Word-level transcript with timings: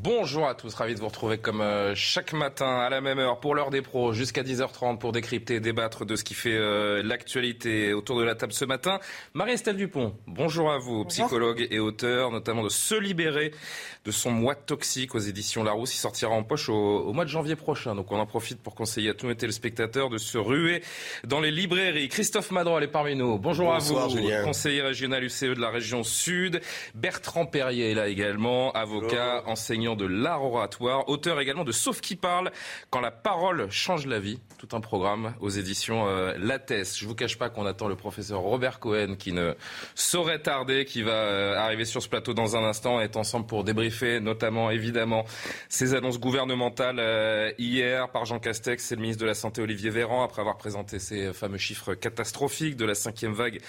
Bonjour 0.00 0.46
à 0.46 0.54
tous, 0.54 0.72
ravi 0.74 0.94
de 0.94 1.00
vous 1.00 1.08
retrouver 1.08 1.38
comme 1.38 1.60
euh, 1.60 1.92
chaque 1.96 2.32
matin 2.32 2.78
à 2.78 2.88
la 2.88 3.00
même 3.00 3.18
heure 3.18 3.40
pour 3.40 3.56
l'heure 3.56 3.70
des 3.70 3.82
pros 3.82 4.12
jusqu'à 4.12 4.44
10h30 4.44 4.98
pour 4.98 5.10
décrypter 5.10 5.56
et 5.56 5.60
débattre 5.60 6.06
de 6.06 6.14
ce 6.14 6.22
qui 6.22 6.34
fait 6.34 6.54
euh, 6.54 7.02
l'actualité 7.02 7.92
autour 7.94 8.16
de 8.16 8.22
la 8.22 8.36
table 8.36 8.52
ce 8.52 8.64
matin. 8.64 9.00
Marie-Estelle 9.34 9.76
Dupont, 9.76 10.14
bonjour 10.28 10.70
à 10.70 10.78
vous, 10.78 11.04
psychologue 11.06 11.66
et 11.68 11.80
auteur 11.80 12.30
notamment 12.30 12.62
de 12.62 12.68
Se 12.68 12.94
libérer 12.94 13.50
de 14.08 14.12
son 14.12 14.30
mois 14.30 14.54
toxique 14.54 15.14
aux 15.14 15.18
éditions 15.18 15.62
Larousse. 15.62 15.94
Il 15.94 15.98
sortira 15.98 16.30
en 16.32 16.42
poche 16.42 16.70
au, 16.70 16.74
au 16.74 17.12
mois 17.12 17.26
de 17.26 17.28
janvier 17.28 17.56
prochain. 17.56 17.94
Donc 17.94 18.10
on 18.10 18.18
en 18.18 18.24
profite 18.24 18.58
pour 18.58 18.74
conseiller 18.74 19.10
à 19.10 19.14
tous 19.14 19.26
nos 19.26 19.34
téléspectateurs 19.34 20.08
de 20.08 20.16
se 20.16 20.38
ruer 20.38 20.82
dans 21.24 21.40
les 21.40 21.50
librairies. 21.50 22.08
Christophe 22.08 22.50
Madrol 22.50 22.82
est 22.82 22.88
parmi 22.88 23.16
nous. 23.16 23.38
Bonjour 23.38 23.70
Bonsoir, 23.70 24.04
à 24.04 24.08
vous, 24.08 24.16
Julien. 24.16 24.44
conseiller 24.44 24.80
régional 24.80 25.22
UCE 25.22 25.42
de 25.42 25.60
la 25.60 25.68
région 25.68 26.04
Sud. 26.04 26.62
Bertrand 26.94 27.44
Perrier 27.44 27.90
est 27.90 27.94
là 27.94 28.08
également, 28.08 28.72
avocat, 28.72 29.42
enseignant 29.44 29.94
de 29.94 30.06
l'art 30.06 30.42
oratoire, 30.42 31.06
auteur 31.10 31.38
également 31.38 31.64
de 31.64 31.72
Sauf 31.72 32.00
qui 32.00 32.16
parle, 32.16 32.50
quand 32.88 33.02
la 33.02 33.10
parole 33.10 33.70
change 33.70 34.06
la 34.06 34.20
vie. 34.20 34.40
Tout 34.56 34.74
un 34.74 34.80
programme 34.80 35.34
aux 35.40 35.50
éditions 35.50 36.08
euh, 36.08 36.32
Lattès. 36.38 36.98
Je 36.98 37.06
vous 37.06 37.14
cache 37.14 37.36
pas 37.36 37.50
qu'on 37.50 37.66
attend 37.66 37.88
le 37.88 37.94
professeur 37.94 38.40
Robert 38.40 38.80
Cohen 38.80 39.16
qui 39.18 39.32
ne 39.32 39.54
saurait 39.94 40.40
tarder, 40.40 40.86
qui 40.86 41.02
va 41.02 41.12
euh, 41.12 41.56
arriver 41.58 41.84
sur 41.84 42.02
ce 42.02 42.08
plateau 42.08 42.32
dans 42.32 42.56
un 42.56 42.64
instant. 42.64 42.96
On 42.96 43.00
est 43.00 43.16
ensemble 43.16 43.46
pour 43.46 43.64
débriefer 43.64 43.97
notamment 44.02 44.70
évidemment 44.70 45.24
ces 45.68 45.94
annonces 45.94 46.18
gouvernementales 46.18 46.98
euh, 46.98 47.52
hier 47.58 48.10
par 48.10 48.24
Jean 48.24 48.38
Castex, 48.38 48.84
c'est 48.84 48.94
le 48.94 49.02
ministre 49.02 49.22
de 49.22 49.26
la 49.26 49.34
Santé 49.34 49.60
Olivier 49.60 49.90
Véran, 49.90 50.22
après 50.22 50.40
avoir 50.40 50.56
présenté 50.56 50.98
ces 50.98 51.32
fameux 51.32 51.58
chiffres 51.58 51.94
catastrophiques 51.94 52.76
de 52.76 52.84
la 52.84 52.94
cinquième 52.94 53.32
vague 53.32 53.60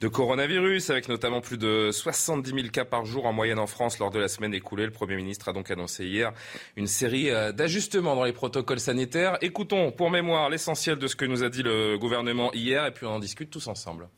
de 0.00 0.08
coronavirus, 0.08 0.90
avec 0.90 1.08
notamment 1.08 1.40
plus 1.40 1.58
de 1.58 1.90
70 1.92 2.50
000 2.50 2.68
cas 2.68 2.84
par 2.84 3.04
jour 3.04 3.26
en 3.26 3.32
moyenne 3.32 3.58
en 3.58 3.66
France 3.66 3.98
lors 3.98 4.10
de 4.10 4.18
la 4.18 4.28
semaine 4.28 4.54
écoulée. 4.54 4.84
Le 4.84 4.92
Premier 4.92 5.16
ministre 5.16 5.48
a 5.48 5.52
donc 5.52 5.70
annoncé 5.70 6.04
hier 6.04 6.32
une 6.76 6.86
série 6.86 7.30
euh, 7.30 7.52
d'ajustements 7.52 8.16
dans 8.16 8.24
les 8.24 8.32
protocoles 8.32 8.80
sanitaires. 8.80 9.38
Écoutons 9.40 9.92
pour 9.92 10.10
mémoire 10.10 10.50
l'essentiel 10.50 10.98
de 10.98 11.06
ce 11.06 11.16
que 11.16 11.24
nous 11.24 11.42
a 11.42 11.48
dit 11.48 11.62
le 11.62 11.98
gouvernement 11.98 12.52
hier 12.52 12.86
et 12.86 12.90
puis 12.90 13.06
on 13.06 13.10
en 13.10 13.18
discute 13.18 13.50
tous 13.50 13.66
ensemble. 13.68 14.08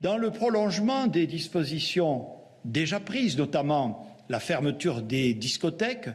Dans 0.00 0.18
le 0.18 0.30
prolongement 0.30 1.06
des 1.06 1.26
dispositions 1.26 2.28
déjà 2.64 3.00
prises, 3.00 3.38
notamment 3.38 4.05
la 4.28 4.40
fermeture 4.40 5.02
des 5.02 5.34
discothèques, 5.34 6.08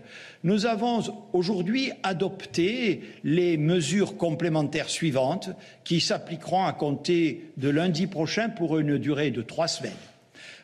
nous 0.44 0.66
avons 0.66 1.02
aujourd'hui 1.34 1.92
adopté 2.04 3.02
les 3.23 3.58
mesures 3.58 4.18
complémentaires 4.18 4.90
suivantes 4.90 5.50
qui 5.84 6.02
s'appliqueront 6.02 6.66
à 6.66 6.73
compter 6.73 7.52
de 7.58 7.70
lundi 7.70 8.08
prochain 8.08 8.50
pour 8.50 8.78
une 8.80 8.98
durée 8.98 9.31
de 9.31 9.42
trois 9.42 9.68
semaines. 9.68 9.92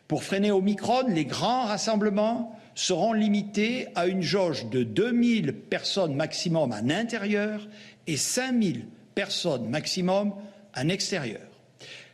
Pour 0.08 0.24
freiner 0.24 0.52
Omicron, 0.52 1.08
les 1.10 1.26
grands 1.26 1.66
rassemblements 1.66 2.58
seront 2.76 3.12
limités 3.12 3.88
à 3.96 4.08
une 4.08 4.22
jauge 4.22 4.68
de 4.70 4.84
2000 4.84 5.54
personnes 5.54 6.16
maximum 6.16 6.72
en 6.72 6.90
intérieur 6.90 7.68
et 8.06 8.18
5000 8.18 8.86
personnes 9.16 9.68
maximum 9.68 10.34
en 10.76 10.90
extérieur. 10.90 11.42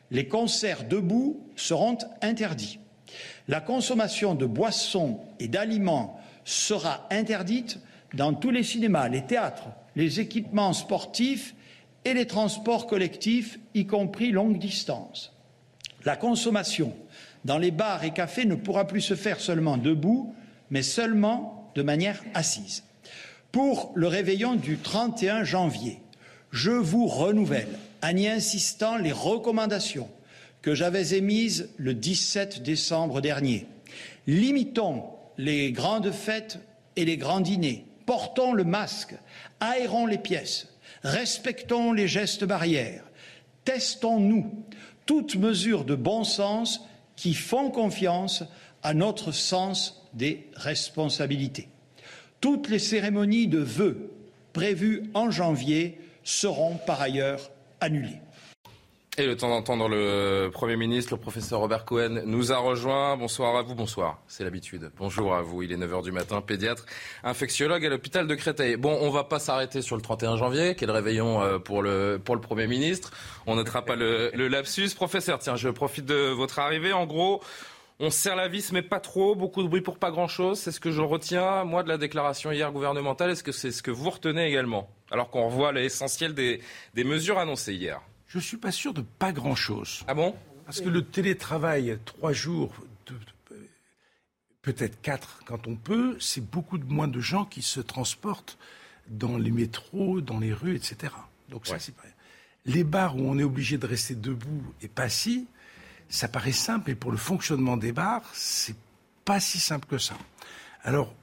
Les 0.10 0.28
concerts 0.28 0.88
debout 0.88 1.46
seront 1.56 1.98
interdits. 2.22 2.80
La 3.48 3.60
consommation 3.60 4.36
de 4.36 4.46
boissons 4.46 5.20
et 5.40 5.48
d'aliments 5.48 6.20
sera 6.46 7.08
interdite 7.12 7.80
dans 8.14 8.34
tous 8.34 8.52
les 8.52 8.64
cinémas, 8.64 9.10
les 9.10 9.26
théâtres, 9.26 9.68
les 9.96 10.20
équipements 10.20 10.74
sportifs 10.74 11.56
et 12.06 12.14
les 12.14 12.28
transports 12.28 12.88
collectifs, 12.88 13.60
y 13.74 13.86
compris 13.86 14.32
longue 14.32 14.60
distance. 14.60 15.34
La 16.06 16.16
consommation 16.16 16.94
dans 17.46 17.58
les 17.58 17.72
bars 17.72 18.04
et 18.04 18.12
cafés 18.12 18.46
ne 18.46 18.56
pourra 18.56 18.88
plus 18.88 19.02
se 19.02 19.16
faire 19.16 19.40
seulement 19.40 19.78
debout, 19.78 20.34
mais 20.70 20.82
seulement 20.82 21.72
de 21.76 21.82
manière 21.82 22.22
assise. 22.34 22.84
Pour 23.52 23.92
le 23.96 24.08
réveillon 24.08 24.56
du 24.56 24.78
31 24.78 25.44
janvier, 25.44 26.00
je 26.52 26.72
vous 26.72 27.08
renouvelle, 27.08 27.80
en 28.04 28.16
y 28.16 28.28
insistant, 28.28 28.98
les 28.98 29.12
recommandations 29.12 30.10
que 30.64 30.74
j'avais 30.74 31.16
émises 31.16 31.70
le 31.78 31.94
17 31.94 32.64
décembre 32.64 33.22
dernier. 33.22 33.68
Limitons 34.26 35.04
les 35.38 35.72
grandes 35.72 36.12
fêtes 36.12 36.58
et 36.96 37.06
les 37.06 37.18
grands 37.18 37.42
dîners. 37.42 37.86
Portons 38.06 38.54
le 38.54 38.64
masque, 38.64 39.14
aérons 39.60 40.08
les 40.08 40.18
pièces, 40.18 40.70
respectons 41.04 41.94
les 41.94 42.08
gestes 42.08 42.44
barrières, 42.44 43.04
testons-nous 43.66 44.66
toutes 45.06 45.36
mesures 45.36 45.86
de 45.86 45.96
bon 45.96 46.24
sens 46.24 46.82
qui 47.16 47.34
font 47.34 47.70
confiance 47.70 48.44
à 48.84 48.94
notre 48.94 49.32
sens 49.32 50.06
des 50.14 50.50
responsabilités. 50.56 51.70
Toutes 52.42 52.70
les 52.70 52.80
cérémonies 52.80 53.48
de 53.48 53.60
vœux 53.60 54.12
prévues 54.52 55.04
en 55.14 55.32
janvier 55.32 55.98
seront 56.24 56.76
par 56.86 57.02
ailleurs 57.02 57.52
annulées. 57.80 58.20
Et 59.20 59.28
le 59.28 59.38
temps 59.38 59.50
d'entendre 59.50 59.88
le 59.90 60.50
Premier 60.52 60.76
ministre, 60.76 61.14
le 61.14 61.20
professeur 61.20 61.60
Robert 61.60 61.86
Cohen, 61.86 62.24
nous 62.26 62.52
a 62.52 62.58
rejoint. 62.58 63.16
Bonsoir 63.16 63.56
à 63.56 63.62
vous, 63.62 63.76
bonsoir, 63.76 64.18
c'est 64.28 64.44
l'habitude. 64.44 64.92
Bonjour 64.98 65.36
à 65.36 65.44
vous, 65.44 65.62
il 65.62 65.72
est 65.72 65.78
9h 65.78 66.02
du 66.02 66.12
matin, 66.12 66.42
pédiatre, 66.42 66.84
infectiologue 67.24 67.86
à 67.86 67.90
l'hôpital 67.90 68.26
de 68.26 68.34
Créteil. 68.34 68.76
Bon, 68.76 68.98
on 69.02 69.12
va 69.12 69.24
pas 69.24 69.38
s'arrêter 69.38 69.84
sur 69.84 69.98
le 69.98 70.02
31 70.02 70.38
janvier, 70.38 70.74
qui 70.74 70.86
réveillon 70.86 71.44
euh, 71.44 71.60
pour 71.60 71.84
le, 71.84 72.20
Premier 72.26 72.66
ministre. 72.66 73.12
On 73.46 73.56
notera 73.56 73.86
pas 73.86 73.96
le, 73.96 74.32
le 74.34 74.48
lapsus. 74.48 74.96
Professeur, 74.96 75.38
tiens, 75.38 75.58
je 75.58 75.70
profite 75.70 76.06
de 76.06 76.32
votre 76.32 76.58
arrivée. 76.58 76.92
En 76.92 77.06
gros, 77.06 77.44
on 78.00 78.10
serre 78.10 78.36
la 78.36 78.48
vis, 78.48 78.72
mais 78.72 78.82
pas 78.82 79.00
trop, 79.00 79.36
beaucoup 79.36 79.62
de 79.62 79.68
bruit 79.68 79.82
pour 79.82 80.00
pas 80.00 80.10
grand-chose. 80.10 80.58
C'est 80.58 80.72
ce 80.72 80.80
que 80.80 80.90
je 80.90 81.02
retiens, 81.02 81.66
moi, 81.66 81.84
de 81.84 81.88
la 81.88 82.00
déclaration 82.00 82.52
hier 82.52 82.72
gouvernementale. 82.72 83.30
Est-ce 83.30 83.44
que 83.44 83.52
c'est 83.52 83.70
ce 83.70 83.84
que 83.84 83.92
vous 83.92 84.10
retenez 84.10 84.48
également? 84.48 84.90
Alors 85.12 85.30
qu'on 85.30 85.46
revoit 85.46 85.72
l'essentiel 85.72 86.34
des, 86.34 86.62
des 86.96 87.04
mesures 87.04 87.38
annoncées 87.38 87.76
hier. 87.76 88.02
Je 88.34 88.40
ne 88.40 88.42
suis 88.42 88.58
pas 88.58 88.72
sûr 88.72 88.96
de 88.96 89.02
pas 89.02 89.32
grand-chose. 89.32 90.04
Ah 90.08 90.16
bon? 90.16 90.36
Parce 90.66 90.82
que 90.82 90.90
le 90.90 91.04
télétravail, 91.06 92.00
trois 92.04 92.34
jours, 92.34 92.74
peut-être 94.64 95.00
quatre 95.02 95.42
quand 95.46 95.68
on 95.68 95.76
peut, 95.76 96.18
c'est 96.20 96.42
beaucoup 96.42 96.80
moins 96.80 97.08
de 97.08 97.20
gens 97.20 97.46
qui 97.46 97.62
se 97.62 97.80
transportent 97.80 98.58
dans 99.08 99.38
les 99.38 99.52
métros, 99.52 100.20
dans 100.20 100.40
les 100.40 100.52
rues, 100.52 100.76
etc. 100.76 101.14
Donc 101.50 101.68
ça, 101.68 101.74
Ouais. 101.74 101.80
c'est. 101.80 101.94
Les 102.66 102.84
bars 102.84 103.16
où 103.18 103.20
on 103.30 103.38
est 103.38 103.44
obligé 103.44 103.78
de 103.78 103.86
rester 103.86 104.16
debout 104.16 104.64
et 104.82 104.88
pas 104.88 105.04
assis, 105.04 105.46
ça 106.10 106.28
paraît 106.28 106.54
simple, 106.54 106.86
mais 106.88 106.96
pour 106.96 107.12
le 107.12 107.18
fonctionnement 107.18 107.78
des 107.78 107.92
bars, 107.92 108.24
c'est 108.34 108.76
pas 109.26 109.40
si 109.40 109.60
simple 109.60 109.86
que 109.86 110.00
ça. 110.00 110.18
Alors, 110.82 111.14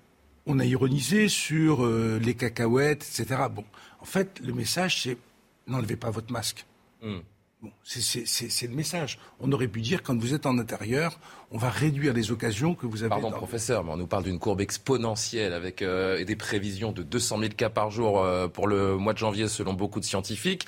on 0.46 0.60
a 0.60 0.64
ironisé 0.64 1.28
sur 1.28 1.84
euh, 1.84 2.20
les 2.22 2.34
cacahuètes, 2.36 3.02
etc. 3.02 3.42
Bon, 3.50 3.64
en 3.98 4.04
fait, 4.04 4.38
le 4.44 4.52
message, 4.52 5.02
c'est 5.02 5.18
n'enlevez 5.66 5.96
pas 5.96 6.10
votre 6.10 6.32
masque. 6.32 6.66
Bon, 7.02 7.70
c'est- 7.84 8.66
le 8.68 8.74
message. 8.74 9.18
On 9.38 9.52
aurait 9.52 9.68
pu 9.68 9.82
dire, 9.82 10.02
quand 10.02 10.18
vous 10.18 10.32
êtes 10.32 10.46
en 10.46 10.56
intérieur, 10.58 11.20
on 11.50 11.58
va 11.58 11.68
réduire 11.68 12.14
les 12.14 12.30
occasions 12.30 12.74
que 12.74 12.86
vous 12.86 13.02
avez. 13.02 13.10
Pardon, 13.10 13.28
dans- 13.30 13.36
professeur, 13.36 13.84
mais 13.84 13.90
on 13.92 13.96
nous 13.98 14.06
parle 14.06 14.24
d'une 14.24 14.38
courbe 14.38 14.62
exponentielle 14.62 15.52
avec 15.52 15.82
euh, 15.82 16.16
et 16.16 16.24
des 16.24 16.36
prévisions 16.36 16.90
de 16.92 17.02
200 17.02 17.38
000 17.38 17.50
cas 17.54 17.68
par 17.68 17.90
jour 17.90 18.22
euh, 18.24 18.48
pour 18.48 18.66
le 18.66 18.96
mois 18.96 19.12
de 19.12 19.18
janvier 19.18 19.46
selon 19.46 19.74
beaucoup 19.74 20.00
de 20.00 20.06
scientifiques. 20.06 20.66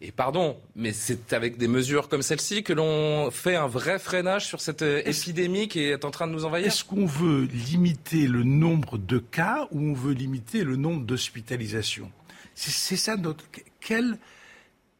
Et 0.00 0.10
pardon, 0.10 0.56
mais 0.74 0.92
c'est 0.92 1.32
avec 1.32 1.56
des 1.56 1.68
mesures 1.68 2.08
comme 2.08 2.20
celle-ci 2.22 2.64
que 2.64 2.72
l'on 2.72 3.30
fait 3.30 3.54
un 3.54 3.68
vrai 3.68 4.00
freinage 4.00 4.44
sur 4.44 4.60
cette 4.60 4.82
euh, 4.82 5.02
épidémie 5.06 5.68
qui 5.68 5.82
est 5.84 6.04
en 6.04 6.10
train 6.10 6.26
de 6.26 6.32
nous 6.32 6.44
envahir? 6.44 6.66
Est-ce 6.66 6.82
qu'on 6.84 7.06
veut 7.06 7.44
limiter 7.44 8.26
le 8.26 8.42
nombre 8.42 8.98
de 8.98 9.18
cas 9.18 9.68
ou 9.70 9.80
on 9.80 9.94
veut 9.94 10.12
limiter 10.14 10.64
le 10.64 10.74
nombre 10.74 11.04
d'hospitalisations? 11.06 12.10
C'est 12.56 12.96
ça 12.96 13.16
notre. 13.16 13.44
Quel 13.80 14.18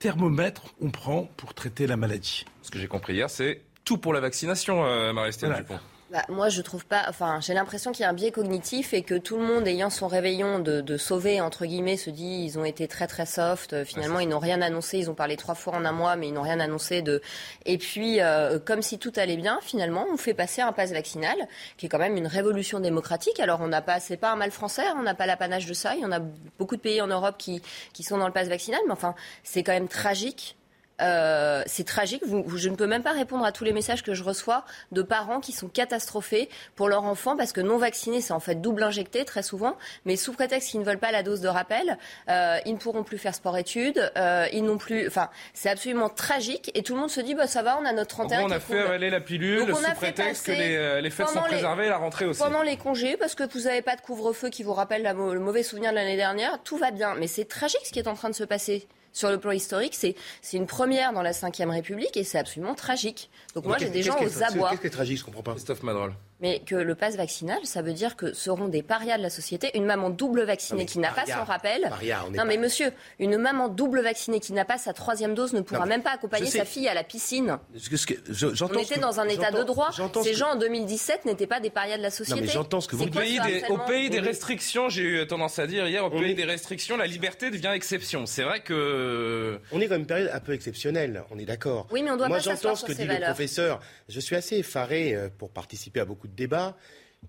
thermomètre 0.05 0.75
on 0.83 0.91
prend 0.91 1.31
pour 1.39 1.55
traiter 1.55 1.87
la 1.87 1.97
maladie 1.97 2.45
Ce 2.61 2.71
que 2.71 2.79
j'ai 2.79 2.89
compris 2.89 3.15
hier, 3.15 3.31
c'est 3.31 3.63
tout 3.87 3.97
pour 3.97 4.13
la 4.13 4.21
vaccination, 4.21 4.85
euh, 4.85 5.15
Marie-Estelle 5.15 5.49
Voilà. 5.49 5.63
Dupont. 5.63 5.79
Bah, 6.15 6.25
moi, 6.29 6.49
je 6.49 6.63
trouve 6.63 6.87
pas. 6.87 7.07
Enfin, 7.09 7.41
j'ai 7.41 7.55
l'impression 7.55 7.91
qu'il 7.91 8.03
y 8.03 8.07
a 8.07 8.09
un 8.09 8.13
biais 8.13 8.31
cognitif 8.31 8.95
et 8.95 9.03
que 9.03 9.17
tout 9.17 9.37
le 9.37 9.45
monde, 9.45 9.67
ayant 9.67 9.91
son 9.91 10.07
réveillon 10.07 10.61
de, 10.61 10.97
sauver 10.97 11.41
entre 11.41 11.67
guillemets, 11.67 11.97
se 11.97 12.09
dit 12.09 12.45
ils 12.45 12.57
ont 12.57 12.65
été 12.65 12.87
très 12.87 13.09
très 13.09 13.27
soft. 13.27 13.73
Euh, 13.73 13.85
finalement, 13.85 14.21
ils 14.21 14.29
n'ont 14.29 14.39
rien 14.39 14.63
annoncé. 14.63 14.99
Ils 14.99 15.11
ont 15.11 15.15
parlé 15.15 15.37
trois 15.37 15.57
fois 15.57 15.75
en 15.75 15.85
un 15.85 15.91
mois, 15.91 16.15
mais 16.15 16.29
ils 16.29 16.33
n'ont 16.33 16.43
rien 16.43 16.61
annoncé 16.61 17.03
de. 17.03 17.21
Et 17.67 17.79
puis, 17.79 18.21
euh, 18.21 18.61
comme 18.61 18.81
si 18.81 19.01
tout 19.01 19.13
allait 19.17 19.37
bien, 19.37 19.59
finalement, 19.61 20.07
on 20.09 20.17
fait 20.17 20.35
passer 20.35 20.63
un 20.63 20.71
pass 20.71 20.93
vaccinal 20.93 21.37
qui 21.79 21.87
est 21.87 21.89
quand 21.89 21.99
même 21.99 22.17
une 22.17 22.29
révolution 22.29 22.79
démocratique. 22.79 23.41
Alors, 23.41 23.61
on 23.61 23.67
n'a 23.67 23.83
pas, 23.83 23.99
c'est 23.99 24.17
pas 24.17 24.31
un 24.31 24.37
mal 24.37 24.53
français. 24.53 24.87
Hein, 24.87 24.95
on 24.97 25.03
n'a 25.03 25.17
pas 25.17 25.27
l'apanage 25.27 25.67
de 25.67 25.75
ça. 25.75 25.97
Il 25.97 26.03
y 26.03 26.07
en 26.07 26.13
a 26.13 26.21
beaucoup 26.61 26.77
de 26.77 26.81
pays 26.81 27.01
en 27.01 27.09
Europe 27.09 27.35
qui 27.39 27.61
qui 27.93 28.05
sont 28.05 28.19
dans 28.19 28.29
le 28.29 28.33
pass 28.33 28.47
vaccinal, 28.47 28.81
mais 28.87 28.93
enfin, 28.93 29.17
c'est 29.43 29.65
quand 29.65 29.73
même 29.73 29.89
tragique 29.89 30.55
euh, 31.01 31.63
c'est 31.67 31.85
tragique. 31.85 32.23
je 32.27 32.69
ne 32.69 32.77
peux 32.77 32.87
même 32.87 33.03
pas 33.03 33.13
répondre 33.13 33.45
à 33.45 33.53
tous 33.53 33.65
les 33.65 33.73
messages 33.73 34.03
que 34.03 34.15
je 34.15 34.23
reçois 34.23 34.65
de 34.93 35.03
parents 35.03 35.41
qui 35.41 35.53
sont 35.53 35.69
catastrophés 35.69 36.49
pour 36.77 36.89
leur 36.89 37.05
enfant 37.05 37.37
parce 37.37 37.53
que 37.53 37.61
non 37.61 37.79
vaccinés, 37.79 38.21
c'est 38.21 38.33
en 38.33 38.41
fait 38.41 38.61
double 38.61 38.83
injecté 38.83 39.25
très 39.25 39.43
souvent, 39.43 39.77
mais 40.05 40.17
sous 40.17 40.33
prétexte 40.33 40.71
qu'ils 40.71 40.81
ne 40.81 40.85
veulent 40.85 40.99
pas 40.99 41.13
la 41.13 41.23
dose 41.23 41.41
de 41.41 41.49
rappel, 41.49 41.99
euh, 42.29 42.59
ils 42.65 42.75
ne 42.75 42.79
pourront 42.79 43.03
plus 43.03 43.19
faire 43.19 43.35
sport-études, 43.35 44.13
euh, 44.17 44.47
ils 44.53 44.65
n'ont 44.65 44.79
plus. 44.79 45.07
Enfin, 45.07 45.31
c'est 45.53 45.69
absolument 45.69 46.09
tragique 46.09 46.71
et 46.75 46.83
tout 46.83 46.95
le 46.95 47.01
monde 47.01 47.11
se 47.11 47.21
dit 47.21 47.35
bah 47.35 47.47
ça 47.47 47.63
va, 47.63 47.77
on 47.81 47.85
a 47.85 47.93
notre 47.93 48.11
31. 48.11 48.43
on 48.43 48.51
a 48.51 48.61
fait 48.61 48.79
avaler 48.79 49.11
la 49.11 49.21
pilule 49.21 49.75
sous 49.75 49.95
prétexte 49.97 50.47
que 50.47 50.53
les, 50.53 51.03
les 51.03 51.11
fêtes 51.11 51.29
sont 51.29 51.41
préservées, 51.41 51.89
la 51.89 51.99
rentrée 51.99 52.27
aussi. 52.27 52.41
Pendant 52.41 52.63
les 52.63 52.77
congés, 52.77 53.17
parce 53.17 53.35
que 53.35 53.45
vous 53.53 53.65
n'avez 53.65 53.83
pas 53.83 53.97
de 53.97 54.01
couvre-feu 54.01 54.49
qui 54.49 54.63
vous 54.63 54.75
rappelle 54.75 55.03
le 55.03 55.41
mauvais 55.41 55.63
souvenir 55.63 55.91
de 55.91 55.97
l'année 55.97 56.17
dernière, 56.17 56.63
tout 56.63 56.77
va 56.77 56.91
bien, 56.91 57.15
mais 57.17 57.27
c'est 57.27 57.45
tragique 57.45 57.85
ce 57.85 57.93
qui 57.93 57.99
est 57.99 58.09
en 58.09 58.15
train 58.15 58.31
de 58.31 58.35
se 58.35 58.45
passer 58.45 58.87
sur 59.15 59.31
le 59.31 59.39
plan 59.39 59.53
historique, 59.53 59.95
c'est 59.95 60.17
une 60.53 60.67
première 60.67 61.15
dans 61.15 61.23
la 61.23 61.33
Ve 61.33 61.71
République 61.71 62.17
et 62.19 62.25
c'est 62.25 62.39
absolument 62.39 62.75
tragique. 62.75 63.31
Donc 63.55 63.65
moi, 63.65 63.79
j'ai 63.79 63.89
des 63.89 64.03
gens 64.03 64.19
aux 64.21 64.43
abois. 64.43 64.71
Qu'est-ce 64.71 64.81
qui 64.83 64.87
est 64.89 64.91
tragique? 64.91 65.19
Je 65.19 65.25
comprends 65.25 65.43
pas. 65.43 65.53
Christophe 65.53 65.83
Madrol 65.83 66.13
mais 66.41 66.61
que 66.61 66.75
le 66.75 66.95
pass 66.95 67.17
vaccinal, 67.17 67.59
ça 67.65 67.83
veut 67.83 67.93
dire 67.93 68.17
que 68.17 68.33
seront 68.33 68.69
des 68.69 68.83
parias 68.83 69.17
de 69.17 69.23
la 69.23 69.31
société. 69.31 69.71
Une 69.77 69.85
maman 69.85 70.11
double 70.11 70.43
vaccinée 70.43 70.85
qui 70.87 70.99
n'a 70.99 71.11
pas 71.11 71.27
son 71.27 71.45
rappel. 71.45 71.91
non, 72.35 72.45
mais 72.45 72.57
monsieur, 72.57 72.93
une 73.19 73.39
maman 73.39 73.69
double 73.69 74.01
vaccinée 74.01 74.41
qui 74.41 74.53
n'a 74.53 74.65
pas 74.65 74.79
sa 74.79 74.93
troisième 74.93 75.35
dose 75.35 75.53
ne 75.53 75.61
pourra 75.61 75.87
même 75.87 76.03
pas 76.03 76.13
accompagner 76.13 76.51
sa 76.51 76.65
fille 76.65 76.89
à 76.89 76.95
la 76.95 77.05
piscine. 77.05 77.59
On 77.75 78.79
était 78.79 79.01
dans 79.01 79.21
un 79.21 79.29
état 79.29 79.51
de 79.51 79.63
droit. 79.63 79.91
Ces 80.23 80.35
gens 80.35 80.53
en 80.53 80.57
2017 80.57 81.25
n'étaient 81.25 81.47
pas 81.47 81.61
des 81.61 81.71
parias 81.71 81.97
de 81.97 82.03
la 82.03 82.11
société. 82.11 82.47
j'entends 82.47 82.81
ce 82.81 82.89
que 82.89 82.97
vous 82.97 83.09
dites. 83.09 83.41
Au 83.69 83.79
pays 83.79 84.11
des 84.11 84.21
restrictions, 84.21 84.89
j'ai 84.89 85.03
eu 85.03 85.27
tendance 85.27 85.59
à 85.59 85.67
dire 85.67 85.87
hier, 85.87 86.05
au 86.05 86.11
pays 86.11 86.35
des 86.35 86.45
restrictions, 86.45 86.97
la 86.97 87.07
liberté 87.07 87.51
devient 87.51 87.73
exception. 87.75 88.27
C'est 88.27 88.43
vrai 88.43 88.61
que. 88.61 89.61
On 89.73 89.81
est 89.81 89.89
dans 89.89 89.97
une 89.97 90.07
période 90.07 90.31
un 90.33 90.41
peu 90.41 90.53
exceptionnelle, 90.53 91.25
on 91.31 91.39
est 91.39 91.45
d'accord. 91.45 91.87
Oui, 91.91 92.03
mais 92.03 92.11
on 92.11 92.17
doit 92.17 92.29
Moi, 92.29 92.39
pas 92.39 92.43
j'entends 92.43 92.75
ce 92.75 92.85
que 92.85 92.93
dit 92.93 93.05
le 93.05 93.21
professeur. 93.21 93.81
Je 94.09 94.21
suis 94.21 94.37
assez 94.37 94.59
effaré 94.59 95.15
euh, 95.15 95.29
pour 95.37 95.51
participer 95.51 96.01
à 96.01 96.05
beaucoup 96.05 96.24
de 96.29 96.35
débats. 96.35 96.77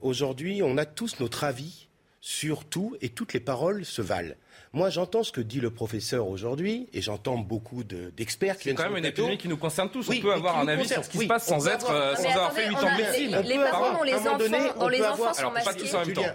Aujourd'hui, 0.01 0.62
on 0.63 0.77
a 0.77 0.86
tous 0.86 1.19
notre 1.19 1.44
avis 1.44 1.88
sur 2.21 2.65
tout 2.65 2.97
et 3.01 3.09
toutes 3.09 3.33
les 3.33 3.39
paroles 3.39 3.86
se 3.86 4.01
valent. 4.01 4.33
Moi, 4.74 4.89
j'entends 4.89 5.24
ce 5.24 5.31
que 5.31 5.42
dit 5.42 5.62
le 5.62 5.69
professeur 5.69 6.27
aujourd'hui 6.27 6.89
et 6.92 7.01
j'entends 7.01 7.38
beaucoup 7.38 7.83
d'experts 7.83 8.57
qui 8.57 8.69
C'est 8.69 8.75
quand 8.75 8.89
même 8.89 8.97
une 8.97 9.06
épidémie 9.06 9.38
qui 9.38 9.47
nous 9.47 9.57
concerne 9.57 9.89
tous. 9.89 10.09
on 10.09 10.19
peut 10.19 10.33
avoir 10.33 10.59
un 10.59 10.68
avis 10.68 10.88
sur 10.88 11.03
ce 11.06 11.09
qui 11.09 11.19
se 11.19 11.25
passe 11.25 11.45
sans, 11.45 11.68
être, 11.68 11.89
euh, 11.89 12.15
sans 12.15 12.30
avoir 12.30 12.51
fait 12.51 12.68
8 12.68 12.75
ans 12.75 12.81
de 12.81 13.01
médecine. 13.01 13.38
Les, 13.45 13.56
parents 13.57 13.94
dont 13.94 14.03
les 14.03 14.15
enfants, 14.15 14.88
les 14.89 15.01
enfants 15.01 15.33
sont 15.33 15.51
masqués. 15.51 15.91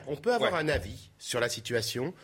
on 0.07 0.17
peut 0.17 0.33
avoir 0.33 0.55
un 0.55 0.69
avis 0.69 1.11
sur 1.19 1.41
la 1.41 1.49
situation. 1.49 2.15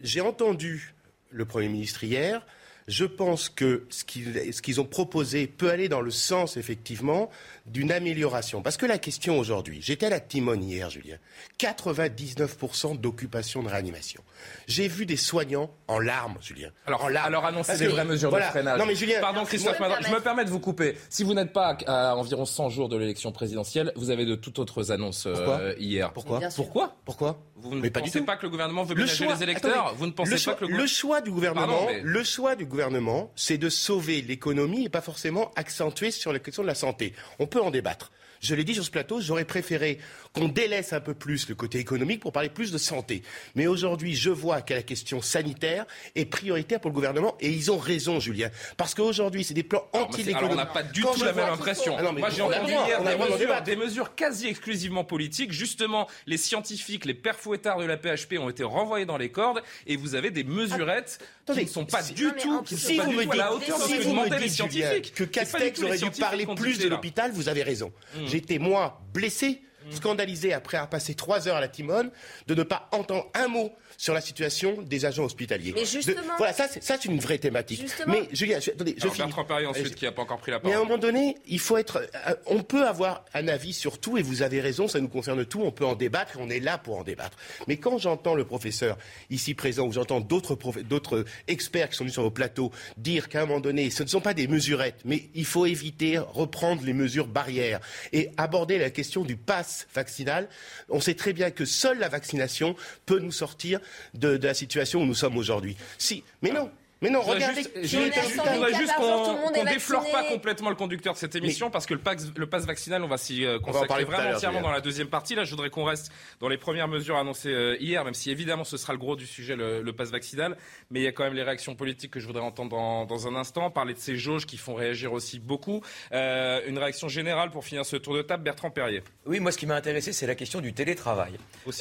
J'ai 0.00 0.20
entendu 0.20 0.94
le 1.30 1.44
Premier 1.44 1.68
ministre 1.68 2.04
hier. 2.04 2.46
Je 2.86 3.04
pense 3.04 3.50
que 3.50 3.86
ce 3.90 4.04
qu'ils 4.04 4.80
ont 4.80 4.86
proposé 4.86 5.46
peut 5.46 5.70
aller 5.70 5.90
dans 5.90 6.00
le 6.00 6.10
sens, 6.10 6.56
effectivement, 6.56 7.30
d'une 7.70 7.92
amélioration. 7.92 8.62
Parce 8.62 8.76
que 8.76 8.86
la 8.86 8.98
question 8.98 9.38
aujourd'hui, 9.38 9.80
j'étais 9.82 10.06
à 10.06 10.10
la 10.10 10.20
Timone 10.20 10.62
hier, 10.62 10.90
Julien, 10.90 11.16
99% 11.58 12.98
d'occupation 13.00 13.62
de 13.62 13.68
réanimation. 13.68 14.22
J'ai 14.66 14.88
vu 14.88 15.06
des 15.06 15.16
soignants 15.16 15.70
en 15.86 15.98
larmes, 15.98 16.36
Julien. 16.40 16.70
Alors, 16.86 17.04
en 17.04 17.08
larmes. 17.08 17.26
alors 17.26 17.44
annoncer 17.44 17.76
des 17.76 17.88
vraies 17.88 18.04
mesures 18.04 18.32
de 18.32 18.40
freinage. 18.40 18.78
Non, 18.78 18.86
mais 18.86 18.94
Julien, 18.94 19.20
Pardon, 19.20 19.44
Christophe, 19.44 19.78
je 20.00 20.12
me 20.12 20.20
permets 20.20 20.44
de 20.44 20.50
vous 20.50 20.60
couper. 20.60 20.96
Si 21.08 21.24
vous 21.24 21.34
n'êtes 21.34 21.52
pas 21.52 21.76
à 21.86 22.14
environ 22.16 22.44
100 22.44 22.70
jours 22.70 22.88
de 22.88 22.96
l'élection 22.96 23.32
présidentielle, 23.32 23.92
vous 23.96 24.10
avez 24.10 24.24
de 24.24 24.34
toutes 24.34 24.58
autres 24.58 24.92
annonces 24.92 25.26
euh, 25.26 25.74
hier. 25.78 26.12
Pourquoi 26.12 26.40
Pourquoi 26.54 26.96
Pourquoi 27.04 27.38
Vous 27.56 27.74
ne 27.74 27.88
pensez 27.88 28.22
pas, 28.22 28.36
que 28.36 28.42
le 28.44 28.50
gouvernement 28.50 28.84
veut 28.84 28.94
ménager 28.94 29.26
les 29.26 29.42
électeurs 29.42 29.94
Vous 29.96 30.06
ne 30.06 30.12
pensez 30.12 30.34
le 30.34 30.44
pas 30.44 30.54
que 30.54 30.64
le, 30.64 30.86
choix 30.86 31.20
du 31.20 31.30
gouvernement, 31.30 31.88
le 32.02 32.24
choix 32.24 32.54
du 32.54 32.66
gouvernement, 32.66 33.32
c'est 33.36 33.58
de 33.58 33.68
sauver 33.68 34.22
l'économie 34.22 34.84
et 34.84 34.88
pas 34.88 35.00
forcément 35.00 35.50
accentuer 35.56 36.10
sur 36.10 36.32
la 36.32 36.38
question 36.38 36.62
de 36.62 36.68
la 36.68 36.74
santé. 36.74 37.14
On 37.38 37.46
peut 37.46 37.57
en 37.60 37.70
débattre. 37.70 38.10
Je 38.40 38.54
l'ai 38.54 38.64
dit 38.64 38.74
sur 38.74 38.84
ce 38.84 38.90
plateau, 38.90 39.20
j'aurais 39.20 39.44
préféré 39.44 39.98
qu'on 40.32 40.48
délaisse 40.48 40.92
un 40.92 41.00
peu 41.00 41.14
plus 41.14 41.48
le 41.48 41.54
côté 41.54 41.78
économique 41.78 42.20
pour 42.20 42.32
parler 42.32 42.48
plus 42.48 42.70
de 42.70 42.78
santé. 42.78 43.22
Mais 43.54 43.66
aujourd'hui, 43.66 44.14
je 44.14 44.30
vois 44.30 44.62
que 44.62 44.74
la 44.74 44.82
question 44.82 45.20
sanitaire 45.20 45.86
est 46.14 46.24
prioritaire 46.24 46.80
pour 46.80 46.90
le 46.90 46.94
gouvernement 46.94 47.36
et 47.40 47.50
ils 47.50 47.70
ont 47.70 47.78
raison, 47.78 48.20
Julien. 48.20 48.50
Parce 48.76 48.94
qu'aujourd'hui, 48.94 49.44
c'est 49.44 49.54
des 49.54 49.62
plans 49.62 49.86
anti 49.92 50.32
Alors, 50.32 50.50
on 50.50 50.54
n'a 50.54 50.66
pas 50.66 50.82
du 50.82 51.02
tout 51.02 51.24
la 51.24 51.32
même 51.32 51.48
impression. 51.48 51.96
Ah 51.98 52.12
Moi, 52.12 52.30
j'ai 52.30 52.42
entendu 52.42 52.72
hier 52.72 53.02
des 53.02 53.16
mesures, 53.16 53.62
des 53.62 53.76
mesures, 53.76 54.14
quasi 54.14 54.48
exclusivement 54.48 55.04
politiques. 55.04 55.52
Justement, 55.52 56.06
les 56.26 56.36
scientifiques, 56.36 57.04
les 57.04 57.14
pères 57.14 57.38
fouettards 57.38 57.78
de 57.78 57.84
la 57.84 57.96
PHP 57.96 58.38
ont 58.38 58.48
été 58.48 58.64
renvoyés 58.64 59.06
dans 59.06 59.18
les 59.18 59.30
cordes 59.30 59.62
et 59.86 59.96
vous 59.96 60.14
avez 60.14 60.30
des 60.30 60.44
mesurettes 60.44 61.18
qui 61.52 61.64
ne 61.64 61.68
sont 61.68 61.84
pas 61.84 62.02
du 62.02 62.30
tout, 62.40 62.62
qui 62.62 62.76
si 62.76 62.98
vous 62.98 63.12
me 63.12 63.22
dites, 63.22 63.32
à 63.32 63.36
la 63.36 63.54
hauteur 63.54 63.78
de 63.78 63.82
ce 63.82 64.34
que 64.34 64.40
les 64.40 64.48
scientifiques. 64.48 65.14
Que 65.14 65.24
Castex 65.24 65.82
aurait 65.82 65.98
dû 65.98 66.10
parler 66.10 66.46
plus 66.46 66.78
de 66.78 66.88
l'hôpital, 66.88 67.32
vous 67.32 67.48
avez 67.48 67.62
raison. 67.62 67.92
Hmm. 68.14 68.26
J'étais, 68.28 68.58
moi, 68.58 69.00
blessé 69.12 69.62
Mm. 69.86 69.92
scandalisé 69.92 70.52
après 70.52 70.76
avoir 70.76 70.90
passé 70.90 71.14
trois 71.14 71.46
heures 71.48 71.56
à 71.56 71.60
la 71.60 71.68
Timone 71.68 72.10
de 72.46 72.54
ne 72.54 72.62
pas 72.64 72.88
entendre 72.92 73.30
un 73.32 73.48
mot 73.48 73.72
sur 73.98 74.14
la 74.14 74.20
situation 74.20 74.80
des 74.80 75.04
agents 75.04 75.24
hospitaliers. 75.24 75.72
Mais 75.74 75.84
justement, 75.84 76.36
voilà, 76.38 76.52
ça 76.52 76.68
c'est 76.68 77.04
une 77.04 77.18
vraie 77.18 77.38
thématique. 77.38 77.84
Mais 78.06 78.28
Julien, 78.32 78.58
attendez, 78.58 78.94
je 78.96 79.08
finis. 79.08 79.32
ensuite 79.66 79.96
qui 79.96 80.04
n'a 80.04 80.12
pas 80.12 80.22
encore 80.22 80.38
pris 80.38 80.52
la 80.52 80.60
parole. 80.60 80.70
Mais 80.70 80.76
à 80.76 80.80
un 80.80 80.84
moment 80.84 80.98
donné, 80.98 81.36
il 81.48 81.58
faut 81.58 81.76
être, 81.76 82.08
euh, 82.28 82.34
on 82.46 82.62
peut 82.62 82.86
avoir 82.86 83.24
un 83.34 83.48
avis 83.48 83.72
sur 83.72 83.98
tout 83.98 84.16
et 84.16 84.22
vous 84.22 84.42
avez 84.42 84.60
raison, 84.60 84.86
ça 84.86 85.00
nous 85.00 85.08
concerne 85.08 85.44
tout, 85.44 85.62
on 85.62 85.72
peut 85.72 85.84
en 85.84 85.96
débattre, 85.96 86.38
on 86.38 86.48
est 86.48 86.60
là 86.60 86.78
pour 86.78 86.96
en 86.96 87.02
débattre. 87.02 87.36
Mais 87.66 87.76
quand 87.76 87.98
j'entends 87.98 88.36
le 88.36 88.44
professeur 88.44 88.96
ici 89.30 89.54
présent 89.54 89.84
ou 89.84 89.92
j'entends 89.92 90.20
d'autres 90.20 90.56
d'autres 90.82 91.24
experts 91.48 91.90
qui 91.90 91.96
sont 91.96 92.04
venus 92.04 92.14
sur 92.14 92.22
vos 92.22 92.30
plateaux 92.30 92.70
dire 92.96 93.28
qu'à 93.28 93.42
un 93.42 93.46
moment 93.46 93.60
donné, 93.60 93.90
ce 93.90 94.04
ne 94.04 94.08
sont 94.08 94.20
pas 94.20 94.32
des 94.32 94.46
mesurettes, 94.46 95.00
mais 95.04 95.24
il 95.34 95.44
faut 95.44 95.66
éviter 95.66 96.18
reprendre 96.18 96.84
les 96.84 96.92
mesures 96.92 97.26
barrières 97.26 97.80
et 98.12 98.30
aborder 98.36 98.78
la 98.78 98.90
question 98.90 99.24
du 99.24 99.36
pass 99.36 99.88
vaccinal, 99.92 100.48
on 100.88 101.00
sait 101.00 101.14
très 101.14 101.32
bien 101.32 101.50
que 101.50 101.64
seule 101.64 101.98
la 101.98 102.08
vaccination 102.08 102.76
peut 103.04 103.18
nous 103.18 103.32
sortir 103.32 103.80
de, 104.14 104.38
la 104.42 104.54
situation 104.54 105.02
où 105.02 105.06
nous 105.06 105.14
sommes 105.14 105.36
aujourd'hui. 105.36 105.76
Si, 105.98 106.24
mais 106.42 106.50
non. 106.50 106.70
Mais 107.00 107.10
non, 107.10 107.20
regardez. 107.22 107.62
je 107.82 107.96
voudrais 107.96 108.74
juste 108.74 108.94
qu'on 108.96 109.50
ne 109.52 109.68
déflore 109.72 110.10
pas 110.10 110.24
complètement 110.24 110.68
le 110.70 110.74
conducteur 110.74 111.14
de 111.14 111.18
cette 111.18 111.36
émission 111.36 111.70
parce 111.70 111.86
que 111.86 111.94
le 111.94 112.00
pass, 112.00 112.26
le 112.36 112.46
pass 112.46 112.64
vaccinal, 112.66 113.04
on 113.04 113.08
va 113.08 113.18
s'y 113.18 113.44
euh, 113.44 113.60
consacrer 113.60 114.04
vraiment 114.04 114.34
entièrement 114.34 114.60
dans 114.60 114.72
la 114.72 114.80
deuxième 114.80 115.08
partie. 115.08 115.34
Là, 115.36 115.44
je 115.44 115.50
voudrais 115.50 115.70
qu'on 115.70 115.84
reste 115.84 116.10
dans 116.40 116.48
les 116.48 116.56
premières 116.56 116.88
mesures 116.88 117.16
annoncées 117.16 117.52
euh, 117.52 117.76
hier, 117.78 118.04
même 118.04 118.14
si 118.14 118.30
évidemment 118.30 118.64
ce 118.64 118.76
sera 118.76 118.92
le 118.92 118.98
gros 118.98 119.14
du 119.14 119.26
sujet, 119.26 119.54
le, 119.54 119.80
le 119.82 119.92
pass 119.92 120.10
vaccinal. 120.10 120.56
Mais 120.90 121.00
il 121.00 121.02
y 121.04 121.06
a 121.06 121.12
quand 121.12 121.22
même 121.24 121.34
les 121.34 121.44
réactions 121.44 121.76
politiques 121.76 122.10
que 122.10 122.20
je 122.20 122.26
voudrais 122.26 122.42
entendre 122.42 122.70
dans, 122.70 123.04
dans 123.04 123.28
un 123.28 123.36
instant. 123.36 123.70
Parler 123.70 123.94
de 123.94 124.00
ces 124.00 124.16
jauges 124.16 124.46
qui 124.46 124.56
font 124.56 124.74
réagir 124.74 125.12
aussi 125.12 125.38
beaucoup. 125.38 125.82
Euh, 126.12 126.60
une 126.66 126.78
réaction 126.78 127.08
générale 127.08 127.50
pour 127.50 127.64
finir 127.64 127.86
ce 127.86 127.96
tour 127.96 128.16
de 128.16 128.22
table, 128.22 128.42
Bertrand 128.42 128.70
Perrier. 128.70 129.02
Oui, 129.24 129.38
moi, 129.38 129.52
ce 129.52 129.58
qui 129.58 129.66
m'a 129.66 129.76
intéressé, 129.76 130.12
c'est 130.12 130.26
la 130.26 130.34
question 130.34 130.60
du 130.60 130.72
télétravail. 130.72 131.34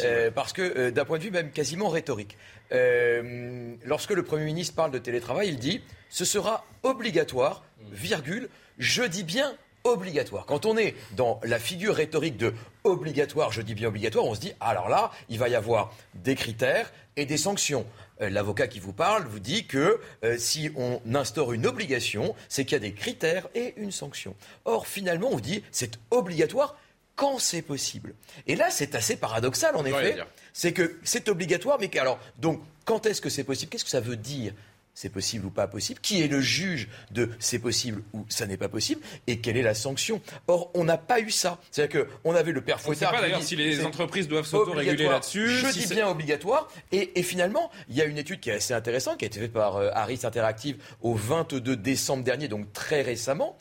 Euh, 0.04 0.30
parce 0.30 0.54
que 0.54 0.92
d'un 0.92 1.06
point 1.06 1.18
de 1.18 1.24
vue 1.24 1.32
même 1.32 1.52
quasiment 1.52 1.90
rhétorique. 1.90 2.38
Euh, 2.72 3.76
lorsque 3.86 4.12
le 4.12 4.24
Premier 4.24 4.46
ministre 4.46 4.76
parle 4.76 4.92
de 4.92 4.98
télétravail, 4.98 5.50
il 5.50 5.58
dit 5.58 5.82
ce 6.10 6.26
sera 6.26 6.66
obligatoire, 6.84 7.64
virgule, 7.92 8.50
je 8.78 9.04
dis 9.04 9.24
bien 9.24 9.56
obligatoire. 9.84 10.46
Quand 10.46 10.66
on 10.66 10.78
est 10.78 10.96
dans 11.16 11.40
la 11.44 11.60
figure 11.60 11.96
rhétorique 11.96 12.38
de 12.38 12.54
obligatoire, 12.84 13.52
je 13.52 13.62
dis 13.62 13.74
bien 13.74 13.88
obligatoire, 13.88 14.26
on 14.26 14.36
se 14.36 14.40
dit 14.40 14.54
alors 14.60 14.90
là, 14.90 15.12
il 15.30 15.40
va 15.40 15.50
y 15.50 15.56
avoir 15.56 15.94
des 16.16 16.36
critères 16.36 16.92
et 17.16 17.26
des 17.26 17.38
sanctions. 17.38 17.86
Euh, 18.22 18.30
l'avocat 18.30 18.68
qui 18.68 18.80
vous 18.80 18.94
parle 18.94 19.26
vous 19.26 19.40
dit 19.40 19.66
que 19.66 20.00
euh, 20.24 20.38
si 20.38 20.70
on 20.76 21.02
instaure 21.14 21.54
une 21.54 21.66
obligation, 21.66 22.36
c'est 22.50 22.66
qu'il 22.66 22.74
y 22.74 22.76
a 22.76 22.80
des 22.80 22.94
critères 22.94 23.48
et 23.56 23.74
une 23.78 23.92
sanction. 23.92 24.36
Or, 24.66 24.88
finalement, 24.88 25.30
on 25.30 25.36
vous 25.36 25.42
dit 25.42 25.64
c'est 25.72 26.00
obligatoire 26.12 26.76
quand 27.18 27.40
c'est 27.40 27.64
possible. 27.64 28.14
Et 28.46 28.56
là, 28.56 28.70
c'est 28.70 28.96
assez 28.96 29.18
paradoxal, 29.18 29.76
en 29.76 29.84
effet. 29.84 30.18
C'est 30.54 30.72
que 30.72 30.98
c'est 31.04 31.28
obligatoire, 31.28 31.78
mais 31.82 31.96
alors, 32.00 32.20
donc, 32.38 32.62
quand 32.86 33.06
est-ce 33.06 33.20
que 33.20 33.30
c'est 33.30 33.44
possible? 33.44 33.70
Qu'est-ce 33.70 33.84
que 33.84 33.90
ça 33.90 34.00
veut 34.00 34.16
dire? 34.16 34.54
C'est 34.94 35.10
possible 35.10 35.46
ou 35.46 35.52
pas 35.52 35.68
possible? 35.68 36.00
Qui 36.00 36.24
est 36.24 36.28
le 36.28 36.42
juge 36.42 36.90
de 37.12 37.30
c'est 37.38 37.60
possible 37.60 38.02
ou 38.14 38.26
ça 38.30 38.48
n'est 38.48 38.58
pas 38.58 38.70
possible? 38.70 39.02
Et 39.28 39.40
quelle 39.40 39.58
est 39.58 39.62
la 39.62 39.76
sanction? 39.76 40.22
Or, 40.48 40.72
on 40.74 40.84
n'a 40.84 40.98
pas 40.98 41.20
eu 41.20 41.30
ça. 41.30 41.60
C'est-à-dire 41.70 42.08
qu'on 42.24 42.34
avait 42.34 42.52
le 42.52 42.62
père 42.62 42.82
Fouettard. 42.82 43.12
On 43.12 43.16
ne 43.16 43.22
pas 43.22 43.28
d'ailleurs 43.28 43.44
si 43.44 43.56
les 43.56 43.86
entreprises 43.86 44.28
doivent 44.28 44.48
s'auto-réguler 44.48 45.06
là-dessus. 45.06 45.50
Je 45.50 45.68
dis 45.68 45.86
bien 45.94 46.08
obligatoire. 46.08 46.68
Et, 46.92 47.22
finalement, 47.22 47.70
il 47.90 47.96
y 47.96 48.02
a 48.02 48.06
une 48.06 48.18
étude 48.18 48.40
qui 48.40 48.50
est 48.50 48.54
assez 48.54 48.74
intéressante, 48.74 49.20
qui 49.20 49.26
a 49.26 49.28
été 49.28 49.40
faite 49.40 49.54
par 49.54 49.76
euh, 49.76 49.92
Harris 49.94 50.22
Interactive 50.24 50.78
au 51.02 51.14
22 51.14 51.76
décembre 51.76 52.24
dernier, 52.24 52.48
donc 52.48 52.74
très 52.74 53.04
récemment, 53.04 53.56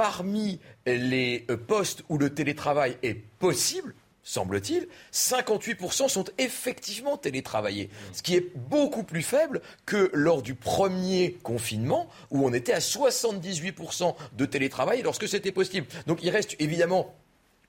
parmi 0.00 0.58
les 0.86 1.44
euh, 1.50 1.58
postes 1.58 2.04
où 2.08 2.16
le 2.16 2.32
télétravail 2.32 2.96
est 3.02 3.12
possible, 3.38 3.94
semble-t-il, 4.22 4.88
58% 5.12 6.08
sont 6.08 6.24
effectivement 6.38 7.18
télétravaillés, 7.18 7.88
mmh. 7.88 8.14
ce 8.14 8.22
qui 8.22 8.34
est 8.34 8.56
beaucoup 8.56 9.02
plus 9.02 9.20
faible 9.20 9.60
que 9.84 10.10
lors 10.14 10.40
du 10.40 10.54
premier 10.54 11.36
confinement, 11.42 12.08
où 12.30 12.46
on 12.46 12.54
était 12.54 12.72
à 12.72 12.78
78% 12.78 14.14
de 14.38 14.46
télétravail 14.46 15.02
lorsque 15.02 15.28
c'était 15.28 15.52
possible. 15.52 15.86
Donc 16.06 16.20
il 16.22 16.30
reste 16.30 16.56
évidemment 16.60 17.14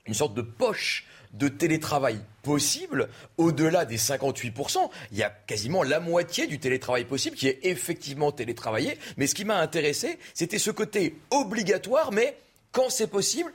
une 0.06 0.14
sorte 0.14 0.34
de 0.34 0.42
poche 0.42 1.08
de 1.34 1.48
télétravail 1.48 2.20
possible, 2.44 3.10
au-delà 3.38 3.86
des 3.86 3.98
58%, 3.98 4.90
il 5.12 5.18
y 5.18 5.24
a 5.24 5.30
quasiment 5.30 5.84
la 5.84 6.00
moitié 6.00 6.48
du 6.48 6.60
télétravail 6.60 7.06
possible 7.06 7.36
qui 7.38 7.48
est 7.48 7.60
effectivement 7.64 8.32
télétravaillé. 8.32 8.98
Mais 9.18 9.28
ce 9.28 9.36
qui 9.36 9.46
m'a 9.46 9.60
intéressé, 9.60 10.20
c'était 10.34 10.60
ce 10.60 10.72
côté 10.72 11.18
obligatoire, 11.30 12.12
mais 12.12 12.38
quand 12.72 12.90
c'est 12.90 13.08
possible, 13.08 13.52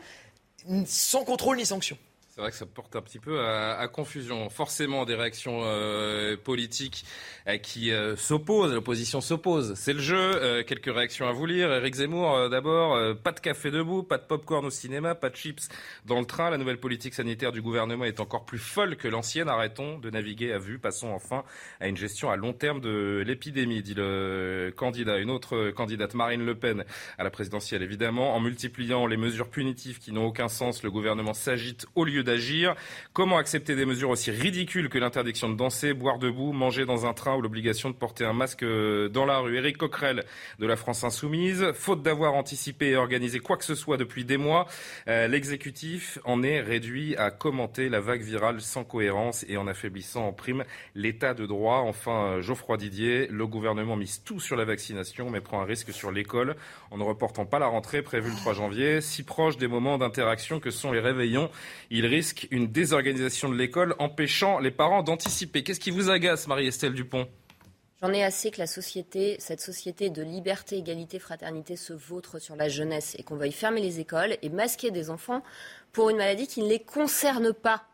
sans 0.87 1.25
contrôle 1.25 1.57
ni 1.57 1.67
sanction. 1.67 1.99
C'est 2.37 2.43
vrai 2.43 2.51
que 2.51 2.59
ça 2.59 2.67
porte 2.67 2.95
un 2.97 3.01
petit 3.01 3.19
peu 3.19 3.41
à, 3.41 3.89
confusion. 3.89 4.51
Forcément, 4.51 5.07
des 5.07 5.15
réactions 5.15 5.63
euh, 5.65 6.37
politiques 6.37 7.07
euh, 7.49 7.57
qui 7.57 7.91
euh, 7.91 8.15
s'opposent, 8.15 8.75
l'opposition 8.75 9.23
s'oppose. 9.23 9.73
C'est 9.75 9.95
le 9.95 10.01
jeu. 10.01 10.63
quelques 10.65 10.95
réactions 10.95 11.27
à 11.27 11.33
vous 11.33 11.47
lire. 11.47 11.73
Éric 11.73 11.95
Zemmour, 11.95 12.51
d'abord, 12.51 13.17
pas 13.23 13.33
de 13.33 13.41
café 13.41 13.71
debout, 13.71 14.03
pas 14.03 14.19
de 14.19 14.25
popcorn 14.25 14.67
au 14.67 14.71
cinéma, 14.71 15.15
pas 15.15 15.31
de 15.31 15.37
chips 15.37 15.67
dans 16.05 16.21
le 16.21 16.27
train. 16.27 16.51
La 16.51 16.59
nouvelle 16.59 16.79
politique 16.79 17.15
sanitaire 17.15 17.53
du 17.53 17.63
gouvernement 17.63 18.05
est 18.05 18.21
encore 18.21 18.45
plus 18.45 18.59
folle 18.59 18.97
que 18.97 19.09
l'ancienne. 19.09 19.49
Arrêtons 19.49 19.99
de 19.99 20.11
naviguer 20.11 20.53
à 20.53 20.59
vue. 20.59 20.79
Passons 20.79 21.09
enfin 21.15 21.43
à 21.81 21.89
une 21.89 21.97
gestion 21.97 22.31
à 22.31 22.37
long 22.37 22.53
terme 22.53 22.83
de 22.83 23.25
l'épidémie, 23.27 23.81
dit 23.81 23.95
le 23.95 24.75
candidat. 24.77 25.17
Une 25.17 25.31
autre 25.31 25.71
candidate, 25.71 26.13
Marine 26.13 26.45
Le 26.45 26.55
Pen, 26.55 26.85
à 27.17 27.25
la 27.25 27.31
présidentielle, 27.31 27.83
évidemment. 27.83 28.37
En 28.37 28.41
multipliant 28.41 29.07
les 29.07 29.17
mesures 29.17 29.49
punitives 29.49 30.01
qui 30.01 30.13
n'ont 30.13 30.27
aucun 30.27 30.49
sens, 30.49 30.83
le 30.83 30.91
gouvernement 30.91 31.33
s'agite 31.33 31.87
au 31.95 32.05
lieu 32.05 32.26
d'agir. 32.27 32.75
Comment 33.15 33.39
accepter 33.39 33.75
des 33.75 33.87
mesures 33.87 34.11
aussi 34.11 34.31
ridicules 34.31 34.91
que 34.91 34.99
l'interdiction 34.99 35.49
de 35.49 35.57
danser, 35.57 35.95
boire 35.95 36.19
debout, 36.19 36.53
manger 36.53 36.85
dans 36.85 37.07
un 37.07 37.15
train 37.15 37.35
ou 37.35 37.41
l'obligation 37.41 37.89
de 37.89 37.95
porter 37.95 38.27
un 38.27 38.35
masque 38.35 38.63
euh, 38.63 39.09
dans 39.09 39.25
la 39.25 39.39
rue? 39.39 39.57
Éric 39.57 39.79
Coquerel 39.79 40.25
de 40.59 40.67
la 40.67 40.77
France 40.77 41.05
Insoumise. 41.05 41.73
Faute 41.73 42.03
d'avoir 42.03 42.35
anticipé 42.35 42.91
et 42.91 42.97
organisé 42.97 43.39
quoi 43.39 43.57
que 43.57 43.65
ce 43.65 43.75
soit 43.75 43.97
depuis 43.97 44.25
des 44.25 44.37
mois, 44.37 44.67
euh, 45.09 45.29
l'exécutif 45.29 46.19
en 46.25 46.43
est 46.43 46.61
réduit 46.61 47.17
à 47.17 47.31
commenter 47.31 47.89
la 47.89 48.01
vague 48.01 48.23
virale 48.23 48.61
sans 48.61 48.85
cohérence 48.85 49.47
et 49.49 49.57
en 49.57 49.67
affaiblissant 49.67 50.27
en 50.27 50.33
prime 50.33 50.65
l'état 50.95 51.33
de 51.33 51.47
droit. 51.47 51.79
Enfin, 51.79 52.27
euh, 52.27 52.43
Geoffroy 52.43 52.77
Didier, 52.77 53.29
le 53.29 53.47
gouvernement 53.47 53.97
mise 53.97 54.23
tout 54.23 54.41
sur 54.41 54.57
la 54.57 54.65
vaccination 54.65 55.31
mais 55.31 55.41
prend 55.41 55.63
un 55.63 55.65
risque 55.65 55.93
sur 55.93 56.11
l'école 56.11 56.57
en 56.91 56.99
ne 56.99 57.05
reportant 57.05 57.47
pas 57.47 57.59
la 57.59 57.67
rentrée 57.67 58.03
prévue 58.03 58.31
le 58.31 58.37
3 58.37 58.55
janvier. 58.55 59.01
Si 59.01 59.23
proche 59.23 59.57
des 59.57 59.69
moments 59.69 59.99
d'interaction 59.99 60.61
que 60.61 60.71
sont 60.71 60.93
les 60.93 61.01
réveillons, 61.01 61.51
il 61.91 62.07
risque 62.17 62.49
une 62.51 62.69
désorganisation 62.69 63.51
de 63.51 63.57
l'école 63.57 63.95
empêchant 63.99 64.59
les 64.59 64.71
parents 64.71 65.03
d'anticiper. 65.03 65.63
Qu'est-ce 65.63 65.81
qui 65.81 65.91
vous 65.91 66.09
agace, 66.09 66.47
Marie-Estelle 66.47 66.95
Dupont? 66.95 67.29
J'en 68.01 68.11
ai 68.11 68.25
assez 68.25 68.51
que 68.51 68.59
la 68.59 68.67
société, 68.67 69.37
cette 69.39 69.61
société 69.61 70.09
de 70.09 70.23
liberté, 70.23 70.79
égalité, 70.79 71.19
fraternité 71.19 71.77
se 71.77 71.93
vautre 71.93 72.39
sur 72.39 72.57
la 72.57 72.71
jeunesse 72.71 73.17
et 73.19 73.23
qu'on 73.23 73.37
veuille 73.37 73.53
fermer 73.53 73.83
les 73.83 74.01
écoles 74.01 74.39
et 74.41 74.49
masquer 74.49 74.91
des 74.91 75.11
enfants 75.11 75.43
pour 75.93 76.09
une 76.09 76.17
maladie 76.17 76.47
qui 76.47 76.63
ne 76.63 76.69
les 76.69 76.81
concerne 76.81 77.53
pas 77.53 77.85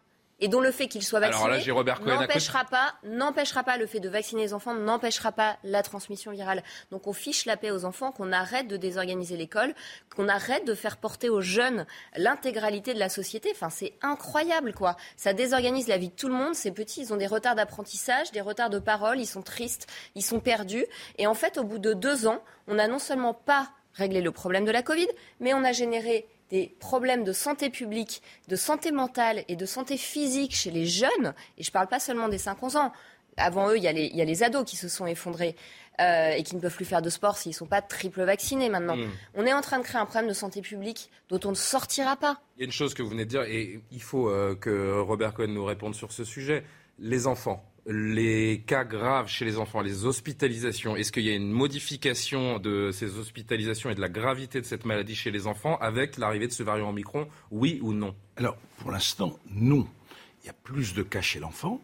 et 0.42 0.48
dont 0.48 0.60
le 0.60 0.72
fait 0.72 0.88
qu'il 0.88 1.04
soit 1.04 1.20
vacciné 1.20 1.64
n'empêchera 2.04 2.64
pas, 2.64 2.94
n'empêchera 3.04 3.62
pas 3.62 3.76
le 3.78 3.86
fait 3.86 4.00
de 4.00 4.08
vacciner 4.08 4.42
les 4.42 4.54
enfants 4.54 4.74
n'empêchera 4.74 5.30
pas 5.30 5.56
la 5.62 5.84
transmission 5.84 6.32
virale. 6.32 6.64
Donc 6.90 7.06
on 7.06 7.12
fiche 7.12 7.46
la 7.46 7.56
paix 7.56 7.70
aux 7.70 7.84
enfants, 7.84 8.10
qu'on 8.10 8.32
arrête 8.32 8.66
de 8.66 8.76
désorganiser 8.76 9.36
l'école, 9.36 9.72
qu'on 10.14 10.28
arrête 10.28 10.66
de 10.66 10.74
faire 10.74 10.96
porter 10.96 11.28
aux 11.28 11.40
jeunes 11.40 11.86
l'intégralité 12.16 12.92
de 12.92 12.98
la 12.98 13.08
société. 13.08 13.50
Enfin, 13.52 13.70
c'est 13.70 13.94
incroyable, 14.02 14.72
quoi. 14.74 14.96
Ça 15.16 15.32
désorganise 15.32 15.86
la 15.86 15.96
vie 15.96 16.08
de 16.08 16.14
tout 16.14 16.28
le 16.28 16.34
monde. 16.34 16.56
Ces 16.56 16.72
petits, 16.72 17.02
ils 17.02 17.12
ont 17.12 17.16
des 17.16 17.28
retards 17.28 17.54
d'apprentissage, 17.54 18.32
des 18.32 18.40
retards 18.40 18.70
de 18.70 18.80
parole, 18.80 19.20
ils 19.20 19.26
sont 19.26 19.42
tristes, 19.42 19.86
ils 20.16 20.24
sont 20.24 20.40
perdus. 20.40 20.86
Et 21.18 21.28
en 21.28 21.34
fait, 21.34 21.56
au 21.56 21.62
bout 21.62 21.78
de 21.78 21.92
deux 21.92 22.26
ans, 22.26 22.42
on 22.66 22.74
n'a 22.74 22.88
non 22.88 22.98
seulement 22.98 23.32
pas 23.32 23.70
réglé 23.94 24.20
le 24.20 24.32
problème 24.32 24.64
de 24.64 24.72
la 24.72 24.82
Covid, 24.82 25.08
mais 25.38 25.54
on 25.54 25.62
a 25.62 25.72
généré 25.72 26.26
des 26.52 26.76
problèmes 26.78 27.24
de 27.24 27.32
santé 27.32 27.70
publique, 27.70 28.22
de 28.48 28.56
santé 28.56 28.92
mentale 28.92 29.42
et 29.48 29.56
de 29.56 29.64
santé 29.64 29.96
physique 29.96 30.54
chez 30.54 30.70
les 30.70 30.84
jeunes, 30.84 31.34
et 31.56 31.62
je 31.62 31.70
ne 31.70 31.72
parle 31.72 31.88
pas 31.88 31.98
seulement 31.98 32.28
des 32.28 32.36
5-11 32.36 32.76
ans, 32.76 32.92
avant 33.38 33.70
eux, 33.70 33.78
il 33.78 33.82
y, 33.82 33.88
a 33.88 33.92
les, 33.92 34.42
ados 34.42 34.62
qui 34.68 34.76
se 34.76 34.88
sont 34.88 35.06
effondrés 35.06 35.56
euh, 36.02 36.32
et 36.32 36.42
qui 36.42 36.54
ne 36.54 36.60
peuvent 36.60 36.74
plus 36.74 36.84
faire 36.84 37.00
de 37.00 37.08
sport 37.08 37.38
s'ils 37.38 37.52
ne 37.52 37.56
sont 37.56 37.66
pas 37.66 37.80
triple 37.80 38.22
vaccinés 38.22 38.68
maintenant. 38.68 38.96
Hmm. 38.96 39.08
On 39.34 39.46
est 39.46 39.54
en 39.54 39.62
train 39.62 39.78
de 39.78 39.84
créer 39.84 39.98
un 39.98 40.04
problème 40.04 40.28
de 40.28 40.34
santé 40.34 40.60
publique 40.60 41.10
dont 41.30 41.40
on 41.46 41.50
ne 41.50 41.56
sortira 41.56 42.16
pas. 42.16 42.42
Il 42.58 42.60
y 42.60 42.62
a 42.64 42.66
une 42.66 42.72
chose 42.72 42.92
que 42.92 43.02
vous 43.02 43.08
venez 43.08 43.24
de 43.24 43.30
dire, 43.30 43.44
et 43.44 43.80
il 43.90 44.02
faut 44.02 44.28
euh, 44.28 44.54
que 44.54 45.00
Robert 45.00 45.32
Cohen 45.32 45.48
nous 45.48 45.64
réponde 45.64 45.94
sur 45.94 46.12
ce 46.12 46.22
sujet. 46.22 46.64
Les 46.98 47.26
enfants, 47.26 47.64
les 47.86 48.62
cas 48.66 48.84
graves 48.84 49.28
chez 49.28 49.44
les 49.44 49.58
enfants, 49.58 49.80
les 49.80 50.04
hospitalisations, 50.04 50.94
est-ce 50.94 51.10
qu'il 51.10 51.24
y 51.24 51.30
a 51.30 51.34
une 51.34 51.50
modification 51.50 52.58
de 52.58 52.90
ces 52.92 53.18
hospitalisations 53.18 53.90
et 53.90 53.94
de 53.94 54.00
la 54.00 54.08
gravité 54.08 54.60
de 54.60 54.66
cette 54.66 54.84
maladie 54.84 55.14
chez 55.14 55.30
les 55.30 55.46
enfants 55.46 55.76
avec 55.80 56.16
l'arrivée 56.16 56.46
de 56.46 56.52
ce 56.52 56.62
variant 56.62 56.90
Omicron 56.90 57.28
Oui 57.50 57.80
ou 57.82 57.92
non? 57.92 58.14
Alors, 58.36 58.56
pour 58.78 58.92
l'instant, 58.92 59.38
non. 59.50 59.86
Il 60.42 60.46
y 60.46 60.50
a 60.50 60.54
plus 60.54 60.94
de 60.94 61.02
cas 61.02 61.20
chez 61.20 61.40
l'enfant. 61.40 61.80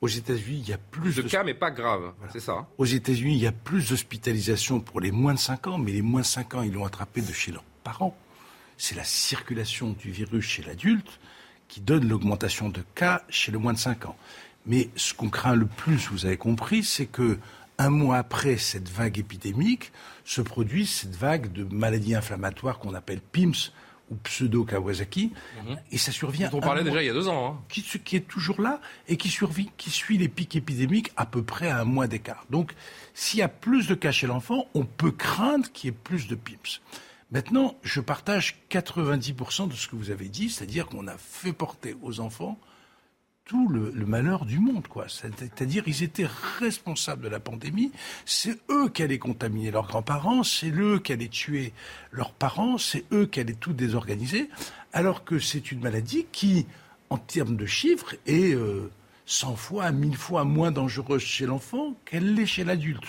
Aux 0.00 0.08
États-Unis, 0.08 0.60
il 0.64 0.68
y 0.68 0.72
a 0.72 0.78
plus 0.78 1.16
de, 1.16 1.22
cas, 1.22 1.44
mais 1.44 1.52
pas 1.52 1.70
graves, 1.70 2.14
c'est 2.32 2.40
ça. 2.40 2.52
Hein? 2.52 2.66
Aux 2.78 2.86
États-Unis, 2.86 3.34
il 3.34 3.42
y 3.42 3.46
a 3.46 3.52
plus 3.52 3.90
d'hospitalisations 3.90 4.80
pour 4.80 5.00
les 5.00 5.10
moins 5.10 5.34
de 5.34 5.38
5 5.38 5.66
ans, 5.66 5.78
mais 5.78 5.92
les 5.92 6.00
moins 6.00 6.22
de 6.22 6.26
5 6.26 6.54
ans, 6.54 6.62
ils 6.62 6.72
l'ont 6.72 6.86
attrapé 6.86 7.20
de 7.20 7.32
chez 7.32 7.52
leurs 7.52 7.64
parents. 7.84 8.16
C'est 8.78 8.94
la 8.94 9.04
circulation 9.04 9.90
du 9.90 10.10
virus 10.10 10.46
chez 10.46 10.62
l'adulte 10.62 11.20
qui 11.68 11.82
donne 11.82 12.08
l'augmentation 12.08 12.70
de 12.70 12.82
cas 12.94 13.22
chez 13.28 13.52
le 13.52 13.58
moins 13.58 13.74
de 13.74 13.78
5 13.78 14.06
ans. 14.06 14.16
Mais 14.66 14.90
ce 14.96 15.14
qu'on 15.14 15.30
craint 15.30 15.54
le 15.54 15.66
plus, 15.66 16.08
vous 16.10 16.26
avez 16.26 16.36
compris, 16.36 16.82
c'est 16.84 17.06
que 17.06 17.38
un 17.78 17.88
mois 17.88 18.18
après 18.18 18.58
cette 18.58 18.90
vague 18.90 19.18
épidémique, 19.18 19.90
se 20.24 20.42
produit 20.42 20.86
cette 20.86 21.16
vague 21.16 21.50
de 21.50 21.64
maladies 21.64 22.14
inflammatoires 22.14 22.78
qu'on 22.78 22.92
appelle 22.92 23.20
PIMS 23.20 23.72
ou 24.10 24.16
pseudo-Kawasaki, 24.16 25.32
mhm. 25.64 25.78
et 25.90 25.96
ça 25.96 26.12
survient. 26.12 26.50
on 26.52 26.60
parlait 26.60 26.84
déjà 26.84 27.02
il 27.02 27.06
y 27.06 27.10
a 27.10 27.14
deux 27.14 27.28
ans. 27.28 27.54
Hein. 27.54 27.60
Qui, 27.68 27.82
qui, 27.82 28.16
est 28.16 28.26
toujours 28.26 28.60
là 28.60 28.80
et 29.08 29.16
qui 29.16 29.28
survit, 29.28 29.70
qui 29.78 29.88
suit 29.88 30.18
les 30.18 30.28
pics 30.28 30.56
épidémiques 30.56 31.12
à 31.16 31.26
peu 31.26 31.42
près 31.42 31.68
à 31.68 31.80
un 31.80 31.84
mois 31.84 32.06
d'écart. 32.06 32.44
Donc, 32.50 32.74
s'il 33.14 33.38
y 33.38 33.42
a 33.42 33.48
plus 33.48 33.86
de 33.86 33.94
cas 33.94 34.12
chez 34.12 34.26
l'enfant, 34.26 34.66
on 34.74 34.84
peut 34.84 35.12
craindre 35.12 35.70
qu'il 35.72 35.88
y 35.88 35.90
ait 35.90 35.96
plus 35.96 36.26
de 36.26 36.34
PIMS. 36.34 36.80
Maintenant, 37.30 37.76
je 37.82 38.00
partage 38.00 38.60
90% 38.70 39.68
de 39.68 39.74
ce 39.74 39.86
que 39.86 39.94
vous 39.94 40.10
avez 40.10 40.28
dit, 40.28 40.50
c'est-à-dire 40.50 40.86
qu'on 40.86 41.06
a 41.06 41.16
fait 41.16 41.52
porter 41.52 41.96
aux 42.02 42.18
enfants 42.18 42.58
tout 43.44 43.68
le, 43.68 43.92
malheur 44.06 44.44
du 44.44 44.58
monde, 44.60 44.86
quoi. 44.86 45.06
C'est-à-dire, 45.08 45.82
ils 45.86 46.02
étaient 46.02 46.28
responsables 46.58 47.22
de 47.22 47.28
la 47.28 47.40
pandémie. 47.40 47.90
C'est 48.24 48.56
eux 48.70 48.88
qui 48.88 49.02
allaient 49.02 49.18
contaminer 49.18 49.70
leurs 49.70 49.88
grands-parents, 49.88 50.44
c'est 50.44 50.70
eux 50.70 51.00
qui 51.00 51.12
allaient 51.12 51.28
tuer 51.28 51.72
leurs 52.12 52.32
parents, 52.32 52.78
c'est 52.78 53.04
eux 53.12 53.26
qui 53.26 53.40
allaient 53.40 53.54
tout 53.54 53.72
désorganiser. 53.72 54.48
Alors 54.92 55.24
que 55.24 55.38
c'est 55.38 55.72
une 55.72 55.80
maladie 55.80 56.26
qui, 56.30 56.66
en 57.08 57.18
termes 57.18 57.56
de 57.56 57.66
chiffres, 57.66 58.14
est 58.26 58.56
100 59.26 59.52
euh, 59.52 59.56
fois, 59.56 59.90
1000 59.90 60.16
fois 60.16 60.44
moins 60.44 60.70
dangereuse 60.70 61.22
chez 61.22 61.46
l'enfant 61.46 61.94
qu'elle 62.04 62.34
l'est 62.34 62.46
chez 62.46 62.64
l'adulte. 62.64 63.04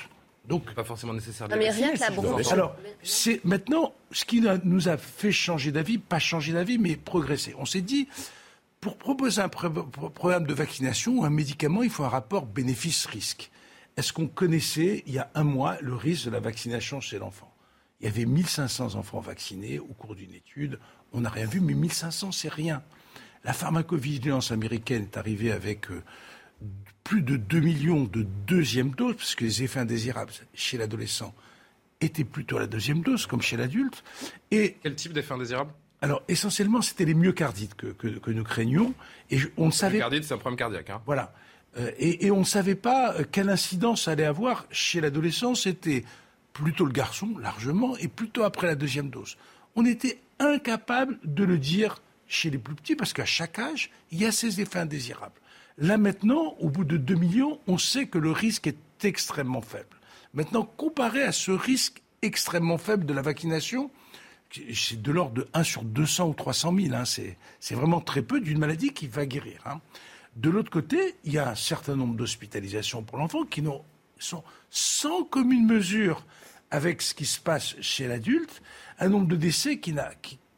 Donc, 0.47 0.73
pas 0.73 0.83
forcément 0.83 1.13
nécessaire. 1.13 1.47
De 1.47 1.55
mais 1.55 1.69
rien 1.69 1.93
que 1.93 1.99
la 1.99 2.51
Alors, 2.51 2.75
c'est 3.03 3.43
maintenant 3.45 3.93
ce 4.11 4.25
qui 4.25 4.41
nous 4.63 4.89
a 4.89 4.97
fait 4.97 5.31
changer 5.31 5.71
d'avis, 5.71 5.99
pas 5.99 6.19
changer 6.19 6.53
d'avis, 6.53 6.77
mais 6.77 6.95
progresser. 6.95 7.53
On 7.59 7.65
s'est 7.65 7.81
dit, 7.81 8.07
pour 8.81 8.97
proposer 8.97 9.41
un 9.41 9.49
programme 9.49 10.47
de 10.47 10.53
vaccination 10.55 11.19
ou 11.19 11.23
un 11.23 11.29
médicament, 11.29 11.83
il 11.83 11.91
faut 11.91 12.03
un 12.03 12.09
rapport 12.09 12.47
bénéfice-risque. 12.47 13.51
Est-ce 13.95 14.11
qu'on 14.11 14.27
connaissait, 14.27 15.03
il 15.05 15.13
y 15.13 15.19
a 15.19 15.29
un 15.35 15.43
mois, 15.43 15.77
le 15.81 15.93
risque 15.93 16.25
de 16.25 16.31
la 16.31 16.39
vaccination 16.39 16.99
chez 16.99 17.19
l'enfant? 17.19 17.53
Il 17.99 18.05
y 18.05 18.09
avait 18.09 18.25
1500 18.25 18.95
enfants 18.95 19.19
vaccinés 19.19 19.77
au 19.77 19.93
cours 19.93 20.15
d'une 20.15 20.33
étude. 20.33 20.79
On 21.13 21.21
n'a 21.21 21.29
rien 21.29 21.45
vu, 21.45 21.61
mais 21.61 21.75
1500, 21.75 22.31
c'est 22.31 22.51
rien. 22.51 22.81
La 23.43 23.53
pharmacovigilance 23.53 24.51
américaine 24.51 25.03
est 25.03 25.17
arrivée 25.17 25.51
avec 25.51 25.91
euh, 25.91 26.01
plus 27.03 27.21
de 27.21 27.37
2 27.37 27.59
millions 27.59 28.05
de 28.05 28.23
deuxième 28.47 28.91
doses, 28.91 29.15
parce 29.15 29.35
que 29.35 29.43
les 29.43 29.61
effets 29.61 29.81
indésirables 29.81 30.33
chez 30.55 30.79
l'adolescent 30.79 31.35
étaient 31.99 32.23
plutôt 32.23 32.57
à 32.57 32.61
la 32.61 32.67
deuxième 32.67 33.01
dose, 33.01 33.27
comme 33.27 33.43
chez 33.43 33.57
l'adulte. 33.57 34.03
Quel 34.49 34.95
type 34.95 35.13
d'effets 35.13 35.35
indésirables? 35.35 35.71
Alors, 36.01 36.23
essentiellement, 36.27 36.81
c'était 36.81 37.05
les 37.05 37.13
myocardites 37.13 37.75
que, 37.75 37.87
que, 37.87 38.31
nous 38.31 38.43
craignions. 38.43 38.93
Et 39.29 39.37
on 39.57 39.67
ne 39.67 39.71
savait... 39.71 39.97
Myocardite, 39.97 40.23
c'est 40.23 40.33
un 40.33 40.39
problème 40.39 40.57
cardiaque. 40.57 40.89
Hein. 40.89 41.01
Voilà. 41.05 41.31
Euh, 41.77 41.91
et, 41.99 42.31
on 42.31 42.39
ne 42.39 42.45
savait 42.45 42.75
pas 42.75 43.13
euh, 43.13 43.23
quelle 43.31 43.49
incidence 43.49 44.07
allait 44.07 44.25
avoir 44.25 44.65
chez 44.71 44.99
l'adolescent. 44.99 45.53
C'était 45.53 46.03
plutôt 46.53 46.85
le 46.85 46.91
garçon, 46.91 47.37
largement, 47.37 47.95
et 47.97 48.07
plutôt 48.07 48.43
après 48.43 48.65
la 48.65 48.75
deuxième 48.75 49.11
dose. 49.11 49.37
On 49.75 49.85
était 49.85 50.19
incapable 50.39 51.19
de 51.23 51.43
le 51.43 51.59
dire 51.59 52.01
chez 52.27 52.49
les 52.49 52.57
plus 52.57 52.75
petits, 52.75 52.95
parce 52.95 53.13
qu'à 53.13 53.25
chaque 53.25 53.59
âge, 53.59 53.91
il 54.11 54.19
y 54.19 54.25
a 54.25 54.31
ces 54.31 54.59
effets 54.59 54.79
indésirables. 54.79 55.39
Là 55.77 55.97
maintenant, 55.97 56.55
au 56.59 56.69
bout 56.69 56.83
de 56.83 56.97
2 56.97 57.13
millions, 57.15 57.59
on 57.67 57.77
sait 57.77 58.07
que 58.07 58.17
le 58.17 58.31
risque 58.31 58.67
est 58.67 59.05
extrêmement 59.05 59.61
faible. 59.61 59.97
Maintenant, 60.33 60.63
comparé 60.63 61.23
à 61.23 61.31
ce 61.31 61.51
risque 61.51 62.01
extrêmement 62.21 62.77
faible 62.77 63.05
de 63.05 63.13
la 63.13 63.21
vaccination, 63.21 63.91
c'est 64.73 65.01
de 65.01 65.11
l'ordre 65.11 65.33
de 65.33 65.47
1 65.53 65.63
sur 65.63 65.83
200 65.83 66.29
ou 66.29 66.33
300 66.33 66.75
000. 66.75 66.95
Hein. 66.95 67.03
C'est 67.05 67.75
vraiment 67.75 68.01
très 68.01 68.21
peu 68.21 68.41
d'une 68.41 68.59
maladie 68.59 68.93
qui 68.93 69.07
va 69.07 69.25
guérir. 69.25 69.61
Hein. 69.65 69.79
De 70.35 70.49
l'autre 70.49 70.71
côté, 70.71 71.15
il 71.23 71.33
y 71.33 71.37
a 71.37 71.49
un 71.49 71.55
certain 71.55 71.95
nombre 71.95 72.15
d'hospitalisations 72.15 73.03
pour 73.03 73.17
l'enfant 73.17 73.43
qui 73.43 73.63
sont 74.19 74.43
sans 74.69 75.23
commune 75.23 75.65
mesure 75.65 76.25
avec 76.69 77.01
ce 77.01 77.13
qui 77.13 77.25
se 77.25 77.39
passe 77.39 77.75
chez 77.81 78.07
l'adulte, 78.07 78.61
un 78.99 79.09
nombre 79.09 79.27
de 79.27 79.35
décès 79.35 79.79
qui, 79.79 79.93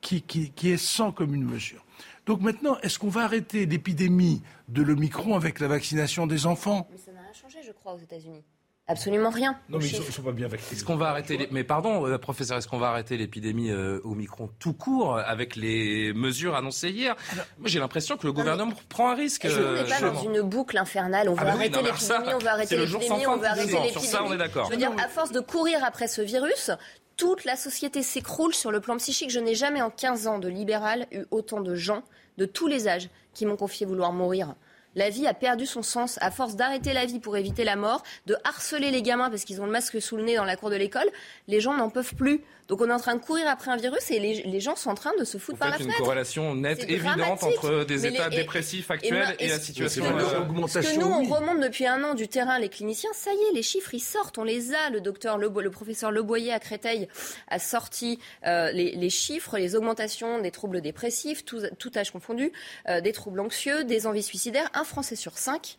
qui, 0.02 0.70
est 0.70 0.78
sans 0.78 1.12
commune 1.12 1.44
mesure. 1.44 1.84
Donc 2.28 2.42
maintenant, 2.42 2.78
est-ce 2.82 3.00
qu'on 3.00 3.10
va 3.10 3.24
arrêter 3.24 3.66
l'épidémie 3.66 4.44
de 4.70 4.84
l'Omicron 4.84 5.36
avec 5.36 5.60
la 5.60 5.68
vaccination 5.68 6.28
des 6.28 6.46
enfants? 6.46 6.88
Mais 6.92 6.98
ça 6.98 7.12
n'a 7.12 7.22
rien 7.22 7.34
changé, 7.34 7.60
je 7.66 7.72
crois, 7.72 7.96
aux 7.96 8.00
États-Unis. 8.00 8.44
Absolument 8.86 9.30
rien. 9.30 9.58
Non, 9.70 9.78
mais 9.78 9.86
ils 9.86 9.96
sont, 9.96 10.04
sont, 10.04 10.24
pas 10.24 10.34
bien 10.34 10.50
vaccinés. 10.50 10.76
Est-ce 10.76 10.84
qu'on 10.84 10.98
va 10.98 11.08
arrêter 11.08 11.48
Mais 11.52 11.64
pardon, 11.64 12.06
euh, 12.06 12.18
professeur, 12.18 12.58
est-ce 12.58 12.68
qu'on 12.68 12.80
va 12.80 12.90
arrêter 12.90 13.16
l'épidémie 13.16 13.72
euh, 13.72 14.02
Omicron 14.04 14.50
tout 14.60 14.74
court 14.74 15.18
avec 15.18 15.56
les 15.56 16.12
mesures 16.12 16.54
annoncées 16.54 16.90
hier? 16.90 17.16
Moi, 17.60 17.70
j'ai 17.70 17.80
l'impression 17.80 18.18
que 18.18 18.28
le 18.28 18.34
gouvernement 18.34 18.74
prend 18.90 19.10
un 19.12 19.16
risque. 19.16 19.48
Je 19.48 19.58
ne 19.58 19.84
pas 19.84 20.02
dans 20.02 20.22
une 20.22 20.42
boucle 20.42 20.78
infernale. 20.78 21.30
On 21.30 21.36
ah 21.38 21.46
va 21.46 21.52
bah 21.52 21.52
arrêter 21.54 21.82
l'épidémie, 21.82 22.34
on 22.34 22.40
va 22.40 22.52
arrêter 22.52 22.78
l'épidémie, 22.78 23.26
on 23.26 23.38
va 23.38 23.52
arrêter 23.52 23.72
l'épidémie. 23.72 23.92
Sur 23.92 24.02
ça, 24.02 24.24
on 24.26 24.34
est 24.34 24.38
d'accord. 24.38 24.66
Je 24.66 24.72
veux 24.72 24.78
dire, 24.78 24.92
à 25.02 25.08
force 25.08 25.32
de 25.32 25.40
courir 25.40 25.82
après 25.86 26.10
ce 26.10 26.22
virus, 26.22 26.70
toute 27.16 27.46
la 27.46 27.56
société 27.56 28.04
s'écroule 28.04 28.54
sur 28.54 28.70
le 28.70 28.82
plan 28.82 28.98
psychique. 28.98 29.30
Je 29.30 29.40
n'ai 29.40 29.56
jamais 29.56 29.82
en 29.82 29.92
15 29.92 30.28
ans 30.28 30.40
de 30.40 30.50
libéral 30.50 31.08
eu 31.14 31.24
autant 31.32 31.62
de 31.62 31.74
gens 31.74 32.04
de 32.38 32.46
tous 32.46 32.68
les 32.68 32.90
âges 32.90 33.10
qui 33.34 33.46
m'ont 33.46 33.56
confié 33.56 33.86
vouloir 33.86 34.12
mourir. 34.12 34.56
La 34.96 35.10
vie 35.10 35.28
a 35.28 35.34
perdu 35.34 35.66
son 35.66 35.82
sens 35.82 36.18
à 36.22 36.32
force 36.32 36.56
d'arrêter 36.56 36.94
la 36.94 37.06
vie 37.06 37.20
pour 37.20 37.38
éviter 37.38 37.64
la 37.64 37.76
mort, 37.76 38.04
de 38.26 38.36
harceler 38.44 38.92
les 38.92 39.02
gamins 39.02 39.30
parce 39.30 39.44
qu'ils 39.44 39.62
ont 39.62 39.66
le 39.66 39.72
masque 39.72 40.02
sous 40.02 40.18
le 40.18 40.24
nez 40.24 40.36
dans 40.36 40.46
la 40.46 40.56
cour 40.56 40.70
de 40.70 40.76
l'école. 40.76 41.10
Les 41.48 41.60
gens 41.60 41.74
n'en 41.74 41.90
peuvent 41.90 42.16
plus. 42.16 42.42
Donc 42.70 42.82
on 42.82 42.90
est 42.90 42.94
en 42.94 43.00
train 43.00 43.16
de 43.16 43.22
courir 43.22 43.48
après 43.50 43.72
un 43.72 43.76
virus 43.76 44.10
et 44.10 44.20
les, 44.20 44.60
gens 44.62 44.76
sont 44.76 44.90
en 44.90 44.96
train 44.96 45.12
de 45.20 45.26
se 45.26 45.38
foutre 45.38 45.58
par 45.58 45.70
la 45.70 45.78
fenêtre. 45.78 46.00
une 46.00 46.06
corrélation 46.06 46.56
nette, 46.56 46.90
évidente 46.90 47.44
entre 47.44 47.84
des 47.84 48.06
états 48.06 48.30
dépressifs 48.30 48.90
actuels 48.90 49.36
et, 49.40 49.50
la 49.50 49.60
situation 49.60 50.06
de 50.06 50.68
Ce 50.68 50.80
que 50.80 51.00
nous, 51.00 51.08
on 51.08 51.24
remonte 51.24 51.60
depuis 51.60 51.86
un 51.86 52.02
an 52.04 52.14
du 52.14 52.28
terrain, 52.28 52.60
les 52.60 52.70
cliniciens, 52.70 53.10
ça 53.14 53.32
y 53.32 53.36
est, 53.36 53.54
les 53.54 53.64
chiffres, 53.64 53.94
ils 53.94 54.00
sortent, 54.00 54.38
on 54.38 54.44
les 54.44 54.74
a. 54.74 54.90
Le 54.90 55.02
docteur, 55.02 55.38
le, 55.38 55.52
le 55.54 55.70
professeur 55.70 56.12
Leboyer 56.12 56.54
à 56.54 56.60
Créteil 56.60 57.10
a 57.50 57.60
sorti 57.60 58.20
euh, 58.48 58.72
les, 58.72 59.10
chiffres, 59.10 59.58
les 59.58 59.76
augmentations 59.76 60.40
des 60.40 60.52
troubles 60.52 60.82
dépressifs, 60.82 61.44
tout, 61.44 61.62
âge 61.96 62.12
confondu, 62.12 62.52
euh, 62.88 63.02
des 63.02 63.12
troubles 63.12 63.42
anxieux, 63.42 63.84
des 63.84 64.08
envies 64.08 64.24
suicidaires. 64.24 64.70
Un 64.84 64.86
Français 64.86 65.16
sur 65.16 65.38
cinq 65.38 65.78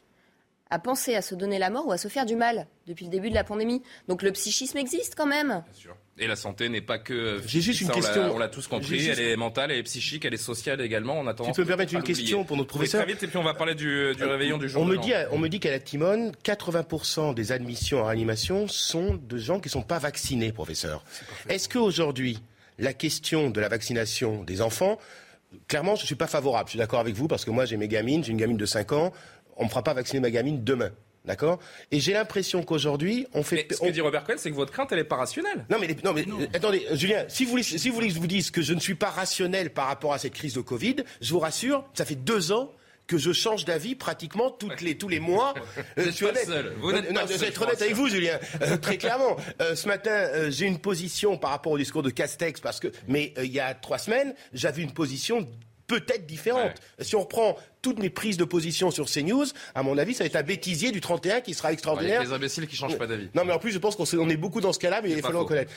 a 0.71 0.79
pensé 0.79 1.15
à 1.15 1.21
se 1.21 1.35
donner 1.35 1.59
la 1.59 1.69
mort 1.69 1.87
ou 1.87 1.93
à 1.93 1.99
se 1.99 2.09
faire 2.09 2.25
du 2.25 2.37
mal 2.37 2.67
depuis 2.87 3.05
le 3.05 3.11
début 3.11 3.29
de 3.29 3.35
la 3.35 3.45
pandémie. 3.45 3.83
Donc 4.09 4.23
le 4.23 4.33
psychisme 4.33 4.79
existe 4.79 5.15
quand 5.15 5.27
même. 5.27 5.49
Bien 5.49 5.75
sûr. 5.75 5.95
Et 6.17 6.27
la 6.27 6.37
santé 6.37 6.71
n'est 6.71 6.81
pas 6.81 6.99
que. 6.99 7.39
J'ai 7.47 7.61
juste 7.61 7.83
une 7.83 7.91
question. 7.91 8.35
On 8.35 8.39
l'a 8.39 8.49
tous 8.49 8.67
compris. 8.67 9.07
Elle 9.07 9.21
est 9.21 9.37
mentale, 9.37 9.73
elle 9.73 9.81
est 9.81 9.83
psychique, 9.83 10.25
elle 10.25 10.33
est 10.33 10.39
sociale 10.39 10.81
également. 10.81 11.21
On 11.21 11.27
attend. 11.27 11.45
Tu 11.45 11.53
peux 11.53 11.63
me 11.65 11.67
permettre 11.67 11.93
une 11.93 12.03
question 12.03 12.45
pour 12.45 12.57
notre 12.57 12.71
professeur 12.71 13.03
Très 13.03 13.13
vite 13.13 13.23
et 13.23 13.27
puis 13.27 13.37
on 13.37 13.43
va 13.43 13.53
parler 13.53 13.75
du, 13.75 14.15
du 14.15 14.25
réveillon 14.25 14.57
du 14.57 14.71
jour. 14.71 14.81
On 14.81 14.87
me 14.87 14.97
dit, 14.97 15.13
on 15.33 15.37
me 15.37 15.49
dit 15.49 15.61
qu'à 15.61 15.71
la 15.71 15.81
Timone, 15.81 16.33
80% 16.43 17.35
des 17.35 17.53
admissions 17.53 18.01
en 18.01 18.07
réanimation 18.07 18.69
sont 18.69 19.21
de 19.23 19.37
gens 19.37 19.61
qui 19.61 19.69
ne 19.69 19.73
sont 19.73 19.83
pas 19.83 19.99
vaccinés, 19.99 20.51
professeur. 20.51 21.05
Est-ce 21.51 21.69
qu'aujourd'hui, 21.69 22.39
la 22.79 22.95
question 22.95 23.51
de 23.51 23.61
la 23.61 23.69
vaccination 23.69 24.45
des 24.45 24.63
enfants, 24.63 24.99
clairement, 25.69 25.97
je 25.97 26.03
ne 26.03 26.07
suis 26.07 26.15
pas 26.15 26.27
favorable. 26.27 26.69
Je 26.69 26.73
suis 26.73 26.79
d'accord 26.79 27.01
avec 27.01 27.15
vous 27.15 27.29
parce 27.29 27.45
que 27.45 27.51
moi, 27.51 27.65
j'ai 27.65 27.77
mes 27.77 27.89
gamines, 27.89 28.25
j'ai 28.25 28.33
une 28.33 28.39
gamine 28.39 28.57
de 28.57 28.67
5 28.67 28.93
ans. 28.93 29.13
On 29.57 29.63
ne 29.63 29.65
me 29.67 29.71
fera 29.71 29.83
pas 29.83 29.95
vacciner 29.95 30.21
ma 30.21 30.31
gamine 30.31 30.65
demain. 30.65 30.91
D'accord? 31.25 31.59
Et 31.91 32.01
j'ai 32.01 32.13
l'impression 32.13 32.63
qu'aujourd'hui, 32.63 33.27
on 33.33 33.43
fait. 33.43 33.67
Mais 33.71 33.75
ce 33.75 33.81
que 33.81 33.89
dit 33.89 34.03
Robert 34.03 34.25
Cohen, 34.25 34.35
c'est 34.37 34.51
que 34.51 34.55
votre 34.55 34.73
crainte, 34.73 34.93
elle 34.93 34.99
n'est 34.99 35.05
pas 35.05 35.17
rationnelle. 35.17 35.65
Non, 35.71 35.79
mais, 35.81 35.97
non, 36.05 36.13
mais 36.13 36.27
attendez, 36.53 36.87
Julien, 36.93 37.25
si 37.29 37.45
vous, 37.45 37.53
voulez, 37.53 37.63
si 37.63 37.89
vous 37.89 37.95
voulez 37.95 38.09
que 38.09 38.15
je 38.15 38.19
vous 38.19 38.27
dise 38.27 38.51
que 38.51 38.61
je 38.61 38.75
ne 38.75 38.81
suis 38.81 38.95
pas 38.95 39.09
rationnel 39.09 39.71
par 39.71 39.87
rapport 39.87 40.13
à 40.13 40.19
cette 40.19 40.35
crise 40.35 40.53
de 40.53 40.61
Covid, 40.61 40.97
je 41.23 41.33
vous 41.33 41.39
rassure, 41.39 41.85
ça 41.95 42.05
fait 42.05 42.15
deux 42.15 42.53
ans 42.53 42.71
que 43.07 43.19
je 43.19 43.33
change 43.33 43.65
d'avis 43.65 43.95
pratiquement 43.95 44.51
toutes 44.51 44.81
les, 44.81 44.97
tous 44.97 45.09
les 45.09 45.21
mois. 45.21 45.55
Euh, 45.99 46.05
je 46.07 46.11
suis 46.11 46.25
honnête. 46.25 46.49
Vous 46.81 46.93
non, 46.93 47.21
je 47.29 47.35
vais 47.35 47.49
être 47.49 47.63
honnête 47.63 47.81
avec 47.81 47.95
vous, 47.95 48.09
Julien. 48.09 48.39
Euh, 48.63 48.77
très 48.77 48.97
clairement, 48.97 49.37
euh, 49.61 49.75
ce 49.75 49.87
matin, 49.87 50.51
j'ai 50.51 50.67
une 50.67 50.79
position 50.79 51.37
par 51.37 51.51
rapport 51.51 51.73
au 51.73 51.79
discours 51.79 52.03
de 52.03 52.11
Castex, 52.11 52.61
parce 52.61 52.81
que, 52.81 52.89
mais 53.07 53.33
il 53.39 53.53
y 53.53 53.61
a 53.61 53.75
trois 53.75 53.99
semaines, 53.99 54.35
j'avais 54.53 54.83
une 54.83 54.93
position 54.93 55.49
peut-être 55.87 56.27
différente. 56.27 56.73
Si 57.01 57.15
on 57.17 57.21
reprend 57.21 57.57
toutes 57.83 57.99
mes 57.99 58.11
prises 58.11 58.37
de 58.37 58.45
position 58.45 58.91
sur 58.91 59.07
CNews, 59.07 59.47
à 59.75 59.83
mon 59.83 59.99
avis, 59.99 60.15
ça 60.15 60.25
va 60.25 60.27
être 60.27 60.37
un 60.37 60.43
bêtisier 60.43 60.91
du 60.91 61.01
31 61.01 61.41
qui 61.41 61.55
sera 61.55 61.73
extraordinaire. 61.73 62.21
Ouais, 62.21 62.27
les 62.27 62.33
imbéciles 62.33 62.67
qui 62.67 62.77
changent 62.77 62.99
pas 62.99 63.07
d'avis. 63.07 63.29
Non, 63.35 63.45
mais 63.45 63.53
en 63.53 63.59
plus, 63.59 63.73
je 63.73 63.79
pense 63.79 63.97
qu'on 63.97 64.29
est 64.29 64.37
beaucoup 64.37 64.61
dans 64.61 64.73
ce 64.73 64.79
cas-là, 64.79 65.01
mais 65.03 65.11
il 65.11 65.23
faut 65.23 65.33
le 65.33 65.39
reconnaître. 65.39 65.73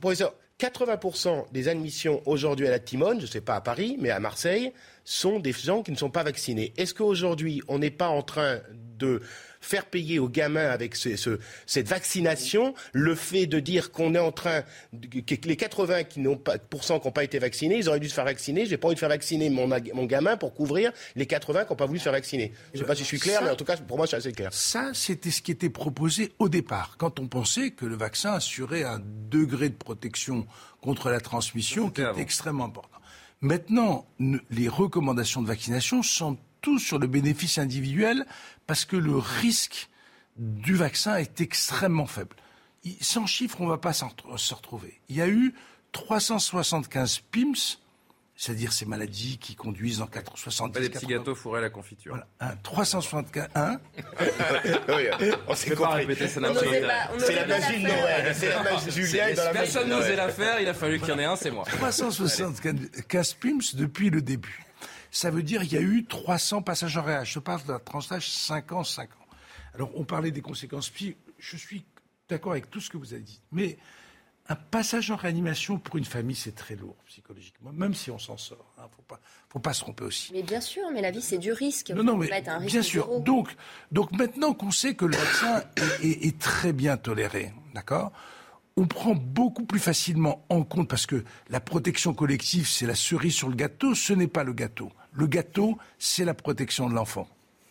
Professeur, 0.00 0.34
80% 0.60 1.52
des 1.52 1.68
admissions 1.68 2.20
aujourd'hui 2.26 2.66
à 2.66 2.70
la 2.70 2.80
Timone, 2.80 3.20
je 3.20 3.26
ne 3.26 3.30
sais 3.30 3.40
pas 3.40 3.54
à 3.54 3.60
Paris, 3.60 3.96
mais 4.00 4.10
à 4.10 4.18
Marseille, 4.18 4.72
sont 5.08 5.38
des 5.38 5.52
gens 5.52 5.82
qui 5.82 5.90
ne 5.90 5.96
sont 5.96 6.10
pas 6.10 6.22
vaccinés. 6.22 6.74
Est-ce 6.76 6.92
qu'aujourd'hui, 6.92 7.62
on 7.66 7.78
n'est 7.78 7.90
pas 7.90 8.08
en 8.08 8.20
train 8.20 8.60
de 8.98 9.22
faire 9.60 9.86
payer 9.86 10.18
aux 10.18 10.28
gamins 10.28 10.68
avec 10.68 10.96
cette 10.96 11.88
vaccination 11.88 12.74
le 12.92 13.14
fait 13.14 13.46
de 13.46 13.58
dire 13.58 13.90
qu'on 13.90 14.14
est 14.14 14.18
en 14.18 14.32
train 14.32 14.62
que 14.92 15.48
les 15.48 15.56
80 15.56 16.04
qui 16.04 16.20
n'ont 16.20 16.36
pas 16.36 16.58
qui 16.58 16.92
n'ont 16.92 17.00
pas 17.10 17.24
été 17.24 17.38
vaccinés, 17.38 17.78
ils 17.78 17.88
auraient 17.88 18.00
dû 18.00 18.08
se 18.08 18.14
faire 18.14 18.26
vacciner. 18.26 18.66
J'ai 18.66 18.76
pas 18.76 18.88
envie 18.88 18.96
de 18.96 19.00
faire 19.00 19.08
vacciner 19.08 19.48
mon, 19.48 19.66
mon 19.66 20.04
gamin 20.04 20.36
pour 20.36 20.54
couvrir 20.54 20.92
les 21.16 21.26
80 21.26 21.64
qui 21.64 21.72
n'ont 21.72 21.76
pas 21.76 21.86
voulu 21.86 21.98
se 21.98 22.04
faire 22.04 22.12
vacciner. 22.12 22.52
Je 22.72 22.78
ne 22.78 22.82
sais 22.82 22.86
pas 22.86 22.94
si 22.94 23.02
je 23.02 23.08
suis 23.08 23.18
clair, 23.18 23.42
mais 23.42 23.50
en 23.50 23.56
tout 23.56 23.64
cas 23.64 23.78
pour 23.78 23.96
moi 23.96 24.06
c'est 24.06 24.16
assez 24.16 24.32
clair. 24.32 24.52
Ça, 24.52 24.90
c'était 24.92 25.30
ce 25.30 25.40
qui 25.40 25.52
était 25.52 25.70
proposé 25.70 26.32
au 26.38 26.50
départ, 26.50 26.96
quand 26.98 27.18
on 27.18 27.28
pensait 27.28 27.70
que 27.70 27.86
le 27.86 27.96
vaccin 27.96 28.34
assurait 28.34 28.84
un 28.84 29.00
degré 29.30 29.70
de 29.70 29.76
protection 29.76 30.46
contre 30.82 31.08
la 31.08 31.20
transmission 31.20 31.90
qui 31.90 32.02
est 32.02 32.18
extrêmement 32.18 32.66
important. 32.66 32.97
Maintenant, 33.40 34.06
les 34.18 34.68
recommandations 34.68 35.42
de 35.42 35.46
vaccination 35.46 36.02
sont 36.02 36.38
tous 36.60 36.80
sur 36.80 36.98
le 36.98 37.06
bénéfice 37.06 37.58
individuel 37.58 38.26
parce 38.66 38.84
que 38.84 38.96
le 38.96 39.16
risque 39.16 39.88
du 40.36 40.74
vaccin 40.74 41.16
est 41.16 41.40
extrêmement 41.40 42.06
faible. 42.06 42.36
Sans 43.00 43.26
chiffres, 43.26 43.60
on 43.60 43.64
ne 43.64 43.70
va 43.70 43.78
pas 43.78 43.92
se 43.92 44.54
retrouver. 44.54 45.00
Il 45.08 45.16
y 45.16 45.22
a 45.22 45.28
eu 45.28 45.54
375 45.92 47.20
PIMS, 47.30 47.78
c'est-à-dire 48.40 48.72
ces 48.72 48.86
maladies 48.86 49.36
qui 49.38 49.56
conduisent 49.56 50.00
en 50.00 50.06
470... 50.06 50.72
Pas 50.72 50.80
des 50.80 50.90
petits 50.90 51.06
gâteaux 51.06 51.34
fourrés 51.34 51.58
à 51.58 51.62
la 51.62 51.70
confiture. 51.70 52.12
Voilà, 52.12 52.28
un, 52.38 52.56
375... 52.56 53.48
Un 53.56 53.80
On 55.48 55.54
s'est 55.56 55.74
pas 55.74 55.88
répéter, 55.88 56.28
c'est 56.28 56.38
la 56.38 56.52
magie 56.52 56.64
de 56.64 57.88
Noël. 57.88 58.32
C'est 58.32 58.48
la 58.48 58.62
magie 58.62 58.90
Julien 58.92 59.34
dans 59.34 59.44
la 59.44 59.50
Personne 59.50 59.88
n'osait 59.88 60.14
la 60.14 60.28
faire, 60.28 60.60
il 60.60 60.68
a 60.68 60.74
fallu 60.74 61.00
qu'il 61.00 61.08
y 61.08 61.12
en 61.12 61.18
ait 61.18 61.24
un, 61.24 61.34
c'est 61.34 61.50
moi. 61.50 61.64
375 61.64 63.34
PIMS 63.34 63.74
depuis 63.74 64.08
le 64.08 64.22
début 64.22 64.64
ça 65.10 65.30
veut 65.30 65.42
dire 65.42 65.62
qu'il 65.62 65.72
y 65.72 65.78
a 65.78 65.80
eu 65.80 66.04
300 66.04 66.60
passages 66.60 66.96
en 66.98 67.02
réa. 67.02 67.24
Je 67.24 67.38
parle 67.38 67.64
d'un 67.64 67.78
tranche 67.78 68.08
d'âge 68.08 68.28
5 68.30 68.72
ans, 68.72 68.84
5 68.84 69.08
ans. 69.08 69.26
Alors, 69.74 69.90
on 69.94 70.04
parlait 70.04 70.30
des 70.30 70.42
conséquences 70.42 70.92
Je 71.38 71.56
suis 71.56 71.86
d'accord 72.28 72.52
avec 72.52 72.70
tout 72.70 72.78
ce 72.78 72.90
que 72.90 72.98
vous 72.98 73.14
avez 73.14 73.22
dit. 73.22 73.40
Mais 73.50 73.78
un 74.48 74.54
passage 74.54 75.10
en 75.10 75.16
réanimation 75.16 75.78
pour 75.78 75.96
une 75.96 76.04
famille, 76.04 76.36
c'est 76.36 76.54
très 76.54 76.74
lourd 76.74 76.96
psychologiquement, 77.06 77.70
même 77.72 77.94
si 77.94 78.10
on 78.10 78.18
s'en 78.18 78.36
sort. 78.36 78.72
Il 78.78 78.80
hein, 78.80 78.86
ne 78.90 78.96
faut 78.96 79.02
pas, 79.02 79.20
faut 79.50 79.58
pas 79.58 79.74
se 79.74 79.80
tromper 79.80 80.04
aussi. 80.04 80.32
Mais 80.32 80.42
bien 80.42 80.60
sûr, 80.60 80.84
mais 80.92 81.02
la 81.02 81.10
vie, 81.10 81.20
c'est 81.20 81.38
du 81.38 81.52
risque. 81.52 81.90
Non, 81.90 82.02
non, 82.02 82.16
mais 82.16 82.30
bien 82.66 82.82
sûr. 82.82 83.20
Donc, 83.20 83.54
donc 83.92 84.12
maintenant 84.12 84.54
qu'on 84.54 84.70
sait 84.70 84.94
que 84.94 85.04
le 85.04 85.16
vaccin 85.16 85.62
est 86.02 86.38
très 86.38 86.72
bien 86.72 86.96
toléré, 86.96 87.52
d'accord 87.74 88.12
on 88.78 88.86
prend 88.86 89.16
beaucoup 89.16 89.64
plus 89.64 89.80
facilement 89.80 90.44
en 90.50 90.62
compte, 90.62 90.88
parce 90.88 91.04
que 91.04 91.24
la 91.50 91.58
protection 91.58 92.14
collective, 92.14 92.68
c'est 92.68 92.86
la 92.86 92.94
cerise 92.94 93.34
sur 93.34 93.48
le 93.48 93.56
gâteau, 93.56 93.92
ce 93.96 94.12
n'est 94.12 94.28
pas 94.28 94.44
le 94.44 94.52
gâteau. 94.52 94.92
Le 95.12 95.26
gâteau, 95.26 95.78
c'est 95.98 96.24
la 96.24 96.34
protection 96.34 96.88
de 96.88 96.94
l'enfant. 96.94 97.26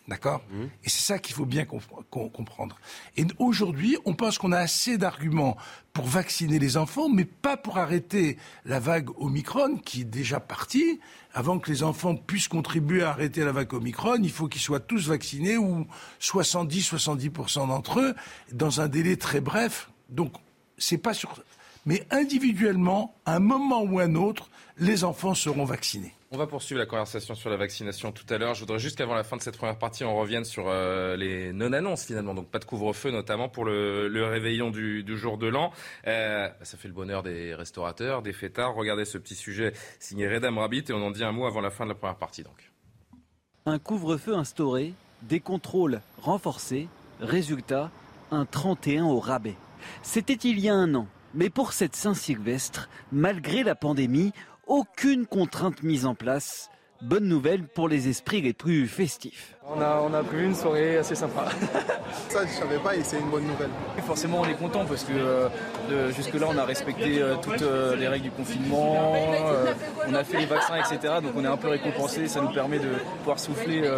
D'accord 0.08 0.42
mmh. 0.50 0.64
Et 0.84 0.88
c'est 0.88 1.02
ça 1.02 1.18
qu'il 1.18 1.34
faut 1.34 1.44
bien 1.44 1.66
comprendre. 1.66 2.78
Et 3.18 3.26
aujourd'hui, 3.38 3.98
on 4.06 4.14
pense 4.14 4.38
qu'on 4.38 4.52
a 4.52 4.58
assez 4.58 4.96
d'arguments 4.96 5.58
pour 5.92 6.06
vacciner 6.06 6.58
les 6.58 6.78
enfants, 6.78 7.10
mais 7.10 7.26
pas 7.26 7.58
pour 7.58 7.76
arrêter 7.76 8.38
la 8.64 8.80
vague 8.80 9.10
Omicron 9.18 9.76
qui 9.76 10.00
est 10.00 10.04
déjà 10.04 10.40
partie. 10.40 10.98
Avant 11.34 11.58
que 11.58 11.70
les 11.70 11.82
enfants 11.82 12.16
puissent 12.16 12.48
contribuer 12.48 13.02
à 13.02 13.10
arrêter 13.10 13.44
la 13.44 13.52
vague 13.52 13.74
Omicron, 13.74 14.16
il 14.22 14.30
faut 14.30 14.48
qu'ils 14.48 14.62
soient 14.62 14.80
tous 14.80 15.08
vaccinés 15.08 15.58
ou 15.58 15.86
70-70% 16.22 17.68
d'entre 17.68 18.00
eux 18.00 18.14
dans 18.52 18.80
un 18.80 18.88
délai 18.88 19.16
très 19.18 19.42
bref. 19.42 19.90
Donc 20.08 20.32
c'est 20.78 20.98
pas 20.98 21.12
sur. 21.12 21.34
Mais 21.88 22.06
individuellement, 22.10 23.14
à 23.24 23.36
un 23.36 23.38
moment 23.38 23.80
ou 23.82 23.98
un 23.98 24.14
autre, 24.14 24.50
les 24.76 25.04
enfants 25.04 25.32
seront 25.32 25.64
vaccinés. 25.64 26.12
On 26.30 26.36
va 26.36 26.46
poursuivre 26.46 26.78
la 26.78 26.84
conversation 26.84 27.34
sur 27.34 27.48
la 27.48 27.56
vaccination 27.56 28.12
tout 28.12 28.26
à 28.28 28.36
l'heure. 28.36 28.52
Je 28.52 28.60
voudrais 28.60 28.78
juste 28.78 28.98
qu'avant 28.98 29.14
la 29.14 29.24
fin 29.24 29.38
de 29.38 29.40
cette 29.40 29.56
première 29.56 29.78
partie, 29.78 30.04
on 30.04 30.14
revienne 30.14 30.44
sur 30.44 30.68
euh, 30.68 31.16
les 31.16 31.50
non-annonces 31.54 32.04
finalement. 32.04 32.34
Donc 32.34 32.50
pas 32.50 32.58
de 32.58 32.66
couvre-feu 32.66 33.10
notamment 33.10 33.48
pour 33.48 33.64
le, 33.64 34.22
réveillon 34.30 34.68
du, 34.68 35.02
jour 35.16 35.38
de 35.38 35.46
l'an. 35.46 35.72
Euh, 36.06 36.50
ça 36.60 36.76
fait 36.76 36.88
le 36.88 36.94
bonheur 36.94 37.22
des 37.22 37.54
restaurateurs, 37.54 38.20
des 38.20 38.34
fêtards. 38.34 38.74
Regardez 38.74 39.06
ce 39.06 39.16
petit 39.16 39.34
sujet 39.34 39.72
signé 39.98 40.28
Redam 40.28 40.58
Rabbit 40.58 40.84
et 40.90 40.92
on 40.92 41.02
en 41.02 41.10
dit 41.10 41.24
un 41.24 41.32
mot 41.32 41.46
avant 41.46 41.62
la 41.62 41.70
fin 41.70 41.84
de 41.84 41.88
la 41.88 41.94
première 41.94 42.18
partie 42.18 42.42
donc. 42.42 42.70
Un 43.64 43.78
couvre-feu 43.78 44.34
instauré, 44.36 44.92
des 45.22 45.40
contrôles 45.40 46.02
renforcés, 46.20 46.86
résultat, 47.22 47.90
un 48.30 48.44
31 48.44 49.06
au 49.06 49.20
rabais. 49.20 49.56
C'était 50.02 50.34
il 50.34 50.58
y 50.58 50.68
a 50.68 50.74
un 50.74 50.94
an. 50.94 51.06
Mais 51.34 51.50
pour 51.50 51.72
cette 51.72 51.94
Saint-Sylvestre, 51.94 52.88
malgré 53.12 53.62
la 53.62 53.74
pandémie, 53.74 54.32
aucune 54.66 55.26
contrainte 55.26 55.82
mise 55.82 56.06
en 56.06 56.14
place. 56.14 56.70
Bonne 57.00 57.28
nouvelle 57.28 57.62
pour 57.68 57.88
les 57.88 58.08
esprits 58.08 58.40
les 58.40 58.52
plus 58.52 58.88
festifs. 58.88 59.54
On 59.64 59.80
a, 59.80 60.00
on 60.02 60.12
a 60.14 60.24
prévu 60.24 60.46
une 60.46 60.54
soirée 60.54 60.96
assez 60.96 61.14
sympa. 61.14 61.44
Ça, 62.28 62.44
je 62.44 62.50
savais 62.50 62.78
pas 62.78 62.96
et 62.96 63.04
c'est 63.04 63.20
une 63.20 63.30
bonne 63.30 63.44
nouvelle. 63.44 63.70
Forcément, 64.04 64.40
on 64.40 64.44
est 64.46 64.56
content 64.56 64.84
parce 64.84 65.04
que 65.04 65.12
euh, 65.12 66.10
jusque-là, 66.10 66.48
on 66.50 66.58
a 66.58 66.64
respecté 66.64 67.22
euh, 67.22 67.36
toutes 67.36 67.62
euh, 67.62 67.94
les 67.94 68.08
règles 68.08 68.24
du 68.24 68.30
confinement, 68.32 69.12
on 70.08 70.14
a 70.14 70.24
fait 70.24 70.38
les 70.38 70.46
vaccins, 70.46 70.76
etc. 70.76 71.14
Donc 71.22 71.34
on 71.36 71.44
est 71.44 71.48
un 71.48 71.56
peu 71.56 71.68
récompensé. 71.68 72.26
Ça 72.26 72.40
nous 72.40 72.52
permet 72.52 72.80
de 72.80 72.90
pouvoir 73.18 73.38
souffler 73.38 73.88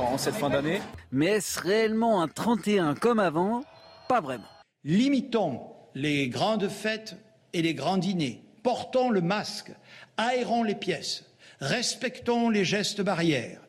en 0.00 0.18
cette 0.18 0.34
fin 0.34 0.50
d'année. 0.50 0.80
Mais 1.12 1.26
est-ce 1.26 1.60
réellement 1.60 2.20
un 2.20 2.26
31 2.26 2.94
comme 2.94 3.20
avant? 3.20 3.62
Pas 4.08 4.20
vraiment. 4.20 4.48
Limitons 4.82 5.73
les 5.94 6.28
grandes 6.28 6.68
fêtes 6.68 7.16
et 7.52 7.62
les 7.62 7.74
grands 7.74 7.98
dîners. 7.98 8.42
Portons 8.62 9.10
le 9.10 9.20
masque, 9.20 9.72
aérons 10.16 10.62
les 10.62 10.74
pièces, 10.74 11.24
respectons 11.60 12.48
les 12.48 12.64
gestes 12.64 13.02
barrières, 13.02 13.60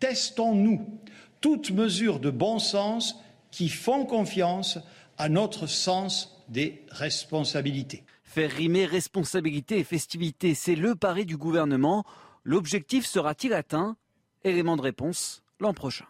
testons-nous 0.00 1.00
toutes 1.40 1.70
mesures 1.70 2.18
de 2.18 2.30
bon 2.30 2.58
sens 2.58 3.16
qui 3.50 3.68
font 3.68 4.04
confiance 4.04 4.78
à 5.18 5.28
notre 5.28 5.66
sens 5.66 6.40
des 6.48 6.84
responsabilités. 6.90 8.04
Faire 8.24 8.50
rimer 8.50 8.86
responsabilité 8.86 9.78
et 9.78 9.84
festivité, 9.84 10.54
c'est 10.54 10.74
le 10.74 10.94
pari 10.94 11.26
du 11.26 11.36
gouvernement. 11.36 12.04
L'objectif 12.44 13.06
sera-t-il 13.06 13.52
atteint? 13.52 13.96
Élément 14.42 14.76
de 14.76 14.82
réponse 14.82 15.42
l'an 15.60 15.74
prochain. 15.74 16.06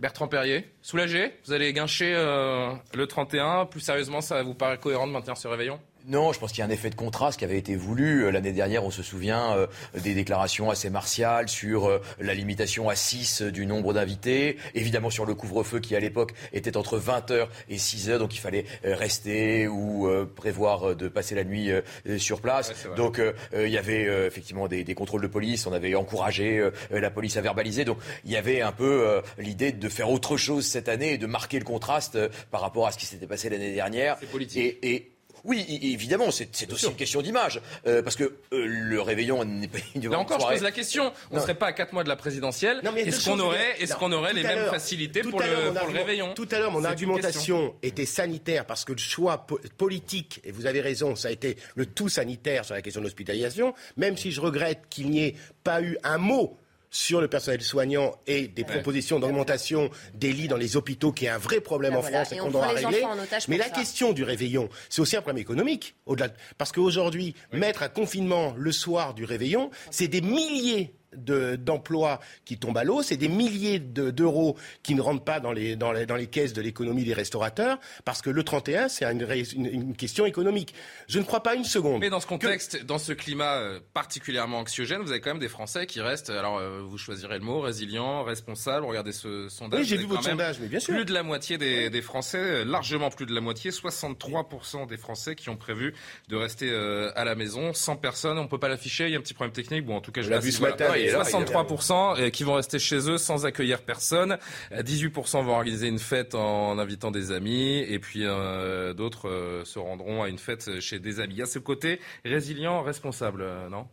Bertrand 0.00 0.28
Perrier, 0.28 0.64
soulagé? 0.80 1.34
Vous 1.44 1.52
allez 1.52 1.74
guincher 1.74 2.14
euh, 2.14 2.72
le 2.94 3.06
31 3.06 3.66
Plus 3.66 3.80
sérieusement, 3.80 4.22
ça 4.22 4.42
vous 4.42 4.54
paraît 4.54 4.78
cohérent 4.78 5.06
de 5.06 5.12
maintenir 5.12 5.36
ce 5.36 5.46
réveillon? 5.46 5.78
Non, 6.08 6.32
je 6.32 6.38
pense 6.38 6.50
qu'il 6.50 6.60
y 6.60 6.62
a 6.62 6.66
un 6.66 6.70
effet 6.70 6.90
de 6.90 6.94
contraste 6.94 7.38
qui 7.38 7.44
avait 7.44 7.58
été 7.58 7.76
voulu. 7.76 8.24
Euh, 8.24 8.30
l'année 8.30 8.52
dernière, 8.52 8.84
on 8.84 8.90
se 8.90 9.02
souvient 9.02 9.56
euh, 9.56 9.66
des 9.94 10.14
déclarations 10.14 10.70
assez 10.70 10.90
martiales 10.90 11.48
sur 11.48 11.88
euh, 11.88 12.00
la 12.18 12.34
limitation 12.34 12.88
à 12.88 12.96
6 12.96 13.42
du 13.42 13.66
nombre 13.66 13.92
d'invités. 13.92 14.56
Évidemment 14.74 15.10
sur 15.10 15.26
le 15.26 15.34
couvre-feu 15.34 15.80
qui, 15.80 15.94
à 15.94 16.00
l'époque, 16.00 16.32
était 16.52 16.76
entre 16.76 16.98
20h 16.98 17.46
et 17.68 17.76
6h. 17.76 18.18
Donc 18.18 18.34
il 18.34 18.38
fallait 18.38 18.64
rester 18.84 19.68
ou 19.68 20.08
prévoir 20.36 20.94
de 20.96 21.08
passer 21.08 21.34
la 21.34 21.44
nuit 21.44 21.70
sur 22.18 22.40
place. 22.40 22.72
donc 22.96 23.20
il 23.54 23.68
y 23.68 23.78
avait 23.78 24.26
effectivement 24.26 24.68
des, 24.68 24.84
des, 24.84 24.94
contrôles 24.94 25.22
de 25.22 25.26
police. 25.26 25.66
On 25.66 25.72
avait 25.72 25.94
encouragé 25.94 26.68
la 26.90 27.10
police 27.10 27.36
à 27.36 27.40
verbaliser. 27.40 27.84
Donc 27.84 27.98
il 28.24 28.30
y 28.30 28.36
avait 28.36 28.62
un 28.62 28.72
peu 28.72 29.22
l'idée 29.38 29.72
de 29.72 29.88
faire 29.88 30.10
autre 30.10 30.36
chose 30.36 30.66
cette 30.66 30.88
année 30.88 31.14
et 31.14 31.18
de 31.18 31.26
marquer 31.26 31.58
le 31.58 31.64
contraste 31.64 32.18
par 32.50 32.60
rapport 32.60 32.86
à 32.86 32.92
ce 32.92 32.98
qui 32.98 33.06
s'était 33.06 33.26
passé 33.26 33.48
l'année 33.48 33.74
dernière. 33.74 34.16
Et, 34.56 34.78
et 34.94 35.12
oui, 35.44 35.64
évidemment, 35.82 36.30
c'est 36.30 36.72
aussi 36.72 36.86
une 36.86 36.94
question 36.94 37.22
d'image. 37.22 37.60
Euh, 37.86 38.02
parce 38.02 38.16
que 38.16 38.24
euh, 38.24 38.66
le 38.66 39.00
réveillon 39.00 39.44
n'est 39.44 39.68
pas 39.68 39.78
une 39.94 40.08
Là 40.10 40.18
encore, 40.18 40.40
je 40.40 40.46
pose 40.46 40.62
la 40.62 40.72
question. 40.72 41.12
On 41.30 41.36
ne 41.36 41.40
serait 41.40 41.54
pas 41.54 41.66
à 41.66 41.72
4 41.72 41.92
mois 41.92 42.04
de 42.04 42.08
la 42.08 42.16
présidentielle. 42.16 42.80
Est-ce 42.96 43.24
qu'on 43.24 43.40
aurait, 43.40 43.80
est 43.80 43.92
qu'on 43.94 44.12
aurait 44.12 44.32
les 44.32 44.42
mêmes 44.42 44.66
facilités 44.66 45.22
pour, 45.22 45.40
le, 45.40 45.72
pour 45.72 45.88
le, 45.88 45.92
réveillon 45.92 46.34
Tout 46.34 46.48
à 46.50 46.58
l'heure, 46.58 46.72
mon 46.72 46.84
argumentation 46.84 47.74
était 47.82 48.06
sanitaire 48.06 48.66
parce 48.66 48.84
que 48.84 48.92
le 48.92 48.98
choix 48.98 49.46
politique, 49.76 50.40
et 50.44 50.52
vous 50.52 50.66
avez 50.66 50.80
raison, 50.80 51.16
ça 51.16 51.28
a 51.28 51.30
été 51.30 51.56
le 51.74 51.86
tout 51.86 52.08
sanitaire 52.08 52.64
sur 52.64 52.74
la 52.74 52.82
question 52.82 53.00
de 53.00 53.06
l'hospitalisation, 53.06 53.74
même 53.96 54.16
si 54.16 54.32
je 54.32 54.40
regrette 54.40 54.82
qu'il 54.88 55.10
n'y 55.10 55.24
ait 55.24 55.34
pas 55.64 55.82
eu 55.82 55.96
un 56.02 56.18
mot 56.18 56.58
sur 56.90 57.20
le 57.20 57.28
personnel 57.28 57.62
soignant 57.62 58.16
et 58.26 58.48
des 58.48 58.64
propositions 58.64 59.20
d'augmentation 59.20 59.90
des 60.14 60.32
lits 60.32 60.48
dans 60.48 60.56
les 60.56 60.76
hôpitaux, 60.76 61.12
qui 61.12 61.26
est 61.26 61.28
un 61.28 61.38
vrai 61.38 61.60
problème 61.60 61.96
en 61.96 62.02
France 62.02 62.32
et, 62.32 62.36
qu'on 62.36 62.50
doit 62.50 62.66
régler. 62.66 63.04
Mais 63.48 63.56
la 63.56 63.70
question 63.70 64.12
du 64.12 64.24
réveillon, 64.24 64.68
c'est 64.88 65.00
aussi 65.00 65.16
un 65.16 65.22
problème 65.22 65.40
économique. 65.40 65.94
Au-delà, 66.06 66.28
parce 66.58 66.72
qu'aujourd'hui, 66.72 67.34
mettre 67.52 67.82
un 67.82 67.88
confinement 67.88 68.54
le 68.56 68.72
soir 68.72 69.14
du 69.14 69.24
réveillon, 69.24 69.70
c'est 69.90 70.08
des 70.08 70.20
milliers 70.20 70.94
d'emplois 71.14 72.20
qui 72.44 72.58
tombent 72.58 72.78
à 72.78 72.84
l'eau, 72.84 73.02
c'est 73.02 73.16
des 73.16 73.28
milliers 73.28 73.78
d'euros 73.78 74.56
qui 74.82 74.94
ne 74.94 75.00
rentrent 75.00 75.24
pas 75.24 75.40
dans 75.40 75.52
les, 75.52 75.76
dans 75.76 75.92
les, 75.92 76.06
dans 76.06 76.16
les 76.16 76.26
caisses 76.26 76.52
de 76.52 76.62
l'économie 76.62 77.04
des 77.04 77.14
restaurateurs, 77.14 77.78
parce 78.04 78.22
que 78.22 78.30
le 78.30 78.42
31, 78.42 78.88
c'est 78.88 79.04
une, 79.04 79.26
une, 79.56 79.96
question 79.96 80.26
économique. 80.26 80.74
Je 81.08 81.18
ne 81.18 81.24
crois 81.24 81.42
pas 81.42 81.54
une 81.54 81.64
seconde. 81.64 82.00
Mais 82.00 82.10
dans 82.10 82.20
ce 82.20 82.26
contexte, 82.26 82.84
dans 82.84 82.98
ce 82.98 83.12
climat 83.12 83.56
euh, 83.56 83.80
particulièrement 83.92 84.58
anxiogène, 84.58 85.02
vous 85.02 85.10
avez 85.10 85.20
quand 85.20 85.30
même 85.30 85.40
des 85.40 85.48
Français 85.48 85.86
qui 85.86 86.00
restent, 86.00 86.30
alors 86.30 86.58
euh, 86.58 86.80
vous 86.82 86.98
choisirez 86.98 87.38
le 87.38 87.44
mot, 87.44 87.60
résilients, 87.60 88.22
responsables, 88.22 88.86
regardez 88.86 89.12
ce 89.12 89.48
sondage. 89.48 89.80
Oui, 89.80 89.86
j'ai 89.86 89.96
vu 89.96 90.06
votre 90.06 90.24
sondage, 90.24 90.58
mais 90.60 90.68
bien 90.68 90.80
sûr. 90.80 90.94
Plus 90.94 91.04
de 91.04 91.12
la 91.12 91.22
moitié 91.22 91.58
des, 91.58 91.90
des, 91.90 92.02
Français, 92.02 92.38
euh, 92.38 92.64
largement 92.64 93.10
plus 93.10 93.26
de 93.26 93.34
la 93.34 93.40
moitié, 93.40 93.70
63% 93.70 94.86
des 94.86 94.96
Français 94.96 95.34
qui 95.34 95.48
ont 95.48 95.56
prévu 95.56 95.94
de 96.28 96.36
rester 96.36 96.70
à 96.70 97.24
la 97.24 97.34
maison, 97.34 97.72
sans 97.72 97.96
personne, 97.96 98.38
on 98.38 98.46
peut 98.46 98.58
pas 98.58 98.68
l'afficher, 98.68 99.06
il 99.06 99.12
y 99.12 99.16
a 99.16 99.18
un 99.18 99.22
petit 99.22 99.34
problème 99.34 99.52
technique, 99.52 99.84
bon 99.84 99.96
en 99.96 100.00
tout 100.00 100.12
cas 100.12 100.22
je 100.22 100.30
l'ai 100.30 100.38
vu 100.38 100.52
ce 100.52 100.62
matin. 100.62 100.94
63% 101.08 102.30
qui 102.30 102.44
vont 102.44 102.54
rester 102.54 102.78
chez 102.78 103.10
eux 103.10 103.18
sans 103.18 103.46
accueillir 103.46 103.82
personne. 103.82 104.38
18% 104.72 105.44
vont 105.44 105.52
organiser 105.52 105.88
une 105.88 105.98
fête 105.98 106.34
en 106.34 106.78
invitant 106.78 107.10
des 107.10 107.32
amis. 107.32 107.78
Et 107.78 107.98
puis 107.98 108.24
euh, 108.24 108.94
d'autres 108.94 109.28
euh, 109.28 109.64
se 109.64 109.78
rendront 109.78 110.22
à 110.22 110.28
une 110.28 110.38
fête 110.38 110.80
chez 110.80 110.98
des 110.98 111.20
amis. 111.20 111.34
Il 111.34 111.38
y 111.38 111.42
a 111.42 111.46
ce 111.46 111.58
côté 111.58 112.00
résilient, 112.24 112.82
responsable, 112.82 113.42
euh, 113.42 113.68
non? 113.68 113.86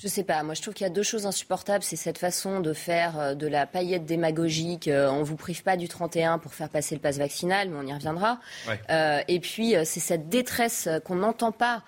Je 0.00 0.06
sais 0.06 0.22
pas. 0.22 0.42
Moi, 0.44 0.54
je 0.54 0.62
trouve 0.62 0.74
qu'il 0.74 0.84
y 0.84 0.90
a 0.90 0.92
deux 0.92 1.02
choses 1.02 1.26
insupportables. 1.26 1.82
C'est 1.82 1.96
cette 1.96 2.18
façon 2.18 2.60
de 2.60 2.72
faire 2.72 3.18
euh, 3.18 3.34
de 3.34 3.48
la 3.48 3.66
paillette 3.66 4.04
démagogique. 4.04 4.86
Euh, 4.86 5.10
on 5.10 5.24
vous 5.24 5.34
prive 5.34 5.64
pas 5.64 5.76
du 5.76 5.88
31 5.88 6.38
pour 6.38 6.54
faire 6.54 6.68
passer 6.68 6.94
le 6.94 7.00
passe 7.00 7.18
vaccinal, 7.18 7.68
mais 7.68 7.76
on 7.78 7.86
y 7.86 7.92
reviendra. 7.92 8.38
Euh, 8.90 9.20
et 9.26 9.40
puis, 9.40 9.74
c'est 9.84 10.00
cette 10.00 10.28
détresse 10.28 10.88
qu'on 11.04 11.16
n'entend 11.16 11.52
pas 11.52 11.82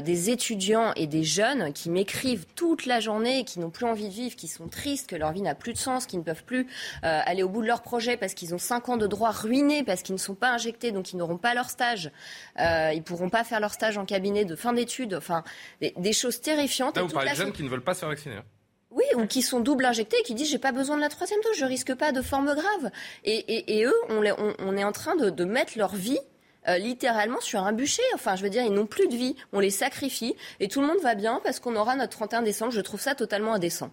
des 0.00 0.30
étudiants 0.30 0.92
et 0.96 1.06
des 1.06 1.22
jeunes 1.22 1.72
qui 1.72 1.90
m'écrivent 1.90 2.44
toute 2.56 2.86
la 2.86 2.98
journée, 2.98 3.44
qui 3.44 3.60
n'ont 3.60 3.70
plus 3.70 3.86
envie 3.86 4.08
de 4.08 4.12
vivre, 4.12 4.34
qui 4.34 4.48
sont 4.48 4.66
tristes, 4.66 5.08
que 5.08 5.14
leur 5.14 5.30
vie 5.30 5.42
n'a 5.42 5.54
plus 5.54 5.72
de 5.72 5.78
sens, 5.78 6.06
qui 6.06 6.18
ne 6.18 6.24
peuvent 6.24 6.42
plus 6.42 6.66
aller 7.02 7.44
au 7.44 7.48
bout 7.48 7.62
de 7.62 7.68
leur 7.68 7.82
projet 7.82 8.16
parce 8.16 8.34
qu'ils 8.34 8.52
ont 8.52 8.58
cinq 8.58 8.88
ans 8.88 8.96
de 8.96 9.06
droits 9.06 9.30
ruinés, 9.30 9.84
parce 9.84 10.02
qu'ils 10.02 10.16
ne 10.16 10.20
sont 10.20 10.34
pas 10.34 10.50
injectés, 10.50 10.90
donc 10.90 11.12
ils 11.12 11.16
n'auront 11.16 11.36
pas 11.36 11.54
leur 11.54 11.70
stage. 11.70 12.10
ils 12.58 13.02
pourront 13.04 13.30
pas 13.30 13.44
faire 13.44 13.60
leur 13.60 13.72
stage 13.72 13.96
en 13.96 14.04
cabinet 14.04 14.44
de 14.44 14.56
fin 14.56 14.72
d'études. 14.72 15.14
Enfin, 15.14 15.44
des, 15.80 16.12
choses 16.12 16.40
terrifiantes 16.40 16.98
jeunes 17.40 17.52
qui 17.52 17.62
ne 17.62 17.68
veulent 17.68 17.82
pas 17.82 17.94
se 17.94 18.00
faire 18.00 18.08
vacciner. 18.08 18.36
Hein. 18.36 18.44
Oui, 18.90 19.04
ou 19.14 19.26
qui 19.26 19.42
sont 19.42 19.60
double 19.60 19.84
injectés 19.84 20.16
et 20.18 20.22
qui 20.22 20.34
disent 20.34 20.50
j'ai 20.50 20.58
pas 20.58 20.72
besoin 20.72 20.96
de 20.96 21.00
la 21.00 21.08
troisième 21.08 21.40
dose, 21.42 21.56
je 21.56 21.64
risque 21.64 21.94
pas 21.94 22.10
de 22.10 22.22
forme 22.22 22.52
grave. 22.54 22.90
Et, 23.24 23.84
eux, 23.84 23.94
on, 24.08 24.22
on, 24.58 24.76
est 24.76 24.84
en 24.84 24.92
train 24.92 25.14
de, 25.14 25.44
mettre 25.44 25.78
leur 25.78 25.94
vie 25.94 26.18
euh, 26.66 26.76
littéralement 26.78 27.40
sur 27.40 27.60
un 27.60 27.72
bûcher. 27.72 28.02
Enfin, 28.14 28.34
je 28.34 28.42
veux 28.42 28.50
dire, 28.50 28.64
ils 28.64 28.72
n'ont 28.72 28.86
plus 28.86 29.06
de 29.06 29.14
vie, 29.14 29.36
on 29.52 29.60
les 29.60 29.70
sacrifie 29.70 30.34
et 30.58 30.66
tout 30.66 30.80
le 30.80 30.88
monde 30.88 31.00
va 31.02 31.14
bien 31.14 31.40
parce 31.44 31.60
qu'on 31.60 31.76
aura 31.76 31.94
notre 31.94 32.16
31 32.16 32.42
décembre. 32.42 32.72
Je 32.72 32.80
trouve 32.80 33.00
ça 33.00 33.14
totalement 33.14 33.54
indécent. 33.54 33.92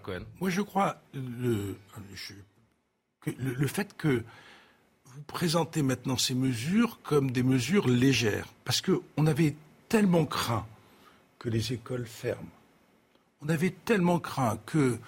Cohen. 0.00 0.22
Moi, 0.40 0.48
je 0.48 0.62
crois 0.62 1.02
le, 1.12 1.76
le, 3.26 3.34
le 3.36 3.66
fait 3.66 3.94
que 3.94 4.24
vous 5.04 5.22
présentez 5.26 5.82
maintenant 5.82 6.16
ces 6.16 6.34
mesures 6.34 7.00
comme 7.02 7.30
des 7.30 7.42
mesures 7.42 7.88
légères, 7.88 8.48
parce 8.64 8.80
qu'on 8.80 9.26
avait 9.26 9.54
tellement 9.90 10.24
craint 10.24 10.66
que 11.38 11.50
les 11.50 11.74
écoles 11.74 12.06
ferment. 12.06 12.48
On 13.44 13.48
avait 13.48 13.74
tellement 13.84 14.18
craint 14.18 14.58
que 14.66 14.98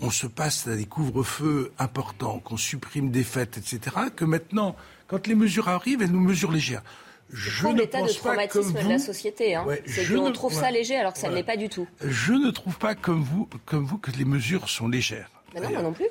on 0.00 0.10
se 0.10 0.26
passe 0.26 0.66
à 0.68 0.76
des 0.76 0.84
couvre-feux 0.84 1.72
importants, 1.78 2.38
qu'on 2.38 2.56
supprime 2.56 3.10
des 3.10 3.24
fêtes, 3.24 3.58
etc., 3.58 3.96
que 4.14 4.24
maintenant, 4.24 4.76
quand 5.08 5.26
les 5.26 5.34
mesures 5.34 5.68
arrivent, 5.68 6.02
elles 6.02 6.12
nous 6.12 6.20
mesurent 6.20 6.52
légères. 6.52 6.82
Je 7.30 7.66
ne 7.66 7.84
pense 7.84 8.16
de 8.16 8.22
pas 8.22 8.46
comme 8.46 8.62
vous. 8.62 8.72
de 8.72 8.88
la 8.88 8.98
société. 8.98 9.54
Hein. 9.54 9.66
c'est 9.86 10.06
qu'on 10.06 10.32
trouve 10.32 10.52
ça 10.52 10.70
léger 10.70 10.96
alors 10.96 11.12
que 11.12 11.18
ça 11.18 11.28
ne 11.28 11.34
l'est 11.34 11.42
pas 11.42 11.56
du 11.56 11.68
tout. 11.68 11.86
Je 12.02 12.32
ne 12.32 12.50
trouve 12.50 12.78
pas 12.78 12.94
comme 12.94 13.22
vous, 13.22 13.48
comme 13.66 13.84
vous 13.84 13.98
que 13.98 14.10
les 14.12 14.24
mesures 14.24 14.68
sont 14.68 14.88
légères. 14.88 15.30
Mais 15.54 15.60
non, 15.60 15.70
moi 15.70 15.82
non 15.82 15.92
plus 15.92 16.06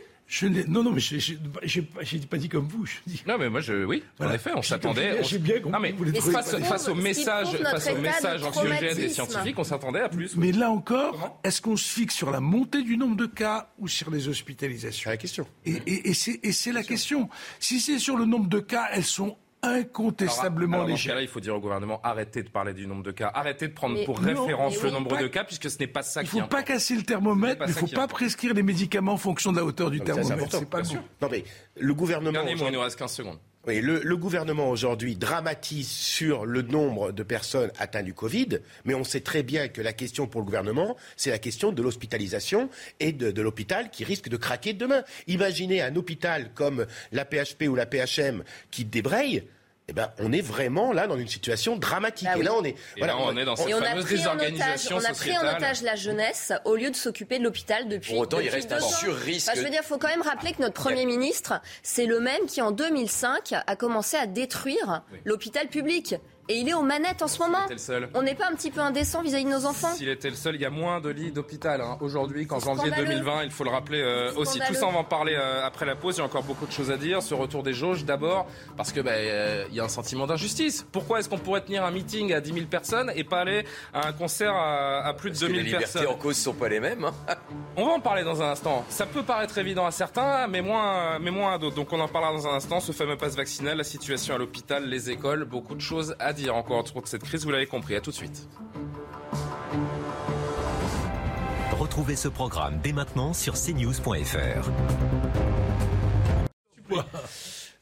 non, 0.67 0.83
non, 0.83 0.91
mais 0.91 0.99
je 0.99 1.79
n'ai 1.79 2.25
pas 2.25 2.37
dit 2.37 2.49
comme 2.49 2.67
vous. 2.67 2.85
Non, 3.27 3.37
mais 3.37 3.49
moi, 3.49 3.61
je, 3.61 3.85
oui, 3.85 4.03
en 4.19 4.31
effet, 4.31 4.51
on 4.55 4.61
s'attendait. 4.61 5.23
J'ai 5.23 5.37
bien 5.37 5.59
compris. 5.59 5.71
Non, 5.71 5.79
mais 5.79 5.93
face, 6.19 6.87
au 6.89 6.95
message, 6.95 7.47
face 7.57 7.89
au 7.89 7.97
message 7.97 8.43
anxiogène 8.43 8.95
des 8.95 9.09
scientifiques, 9.09 9.57
on 9.57 9.63
s'attendait 9.63 10.01
à 10.01 10.09
plus. 10.09 10.35
Mais 10.35 10.51
là 10.51 10.69
encore, 10.69 11.39
est-ce 11.43 11.61
qu'on 11.61 11.77
se 11.77 11.87
fixe 11.87 12.15
sur 12.15 12.31
la 12.31 12.41
montée 12.41 12.83
du 12.83 12.97
nombre 12.97 13.15
de 13.15 13.25
cas 13.25 13.69
ou 13.77 13.87
sur 13.87 14.11
les 14.11 14.27
hospitalisations? 14.27 15.03
C'est 15.05 15.09
la 15.09 15.17
question. 15.17 15.47
Et, 15.65 15.81
et, 15.85 16.09
et 16.09 16.51
c'est 16.51 16.71
la 16.71 16.83
question. 16.83 17.29
Si 17.59 17.79
c'est 17.79 17.99
sur 17.99 18.17
le 18.17 18.25
nombre 18.25 18.49
de 18.49 18.59
cas, 18.59 18.87
elles 18.91 19.05
sont 19.05 19.37
incontestablement 19.63 20.83
alors, 20.83 20.97
alors, 21.07 21.21
il 21.21 21.27
faut 21.27 21.39
dire 21.39 21.55
au 21.55 21.59
gouvernement 21.59 21.99
arrêtez 22.03 22.43
de 22.43 22.49
parler 22.49 22.73
du 22.73 22.87
nombre 22.87 23.03
de 23.03 23.11
cas, 23.11 23.31
arrêtez 23.33 23.67
de 23.67 23.73
prendre 23.73 24.03
pour 24.05 24.19
référence 24.19 24.81
le 24.81 24.91
nombre 24.91 25.17
de 25.17 25.27
cas, 25.27 25.43
puisque 25.43 25.69
ce 25.69 25.77
n'est 25.79 25.87
pas 25.87 26.03
ça 26.03 26.23
qui 26.23 26.29
Il 26.33 26.37
ne 26.37 26.41
faut 26.43 26.47
pas 26.47 26.63
casser 26.63 26.95
le 26.95 27.03
thermomètre, 27.03 27.63
il 27.65 27.69
ne 27.69 27.73
faut 27.73 27.87
pas 27.87 28.07
prescrire 28.07 28.53
les 28.53 28.63
médicaments 28.63 29.13
en 29.13 29.17
fonction 29.17 29.51
de 29.51 29.57
la 29.57 29.65
hauteur 29.65 29.89
du 29.91 29.99
thermomètre. 30.01 30.51
C'est 30.51 30.69
pas 30.69 30.81
bon. 30.81 30.97
Non 31.21 31.27
mais 31.31 31.43
le 31.75 31.93
gouvernement. 31.93 32.31
Dernier 32.31 32.55
mot, 32.55 32.65
il 32.67 32.73
nous 32.73 32.81
reste 32.81 32.97
15 32.99 33.11
secondes. 33.11 33.39
Oui, 33.65 33.81
le, 33.81 34.15
gouvernement 34.15 34.69
aujourd'hui 34.69 35.17
dramatise 35.17 35.89
sur 35.89 36.45
le 36.45 36.61
nombre 36.61 37.11
de 37.11 37.23
personnes 37.23 37.69
atteintes 37.77 38.05
du 38.05 38.13
Covid, 38.13 38.59
mais 38.85 38.93
on 38.93 39.03
sait 39.03 39.19
très 39.19 39.43
bien 39.43 39.67
que 39.67 39.81
la 39.81 39.91
question 39.91 40.25
pour 40.25 40.39
le 40.39 40.45
gouvernement, 40.45 40.95
c'est 41.17 41.31
la 41.31 41.37
question 41.37 41.73
de 41.73 41.81
l'hospitalisation 41.81 42.69
et 43.01 43.11
de, 43.11 43.31
de 43.31 43.41
l'hôpital 43.41 43.89
qui 43.89 44.05
risque 44.05 44.29
de 44.29 44.37
craquer 44.37 44.71
demain. 44.71 45.03
Imaginez 45.27 45.81
un 45.81 45.95
hôpital 45.97 46.51
comme 46.53 46.85
la 47.11 47.25
PHP 47.25 47.63
ou 47.67 47.75
la 47.75 47.85
PHM 47.85 48.43
qui 48.71 48.85
débraye 48.85 49.43
eh 49.89 49.93
ben, 49.93 50.11
on 50.19 50.33
est 50.33 50.41
vraiment 50.41 50.91
là 50.91 51.07
dans 51.07 51.17
une 51.17 51.29
situation 51.29 51.77
dramatique. 51.77 52.27
Bah 52.27 52.37
et 52.37 52.43
là, 52.43 52.53
on 52.53 52.63
est, 52.65 52.75
voilà, 52.97 53.17
on, 53.17 53.37
est 53.37 53.45
dans 53.45 53.55
cette 53.55 53.69
et 53.69 53.73
on 53.73 53.81
fameuse 53.81 54.03
a 54.03 54.05
pris 54.05 54.15
désorganisation 54.17 54.97
on 54.97 55.03
a 55.05 55.13
pris 55.13 55.37
en 55.37 55.55
otage 55.55 55.81
la 55.81 55.95
jeunesse 55.95 56.51
au 56.65 56.75
lieu 56.75 56.91
de 56.91 56.95
s'occuper 56.95 57.39
de 57.39 57.45
l'hôpital 57.45 57.87
depuis. 57.87 58.11
Pour 58.11 58.19
autant, 58.19 58.37
depuis 58.37 58.49
il 58.49 58.53
reste 58.53 58.71
un 58.73 58.81
sur-risque. 58.81 59.47
Enfin, 59.47 59.57
je 59.57 59.63
veux 59.63 59.69
dire, 59.69 59.79
il 59.83 59.87
faut 59.87 59.97
quand 59.97 60.09
même 60.09 60.21
rappeler 60.21 60.51
que 60.51 60.61
notre 60.61 60.73
Premier 60.73 61.05
ministre, 61.05 61.61
c'est 61.83 62.05
le 62.05 62.19
même 62.19 62.47
qui, 62.47 62.61
en 62.61 62.71
2005, 62.71 63.53
a 63.65 63.75
commencé 63.77 64.17
à 64.17 64.27
détruire 64.27 65.03
l'hôpital 65.23 65.69
public. 65.69 66.15
Et 66.49 66.55
il 66.59 66.69
est 66.69 66.73
aux 66.73 66.81
manettes 66.81 67.21
en 67.21 67.27
ce 67.27 67.39
moment. 67.39 67.63
était 67.65 67.73
le 67.73 67.79
seul. 67.79 68.09
On 68.13 68.21
n'est 68.21 68.35
pas 68.35 68.47
un 68.49 68.55
petit 68.55 68.71
peu 68.71 68.79
indécent 68.79 69.21
vis-à-vis 69.21 69.43
de 69.45 69.49
nos 69.49 69.65
enfants? 69.65 69.91
S'il 69.93 70.07
était 70.09 70.29
le 70.29 70.35
seul, 70.35 70.55
il 70.55 70.61
y 70.61 70.65
a 70.65 70.69
moins 70.69 71.01
de 71.01 71.09
lits 71.09 71.31
d'hôpital 71.31 71.81
hein. 71.81 71.97
aujourd'hui 71.99 72.47
qu'en 72.47 72.59
janvier 72.59 72.87
scandaleux. 72.91 73.07
2020. 73.15 73.43
Il 73.43 73.51
faut 73.51 73.63
le 73.65 73.69
rappeler 73.69 74.01
euh, 74.01 74.31
aussi. 74.35 74.59
Tout 74.65 74.73
ça, 74.73 74.87
on 74.87 74.91
va 74.93 74.99
en 74.99 75.03
parler 75.03 75.35
euh, 75.37 75.65
après 75.65 75.85
la 75.85 75.95
pause. 75.95 76.15
Il 76.15 76.19
y 76.19 76.21
a 76.21 76.25
encore 76.25 76.43
beaucoup 76.43 76.65
de 76.65 76.71
choses 76.71 76.89
à 76.91 76.97
dire. 76.97 77.21
Ce 77.21 77.33
retour 77.33 77.63
des 77.63 77.73
jauges, 77.73 78.05
d'abord, 78.05 78.47
parce 78.77 78.91
que 78.93 79.01
bah, 79.01 79.11
euh, 79.11 79.65
il 79.69 79.75
y 79.75 79.79
a 79.79 79.83
un 79.83 79.89
sentiment 79.89 80.25
d'injustice. 80.25 80.85
Pourquoi 80.91 81.19
est-ce 81.19 81.27
qu'on 81.27 81.37
pourrait 81.37 81.61
tenir 81.61 81.83
un 81.83 81.91
meeting 81.91 82.31
à 82.33 82.39
10 82.39 82.53
000 82.53 82.65
personnes 82.67 83.11
et 83.15 83.23
pas 83.25 83.41
aller 83.41 83.65
à 83.93 84.07
un 84.07 84.13
concert 84.13 84.53
à, 84.55 85.05
à 85.05 85.13
plus 85.13 85.31
de 85.31 85.35
Parce 85.35 85.41
que 85.41 85.47
2 85.47 85.53
les 85.53 85.57
000 85.57 85.65
libertés 85.65 85.93
personnes? 85.99 86.07
en 86.13 86.17
cause 86.17 86.37
sont 86.37 86.53
pas 86.53 86.69
les 86.69 86.79
mêmes. 86.79 87.03
hein. 87.03 87.35
On 87.75 87.85
va 87.85 87.91
en 87.91 87.99
parler 87.99 88.23
dans 88.23 88.41
un 88.41 88.51
instant. 88.51 88.85
Ça 88.89 89.05
peut 89.05 89.23
paraître 89.23 89.57
évident 89.57 89.85
à 89.85 89.91
certains, 89.91 90.47
mais 90.47 90.61
moins, 90.61 91.19
mais 91.19 91.29
moins 91.31 91.55
à 91.55 91.57
d'autres. 91.57 91.75
Donc 91.75 91.91
on 91.91 91.99
en 91.99 92.07
parlera 92.07 92.31
dans 92.31 92.47
un 92.47 92.55
instant. 92.55 92.79
Ce 92.79 92.91
fameux 92.93 93.17
passe 93.17 93.35
vaccinal, 93.35 93.77
la 93.77 93.83
situation 93.83 94.33
à 94.33 94.37
l'hôpital, 94.37 94.87
les 94.87 95.09
écoles, 95.09 95.43
beaucoup 95.43 95.75
de 95.75 95.81
choses 95.81 96.15
à 96.19 96.33
dire 96.37 96.55
encore 96.55 96.79
autour 96.79 97.01
de 97.01 97.07
cette 97.07 97.23
crise. 97.23 97.43
Vous 97.43 97.51
l'avez 97.51 97.67
compris. 97.67 97.95
À 97.95 98.01
tout 98.01 98.11
de 98.11 98.15
suite. 98.15 98.47
Retrouvez 101.71 102.15
ce 102.15 102.27
programme 102.27 102.79
dès 102.81 102.93
maintenant 102.93 103.33
sur 103.33 103.53
cnews.fr. 103.53 104.71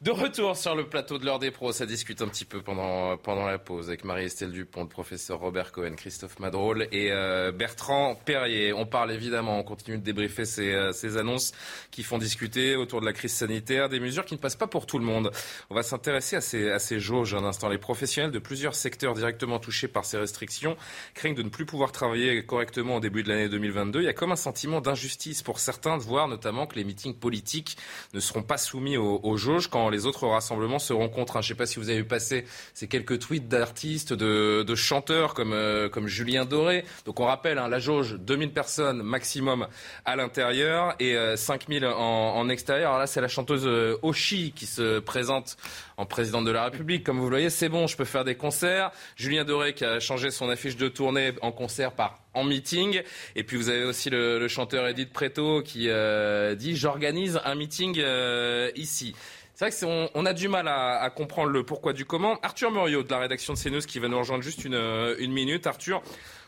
De 0.05 0.11
retour 0.11 0.55
sur 0.55 0.75
le 0.75 0.87
plateau 0.87 1.17
de 1.17 1.25
l'heure 1.25 1.39
des 1.39 1.49
pros, 1.49 1.71
ça 1.71 1.87
discute 1.87 2.21
un 2.21 2.27
petit 2.27 2.45
peu 2.45 2.61
pendant, 2.61 3.17
pendant 3.17 3.47
la 3.47 3.57
pause 3.57 3.87
avec 3.87 4.03
Marie-Estelle 4.03 4.51
Dupont, 4.51 4.83
le 4.83 4.87
professeur 4.87 5.39
Robert 5.39 5.71
Cohen, 5.71 5.95
Christophe 5.97 6.37
Madrol 6.37 6.87
et 6.91 7.11
euh, 7.11 7.51
Bertrand 7.51 8.13
Perrier. 8.13 8.71
On 8.71 8.85
parle 8.85 9.11
évidemment, 9.11 9.57
on 9.57 9.63
continue 9.63 9.97
de 9.97 10.03
débriefer 10.03 10.45
ces, 10.45 10.75
euh, 10.75 10.91
ces 10.91 11.17
annonces 11.17 11.53
qui 11.89 12.03
font 12.03 12.19
discuter 12.19 12.75
autour 12.75 13.01
de 13.01 13.07
la 13.07 13.13
crise 13.13 13.33
sanitaire, 13.33 13.89
des 13.89 13.99
mesures 13.99 14.25
qui 14.25 14.35
ne 14.35 14.39
passent 14.39 14.55
pas 14.55 14.67
pour 14.67 14.85
tout 14.85 14.99
le 14.99 15.05
monde. 15.05 15.31
On 15.71 15.75
va 15.75 15.81
s'intéresser 15.81 16.35
à 16.35 16.41
ces, 16.41 16.69
à 16.69 16.77
ces 16.77 16.99
jauges 16.99 17.33
un 17.33 17.43
instant. 17.43 17.67
Les 17.67 17.79
professionnels 17.79 18.29
de 18.29 18.37
plusieurs 18.37 18.75
secteurs 18.75 19.15
directement 19.15 19.57
touchés 19.57 19.87
par 19.87 20.05
ces 20.05 20.19
restrictions 20.19 20.77
craignent 21.15 21.33
de 21.33 21.41
ne 21.41 21.49
plus 21.49 21.65
pouvoir 21.65 21.91
travailler 21.91 22.45
correctement 22.45 22.97
au 22.97 22.99
début 22.99 23.23
de 23.23 23.29
l'année 23.29 23.49
2022. 23.49 24.01
Il 24.01 24.05
y 24.05 24.07
a 24.07 24.13
comme 24.13 24.31
un 24.31 24.35
sentiment 24.35 24.81
d'injustice 24.81 25.41
pour 25.41 25.57
certains 25.57 25.97
de 25.97 26.03
voir 26.03 26.27
notamment 26.27 26.67
que 26.67 26.75
les 26.75 26.83
meetings 26.83 27.15
politiques 27.15 27.75
ne 28.13 28.19
seront 28.19 28.43
pas 28.43 28.59
soumis 28.59 28.97
aux, 28.97 29.37
jauges 29.37 29.67
quand 29.67 29.94
les 29.95 30.05
autres 30.05 30.27
rassemblements 30.27 30.79
seront 30.79 31.10
contraints. 31.10 31.41
Je 31.41 31.47
ne 31.47 31.55
sais 31.55 31.58
pas 31.58 31.65
si 31.65 31.79
vous 31.79 31.89
avez 31.89 31.99
vu 31.99 32.05
passer 32.05 32.45
ces 32.73 32.88
quelques 32.88 33.19
tweets 33.19 33.47
d'artistes, 33.47 34.13
de, 34.13 34.75
chanteurs 34.75 35.34
comme, 35.34 35.53
euh, 35.53 35.88
comme 35.88 36.08
Julien 36.08 36.45
Doré. 36.45 36.84
Donc 37.05 37.19
on 37.19 37.25
rappelle, 37.25 37.58
hein, 37.58 37.69
la 37.69 37.79
jauge, 37.79 38.15
2000 38.19 38.51
personnes 38.51 39.01
maximum 39.01 39.67
à 40.03 40.15
l'intérieur 40.17 40.95
et 40.99 41.15
euh, 41.15 41.38
5000 41.38 41.86
en, 41.86 41.91
en 41.91 42.49
extérieur. 42.49 42.89
Alors 42.89 42.99
là, 42.99 43.08
c'est 43.08 43.21
la 43.21 43.29
chanteuse 43.29 43.65
euh, 43.65 43.97
Oshi 44.01 44.51
qui 44.53 44.65
se 44.65 44.99
présente 44.99 45.55
en 45.97 46.05
présidente 46.05 46.45
de 46.45 46.51
la 46.51 46.65
République. 46.65 47.03
Comme 47.03 47.17
vous 47.17 47.29
le 47.29 47.36
voyez, 47.38 47.49
c'est 47.49 47.69
bon, 47.69 47.88
je 47.88 47.95
peux 47.95 48.05
faire 48.05 48.25
des 48.25 48.36
concerts. 48.36 48.91
Julien 49.15 49.45
Doré 49.45 49.73
qui 49.73 49.86
a 49.86 49.99
changé 49.99 50.29
son 50.29 50.49
affiche 50.49 50.75
de 50.75 50.89
tournée 50.89 51.34
en 51.41 51.51
concert 51.51 51.93
par 51.93 52.19
en 52.36 52.43
meeting. 52.43 53.01
Et 53.36 53.43
puis 53.43 53.58
vous 53.58 53.69
avez 53.69 53.84
aussi 53.84 54.10
le, 54.10 54.47
chanteur 54.47 54.88
Edith 54.88 55.12
Preto 55.12 55.62
qui 55.63 55.89
euh, 55.89 56.53
dit 56.53 56.75
j'organise 56.75 57.39
un 57.43 57.55
meeting 57.55 57.97
euh, 57.97 58.69
ici. 58.75 59.15
C'est 59.55 59.63
vrai 59.65 59.71
que 59.71 59.77
c'est- 59.77 59.85
on, 59.85 60.09
on 60.13 60.25
a 60.25 60.33
du 60.33 60.49
mal 60.49 60.67
à, 60.67 61.09
comprendre 61.09 61.49
le 61.49 61.63
pourquoi 61.63 61.93
du 61.93 62.03
comment. 62.03 62.37
Arthur 62.43 62.71
Muriot 62.71 63.03
de 63.03 63.09
la 63.09 63.19
rédaction 63.19 63.53
de 63.53 63.57
CNews 63.57 63.79
qui 63.81 63.99
va 63.99 64.09
nous 64.09 64.19
rejoindre 64.19 64.43
juste 64.43 64.65
une, 64.65 64.73
euh, 64.75 65.15
minute. 65.27 65.65
Arthur, 65.65 66.01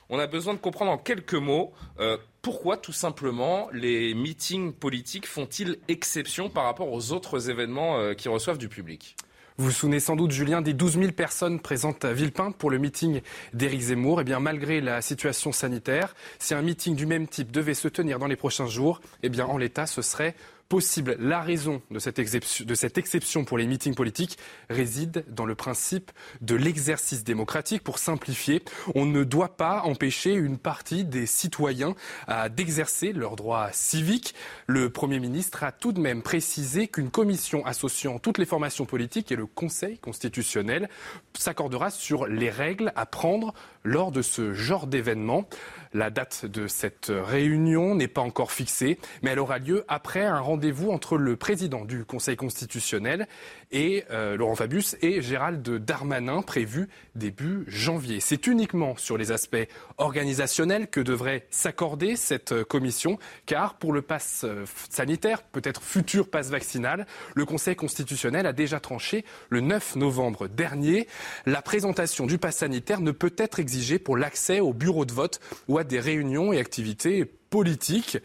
on 0.10 0.20
a 0.20 0.28
besoin 0.28 0.54
de 0.54 0.60
comprendre 0.60 0.92
en 0.92 0.98
quelques 0.98 1.34
mots 1.34 1.72
euh, 2.00 2.18
pourquoi 2.42 2.76
tout 2.76 2.92
simplement 2.92 3.70
les 3.72 4.14
meetings 4.14 4.74
politiques 4.74 5.26
font-ils 5.26 5.78
exception 5.88 6.50
par 6.50 6.66
rapport 6.66 6.92
aux 6.92 7.14
autres 7.14 7.50
événements 7.50 7.98
euh, 7.98 8.14
qui 8.14 8.28
reçoivent 8.28 8.58
du 8.58 8.68
public? 8.68 9.16
Vous 9.58 9.66
vous 9.66 9.72
souvenez 9.72 10.00
sans 10.00 10.16
doute, 10.16 10.32
Julien, 10.32 10.62
des 10.62 10.74
12 10.74 11.00
000 11.00 11.12
personnes 11.14 11.60
présentes 11.60 12.06
à 12.06 12.14
Villepinte 12.14 12.56
pour 12.58 12.70
le 12.70 12.78
meeting 12.78 13.22
d'Éric 13.54 13.82
Zemmour. 13.82 14.22
Eh 14.22 14.24
bien, 14.24 14.40
malgré 14.40 14.82
la 14.82 15.02
situation 15.02 15.52
sanitaire, 15.52 16.14
si 16.40 16.54
un 16.54 16.62
meeting 16.62 16.96
du 16.96 17.08
même 17.08 17.28
type 17.28 17.52
devait 17.52 17.74
se 17.74 17.88
tenir 17.88 18.20
dans 18.20 18.28
les 18.28 18.36
prochains 18.36 18.68
jours, 18.68 19.02
eh 19.24 19.30
bien, 19.30 19.46
en 19.48 19.58
l'état, 19.58 19.88
ce 19.88 20.04
serait 20.04 20.36
possible. 20.68 21.16
La 21.20 21.42
raison 21.42 21.82
de 21.92 22.00
cette, 22.00 22.20
exception, 22.20 23.46
pour 23.46 23.58
les 23.58 23.66
meetings 23.66 23.96
politiques 23.96 24.38
réside 24.70 25.24
dans 25.30 25.46
le 25.46 25.56
principe 25.56 26.12
de 26.42 26.56
l'exercice 26.56 27.24
démocratique. 27.24 27.84
Pour 27.84 28.00
simplifier, 28.00 28.64
on 28.96 29.06
ne 29.06 29.24
doit 29.24 29.56
pas 29.56 29.82
empêcher 29.84 30.34
une 30.34 30.58
partie 30.58 31.06
des 31.06 31.26
citoyens 31.26 31.96
à- 32.28 32.50
d'exercer 32.50 33.14
leurs 33.14 33.36
droits 33.36 33.70
civiques. 33.72 34.36
Le 34.68 34.90
Premier 34.90 35.20
ministre 35.20 35.64
a 35.64 35.72
tout 35.72 35.94
de 35.94 36.00
même 36.02 36.22
précisé 36.22 36.88
qu'une 36.88 37.10
commission 37.12 37.66
associant 37.66 38.20
toutes 38.20 38.38
les 38.38 38.46
formations 38.46 38.86
politiques 38.86 39.32
et 39.32 39.36
le 39.36 39.46
Conseil 39.46 39.98
constitutionnel 40.00 40.90
s'accordera 41.38 41.90
sur 41.92 42.28
les 42.28 42.50
règles 42.50 42.92
à 42.96 43.06
prendre 43.06 43.54
lors 43.84 44.12
de 44.12 44.22
ce 44.22 44.54
genre 44.54 44.88
d'événement. 44.88 45.48
La 45.94 46.10
date 46.10 46.46
de 46.46 46.68
cette 46.68 47.10
réunion 47.10 47.96
n'est 47.96 48.10
pas 48.10 48.22
encore 48.22 48.52
fixée, 48.52 49.00
mais 49.22 49.32
elle 49.32 49.40
aura 49.40 49.58
lieu 49.60 49.86
après 49.88 50.26
un 50.26 50.40
rendez-vous 50.40 50.57
entre 50.90 51.18
le 51.18 51.36
président 51.36 51.86
du 51.86 52.04
Conseil 52.06 52.36
constitutionnel 52.36 53.28
et 53.72 54.04
euh, 54.12 54.38
Laurent 54.38 54.56
Fabius 54.56 54.96
et 55.02 55.22
Gérald 55.22 55.62
Darmanin 55.64 56.42
prévu 56.42 56.90
début 57.16 57.64
janvier. 57.68 58.20
C'est 58.20 58.48
uniquement 58.48 58.96
sur 58.98 59.18
les 59.18 59.32
aspects 59.32 59.68
organisationnels 59.98 60.88
que 60.88 61.00
devrait 61.00 61.46
s'accorder 61.50 62.16
cette 62.16 62.52
euh, 62.52 62.64
commission, 62.64 63.18
car 63.46 63.76
pour 63.76 63.94
le 63.94 64.02
pass 64.02 64.42
euh, 64.44 64.66
sanitaire, 64.90 65.44
peut-être 65.44 65.82
futur 65.82 66.30
pass 66.30 66.50
vaccinal, 66.50 67.06
le 67.36 67.46
Conseil 67.46 67.76
constitutionnel 67.76 68.46
a 68.46 68.54
déjà 68.54 68.80
tranché 68.80 69.26
le 69.50 69.62
9 69.62 69.96
novembre 69.96 70.48
dernier. 70.48 71.08
La 71.46 71.62
présentation 71.62 72.26
du 72.26 72.38
pass 72.38 72.58
sanitaire 72.58 73.02
ne 73.02 73.12
peut 73.12 73.34
être 73.38 73.60
exigée 73.60 74.00
pour 74.00 74.18
l'accès 74.18 74.60
au 74.60 74.74
bureau 74.74 75.06
de 75.06 75.14
vote 75.14 75.40
ou 75.68 75.78
à 75.78 75.84
des 75.84 76.00
réunions 76.00 76.52
et 76.52 76.60
activités 76.60 77.26
politiques. 77.26 78.18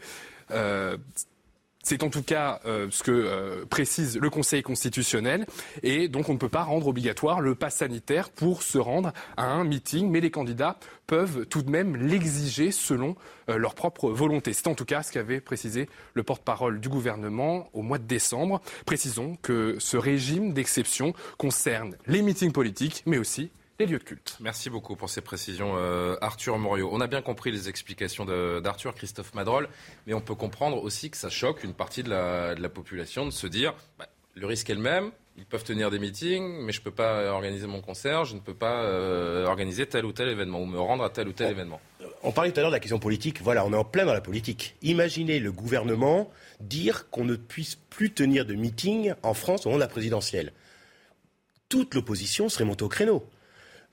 C'est 1.83 2.01
en 2.01 2.09
tout 2.09 2.23
cas 2.23 2.61
euh, 2.65 2.87
ce 2.89 3.03
que 3.03 3.11
euh, 3.11 3.65
précise 3.65 4.17
le 4.17 4.29
Conseil 4.29 4.63
constitutionnel. 4.63 5.45
Et 5.83 6.07
donc 6.07 6.29
on 6.29 6.33
ne 6.33 6.37
peut 6.37 6.49
pas 6.49 6.63
rendre 6.63 6.87
obligatoire 6.87 7.41
le 7.41 7.55
pass 7.55 7.75
sanitaire 7.75 8.29
pour 8.29 8.63
se 8.63 8.77
rendre 8.77 9.11
à 9.37 9.45
un 9.45 9.65
meeting, 9.65 10.09
mais 10.09 10.21
les 10.21 10.31
candidats 10.31 10.77
peuvent 11.05 11.45
tout 11.45 11.61
de 11.61 11.69
même 11.69 11.97
l'exiger 11.97 12.71
selon 12.71 13.15
euh, 13.49 13.57
leur 13.57 13.75
propre 13.75 14.09
volonté. 14.09 14.53
C'est 14.53 14.67
en 14.67 14.75
tout 14.75 14.85
cas 14.85 15.03
ce 15.03 15.11
qu'avait 15.11 15.41
précisé 15.41 15.89
le 16.13 16.23
porte-parole 16.23 16.79
du 16.79 16.87
gouvernement 16.87 17.69
au 17.73 17.81
mois 17.81 17.97
de 17.97 18.07
décembre. 18.07 18.61
Précisons 18.85 19.37
que 19.41 19.75
ce 19.79 19.97
régime 19.97 20.53
d'exception 20.53 21.13
concerne 21.37 21.95
les 22.07 22.21
meetings 22.21 22.53
politiques, 22.53 23.03
mais 23.05 23.17
aussi 23.17 23.51
les 23.79 23.85
lieux 23.85 23.97
de 23.97 24.03
culte. 24.03 24.37
Merci 24.39 24.69
beaucoup 24.69 24.95
pour 24.95 25.09
ces 25.09 25.21
précisions, 25.21 25.73
euh, 25.75 26.15
Arthur 26.21 26.57
Morio. 26.57 26.89
On 26.91 27.01
a 27.01 27.07
bien 27.07 27.21
compris 27.21 27.51
les 27.51 27.69
explications 27.69 28.25
d'Arthur, 28.61 28.93
Christophe 28.93 29.33
Madrol, 29.33 29.67
mais 30.05 30.13
on 30.13 30.21
peut 30.21 30.35
comprendre 30.35 30.81
aussi 30.83 31.09
que 31.09 31.17
ça 31.17 31.29
choque 31.29 31.63
une 31.63 31.73
partie 31.73 32.03
de 32.03 32.09
la, 32.09 32.55
de 32.55 32.61
la 32.61 32.69
population 32.69 33.25
de 33.25 33.31
se 33.31 33.47
dire 33.47 33.73
bah, 33.97 34.07
le 34.35 34.45
risque 34.45 34.69
est 34.69 34.75
le 34.75 34.81
même. 34.81 35.11
Ils 35.35 35.45
peuvent 35.45 35.63
tenir 35.63 35.89
des 35.89 35.97
meetings, 35.97 36.63
mais 36.63 36.71
je 36.71 36.79
ne 36.79 36.83
peux 36.83 36.91
pas 36.91 37.31
organiser 37.31 37.65
mon 37.65 37.81
concert, 37.81 38.23
je 38.23 38.35
ne 38.35 38.39
peux 38.39 38.53
pas 38.53 38.83
euh, 38.83 39.47
organiser 39.47 39.87
tel 39.87 40.05
ou 40.05 40.11
tel 40.11 40.27
événement 40.29 40.61
ou 40.61 40.65
me 40.65 40.79
rendre 40.79 41.03
à 41.03 41.09
tel 41.09 41.27
ou 41.27 41.31
tel 41.31 41.49
événement. 41.49 41.81
On 42.21 42.31
parlait 42.31 42.51
tout 42.51 42.59
à 42.59 42.61
l'heure 42.61 42.69
de 42.69 42.75
la 42.75 42.79
question 42.79 42.99
politique. 42.99 43.41
Voilà, 43.41 43.65
on 43.65 43.73
est 43.73 43.77
en 43.77 43.83
plein 43.83 44.05
dans 44.05 44.13
la 44.13 44.21
politique. 44.21 44.75
Imaginez 44.83 45.39
le 45.39 45.51
gouvernement 45.51 46.29
dire 46.59 47.09
qu'on 47.09 47.25
ne 47.25 47.35
puisse 47.35 47.75
plus 47.75 48.11
tenir 48.11 48.45
de 48.45 48.53
meeting 48.53 49.13
en 49.23 49.33
France 49.33 49.65
au 49.65 49.69
moment 49.69 49.79
de 49.79 49.83
la 49.83 49.89
présidentielle. 49.89 50.53
Toute 51.67 51.95
l'opposition 51.95 52.47
serait 52.47 52.65
montée 52.65 52.83
au 52.83 52.89
créneau. 52.89 53.25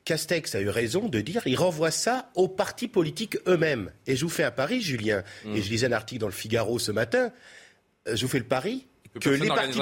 Castex 0.05 0.55
a 0.55 0.61
eu 0.61 0.69
raison 0.69 1.09
de 1.09 1.21
dire 1.21 1.43
il 1.47 1.57
renvoie 1.57 1.91
ça 1.91 2.31
aux 2.35 2.49
partis 2.49 2.89
politiques 2.89 3.39
eux-mêmes. 3.47 3.93
Et 4.07 4.17
je 4.17 4.25
vous 4.25 4.31
fais 4.31 4.45
un 4.45 4.51
pari, 4.51 4.81
Julien, 4.81 5.23
et 5.45 5.63
je 5.63 5.71
lisais 5.71 5.87
un 5.87 5.93
article 5.93 6.21
dans 6.21 6.27
le 6.27 6.33
Figaro 6.33 6.79
ce 6.79 6.93
matin, 6.93 7.33
euh, 8.09 8.17
je 8.17 8.23
vous 8.23 8.31
fais 8.31 8.39
le 8.39 8.45
pari 8.45 8.87
les, 9.15 9.49
partis 9.49 9.81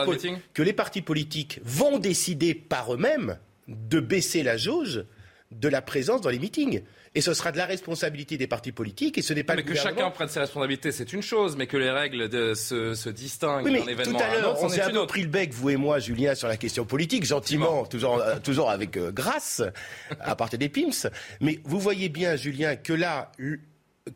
que 0.54 0.62
les 0.62 0.72
partis 0.72 1.02
politiques 1.02 1.60
vont 1.62 1.98
décider 1.98 2.54
par 2.54 2.94
eux-mêmes 2.94 3.38
de 3.68 4.00
baisser 4.00 4.42
la 4.42 4.56
jauge 4.56 5.04
de 5.50 5.68
la 5.68 5.82
présence 5.82 6.20
dans 6.20 6.30
les 6.30 6.38
meetings. 6.38 6.82
Et 7.14 7.20
ce 7.20 7.34
sera 7.34 7.52
de 7.52 7.56
la 7.56 7.66
responsabilité 7.66 8.36
des 8.36 8.46
partis 8.46 8.72
politiques 8.72 9.18
et 9.18 9.22
ce 9.22 9.32
n'est 9.32 9.42
pas 9.42 9.54
mais 9.54 9.62
le 9.62 9.68
que 9.68 9.74
chacun 9.74 10.10
prenne 10.10 10.28
ses 10.28 10.40
responsabilités, 10.40 10.92
c'est 10.92 11.12
une 11.12 11.22
chose, 11.22 11.56
mais 11.56 11.66
que 11.66 11.76
les 11.76 11.90
règles 11.90 12.28
de, 12.28 12.54
se, 12.54 12.94
se 12.94 13.08
distinguent 13.08 13.64
Oui, 13.64 13.72
mais 13.72 13.80
tout 13.80 13.88
événement 13.90 14.18
à 14.18 14.24
à 14.24 14.38
l'heure, 14.38 14.62
on 14.62 14.68
s'est 14.68 14.78
est 14.78 14.82
un 14.82 14.90
peu 14.90 15.06
pris 15.06 15.22
le 15.22 15.28
bec, 15.28 15.52
vous 15.52 15.70
et 15.70 15.76
moi, 15.76 15.98
Julien, 15.98 16.34
sur 16.34 16.48
la 16.48 16.56
question 16.56 16.84
politique, 16.84 17.24
gentiment, 17.24 17.84
toujours, 17.86 18.18
euh, 18.18 18.36
toujours 18.42 18.70
avec 18.70 18.96
euh, 18.96 19.10
grâce, 19.12 19.62
à 20.20 20.36
partir 20.36 20.58
des 20.58 20.68
PIMS. 20.68 21.08
Mais 21.40 21.60
vous 21.64 21.78
voyez 21.78 22.08
bien, 22.08 22.36
Julien, 22.36 22.76
que 22.76 22.92
là, 22.92 23.32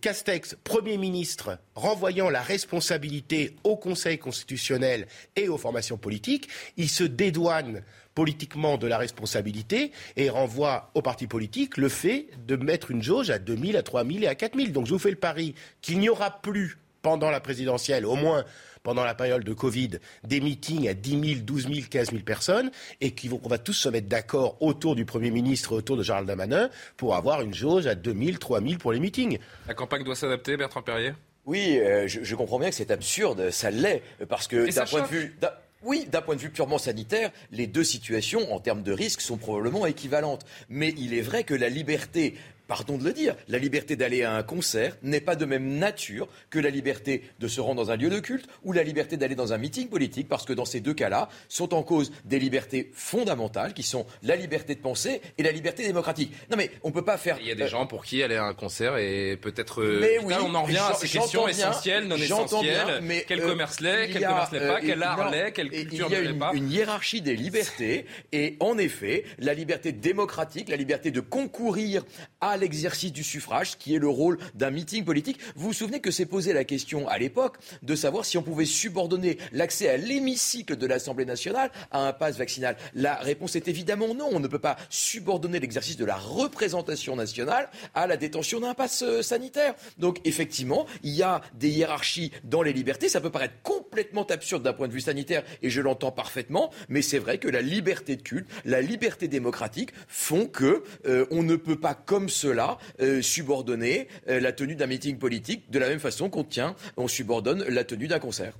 Castex, 0.01 0.57
Premier 0.65 0.97
ministre, 0.97 1.59
renvoyant 1.75 2.31
la 2.31 2.43
responsabilité 2.43 3.57
au 3.65 3.77
Conseil 3.77 4.19
constitutionnel 4.19 5.07
et 5.37 5.49
aux 5.49 5.59
formations 5.59 5.99
politiques, 5.99 6.49
il 6.77 6.89
se 6.89 7.05
dédouane 7.05 7.83
politiquement 8.15 8.77
de 8.77 8.87
la 8.87 8.99
responsabilité 8.99 9.93
et 10.17 10.29
renvoie 10.29 10.91
aux 10.95 11.03
partis 11.03 11.27
politiques 11.27 11.77
le 11.77 11.89
fait 11.89 12.29
de 12.47 12.57
mettre 12.57 12.91
une 12.91 13.03
jauge 13.03 13.31
à 13.31 13.39
2000, 13.39 13.77
à 13.77 13.83
3000 13.83 14.25
et 14.25 14.27
à 14.27 14.35
4000. 14.35 14.73
Donc 14.73 14.87
je 14.87 14.93
vous 14.93 14.99
fais 14.99 15.11
le 15.11 15.17
pari 15.17 15.55
qu'il 15.81 15.99
n'y 15.99 16.09
aura 16.09 16.31
plus 16.43 16.79
pendant 17.03 17.31
la 17.31 17.41
présidentielle, 17.41 18.07
au 18.07 18.15
moins 18.15 18.45
pendant 18.83 19.05
la 19.05 19.15
période 19.15 19.45
de 19.45 19.53
Covid, 19.53 19.91
des 20.25 20.41
meetings 20.41 20.89
à 20.89 20.95
10 20.95 21.35
000, 21.35 21.41
12 21.43 21.69
000, 21.69 21.87
15 21.89 22.11
000 22.11 22.23
personnes 22.23 22.71
et 23.01 23.15
qu'on 23.15 23.49
va 23.49 23.59
tous 23.59 23.75
se 23.75 23.89
mettre 23.89 24.09
d'accord 24.09 24.57
autour 24.61 24.97
du 24.97 25.05
Premier 25.05 25.31
ministre, 25.31 25.75
autour 25.75 25.97
de 25.97 26.03
Gérald 26.03 26.27
Damanin, 26.27 26.69
pour 26.97 27.15
avoir 27.15 27.43
une 27.43 27.55
jauge 27.55 27.87
à 27.87 27.95
2 27.95 28.13
000, 28.13 28.39
3 28.39 28.61
000 28.61 28.75
pour 28.79 28.93
les 28.93 29.01
meetings. 29.01 29.39
La 29.69 29.75
campagne 29.75 30.05
doit 30.05 30.17
s'adapter, 30.17 30.57
Bertrand 30.57 30.83
Perrier? 30.83 31.13
Oui, 31.45 31.79
euh, 31.81 32.07
je, 32.07 32.35
comprends 32.37 32.61
bien 32.61 32.71
que 32.71 32.75
c'est 32.75 32.93
absurde, 32.93 33.51
ça 33.51 33.71
l'est, 33.71 34.03
parce 34.29 34.47
que 34.47 34.73
d'un 34.73 34.85
point 34.85 35.03
de 35.03 35.09
vue... 35.09 35.37
Oui, 35.85 36.07
d'un 36.11 36.23
point 36.23 36.37
de 36.37 36.41
vue 36.41 36.51
purement 36.51 36.79
sanitaire, 36.79 37.33
les 37.51 37.67
deux 37.67 37.83
situations 37.83 38.53
en 38.55 38.61
termes 38.61 38.83
de 38.83 38.93
risque 38.93 39.21
sont 39.21 39.37
probablement 39.37 39.85
équivalentes. 39.87 40.47
Mais 40.69 40.95
il 40.97 41.13
est 41.15 41.23
vrai 41.23 41.43
que 41.43 41.55
la 41.55 41.69
liberté 41.69 42.35
pardon 42.73 42.97
de 42.97 43.05
le 43.05 43.13
dire, 43.13 43.37
la 43.49 43.59
liberté 43.59 43.97
d'aller 43.97 44.23
à 44.23 44.35
un 44.35 44.43
concert 44.43 44.97
n'est 45.03 45.21
pas 45.21 45.37
de 45.37 45.45
même 45.45 45.79
nature 45.79 46.27
que 46.49 46.59
la 46.59 46.71
liberté 46.71 47.23
de 47.39 47.47
se 47.47 47.61
rendre 47.61 47.85
dans 47.85 47.91
un 47.91 47.97
lieu 47.97 48.09
de 48.09 48.19
culte 48.19 48.47
ou 48.65 48.73
la 48.73 48.83
liberté 48.83 49.19
d'aller 49.19 49.35
dans 49.35 49.53
un 49.53 49.59
meeting 49.59 49.91
politique, 49.91 50.27
parce 50.27 50.47
que 50.47 50.55
dans 50.55 50.65
ces 50.65 50.81
deux 50.81 50.95
cas-là, 50.95 51.29
sont 51.51 51.75
en 51.75 51.83
cause 51.83 52.13
des 52.25 52.39
libertés 52.39 52.91
fondamentales 52.95 53.75
qui 53.75 53.83
sont 53.83 54.07
la 54.23 54.37
liberté 54.37 54.75
de 54.75 54.81
penser 54.81 55.21
et 55.37 55.43
la 55.43 55.53
liberté 55.53 55.87
démocratique. 55.87 56.33
Non 56.51 56.57
mais 56.57 56.71
on 56.83 56.89
ne 56.89 56.95
peut 56.95 57.05
pas 57.05 57.19
faire... 57.19 57.37
Il 57.43 57.47
y 57.47 57.51
a 57.51 57.55
des 57.55 57.65
euh, 57.65 57.69
gens 57.69 57.87
pour 57.87 58.07
qui 58.07 58.23
aller 58.23 58.37
à 58.37 58.45
un 58.45 58.55
concert 58.55 58.97
et 58.97 59.37
peut-être... 59.37 59.83
Euh, 59.83 59.99
mais 60.01 60.19
oui, 60.25 60.33
on 60.43 60.55
en 60.55 60.63
revient 60.63 60.79
à 60.79 60.95
ces 60.95 61.09
questions 61.09 61.47
essentielles, 61.47 62.09
non 62.09 62.17
essentielles. 62.17 63.01
mais 63.03 63.27
quel 63.29 63.43
euh, 63.43 63.49
commerce 63.49 63.81
l'est, 63.81 64.09
quel 64.09 64.25
commerce 64.25 64.51
l'est 64.51 64.67
pas, 64.67 64.81
quel 64.81 65.03
art 65.03 65.31
l'est, 65.31 65.53
quelle 65.53 65.69
culture 65.69 66.07
Il 66.09 66.13
y 66.15 66.17
a 66.17 66.21
une, 66.23 66.43
une 66.55 66.71
hiérarchie 66.71 67.21
des 67.21 67.37
libertés 67.37 68.07
et 68.33 68.57
en 68.61 68.79
effet, 68.79 69.25
la 69.39 69.53
liberté 69.53 69.93
démocratique, 69.93 70.71
la 70.71 70.77
liberté 70.77 71.11
de 71.11 71.21
concourir 71.21 72.03
à 72.41 72.57
l'exercice 72.63 73.13
du 73.13 73.23
suffrage, 73.25 73.77
qui 73.77 73.95
est 73.95 73.99
le 73.99 74.09
rôle 74.09 74.39
d'un 74.55 74.71
meeting 74.71 75.05
politique. 75.05 75.39
Vous 75.57 75.69
vous 75.69 75.73
souvenez 75.73 76.01
que 76.01 76.11
s'est 76.11 76.27
posé 76.27 76.53
la 76.53 76.65
question 76.65 77.09
à 77.09 77.19
l'époque 77.19 77.59
de 77.83 77.95
savoir 77.95 78.25
si 78.25 78.39
on 78.39 78.43
pouvait 78.43 78.65
subordonner 78.65 79.39
l'accès 79.53 79.89
à 79.89 79.97
l'hémicycle 79.97 80.77
de 80.77 80.87
l'Assemblée 80.87 81.25
nationale 81.25 81.71
à 81.91 82.07
un 82.07 82.13
pass 82.13 82.39
vaccinal. 82.39 82.77
La 82.95 83.17
réponse 83.17 83.57
est 83.57 83.69
évidemment 83.69 84.15
non. 84.15 84.29
On 84.33 84.41
ne 84.41 84.49
peut 84.49 84.59
pas 84.59 84.77
subordonner 84.89 85.59
l'exercice 85.61 85.97
de 85.97 86.05
la 86.05 86.17
représentation 86.17 87.17
nationale 87.17 87.69
à 87.95 88.07
la 88.07 88.17
détention 88.17 88.61
d'un 88.61 88.75
pass 88.75 89.03
euh, 89.03 89.23
sanitaire. 89.23 89.75
Donc 89.99 90.21
effectivement, 90.25 90.87
il 91.03 91.11
y 91.11 91.23
a 91.23 91.41
des 91.55 91.69
hiérarchies 91.71 92.33
dans 92.45 92.63
les 92.63 92.73
libertés. 92.73 93.09
Ça 93.09 93.21
peut 93.21 93.31
paraître 93.31 93.55
complètement 93.63 94.27
absurde 94.27 94.63
d'un 94.63 94.73
point 94.73 94.89
de 94.89 94.93
vue 94.93 95.01
sanitaire, 95.01 95.43
et 95.63 95.71
je 95.71 95.81
l'entends 95.81 96.13
parfaitement, 96.13 96.71
mais 96.89 97.03
c'est 97.03 97.19
vrai 97.19 97.39
que 97.39 97.49
la 97.49 97.61
liberté 97.61 98.17
de 98.17 98.23
culte, 98.23 98.49
la 98.65 98.81
liberté 98.81 99.29
démocratique 99.29 99.91
font 100.07 100.47
que 100.47 100.85
euh, 101.07 101.27
on 101.31 101.43
ne 101.43 101.57
peut 101.57 101.79
pas 101.79 101.95
comme 101.95 102.29
cela 102.43 102.79
euh, 103.01 103.23
subordonner 103.23 104.09
euh, 104.29 104.41
la 104.41 104.53
tenue 104.53 104.75
d'un 104.75 104.89
meeting 104.89 105.19
politique 105.19 105.71
de 105.71 105.79
la 105.79 105.89
même 105.89 106.01
façon 106.01 106.29
qu'on 106.29 106.45
tient, 106.45 106.75
on 106.97 107.07
subordonne 107.07 107.65
la 107.69 107.85
tenue 107.85 108.09
d'un 108.09 108.19
concert. 108.19 108.55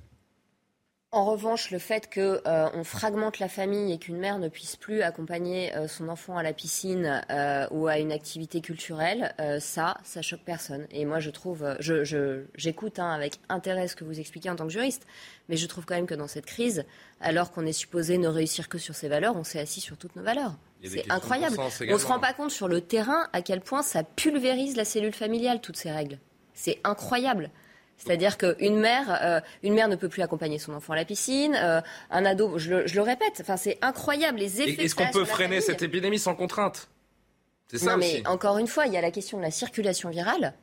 En 1.11 1.25
revanche, 1.25 1.69
le 1.69 1.77
fait 1.77 2.11
qu'on 2.11 2.39
euh, 2.47 2.83
fragmente 2.83 3.37
la 3.37 3.47
famille 3.47 3.93
et 3.93 3.99
qu'une 3.99 4.17
mère 4.17 4.39
ne 4.39 4.47
puisse 4.47 4.77
plus 4.77 5.03
accompagner 5.03 5.71
son 5.87 6.09
enfant 6.09 6.37
à 6.37 6.43
la 6.43 6.53
piscine 6.53 7.21
ou 7.69 7.85
à 7.85 7.99
une 7.99 8.11
activité 8.11 8.61
culturelle, 8.61 9.35
ça, 9.59 9.97
ça 10.03 10.23
choque 10.23 10.41
personne. 10.43 10.87
Et 10.89 11.05
moi, 11.05 11.19
je 11.19 11.29
trouve, 11.29 11.77
j'écoute 12.55 12.97
hein, 12.97 13.11
avec 13.11 13.39
intérêt 13.47 13.87
ce 13.87 13.95
que 13.95 14.05
vous 14.05 14.19
expliquez 14.19 14.49
en 14.49 14.55
tant 14.55 14.65
que 14.65 14.73
juriste, 14.73 15.05
mais 15.49 15.55
je 15.55 15.67
trouve 15.67 15.85
quand 15.85 15.93
même 15.93 16.07
que 16.07 16.15
dans 16.15 16.27
cette 16.27 16.47
crise, 16.47 16.83
alors 17.21 17.51
qu'on 17.51 17.67
est 17.67 17.73
supposé 17.73 18.17
ne 18.17 18.27
réussir 18.27 18.67
que 18.67 18.79
sur 18.79 18.95
ses 18.95 19.07
valeurs, 19.07 19.35
on 19.35 19.43
s'est 19.43 19.59
assis 19.59 19.81
sur 19.81 19.97
toutes 19.97 20.15
nos 20.15 20.23
valeurs. 20.23 20.57
C'est 20.83 21.09
incroyable. 21.09 21.57
On 21.59 21.93
ne 21.93 21.97
se 21.97 22.05
rend 22.05 22.19
pas 22.19 22.33
compte 22.33 22.51
sur 22.51 22.67
le 22.67 22.81
terrain 22.81 23.27
à 23.33 23.41
quel 23.41 23.61
point 23.61 23.81
ça 23.81 24.03
pulvérise 24.03 24.75
la 24.75 24.85
cellule 24.85 25.13
familiale, 25.13 25.61
toutes 25.61 25.77
ces 25.77 25.91
règles. 25.91 26.19
C'est 26.53 26.79
incroyable. 26.83 27.49
C'est-à-dire 27.97 28.37
qu'une 28.37 28.79
mère, 28.79 29.19
euh, 29.21 29.39
une 29.61 29.73
mère 29.73 29.87
ne 29.87 29.95
peut 29.95 30.09
plus 30.09 30.21
accompagner 30.21 30.59
son 30.59 30.73
enfant 30.73 30.93
à 30.93 30.95
la 30.95 31.05
piscine, 31.05 31.55
euh, 31.55 31.79
un 32.09 32.25
ado, 32.25 32.57
je 32.57 32.73
le, 32.93 33.01
répète, 33.01 33.39
enfin 33.39 33.55
c'est 33.55 33.77
incroyable 33.81 34.39
les 34.39 34.61
effets. 34.61 34.83
Est-ce 34.83 34.95
qu'on 34.95 35.09
peut 35.11 35.25
freiner 35.25 35.61
cette 35.61 35.81
épidémie 35.81 36.19
sans 36.19 36.35
contrainte? 36.35 36.89
C'est 37.67 37.77
ça 37.77 37.91
non, 37.91 37.97
mais 37.97 38.25
encore 38.27 38.57
une 38.57 38.67
fois, 38.67 38.87
il 38.87 38.93
y 38.93 38.97
a 38.97 39.01
la 39.01 39.11
question 39.11 39.37
de 39.37 39.43
la 39.43 39.51
circulation 39.51 40.09
virale 40.09 40.53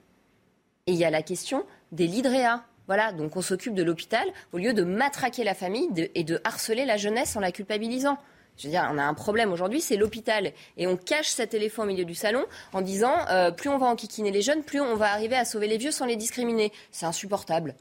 et 0.86 0.92
il 0.92 0.98
y 0.98 1.04
a 1.04 1.10
la 1.10 1.22
question 1.22 1.64
des 1.92 2.06
lidréas. 2.06 2.64
Voilà, 2.86 3.12
donc 3.12 3.36
on 3.36 3.42
s'occupe 3.42 3.74
de 3.74 3.84
l'hôpital 3.84 4.26
au 4.52 4.58
lieu 4.58 4.74
de 4.74 4.82
matraquer 4.82 5.44
la 5.44 5.54
famille 5.54 6.10
et 6.14 6.24
de 6.24 6.40
harceler 6.44 6.84
la 6.84 6.96
jeunesse 6.96 7.36
en 7.36 7.40
la 7.40 7.52
culpabilisant. 7.52 8.18
Je 8.60 8.66
veux 8.66 8.72
dire, 8.72 8.86
on 8.92 8.98
a 8.98 9.02
un 9.02 9.14
problème 9.14 9.52
aujourd'hui, 9.52 9.80
c'est 9.80 9.96
l'hôpital. 9.96 10.52
Et 10.76 10.86
on 10.86 10.98
cache 10.98 11.28
cet 11.28 11.54
éléphant 11.54 11.84
au 11.84 11.86
milieu 11.86 12.04
du 12.04 12.14
salon 12.14 12.44
en 12.74 12.82
disant 12.82 13.14
euh, 13.30 13.50
plus 13.50 13.70
on 13.70 13.78
va 13.78 13.86
enquiquiner 13.86 14.30
les 14.30 14.42
jeunes, 14.42 14.62
plus 14.62 14.80
on 14.80 14.96
va 14.96 15.12
arriver 15.12 15.34
à 15.34 15.46
sauver 15.46 15.66
les 15.66 15.78
vieux 15.78 15.90
sans 15.90 16.04
les 16.04 16.16
discriminer. 16.16 16.70
C'est 16.92 17.06
insupportable. 17.06 17.74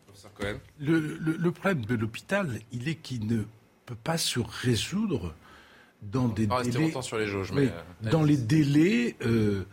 Le, 0.79 1.49
problème 1.49 1.83
de 1.83 1.95
l'hôpital, 1.95 2.59
il 2.71 2.87
est 2.87 2.95
qu'il 2.95 3.27
ne 3.27 3.43
peut 3.85 3.97
pas 4.01 4.17
se 4.17 4.39
résoudre 4.39 5.33
dans 6.01 6.29
des 6.29 6.47
délais. 6.47 6.93
sur 7.01 7.17
les 7.17 7.27
jauges, 7.27 7.51
euh, 7.53 7.69
dans 8.09 8.23
les 8.23 8.37
délais. 8.37 9.17
Euh, 9.25 9.65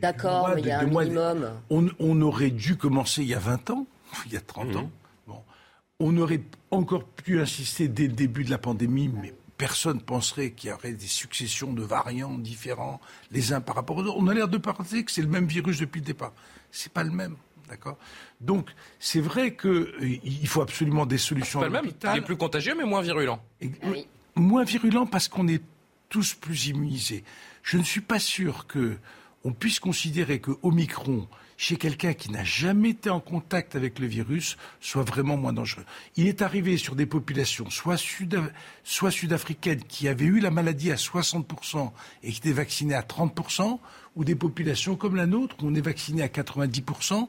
D'accord, 0.00 0.50
mais 0.54 0.60
il 0.60 0.68
y 0.68 0.70
a 0.70 0.80
un 0.80 0.84
minimum. 0.84 1.50
On, 1.68 2.20
aurait 2.20 2.50
dû 2.50 2.76
commencer 2.76 3.22
il 3.22 3.28
y 3.28 3.34
a 3.34 3.40
20 3.40 3.70
ans, 3.70 3.86
il 4.26 4.32
y 4.32 4.36
a 4.36 4.40
30 4.40 4.68
mmh. 4.68 4.76
ans. 4.76 4.90
Bon. 5.26 5.42
On 5.98 6.16
aurait 6.18 6.42
encore 6.70 7.04
pu 7.04 7.40
insister 7.40 7.88
dès 7.88 8.06
le 8.06 8.12
début 8.12 8.44
de 8.44 8.50
la 8.50 8.58
pandémie, 8.58 9.08
mais 9.08 9.34
personne 9.56 10.00
penserait 10.00 10.50
qu'il 10.50 10.70
y 10.70 10.72
aurait 10.72 10.92
des 10.92 11.06
successions 11.06 11.72
de 11.72 11.82
variants 11.82 12.38
différents 12.38 13.00
les 13.30 13.52
uns 13.52 13.60
par 13.60 13.74
rapport 13.74 13.96
aux 13.96 14.02
autres. 14.02 14.16
On 14.18 14.26
a 14.28 14.34
l'air 14.34 14.48
de 14.48 14.58
penser 14.58 15.04
que 15.04 15.10
c'est 15.10 15.22
le 15.22 15.28
même 15.28 15.46
virus 15.46 15.78
depuis 15.78 16.00
le 16.00 16.06
départ. 16.06 16.32
C'est 16.70 16.92
pas 16.92 17.04
le 17.04 17.10
même. 17.10 17.36
D'accord? 17.68 17.96
Donc, 18.40 18.70
c'est 19.00 19.20
vrai 19.20 19.56
qu'il 19.56 19.70
euh, 19.70 20.46
faut 20.46 20.62
absolument 20.62 21.04
des 21.04 21.18
solutions 21.18 21.60
pas 21.60 21.66
le 21.66 21.72
même. 21.72 21.90
Il 22.04 22.18
est 22.18 22.20
plus 22.20 22.36
contagieux, 22.36 22.74
mais 22.76 22.84
moins 22.84 23.02
virulent. 23.02 23.40
Moins 24.36 24.64
virulent 24.64 25.06
parce 25.06 25.26
qu'on 25.28 25.48
est 25.48 25.62
tous 26.08 26.34
plus 26.34 26.68
immunisés. 26.68 27.24
Je 27.62 27.78
ne 27.78 27.82
suis 27.82 28.00
pas 28.00 28.20
sûr 28.20 28.66
qu'on 28.68 29.52
puisse 29.52 29.80
considérer 29.80 30.38
que 30.38 30.52
Omicron 30.62 31.26
chez 31.56 31.76
quelqu'un 31.76 32.12
qui 32.12 32.30
n'a 32.30 32.44
jamais 32.44 32.90
été 32.90 33.10
en 33.10 33.20
contact 33.20 33.76
avec 33.76 33.98
le 33.98 34.06
virus 34.06 34.56
soit 34.80 35.02
vraiment 35.02 35.36
moins 35.36 35.52
dangereux. 35.52 35.84
Il 36.16 36.26
est 36.26 36.42
arrivé 36.42 36.76
sur 36.76 36.94
des 36.94 37.06
populations 37.06 37.70
soit, 37.70 37.96
sud, 37.96 38.40
soit 38.84 39.10
sud-africaines 39.10 39.82
qui 39.82 40.08
avaient 40.08 40.26
eu 40.26 40.40
la 40.40 40.50
maladie 40.50 40.92
à 40.92 40.96
60% 40.96 41.90
et 42.22 42.32
qui 42.32 42.38
étaient 42.38 42.52
vaccinées 42.52 42.94
à 42.94 43.02
30%, 43.02 43.78
ou 44.16 44.24
des 44.24 44.34
populations 44.34 44.96
comme 44.96 45.14
la 45.14 45.26
nôtre 45.26 45.56
où 45.62 45.68
on 45.68 45.74
est 45.74 45.80
vacciné 45.80 46.22
à 46.22 46.28
90% 46.28 47.28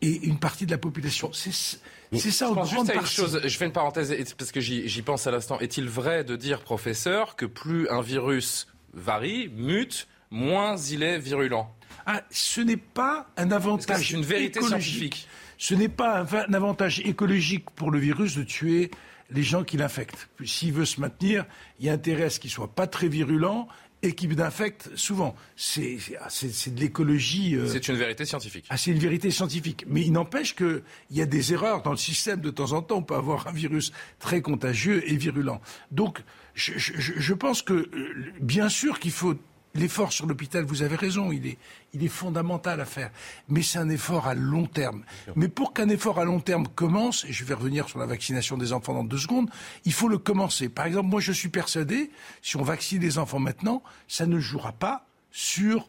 et 0.00 0.26
une 0.26 0.38
partie 0.38 0.66
de 0.66 0.70
la 0.70 0.78
population. 0.78 1.30
C'est 1.32 1.50
ça, 1.50 2.48
je 2.48 2.54
pense 2.54 2.70
juste 2.70 2.94
une 2.94 3.06
chose. 3.06 3.40
Je 3.42 3.56
fais 3.56 3.64
une 3.66 3.72
parenthèse 3.72 4.14
parce 4.36 4.52
que 4.52 4.60
j'y 4.60 5.02
pense 5.02 5.26
à 5.26 5.30
l'instant. 5.30 5.58
Est-il 5.58 5.88
vrai 5.88 6.24
de 6.24 6.36
dire, 6.36 6.60
professeur, 6.60 7.34
que 7.34 7.46
plus 7.46 7.88
un 7.88 8.02
virus 8.02 8.68
varie, 8.92 9.48
mute, 9.48 10.06
moins 10.30 10.76
il 10.76 11.02
est 11.02 11.18
virulent? 11.18 11.74
Ah, 12.06 12.22
ce 12.30 12.60
n'est 12.60 12.76
pas 12.76 13.30
un 13.36 13.50
avantage. 13.50 14.12
Une 14.12 14.22
vérité 14.22 14.60
scientifique. 14.60 15.28
Ce 15.58 15.74
n'est 15.74 15.88
pas 15.88 16.20
un, 16.20 16.54
avantage 16.54 17.00
écologique 17.00 17.68
pour 17.70 17.90
le 17.90 17.98
virus 17.98 18.36
de 18.36 18.44
tuer 18.44 18.90
les 19.30 19.42
gens 19.42 19.64
qui 19.64 19.76
l'infectent. 19.76 20.28
S'il 20.44 20.72
veut 20.72 20.84
se 20.84 21.00
maintenir, 21.00 21.44
il 21.80 21.86
y 21.86 21.90
a 21.90 21.92
intérêt 21.92 22.24
à 22.24 22.30
ce 22.30 22.40
qu'il 22.40 22.50
soit 22.50 22.74
pas 22.74 22.86
très 22.86 23.08
virulent 23.08 23.68
et 24.02 24.12
qu'il 24.14 24.40
infecte 24.40 24.90
souvent. 24.94 25.34
C'est 25.56 25.96
de 25.96 26.80
l'écologie. 26.80 27.56
Euh, 27.56 27.66
c'est 27.66 27.88
une 27.88 27.96
vérité 27.96 28.24
scientifique. 28.24 28.66
Ah, 28.68 28.76
c'est 28.76 28.92
une 28.92 28.98
vérité 28.98 29.30
scientifique. 29.30 29.84
Mais 29.88 30.02
il 30.02 30.12
n'empêche 30.12 30.54
qu'il 30.54 30.82
y 31.10 31.20
a 31.20 31.26
des 31.26 31.52
erreurs 31.52 31.82
dans 31.82 31.90
le 31.90 31.96
système. 31.96 32.40
De 32.40 32.50
temps 32.50 32.72
en 32.72 32.82
temps, 32.82 32.98
on 32.98 33.02
peut 33.02 33.16
avoir 33.16 33.48
un 33.48 33.52
virus 33.52 33.92
très 34.20 34.40
contagieux 34.40 35.02
et 35.10 35.16
virulent. 35.16 35.60
Donc, 35.90 36.22
je, 36.54 36.72
je 36.76 37.34
pense 37.34 37.62
que, 37.62 37.72
euh, 37.72 38.32
bien 38.40 38.68
sûr 38.68 39.00
qu'il 39.00 39.12
faut 39.12 39.34
L'effort 39.74 40.12
sur 40.12 40.26
l'hôpital, 40.26 40.64
vous 40.64 40.82
avez 40.82 40.96
raison, 40.96 41.30
il 41.30 41.46
est, 41.46 41.58
il 41.92 42.02
est 42.02 42.08
fondamental 42.08 42.80
à 42.80 42.84
faire. 42.84 43.10
Mais 43.48 43.62
c'est 43.62 43.78
un 43.78 43.88
effort 43.90 44.26
à 44.26 44.34
long 44.34 44.66
terme. 44.66 45.04
Mais 45.36 45.48
pour 45.48 45.72
qu'un 45.72 45.88
effort 45.88 46.18
à 46.18 46.24
long 46.24 46.40
terme 46.40 46.66
commence, 46.68 47.24
et 47.26 47.32
je 47.32 47.44
vais 47.44 47.54
revenir 47.54 47.88
sur 47.88 47.98
la 47.98 48.06
vaccination 48.06 48.56
des 48.56 48.72
enfants 48.72 48.94
dans 48.94 49.04
deux 49.04 49.18
secondes, 49.18 49.50
il 49.84 49.92
faut 49.92 50.08
le 50.08 50.18
commencer. 50.18 50.68
Par 50.68 50.86
exemple, 50.86 51.08
moi 51.08 51.20
je 51.20 51.32
suis 51.32 51.50
persuadé, 51.50 52.10
si 52.42 52.56
on 52.56 52.62
vaccine 52.62 53.00
les 53.00 53.18
enfants 53.18 53.38
maintenant, 53.38 53.82
ça 54.08 54.26
ne 54.26 54.40
jouera 54.40 54.72
pas 54.72 55.06
sur 55.30 55.86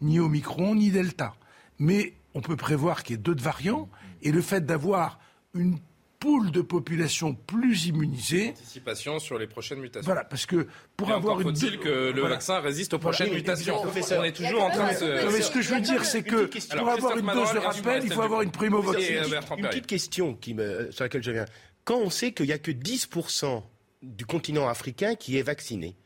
ni 0.00 0.20
Omicron 0.20 0.74
ni 0.74 0.90
Delta. 0.90 1.34
Mais 1.78 2.14
on 2.34 2.40
peut 2.40 2.56
prévoir 2.56 3.02
qu'il 3.02 3.16
y 3.16 3.18
ait 3.18 3.22
d'autres 3.22 3.42
variants, 3.42 3.88
et 4.22 4.30
le 4.30 4.42
fait 4.42 4.64
d'avoir 4.64 5.18
une 5.54 5.78
pool 6.22 6.52
de 6.52 6.62
population 6.62 7.34
plus 7.34 7.86
immunisée. 7.86 8.50
Anticipation 8.50 9.18
sur 9.18 9.38
les 9.38 9.48
prochaines 9.48 9.80
mutations. 9.80 10.06
Voilà, 10.06 10.22
parce 10.22 10.46
que 10.46 10.68
pour 10.96 11.10
avoir 11.10 11.40
une. 11.40 11.48
faut-il 11.48 11.80
que 11.80 12.12
le 12.12 12.22
vaccin 12.22 12.60
résiste 12.60 12.94
aux 12.94 13.00
prochaines 13.00 13.32
mutations 13.32 13.82
On 13.82 14.22
est 14.22 14.30
toujours 14.30 14.62
en 14.62 14.70
train 14.70 14.92
de 14.92 14.96
se. 14.96 15.32
mais 15.32 15.42
ce 15.42 15.50
que 15.50 15.60
je 15.60 15.74
veux 15.74 15.80
dire, 15.80 16.04
c'est 16.04 16.22
que 16.22 16.48
pour 16.76 16.88
avoir 16.88 17.18
une 17.18 17.26
dose 17.26 17.52
de 17.52 17.58
rappel, 17.58 18.04
il 18.04 18.12
faut 18.12 18.22
avoir 18.22 18.42
une 18.42 18.52
primo 18.52 18.82
Une 18.82 19.68
petite 19.68 19.88
question 19.88 20.34
qui 20.34 20.54
me, 20.54 20.92
sur 20.92 21.04
laquelle 21.04 21.24
je 21.24 21.32
viens. 21.32 21.46
Quand 21.84 21.98
on 21.98 22.10
sait 22.10 22.30
qu'il 22.30 22.46
n'y 22.46 22.52
a 22.52 22.58
que 22.58 22.70
10% 22.70 23.60
du 24.02 24.24
continent 24.24 24.68
africain 24.68 25.16
qui 25.16 25.36
est 25.36 25.42
vacciné, 25.42 25.96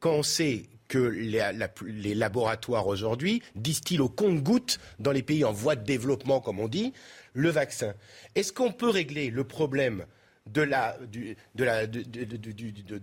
quand 0.00 0.10
on 0.10 0.24
sait 0.24 0.68
que 0.90 0.98
les, 0.98 2.14
laboratoires 2.14 2.88
aujourd'hui 2.88 3.42
distillent 3.54 4.00
au 4.00 4.08
compte-gouttes 4.08 4.80
dans 4.98 5.12
les 5.12 5.22
pays 5.22 5.44
en 5.44 5.52
voie 5.52 5.76
de 5.76 5.84
développement, 5.84 6.40
comme 6.40 6.58
on 6.58 6.66
dit, 6.66 6.92
le 7.32 7.48
vaccin. 7.48 7.94
Est-ce 8.34 8.52
qu'on 8.52 8.72
peut 8.72 8.90
régler 8.90 9.30
le 9.30 9.44
problème 9.44 10.04
de 10.46 10.68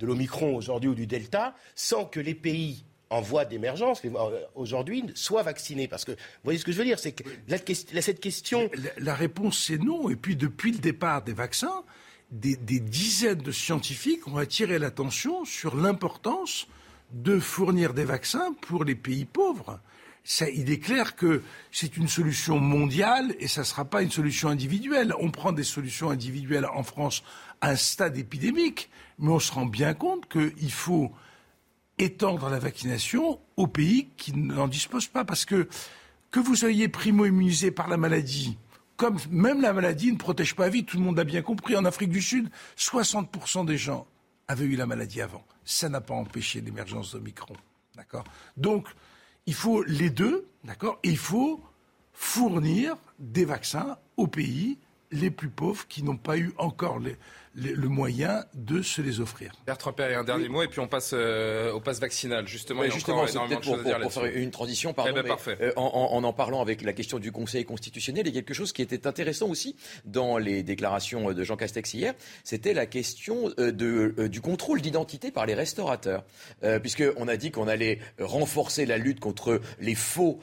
l'Omicron 0.05 0.57
aujourd'hui 0.57 0.89
ou 0.89 0.95
du 0.95 1.07
Delta 1.07 1.55
sans 1.75 2.03
que 2.03 2.19
les 2.19 2.35
pays 2.35 2.83
en 3.09 3.21
voie 3.21 3.45
d'émergence 3.45 4.01
euh, 4.03 4.41
aujourd'hui 4.53 5.05
soient 5.15 5.43
vaccinés? 5.43 5.87
Parce 5.87 6.03
que 6.03 6.11
vous 6.11 6.17
voyez 6.43 6.59
ce 6.59 6.65
que 6.65 6.73
je 6.73 6.77
veux 6.77 6.83
dire, 6.83 6.99
c'est 6.99 7.13
que 7.13 7.23
cette 8.01 8.19
question. 8.19 8.69
La, 8.97 9.15
réponse 9.15 9.63
c'est 9.65 9.77
non. 9.77 10.09
Et 10.09 10.17
puis 10.17 10.35
depuis 10.35 10.73
le 10.73 10.79
départ 10.79 11.23
des 11.23 11.31
vaccins, 11.31 11.83
des 12.31 12.57
dizaines 12.57 13.41
de 13.41 13.53
scientifiques 13.53 14.27
ont 14.27 14.35
attiré 14.35 14.77
l'attention 14.77 15.45
sur 15.45 15.77
l'importance 15.77 16.67
de 17.11 17.39
fournir 17.39 17.93
des 17.93 18.03
vaccins 18.03 18.53
pour 18.61 18.83
les 18.83 18.95
pays 18.95 19.25
pauvres. 19.25 19.79
il 20.53 20.71
est 20.71 20.79
clair 20.79 21.15
que 21.15 21.41
c'est 21.71 21.97
une 21.97 22.07
solution 22.07 22.59
mondiale 22.59 23.35
et 23.39 23.47
ça 23.47 23.61
ne 23.61 23.65
sera 23.65 23.85
pas 23.85 24.01
une 24.01 24.11
solution 24.11 24.49
individuelle. 24.49 25.13
On 25.19 25.31
prend 25.31 25.51
des 25.51 25.63
solutions 25.63 26.09
individuelles 26.09 26.67
en 26.73 26.83
France 26.83 27.23
à 27.61 27.71
un 27.71 27.75
stade 27.75 28.17
épidémique, 28.17 28.89
mais 29.19 29.31
on 29.31 29.39
se 29.39 29.51
rend 29.51 29.65
bien 29.65 29.93
compte 29.93 30.27
qu'il 30.27 30.71
faut 30.71 31.11
étendre 31.97 32.49
la 32.49 32.59
vaccination 32.59 33.39
aux 33.55 33.67
pays 33.67 34.09
qui 34.17 34.33
n'en 34.37 34.67
disposent 34.67 35.07
pas. 35.07 35.25
Parce 35.25 35.45
que 35.45 35.67
que 36.31 36.39
vous 36.39 36.55
soyez 36.55 36.87
primo-immunisé 36.89 37.71
par 37.71 37.87
la 37.87 37.97
maladie, 37.97 38.57
comme 38.97 39.17
même 39.31 39.61
la 39.61 39.73
maladie 39.73 40.11
ne 40.11 40.17
protège 40.17 40.55
pas 40.55 40.65
à 40.65 40.69
vie, 40.69 40.83
tout 40.83 40.97
le 40.97 41.03
monde 41.03 41.19
a 41.19 41.23
bien 41.23 41.41
compris. 41.41 41.75
En 41.75 41.85
Afrique 41.85 42.09
du 42.09 42.21
Sud, 42.21 42.49
60% 42.77 43.65
des 43.65 43.77
gens 43.77 44.07
avaient 44.47 44.65
eu 44.65 44.75
la 44.75 44.85
maladie 44.85 45.21
avant 45.21 45.45
ça 45.67 45.89
n'a 45.89 46.01
pas 46.01 46.13
empêché 46.13 46.61
l'émergence 46.61 47.11
d'Omicron. 47.11 47.55
D'accord? 47.95 48.23
Donc, 48.55 48.87
il 49.45 49.53
faut 49.53 49.83
les 49.83 50.09
deux, 50.09 50.47
d'accord? 50.63 50.97
Et 51.03 51.09
il 51.09 51.17
faut 51.17 51.61
fournir 52.13 52.95
des 53.19 53.45
vaccins 53.45 53.97
aux 54.15 54.27
pays 54.27 54.79
les 55.11 55.29
plus 55.29 55.49
pauvres 55.49 55.85
qui 55.87 56.03
n'ont 56.03 56.17
pas 56.17 56.37
eu 56.37 56.53
encore 56.57 56.99
les, 56.99 57.17
le 57.57 57.87
moyen 57.87 58.45
de 58.53 58.81
se 58.83 59.01
les 59.01 59.19
offrir. 59.19 59.51
Bertrand 59.65 59.91
Perret, 59.91 60.13
un 60.13 60.23
dernier 60.23 60.47
mot 60.47 60.61
et 60.61 60.67
puis 60.67 60.79
on 60.79 60.87
passe 60.87 61.11
euh, 61.13 61.71
au 61.71 61.79
pass 61.79 61.99
vaccinal. 61.99 62.47
Justement, 62.47 62.83
il 62.83 62.89
y 62.89 62.91
a 62.91 62.93
justement, 62.93 63.25
pour, 63.25 63.81
pour, 64.01 64.13
faire 64.13 64.25
une 64.25 64.51
transition, 64.51 64.93
pardon, 64.93 65.13
eh 65.17 65.23
ben, 65.23 65.35
euh, 65.61 65.71
en, 65.75 66.23
en, 66.23 66.33
parlant 66.33 66.61
avec 66.61 66.83
la 66.83 66.93
question 66.93 67.17
du 67.17 67.31
Conseil 67.31 67.65
constitutionnel, 67.65 68.27
il 68.27 68.35
y 68.35 68.37
a 68.37 68.41
quelque 68.41 68.53
chose 68.53 68.73
qui 68.73 68.83
était 68.83 69.07
intéressant 69.07 69.47
aussi 69.47 69.75
dans 70.05 70.37
les 70.37 70.61
déclarations 70.61 71.33
de 71.33 71.43
Jean 71.43 71.57
Castex 71.57 71.93
hier, 71.95 72.13
c'était 72.43 72.73
la 72.73 72.85
question 72.85 73.51
euh, 73.59 73.71
de, 73.71 74.27
du 74.27 74.39
contrôle 74.39 74.81
d'identité 74.81 75.31
par 75.31 75.45
les 75.45 75.55
restaurateurs. 75.55 76.23
Puisqu'on 76.81 77.27
a 77.27 77.37
dit 77.37 77.51
qu'on 77.51 77.67
allait 77.67 77.99
renforcer 78.19 78.85
la 78.85 78.97
lutte 78.97 79.19
contre 79.19 79.61
les 79.79 79.95
faux 79.95 80.39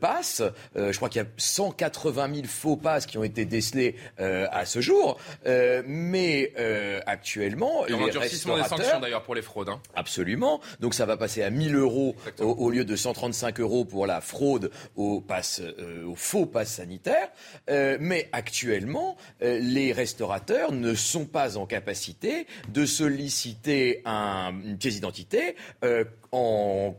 passes. 0.00 0.42
je 0.74 0.96
crois 0.96 1.08
qu'il 1.08 1.20
y 1.20 1.24
a 1.24 1.28
180 1.36 2.34
000 2.34 2.46
faux 2.46 2.76
passes 2.76 3.06
qui 3.06 3.18
ont 3.18 3.24
été 3.24 3.44
décelés 3.44 3.96
à 4.18 4.64
ce 4.64 4.80
jour. 4.80 5.18
mais 5.44 6.53
euh, 6.58 7.00
actuellement, 7.06 7.86
y 7.86 7.90
les 7.90 8.18
restaurateurs... 8.18 8.78
des 8.78 8.84
sanctions 8.84 9.00
d'ailleurs 9.00 9.22
pour 9.22 9.34
les 9.34 9.42
fraudes. 9.42 9.68
Hein. 9.68 9.80
Absolument. 9.94 10.60
Donc 10.80 10.94
ça 10.94 11.06
va 11.06 11.16
passer 11.16 11.42
à 11.42 11.50
1000 11.50 11.74
euros 11.76 12.14
au, 12.40 12.70
lieu 12.70 12.84
de 12.84 12.96
135 12.96 13.60
euros 13.60 13.84
pour 13.84 14.06
la 14.06 14.20
fraude 14.20 14.70
au, 14.96 15.20
pass, 15.20 15.60
euh, 15.60 16.04
au 16.04 16.14
faux 16.14 16.46
pass 16.46 16.74
sanitaire. 16.74 17.28
Euh, 17.70 17.96
mais 18.00 18.28
actuellement, 18.32 19.16
les 19.40 19.92
restaurateurs 19.92 20.72
ne 20.72 20.94
sont 20.94 21.26
pas 21.26 21.56
en 21.56 21.66
capacité 21.66 22.46
de 22.68 22.86
solliciter 22.86 24.02
un, 24.04 24.52
une 24.64 24.78
pièce 24.78 24.94
d'identité 24.94 25.56
en 26.32 26.94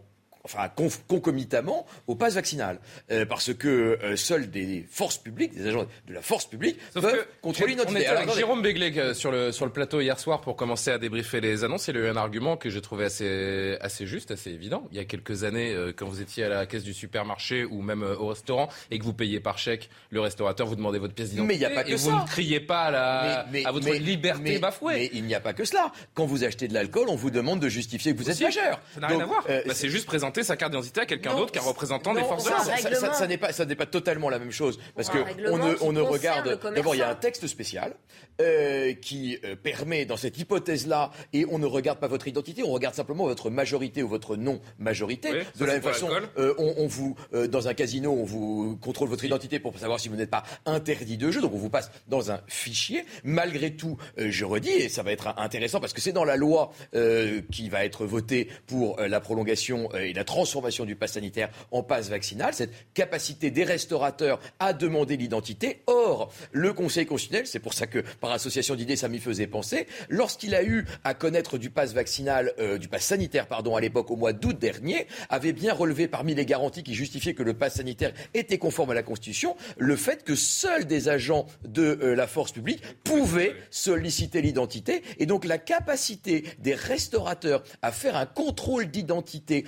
enfin 0.46 0.70
concomitamment 1.08 1.86
au 2.08 2.16
pass 2.16 2.36
vaccinal, 2.36 2.80
euh, 3.12 3.26
parce 3.26 3.54
que 3.54 3.68
euh, 4.02 4.16
seuls 4.16 4.50
des 4.50 4.86
forces 4.90 5.18
publiques, 5.18 5.54
des 5.56 5.68
agents 5.68 5.86
de 6.08 6.14
la 6.14 6.22
force 6.22 6.46
publique 6.46 6.78
peuvent 6.94 7.26
contrôler 7.42 7.76
notre 7.76 7.92
On 7.92 7.96
était 7.96 8.06
avec 8.06 8.32
Jérôme 8.34 8.62
Béglé 8.62 8.94
euh, 8.98 9.14
sur 9.14 9.32
le 9.32 9.52
sur 9.52 9.66
le 9.66 9.72
plateau 9.72 10.00
hier 10.00 10.20
soir 10.20 10.42
pour 10.42 10.56
commencer 10.56 10.92
à 10.92 10.98
débriefer 10.98 11.42
les 11.42 11.64
annonces. 11.64 11.88
Il 11.88 11.98
a 11.98 12.02
eu 12.02 12.08
un 12.08 12.16
argument 12.16 12.58
que 12.58 12.70
j'ai 12.70 12.82
trouvé 12.82 13.06
assez 13.06 13.78
assez 13.82 14.06
juste, 14.06 14.32
assez 14.32 14.52
évident. 14.52 14.88
Il 14.92 14.98
y 14.98 15.02
a 15.02 15.06
quelques 15.06 15.44
années, 15.44 15.76
quand 15.98 16.08
vous 16.08 16.22
étiez 16.22 16.44
à 16.46 16.50
la 16.50 16.66
caisse 16.66 16.84
du 16.84 16.94
supermarché 16.94 17.66
ou 17.66 17.82
même 17.82 18.04
au 18.04 18.28
restaurant 18.28 18.70
et 18.92 19.00
que 19.00 19.04
vous 19.04 19.14
payez 19.14 19.40
par 19.40 19.58
chèque, 19.58 19.90
le 20.12 20.22
restaurateur 20.22 20.68
vous 20.68 20.76
demandait 20.76 21.00
votre 21.00 21.14
pièce 21.14 21.32
d'identité. 21.32 21.48
Mais 21.48 21.56
il 21.56 21.60
n'y 21.60 21.66
a 21.66 21.76
pas 21.76 21.84
que 21.84 21.92
et 21.92 21.98
ça. 21.98 22.12
Vous 22.12 22.22
ne 22.22 22.28
criez 22.28 22.60
pas 22.60 22.84
à, 22.84 22.92
la, 22.92 23.46
à 23.66 23.72
votre 23.72 23.92
liberté 23.94 24.60
bafouée. 24.60 24.94
Mais 24.94 25.10
il 25.14 25.24
n'y 25.24 25.36
a 25.36 25.40
pas 25.40 25.54
que 25.54 25.66
cela. 25.66 25.92
Quand 26.14 26.26
vous 26.26 26.44
achetez 26.44 26.68
de 26.68 26.74
l'alcool, 26.74 27.08
on 27.10 27.16
vous 27.16 27.32
demande 27.32 27.60
de 27.60 27.70
justifier 27.70 28.14
que 28.14 28.18
vous 28.20 28.30
êtes 28.30 28.40
majeur. 28.40 28.80
Ça 28.94 29.00
n'a 29.00 29.08
rien 29.08 29.20
à 29.22 29.26
voir. 29.26 29.44
Bah, 29.48 29.74
c'est 29.74 29.90
juste 29.90 30.06
présenter 30.06 30.35
sa 30.44 30.56
carte 30.56 30.72
d'identité 30.72 31.02
à 31.02 31.06
quelqu'un 31.06 31.36
d'autre 31.36 31.52
qu'un 31.52 31.62
représentant 31.62 32.14
des 32.14 32.22
forces 32.22 32.46
de 32.46 32.50
l'ordre. 32.50 32.66
Ça, 32.66 33.14
ça, 33.14 33.28
n'est 33.28 33.38
pas, 33.38 33.52
ça 33.52 33.66
n'est 33.66 33.76
pas 33.76 33.86
totalement 33.86 34.30
la 34.30 34.40
même 34.40 34.52
chose 34.52 34.80
parce 34.96 35.10
que 35.10 35.18
on 35.50 35.58
ne, 35.58 35.76
on 35.82 35.92
ne 35.92 36.02
regarde. 36.02 36.60
D'abord, 36.76 36.96
il 36.96 37.00
y 37.00 37.02
a 37.02 37.10
un 37.10 37.16
texte 37.16 37.48
spécial 37.48 37.96
euh, 38.42 38.94
qui 38.94 39.38
euh, 39.46 39.56
permet 39.56 40.04
dans 40.04 40.18
cette 40.18 40.38
hypothèse-là, 40.38 41.12
et 41.32 41.46
on 41.50 41.58
ne 41.58 41.66
regarde 41.66 42.00
pas 42.00 42.08
votre 42.08 42.28
identité, 42.28 42.64
on 42.64 42.72
regarde 42.72 42.94
simplement 42.94 43.26
votre 43.26 43.50
majorité 43.50 44.04
ou 44.04 44.10
votre 44.10 44.36
non 44.36 44.60
majorité. 44.78 45.30
de 45.58 45.64
la 45.66 45.74
même 45.74 45.82
façon, 45.82 46.10
euh, 46.38 46.54
on, 46.58 46.74
on, 46.78 46.86
vous 46.86 47.16
dans 47.50 47.70
un 47.70 47.74
casino, 47.74 48.12
on 48.12 48.26
vous 48.26 48.78
contrôle 48.82 49.08
votre 49.08 49.24
identité 49.24 49.60
pour 49.60 49.80
savoir 49.80 50.02
si 50.02 50.10
vous 50.10 50.18
n'êtes 50.18 50.30
pas 50.30 50.44
interdit 50.66 51.16
de 51.16 51.32
jeu, 51.32 51.40
donc 51.40 51.54
on 51.54 51.58
vous 51.58 51.70
passe 51.70 51.90
dans 52.10 52.30
un 52.30 52.42
fichier. 52.48 53.06
Malgré 53.24 53.74
tout, 53.74 53.98
je 54.18 54.44
redis, 54.44 54.70
et 54.70 54.90
ça 54.90 55.02
va 55.02 55.14
être 55.14 55.34
intéressant 55.38 55.80
parce 55.80 55.94
que 55.94 56.02
c'est 56.02 56.12
dans 56.12 56.26
la 56.26 56.36
loi 56.36 56.74
qui 57.52 57.70
va 57.70 57.86
être 57.86 58.06
votée 58.06 58.50
pour 58.68 59.00
la 59.00 59.22
prolongation 59.22 59.90
et 59.94 60.12
la 60.12 60.25
transformation 60.26 60.86
du 60.86 60.96
pass 60.96 61.14
sanitaire 61.14 61.50
en 61.72 61.84
passe 61.84 62.10
vaccinal, 62.10 62.54
cette 62.54 62.74
capacité 62.94 63.52
des 63.52 63.64
restaurateurs 63.64 64.40
à 64.60 64.74
demander 64.74 65.18
l'identité. 65.18 65.84
Or, 65.88 66.32
le 66.52 66.74
Conseil 66.74 67.06
constitutionnel, 67.06 67.48
c'est 67.48 67.60
pour 67.60 67.74
ça 67.74 67.88
que 67.88 68.00
par 68.20 68.32
association 68.32 68.76
d'idées, 68.76 68.96
ça 68.96 69.08
m'y 69.08 69.20
faisait 69.20 69.48
penser, 69.48 69.88
lorsqu'il 70.10 70.56
a 70.56 70.64
eu 70.64 70.86
à 71.04 71.14
connaître 71.14 71.58
du 71.58 71.70
pass 71.70 71.94
vaccinal, 71.94 72.54
euh, 72.60 72.78
du 72.78 72.88
pass 72.88 73.06
sanitaire, 73.06 73.48
pardon, 73.48 73.76
à 73.76 73.82
l'époque 73.82 74.12
au 74.12 74.16
mois 74.16 74.34
d'août 74.34 74.58
dernier, 74.58 75.08
avait 75.30 75.54
bien 75.54 75.74
relevé 75.74 76.08
parmi 76.08 76.36
les 76.36 76.46
garanties 76.46 76.84
qui 76.84 76.94
justifiaient 76.94 77.34
que 77.34 77.44
le 77.44 77.54
pass 77.54 77.76
sanitaire 77.76 78.14
était 78.34 78.58
conforme 78.58 78.92
à 78.92 78.94
la 78.94 79.04
Constitution, 79.04 79.56
le 79.78 79.96
fait 79.96 80.24
que 80.24 80.36
seuls 80.36 80.86
des 80.86 81.10
agents 81.10 81.46
de 81.66 82.00
euh, 82.02 82.16
la 82.16 82.28
force 82.28 82.52
publique 82.52 82.82
pouvaient 83.04 83.56
solliciter 83.70 84.42
l'identité 84.42 85.04
et 85.20 85.26
donc 85.26 85.46
la 85.46 85.58
capacité 85.58 86.44
des 86.60 86.74
restaurateurs 86.74 87.64
à 87.82 87.92
faire 87.92 88.16
un 88.16 88.26
contrôle 88.26 88.88
d'identité 88.88 89.66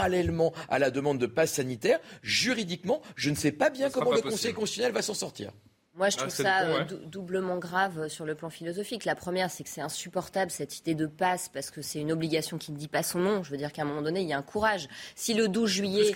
parallèlement 0.00 0.52
à 0.68 0.78
la 0.78 0.90
demande 0.90 1.18
de 1.18 1.26
passe 1.26 1.52
sanitaire, 1.52 2.00
juridiquement, 2.22 3.02
je 3.16 3.28
ne 3.28 3.34
sais 3.34 3.52
pas 3.52 3.68
bien 3.68 3.90
comment 3.90 4.12
le 4.12 4.22
Conseil 4.22 4.54
constitutionnel 4.54 4.92
va 4.92 5.02
s'en 5.02 5.14
sortir. 5.14 5.52
Moi, 5.94 6.08
je 6.08 6.16
ah, 6.16 6.20
trouve 6.20 6.34
ça 6.34 6.60
euh, 6.62 6.84
doublement 7.04 7.58
grave 7.58 7.98
euh, 7.98 8.08
sur 8.08 8.24
le 8.24 8.34
plan 8.34 8.48
philosophique. 8.48 9.04
La 9.04 9.14
première, 9.14 9.50
c'est 9.50 9.64
que 9.64 9.68
c'est 9.68 9.82
insupportable 9.82 10.50
cette 10.50 10.78
idée 10.78 10.94
de 10.94 11.06
passe 11.06 11.50
parce 11.52 11.70
que 11.70 11.82
c'est 11.82 11.98
une 11.98 12.12
obligation 12.12 12.56
qui 12.56 12.72
ne 12.72 12.78
dit 12.78 12.88
pas 12.88 13.02
son 13.02 13.18
nom. 13.18 13.42
Je 13.42 13.50
veux 13.50 13.58
dire 13.58 13.72
qu'à 13.72 13.82
un 13.82 13.84
moment 13.84 14.00
donné, 14.00 14.22
il 14.22 14.28
y 14.28 14.32
a 14.32 14.38
un 14.38 14.42
courage. 14.42 14.88
Si 15.16 15.34
le 15.34 15.48
12 15.48 15.68
juillet, 15.68 16.12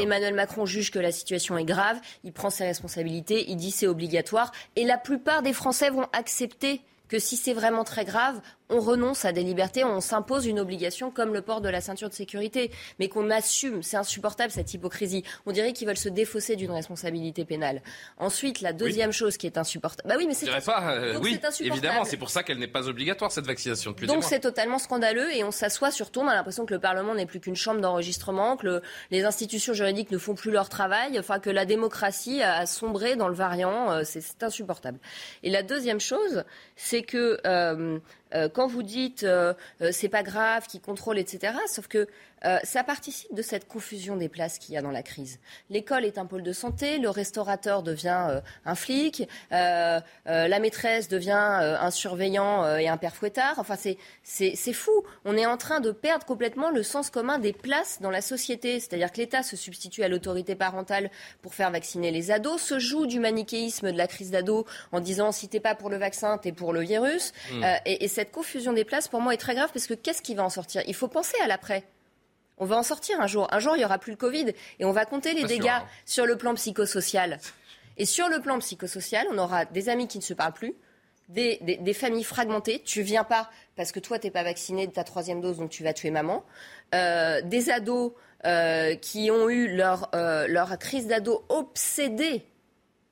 Emmanuel 0.00 0.34
Macron 0.34 0.64
juge 0.64 0.90
que 0.90 1.00
la 1.00 1.12
situation 1.12 1.58
est 1.58 1.66
grave, 1.66 1.98
il 2.24 2.32
prend 2.32 2.48
ses 2.48 2.64
responsabilités, 2.64 3.50
il 3.50 3.56
dit 3.56 3.72
c'est 3.72 3.88
obligatoire, 3.88 4.52
et 4.76 4.84
la 4.84 4.96
plupart 4.96 5.42
des 5.42 5.52
Français 5.52 5.90
vont 5.90 6.06
accepter 6.14 6.80
que 7.08 7.18
si 7.18 7.36
c'est 7.36 7.52
vraiment 7.52 7.84
très 7.84 8.04
grave, 8.04 8.40
on 8.68 8.80
renonce 8.80 9.24
à 9.24 9.32
des 9.32 9.42
libertés, 9.42 9.84
on 9.84 10.00
s'impose 10.00 10.46
une 10.46 10.60
obligation 10.60 11.10
comme 11.10 11.32
le 11.32 11.42
port 11.42 11.60
de 11.60 11.68
la 11.68 11.80
ceinture 11.80 12.08
de 12.08 12.14
sécurité, 12.14 12.70
mais 12.98 13.08
qu'on 13.08 13.30
assume. 13.30 13.82
C'est 13.82 13.96
insupportable 13.96 14.50
cette 14.50 14.72
hypocrisie. 14.74 15.24
On 15.46 15.52
dirait 15.52 15.72
qu'ils 15.72 15.86
veulent 15.86 15.96
se 15.96 16.08
défausser 16.08 16.56
d'une 16.56 16.72
responsabilité 16.72 17.44
pénale. 17.44 17.82
Ensuite, 18.18 18.60
la 18.60 18.72
deuxième 18.72 19.12
chose 19.12 19.36
qui 19.36 19.46
est 19.46 19.58
insupportable. 19.58 20.08
Bah 20.08 20.16
oui, 20.18 20.26
mais 20.26 20.34
c'est 20.34 20.46
pas. 20.64 20.94
Euh, 20.94 21.18
oui, 21.20 21.38
évidemment, 21.60 22.04
c'est 22.04 22.16
pour 22.16 22.30
ça 22.30 22.42
qu'elle 22.42 22.58
n'est 22.58 22.66
pas 22.66 22.88
obligatoire 22.88 23.30
cette 23.30 23.46
vaccination 23.46 23.92
Donc 23.92 24.24
c'est 24.24 24.40
totalement 24.40 24.78
scandaleux 24.78 25.34
et 25.34 25.44
on 25.44 25.50
s'assoit 25.50 25.90
surtout. 25.90 26.20
On 26.20 26.28
a 26.28 26.34
l'impression 26.34 26.66
que 26.66 26.74
le 26.74 26.80
Parlement 26.80 27.14
n'est 27.14 27.26
plus 27.26 27.40
qu'une 27.40 27.56
chambre 27.56 27.80
d'enregistrement, 27.80 28.56
que 28.56 28.82
les 29.10 29.24
institutions 29.24 29.72
juridiques 29.72 30.10
ne 30.10 30.18
font 30.18 30.34
plus 30.34 30.50
leur 30.50 30.68
travail, 30.68 31.18
enfin 31.18 31.38
que 31.38 31.50
la 31.50 31.64
démocratie 31.64 32.42
a, 32.42 32.66
sombré 32.66 33.16
dans 33.16 33.28
le 33.28 33.34
variant. 33.34 33.92
Euh, 33.92 34.02
c'est 34.04 34.42
insupportable. 34.42 34.98
Et 35.42 35.50
la 35.50 35.62
deuxième 35.62 36.00
chose, 36.00 36.44
c'est 36.74 37.02
que 37.02 37.40
euh, 37.46 37.98
quand 38.52 38.66
vous 38.66 38.82
dites 38.82 39.22
euh, 39.22 39.54
euh, 39.82 39.90
c'est 39.92 40.08
pas 40.08 40.22
grave, 40.22 40.66
qui 40.66 40.80
contrôle, 40.80 41.18
etc., 41.18 41.54
sauf 41.68 41.86
que 41.86 42.08
ça 42.62 42.84
participe 42.84 43.34
de 43.34 43.42
cette 43.42 43.66
confusion 43.66 44.16
des 44.16 44.28
places 44.28 44.58
qu'il 44.58 44.74
y 44.74 44.78
a 44.78 44.82
dans 44.82 44.90
la 44.90 45.02
crise. 45.02 45.38
L'école 45.70 46.04
est 46.04 46.18
un 46.18 46.26
pôle 46.26 46.42
de 46.42 46.52
santé, 46.52 46.98
le 46.98 47.10
restaurateur 47.10 47.82
devient 47.82 48.40
un 48.64 48.74
flic, 48.74 49.28
la 49.50 50.02
maîtresse 50.60 51.08
devient 51.08 51.32
un 51.32 51.90
surveillant 51.90 52.76
et 52.76 52.88
un 52.88 52.96
père 52.96 53.16
fouettard. 53.16 53.58
Enfin, 53.58 53.76
c'est 54.22 54.72
fou. 54.72 54.92
On 55.24 55.36
est 55.36 55.46
en 55.46 55.56
train 55.56 55.80
de 55.80 55.90
perdre 55.90 56.24
complètement 56.24 56.70
le 56.70 56.82
sens 56.82 57.10
commun 57.10 57.38
des 57.38 57.52
places 57.52 58.00
dans 58.00 58.10
la 58.10 58.20
société. 58.20 58.80
C'est-à-dire 58.80 59.10
que 59.10 59.18
l'État 59.18 59.42
se 59.42 59.56
substitue 59.56 60.02
à 60.02 60.08
l'autorité 60.08 60.54
parentale 60.54 61.10
pour 61.42 61.54
faire 61.54 61.70
vacciner 61.70 62.10
les 62.10 62.30
ados, 62.30 62.62
se 62.62 62.78
joue 62.78 63.06
du 63.06 63.18
manichéisme 63.18 63.90
de 63.90 63.98
la 63.98 64.06
crise 64.06 64.30
d'ados 64.30 64.64
en 64.92 65.00
disant 65.00 65.32
si 65.32 65.48
t'es 65.48 65.60
pas 65.60 65.74
pour 65.74 65.90
le 65.90 65.96
vaccin, 65.96 66.38
t'es 66.38 66.52
pour 66.52 66.72
le 66.72 66.80
virus. 66.80 67.32
Hmm. 67.50 67.64
et, 67.84 68.04
et 68.04 68.08
cette 68.08 68.30
confusion 68.30 68.72
des 68.72 68.84
places, 68.84 69.08
pour 69.08 69.20
moi, 69.20 69.34
est 69.34 69.38
très 69.38 69.54
grave 69.54 69.70
parce 69.72 69.86
que 69.86 69.94
qu'est-ce 69.94 70.22
qui 70.22 70.34
va 70.34 70.44
en 70.44 70.50
sortir? 70.50 70.82
Il 70.86 70.94
faut 70.94 71.08
penser 71.08 71.36
à 71.42 71.48
l'après. 71.48 71.84
On 72.58 72.64
va 72.64 72.76
en 72.76 72.82
sortir 72.82 73.20
un 73.20 73.26
jour. 73.26 73.48
Un 73.52 73.58
jour, 73.58 73.76
il 73.76 73.80
n'y 73.80 73.84
aura 73.84 73.98
plus 73.98 74.12
le 74.12 74.16
Covid 74.16 74.52
et 74.78 74.84
on 74.84 74.92
va 74.92 75.04
compter 75.04 75.34
les 75.34 75.44
dégâts 75.44 75.68
hein. 75.68 75.84
sur 76.04 76.26
le 76.26 76.36
plan 76.36 76.54
psychosocial. 76.54 77.38
Et 77.98 78.04
sur 78.04 78.28
le 78.28 78.40
plan 78.40 78.58
psychosocial, 78.58 79.26
on 79.30 79.38
aura 79.38 79.64
des 79.64 79.88
amis 79.88 80.08
qui 80.08 80.18
ne 80.18 80.22
se 80.22 80.34
parlent 80.34 80.52
plus, 80.52 80.74
des, 81.28 81.94
familles 81.94 82.24
fragmentées. 82.24 82.82
Tu 82.84 83.02
viens 83.02 83.24
pas 83.24 83.50
parce 83.74 83.92
que 83.92 84.00
toi, 84.00 84.18
tu 84.18 84.26
n'es 84.26 84.30
pas 84.30 84.42
vacciné 84.42 84.86
de 84.86 84.92
ta 84.92 85.04
troisième 85.04 85.40
dose, 85.40 85.58
donc 85.58 85.70
tu 85.70 85.82
vas 85.82 85.92
tuer 85.92 86.10
maman. 86.10 86.44
Euh, 86.94 87.40
des 87.42 87.70
ados 87.70 88.12
euh, 88.44 88.94
qui 88.94 89.30
ont 89.30 89.48
eu 89.48 89.74
leur, 89.74 90.10
euh, 90.14 90.46
leur 90.46 90.78
crise 90.78 91.06
d'ado 91.06 91.44
obsédée 91.48 92.44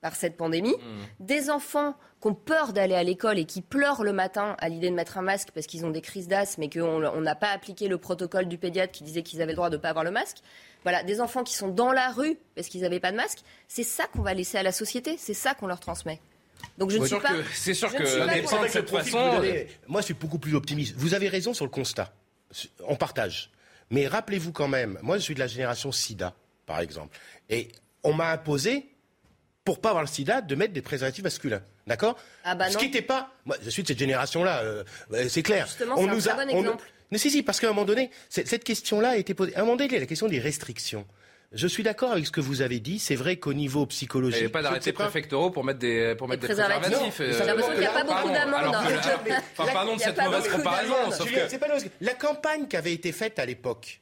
par 0.01 0.15
cette 0.15 0.37
pandémie. 0.37 0.75
Hmm. 0.75 1.03
Des 1.19 1.49
enfants 1.49 1.95
qui 2.25 2.31
ont 2.31 2.33
peur 2.33 2.73
d'aller 2.73 2.95
à 2.95 3.03
l'école 3.03 3.37
et 3.37 3.45
qui 3.45 3.61
pleurent 3.61 4.03
le 4.03 4.11
matin 4.11 4.55
à 4.57 4.67
l'idée 4.67 4.89
de 4.89 4.95
mettre 4.95 5.19
un 5.19 5.21
masque 5.21 5.49
parce 5.53 5.67
qu'ils 5.67 5.85
ont 5.85 5.91
des 5.91 6.01
crises 6.01 6.27
d'asthme 6.27 6.63
et 6.63 6.69
qu'on 6.69 7.21
n'a 7.21 7.35
pas 7.35 7.49
appliqué 7.49 7.87
le 7.87 7.99
protocole 7.99 8.47
du 8.47 8.57
pédiatre 8.57 8.91
qui 8.91 9.03
disait 9.03 9.21
qu'ils 9.21 9.43
avaient 9.43 9.51
le 9.51 9.57
droit 9.57 9.69
de 9.69 9.75
ne 9.75 9.81
pas 9.81 9.89
avoir 9.89 10.03
le 10.03 10.09
masque. 10.09 10.37
Voilà, 10.81 11.03
des 11.03 11.21
enfants 11.21 11.43
qui 11.43 11.53
sont 11.53 11.67
dans 11.67 11.91
la 11.91 12.09
rue 12.09 12.35
parce 12.55 12.67
qu'ils 12.67 12.81
n'avaient 12.81 12.99
pas 12.99 13.11
de 13.11 13.17
masque. 13.17 13.41
C'est 13.67 13.83
ça 13.83 14.07
qu'on 14.07 14.23
va 14.23 14.33
laisser 14.33 14.57
à 14.57 14.63
la 14.63 14.71
société, 14.71 15.17
c'est 15.19 15.35
ça 15.35 15.53
qu'on 15.53 15.67
leur 15.67 15.79
transmet. 15.79 16.19
Donc 16.79 16.89
je 16.89 16.97
ne 16.97 17.05
suis 17.05 17.15
pas. 17.19 17.29
C'est 17.53 17.75
sûr 17.75 17.93
que, 17.93 18.01
de 18.01 18.67
cette 18.69 18.89
façon. 18.89 19.43
Moi, 19.87 20.01
je 20.01 20.05
suis 20.05 20.13
beaucoup 20.15 20.39
plus 20.39 20.55
optimiste. 20.55 20.95
Vous 20.97 21.13
avez 21.13 21.29
raison 21.29 21.53
sur 21.53 21.65
le 21.65 21.71
constat. 21.71 22.11
On 22.87 22.95
partage. 22.95 23.51
Mais 23.91 24.07
rappelez-vous 24.07 24.51
quand 24.51 24.67
même, 24.67 24.97
moi, 25.03 25.19
je 25.19 25.21
suis 25.21 25.35
de 25.35 25.39
la 25.39 25.47
génération 25.47 25.91
SIDA, 25.91 26.33
par 26.65 26.79
exemple. 26.79 27.15
Et 27.51 27.67
on 28.01 28.13
m'a 28.13 28.31
imposé 28.31 28.94
pour 29.65 29.81
pas 29.81 29.89
avoir 29.89 30.03
le 30.03 30.07
sida, 30.07 30.41
de 30.41 30.55
mettre 30.55 30.73
des 30.73 30.83
préservatifs 30.83 31.23
masculins. 31.23 31.61
D'accord 31.87 32.17
ah 32.43 32.55
bah 32.55 32.69
Ce 32.69 32.77
qui 32.77 32.85
n'était 32.85 33.01
pas. 33.01 33.31
Moi, 33.45 33.57
je 33.63 33.69
suis 33.69 33.81
de 33.81 33.87
cette 33.87 33.99
génération-là, 33.99 34.61
euh, 34.61 34.83
euh, 35.11 35.25
c'est 35.27 35.41
clair. 35.41 35.65
Justement, 35.65 35.95
on 35.97 36.07
nous 36.07 36.29
un 36.29 36.33
a, 36.33 36.45
bon 36.45 36.49
exemple. 36.49 36.85
Mais 37.11 37.17
si, 37.17 37.31
si, 37.31 37.43
parce 37.43 37.59
qu'à 37.59 37.67
un 37.67 37.71
moment 37.71 37.85
donné, 37.85 38.11
cette 38.29 38.63
question-là 38.63 39.09
a 39.09 39.17
été 39.17 39.33
posée. 39.33 39.55
À 39.55 39.59
un 39.59 39.61
moment 39.63 39.75
donné, 39.75 39.89
il 39.89 39.93
y 39.93 39.97
a 39.97 39.99
la 39.99 40.05
question 40.05 40.27
des 40.27 40.39
restrictions. 40.39 41.05
Je 41.51 41.67
suis 41.67 41.83
d'accord 41.83 42.11
avec 42.11 42.25
ce 42.25 42.31
que 42.31 42.41
vous 42.41 42.61
avez 42.61 42.79
dit. 42.79 42.99
C'est 42.99 43.15
vrai 43.15 43.37
qu'au 43.37 43.53
niveau 43.53 43.85
psychologique. 43.85 44.37
Il 44.37 44.41
n'y 44.41 44.45
avait 44.45 44.51
pas 44.51 44.61
d'arrêté 44.61 44.91
préfectoraux 44.91 45.51
pour 45.51 45.63
mettre 45.63 45.79
des, 45.79 46.15
pour 46.15 46.27
mettre 46.27 46.41
des, 46.41 46.47
préservatifs. 46.47 47.17
J'ai 47.17 47.45
l'impression 47.45 47.71
qu'il 47.71 47.79
n'y 47.79 47.85
a 47.85 47.91
pas 47.91 48.03
beaucoup 48.03 48.29
d'amendes. 48.29 48.75
Enfin, 49.57 49.73
pardon 49.73 49.95
de 49.95 50.01
cette 50.01 50.21
mauvaise 50.21 50.47
comparaison. 50.47 50.95
La 52.01 52.13
campagne 52.13 52.67
qui 52.67 52.77
avait 52.77 52.93
été 52.93 53.11
faite 53.11 53.39
à 53.39 53.45
l'époque, 53.45 54.01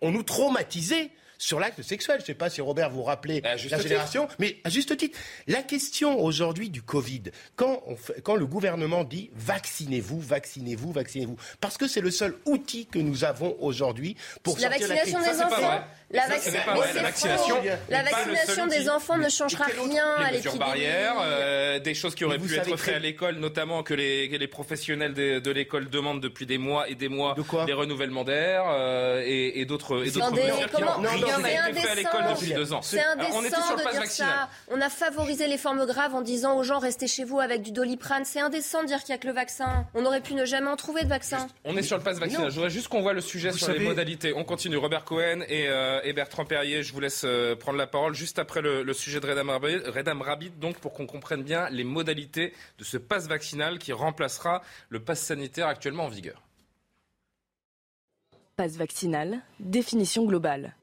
on 0.00 0.10
nous 0.10 0.22
traumatisait 0.22 1.10
sur 1.38 1.60
l'acte 1.60 1.82
sexuel. 1.82 2.16
Je 2.18 2.22
ne 2.24 2.26
sais 2.26 2.34
pas 2.34 2.50
si 2.50 2.60
Robert 2.60 2.90
vous 2.90 3.04
rappelez 3.04 3.40
la 3.40 3.56
génération, 3.56 4.28
mais 4.38 4.56
à 4.64 4.70
juste 4.70 4.96
titre. 4.96 5.18
La 5.46 5.62
question 5.62 6.20
aujourd'hui 6.20 6.68
du 6.68 6.82
Covid, 6.82 7.22
quand, 7.56 7.82
quand 8.24 8.34
le 8.34 8.46
gouvernement 8.46 9.04
dit 9.04 9.30
vaccinez-vous, 9.34 10.20
vaccinez-vous, 10.20 10.92
vaccinez-vous, 10.92 11.36
parce 11.60 11.78
que 11.78 11.86
c'est 11.86 12.00
le 12.00 12.10
seul 12.10 12.34
outil 12.44 12.86
que 12.86 12.98
nous 12.98 13.24
avons 13.24 13.56
aujourd'hui 13.60 14.16
pour 14.42 14.56
la 14.58 14.68
sortir 14.68 14.88
vaccination 14.88 15.18
la 15.20 15.24
crise. 15.24 15.38
des 15.38 15.44
enfants. 15.44 15.80
La, 16.10 16.26
vaccination, 16.26 17.56
la 17.90 18.02
vaccination 18.02 18.66
des 18.66 18.88
enfants 18.88 19.18
ne 19.18 19.28
changera 19.28 19.66
rien 19.66 20.06
à 20.16 20.30
l'équilibre. 20.30 20.58
barrières, 20.58 21.16
euh, 21.20 21.78
des 21.80 21.92
choses 21.92 22.14
qui 22.14 22.24
auraient 22.24 22.38
pu 22.38 22.54
être 22.56 22.76
faites 22.78 22.96
à 22.96 22.98
l'école, 22.98 23.36
notamment 23.36 23.82
que 23.82 23.92
les, 23.92 24.26
les 24.26 24.48
professionnels 24.48 25.12
de, 25.12 25.38
de 25.38 25.50
l'école 25.50 25.90
demandent 25.90 26.22
depuis 26.22 26.46
des 26.46 26.56
mois 26.56 26.88
et 26.88 26.94
des 26.94 27.10
mois 27.10 27.36
des 27.66 27.72
renouvellements 27.74 28.24
d'air 28.24 28.64
euh, 28.68 29.22
et, 29.22 29.60
et 29.60 29.66
d'autres 29.66 29.98
mesures 29.98 30.70
qui 30.70 30.82
n'ont 31.30 31.42
rien 31.42 31.66
été 31.66 31.80
fait 31.80 31.88
à 31.90 31.94
l'école 31.94 32.24
depuis 32.34 32.52
deux 32.52 32.72
ans. 32.72 32.82
C'est 32.82 33.02
indécent 33.02 33.40
de 33.76 33.90
dire 33.90 34.06
ça. 34.06 34.48
On 34.70 34.80
a 34.80 34.88
favorisé 34.88 35.46
les 35.46 35.58
formes 35.58 35.86
graves 35.86 36.14
en 36.14 36.22
disant 36.22 36.56
aux 36.56 36.62
gens 36.62 36.78
restez 36.78 37.06
chez 37.06 37.24
vous 37.24 37.40
avec 37.40 37.62
du 37.62 37.72
doliprane. 37.72 38.24
C'est 38.24 38.40
indécent 38.40 38.82
de 38.82 38.88
dire 38.88 38.98
qu'il 39.00 39.14
n'y 39.14 39.18
a 39.18 39.18
que 39.18 39.26
le 39.26 39.32
vaccin. 39.32 39.86
On 39.94 40.04
aurait 40.04 40.20
pu 40.20 40.34
ne 40.34 40.44
jamais 40.44 40.68
en 40.68 40.76
trouver 40.76 41.04
de 41.04 41.08
vaccin. 41.08 41.46
on 41.64 41.76
est 41.76 41.82
sur 41.82 41.96
le 41.96 42.02
pass 42.02 42.18
vaccinal. 42.18 42.50
Je 42.50 42.54
voudrais 42.54 42.70
juste 42.70 42.88
qu'on 42.88 43.02
voit 43.02 43.12
le 43.12 43.20
sujet 43.20 43.52
sur 43.52 43.72
les 43.72 43.80
modalités. 43.80 44.32
On 44.34 44.44
continue. 44.44 44.76
Robert 44.76 45.04
Cohen 45.04 45.42
et 45.48 45.68
euh, 45.68 46.00
et 46.04 46.12
Bertrand 46.12 46.44
Perrier, 46.44 46.82
je 46.82 46.92
vous 46.92 47.00
laisse 47.00 47.22
euh, 47.24 47.54
prendre 47.56 47.78
la 47.78 47.86
parole 47.86 48.14
juste 48.14 48.38
après 48.38 48.62
le, 48.62 48.92
sujet 48.92 49.20
de 49.20 49.26
Redam 49.26 50.22
Rabbit, 50.22 50.50
donc 50.50 50.78
pour 50.78 50.92
qu'on 50.92 51.06
comprenne 51.06 51.42
bien 51.42 51.68
les 51.70 51.84
modalités 51.84 52.52
de 52.78 52.84
ce 52.84 52.96
passe 52.96 53.28
vaccinal 53.28 53.78
qui 53.78 53.92
remplacera 53.92 54.62
le 54.88 55.00
pass 55.00 55.20
sanitaire 55.20 55.66
actuellement 55.66 56.04
en 56.04 56.08
vigueur. 56.08 56.42
Passe 58.56 58.76
vaccinal, 58.76 59.40
définition 59.60 60.24
globale. 60.24 60.74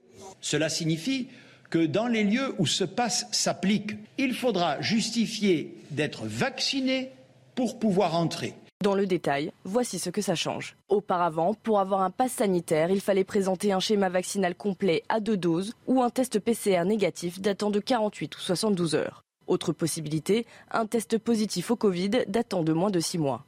Cela 0.42 0.70
signifie 0.70 1.28
que 1.70 1.86
dans 1.86 2.08
les 2.08 2.24
lieux 2.24 2.56
où 2.58 2.66
ce 2.66 2.84
passe 2.84 3.28
s'applique, 3.32 3.92
il 4.18 4.34
faudra 4.34 4.80
justifier 4.82 5.76
d'être 5.92 6.26
vacciné 6.26 7.12
pour 7.56 7.80
pouvoir 7.80 8.16
entrer. 8.16 8.54
Dans 8.84 8.94
le 8.94 9.08
détail, 9.08 9.52
voici 9.64 9.98
ce 10.00 10.10
que 10.10 10.22
ça 10.22 10.36
change. 10.36 10.76
Auparavant, 10.90 11.54
pour 11.54 11.80
avoir 11.80 12.02
un 12.02 12.12
pass 12.12 12.34
sanitaire, 12.34 12.92
il 12.92 13.02
fallait 13.02 13.24
présenter 13.24 13.72
un 13.72 13.80
schéma 13.80 14.10
vaccinal 14.10 14.54
complet 14.54 15.04
à 15.10 15.20
deux 15.20 15.38
doses 15.38 15.74
ou 15.88 16.02
un 16.02 16.10
test 16.10 16.40
PCR 16.40 16.84
négatif 16.86 17.40
datant 17.40 17.72
de 17.72 17.80
48 17.80 18.36
ou 18.36 18.40
72 18.40 18.96
heures. 18.96 19.24
Autre 19.48 19.72
possibilité, 19.72 20.46
un 20.72 20.86
test 20.86 21.18
positif 21.18 21.72
au 21.72 21.76
Covid 21.76 22.26
datant 22.28 22.64
de 22.64 22.74
moins 22.74 22.92
de 22.92 23.00
6 23.00 23.18
mois. 23.18 23.46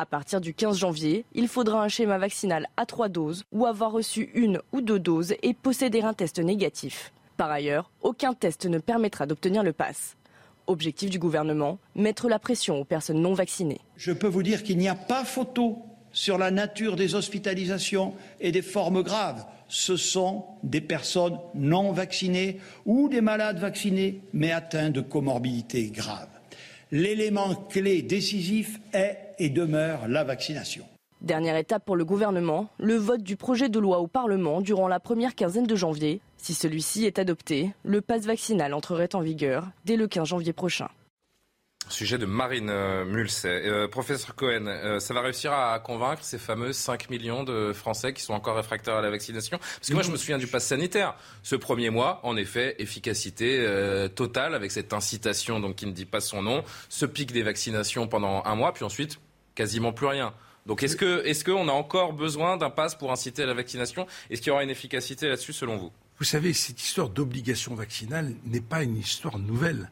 À 0.00 0.06
partir 0.06 0.40
du 0.40 0.54
15 0.54 0.78
janvier, 0.78 1.24
il 1.34 1.48
faudra 1.48 1.82
un 1.82 1.88
schéma 1.88 2.18
vaccinal 2.18 2.68
à 2.76 2.86
trois 2.86 3.08
doses 3.08 3.42
ou 3.50 3.66
avoir 3.66 3.90
reçu 3.90 4.30
une 4.32 4.60
ou 4.70 4.80
deux 4.80 5.00
doses 5.00 5.34
et 5.42 5.54
posséder 5.54 6.02
un 6.02 6.14
test 6.14 6.38
négatif. 6.38 7.12
Par 7.36 7.50
ailleurs, 7.50 7.90
aucun 8.00 8.32
test 8.32 8.66
ne 8.66 8.78
permettra 8.78 9.26
d'obtenir 9.26 9.64
le 9.64 9.72
pass. 9.72 10.16
Objectif 10.68 11.10
du 11.10 11.18
gouvernement, 11.18 11.80
mettre 11.96 12.28
la 12.28 12.38
pression 12.38 12.80
aux 12.80 12.84
personnes 12.84 13.20
non 13.20 13.34
vaccinées. 13.34 13.80
Je 13.96 14.12
peux 14.12 14.28
vous 14.28 14.44
dire 14.44 14.62
qu'il 14.62 14.78
n'y 14.78 14.88
a 14.88 14.94
pas 14.94 15.24
photo 15.24 15.82
sur 16.12 16.38
la 16.38 16.52
nature 16.52 16.94
des 16.94 17.16
hospitalisations 17.16 18.14
et 18.38 18.52
des 18.52 18.62
formes 18.62 19.02
graves. 19.02 19.44
Ce 19.66 19.96
sont 19.96 20.44
des 20.62 20.80
personnes 20.80 21.40
non 21.56 21.90
vaccinées 21.90 22.60
ou 22.86 23.08
des 23.08 23.20
malades 23.20 23.58
vaccinés 23.58 24.22
mais 24.32 24.52
atteints 24.52 24.90
de 24.90 25.00
comorbidités 25.00 25.90
graves. 25.90 26.37
L'élément 26.90 27.54
clé 27.54 28.00
décisif 28.00 28.80
est 28.94 29.34
et 29.38 29.50
demeure 29.50 30.08
la 30.08 30.24
vaccination. 30.24 30.86
Dernière 31.20 31.56
étape 31.56 31.84
pour 31.84 31.96
le 31.96 32.04
gouvernement, 32.06 32.70
le 32.78 32.94
vote 32.94 33.22
du 33.22 33.36
projet 33.36 33.68
de 33.68 33.78
loi 33.78 33.98
au 33.98 34.06
Parlement 34.06 34.62
durant 34.62 34.88
la 34.88 34.98
première 34.98 35.34
quinzaine 35.34 35.66
de 35.66 35.76
janvier. 35.76 36.22
Si 36.38 36.54
celui-ci 36.54 37.04
est 37.04 37.18
adopté, 37.18 37.72
le 37.84 38.00
passe 38.00 38.24
vaccinal 38.24 38.72
entrerait 38.72 39.14
en 39.14 39.20
vigueur 39.20 39.66
dès 39.84 39.96
le 39.96 40.08
15 40.08 40.28
janvier 40.28 40.54
prochain. 40.54 40.88
Sujet 41.90 42.18
de 42.18 42.26
Marine 42.26 42.70
euh, 42.70 43.04
Mulset. 43.04 43.62
Euh, 43.64 43.88
professeur 43.88 44.34
Cohen, 44.34 44.66
euh, 44.66 45.00
ça 45.00 45.14
va 45.14 45.20
réussir 45.20 45.52
à 45.52 45.78
convaincre 45.78 46.22
ces 46.22 46.38
fameux 46.38 46.72
5 46.72 47.10
millions 47.10 47.44
de 47.44 47.72
Français 47.72 48.12
qui 48.12 48.22
sont 48.22 48.34
encore 48.34 48.56
réfractaires 48.56 48.96
à 48.96 49.02
la 49.02 49.10
vaccination? 49.10 49.58
Parce 49.58 49.88
que 49.88 49.94
moi, 49.94 50.02
je 50.02 50.10
me 50.10 50.16
souviens 50.16 50.38
du 50.38 50.46
pass 50.46 50.66
sanitaire. 50.66 51.14
Ce 51.42 51.56
premier 51.56 51.90
mois, 51.90 52.20
en 52.22 52.36
effet, 52.36 52.76
efficacité 52.78 53.66
totale 54.14 54.54
avec 54.54 54.70
cette 54.70 54.92
incitation 54.92 55.60
donc, 55.60 55.76
qui 55.76 55.86
ne 55.86 55.92
dit 55.92 56.04
pas 56.04 56.20
son 56.20 56.42
nom. 56.42 56.64
Ce 56.88 57.06
pic 57.06 57.32
des 57.32 57.42
vaccinations 57.42 58.06
pendant 58.06 58.42
un 58.44 58.54
mois, 58.54 58.72
puis 58.72 58.84
ensuite, 58.84 59.18
quasiment 59.54 59.92
plus 59.92 60.06
rien. 60.06 60.34
Donc 60.66 60.82
est-ce 60.82 60.96
que 60.96 61.24
est-ce 61.24 61.44
qu'on 61.44 61.68
a 61.68 61.72
encore 61.72 62.12
besoin 62.12 62.58
d'un 62.58 62.70
pass 62.70 62.94
pour 62.94 63.10
inciter 63.10 63.42
à 63.42 63.46
la 63.46 63.54
vaccination? 63.54 64.06
Est-ce 64.28 64.42
qu'il 64.42 64.48
y 64.48 64.50
aura 64.50 64.62
une 64.62 64.70
efficacité 64.70 65.28
là-dessus 65.28 65.54
selon 65.54 65.78
vous? 65.78 65.92
Vous 66.18 66.24
savez, 66.24 66.52
cette 66.52 66.82
histoire 66.82 67.08
d'obligation 67.08 67.74
vaccinale 67.74 68.34
n'est 68.44 68.60
pas 68.60 68.82
une 68.82 68.96
histoire 68.96 69.38
nouvelle. 69.38 69.90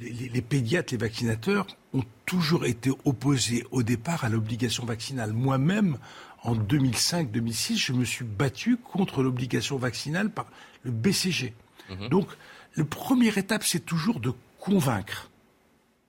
Les, 0.00 0.42
pédiatres, 0.42 0.92
les 0.92 0.98
vaccinateurs 0.98 1.66
ont 1.92 2.04
toujours 2.26 2.64
été 2.64 2.90
opposés 3.04 3.64
au 3.70 3.82
départ 3.82 4.24
à 4.24 4.28
l'obligation 4.28 4.84
vaccinale. 4.84 5.32
Moi-même, 5.32 5.98
en 6.42 6.56
2005-2006, 6.56 7.76
je 7.76 7.92
me 7.92 8.04
suis 8.04 8.24
battu 8.24 8.76
contre 8.76 9.22
l'obligation 9.22 9.76
vaccinale 9.76 10.30
par 10.30 10.46
le 10.82 10.90
BCG. 10.90 11.54
Mhm. 11.90 12.08
Donc, 12.08 12.28
la 12.76 12.84
première 12.84 13.38
étape, 13.38 13.64
c'est 13.64 13.84
toujours 13.84 14.18
de 14.18 14.32
convaincre. 14.58 15.30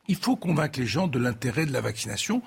Il 0.08 0.16
faut 0.16 0.36
convaincre 0.36 0.80
les 0.80 0.86
gens 0.86 1.08
de 1.08 1.18
l'intérêt 1.18 1.66
de 1.66 1.72
la 1.72 1.82
vaccination 1.82 2.42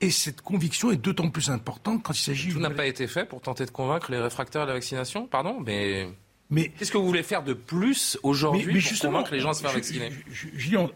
et 0.00 0.10
cette 0.10 0.40
conviction 0.40 0.90
est 0.90 0.96
d'autant 0.96 1.30
plus 1.30 1.50
importante 1.50 2.02
quand 2.02 2.12
il 2.12 2.22
s'agit... 2.22 2.52
Tout 2.52 2.58
n'a 2.58 2.70
pas 2.70 2.86
été 2.86 3.06
fait 3.06 3.24
pour 3.24 3.40
tenter 3.40 3.64
de 3.64 3.70
convaincre 3.70 4.10
les 4.10 4.18
réfractaires 4.18 4.62
à 4.62 4.66
la 4.66 4.72
vaccination 4.72 5.26
Pardon 5.26 5.60
Mais... 5.64 6.08
Mais 6.50 6.68
qu'est-ce 6.68 6.92
que 6.92 6.98
vous 6.98 7.06
voulez 7.06 7.22
faire 7.22 7.42
de 7.42 7.54
plus 7.54 8.18
aujourd'hui 8.22 8.80
pour 8.80 9.10
convaincre 9.10 9.32
les 9.32 9.40
gens 9.40 9.50
à 9.50 9.54
se 9.54 9.62
faire 9.62 9.72
vacciner 9.72 10.10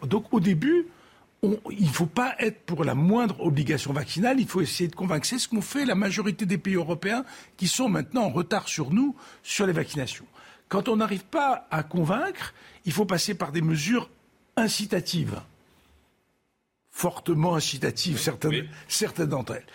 Donc 0.05 0.33
au 0.33 0.41
début, 0.41 0.87
il 1.43 1.87
ne 1.87 1.93
faut 1.93 2.07
pas 2.07 2.35
être 2.39 2.61
pour 2.61 2.85
la 2.85 2.95
moindre 2.95 3.41
obligation 3.41 3.93
vaccinale, 3.93 4.39
il 4.41 4.47
faut 4.47 4.61
essayer 4.61 4.89
de 4.89 4.95
convaincre. 4.95 5.27
C'est 5.27 5.39
ce 5.39 5.49
qu'ont 5.49 5.63
fait 5.63 5.85
la 5.85 5.95
majorité 5.95 6.47
des 6.47 6.59
pays 6.59 6.75
européens 6.75 7.25
qui 7.57 7.67
sont 7.67 7.89
maintenant 7.89 8.25
en 8.25 8.31
retard 8.31 8.69
sur 8.69 8.91
nous 8.91 9.17
sur 9.43 9.67
les 9.67 9.73
vaccinations. 9.73 10.27
Quand 10.69 10.89
on 10.89 10.97
n'arrive 10.97 11.25
pas 11.25 11.67
à 11.71 11.83
convaincre, 11.83 12.55
il 12.85 12.93
faut 12.93 13.07
passer 13.07 13.35
par 13.35 13.53
des 13.53 13.63
mesures 13.63 14.09
incitatives, 14.57 15.41
fortement 16.91 17.57
incitatives, 17.57 18.19
certaines, 18.19 18.69
certaines 18.87 19.29
d'entre 19.29 19.55
elles. 19.55 19.67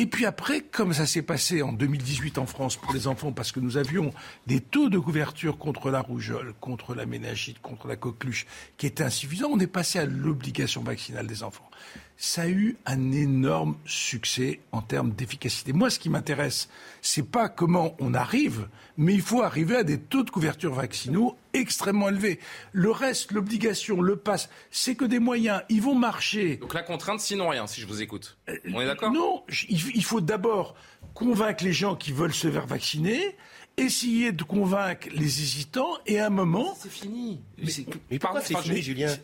Et 0.00 0.06
puis 0.06 0.26
après, 0.26 0.60
comme 0.60 0.92
ça 0.92 1.06
s'est 1.06 1.22
passé 1.22 1.60
en 1.60 1.72
2018 1.72 2.38
en 2.38 2.46
France 2.46 2.76
pour 2.76 2.92
les 2.92 3.08
enfants, 3.08 3.32
parce 3.32 3.50
que 3.50 3.58
nous 3.58 3.78
avions 3.78 4.12
des 4.46 4.60
taux 4.60 4.88
de 4.88 4.96
couverture 4.96 5.58
contre 5.58 5.90
la 5.90 6.00
rougeole, 6.00 6.54
contre 6.60 6.94
la 6.94 7.04
méningite, 7.04 7.60
contre 7.60 7.88
la 7.88 7.96
coqueluche, 7.96 8.46
qui 8.76 8.86
étaient 8.86 9.02
insuffisants, 9.02 9.48
on 9.50 9.58
est 9.58 9.66
passé 9.66 9.98
à 9.98 10.04
l'obligation 10.04 10.84
vaccinale 10.84 11.26
des 11.26 11.42
enfants 11.42 11.68
ça 12.20 12.42
a 12.42 12.48
eu 12.48 12.76
un 12.84 13.12
énorme 13.12 13.76
succès 13.86 14.58
en 14.72 14.82
termes 14.82 15.12
d'efficacité. 15.12 15.72
Moi, 15.72 15.88
ce 15.88 16.00
qui 16.00 16.10
m'intéresse, 16.10 16.68
c'est 17.00 17.22
pas 17.22 17.48
comment 17.48 17.94
on 18.00 18.12
arrive, 18.12 18.68
mais 18.96 19.14
il 19.14 19.22
faut 19.22 19.42
arriver 19.42 19.76
à 19.76 19.84
des 19.84 19.98
taux 19.98 20.24
de 20.24 20.30
couverture 20.30 20.74
vaccinaux 20.74 21.36
extrêmement 21.54 22.08
élevés. 22.08 22.40
Le 22.72 22.90
reste, 22.90 23.30
l'obligation, 23.30 24.02
le 24.02 24.16
pass, 24.16 24.50
c'est 24.72 24.96
que 24.96 25.04
des 25.04 25.20
moyens. 25.20 25.62
Ils 25.68 25.80
vont 25.80 25.94
marcher. 25.94 26.56
Donc 26.56 26.74
la 26.74 26.82
contrainte, 26.82 27.20
sinon 27.20 27.48
rien, 27.48 27.68
si 27.68 27.80
je 27.80 27.86
vous 27.86 28.02
écoute. 28.02 28.36
On 28.74 28.80
est 28.80 28.86
d'accord? 28.86 29.12
Non, 29.12 29.44
il 29.68 30.04
faut 30.04 30.20
d'abord 30.20 30.74
convaincre 31.14 31.62
les 31.62 31.72
gens 31.72 31.94
qui 31.94 32.10
veulent 32.10 32.34
se 32.34 32.50
faire 32.50 32.66
vacciner 32.66 33.36
essayer 33.76 34.32
de 34.32 34.42
convaincre 34.42 35.06
les 35.12 35.40
hésitants 35.40 35.98
et 36.04 36.18
à 36.18 36.26
un 36.26 36.30
moment. 36.30 36.76
C'est 36.76 36.90
fini. 36.90 37.40
Mais, 37.58 37.70
mais 38.10 38.18
pourquoi 38.18 38.40
c'est 38.40 38.58
fini, 38.58 38.82
Julien? 38.82 39.14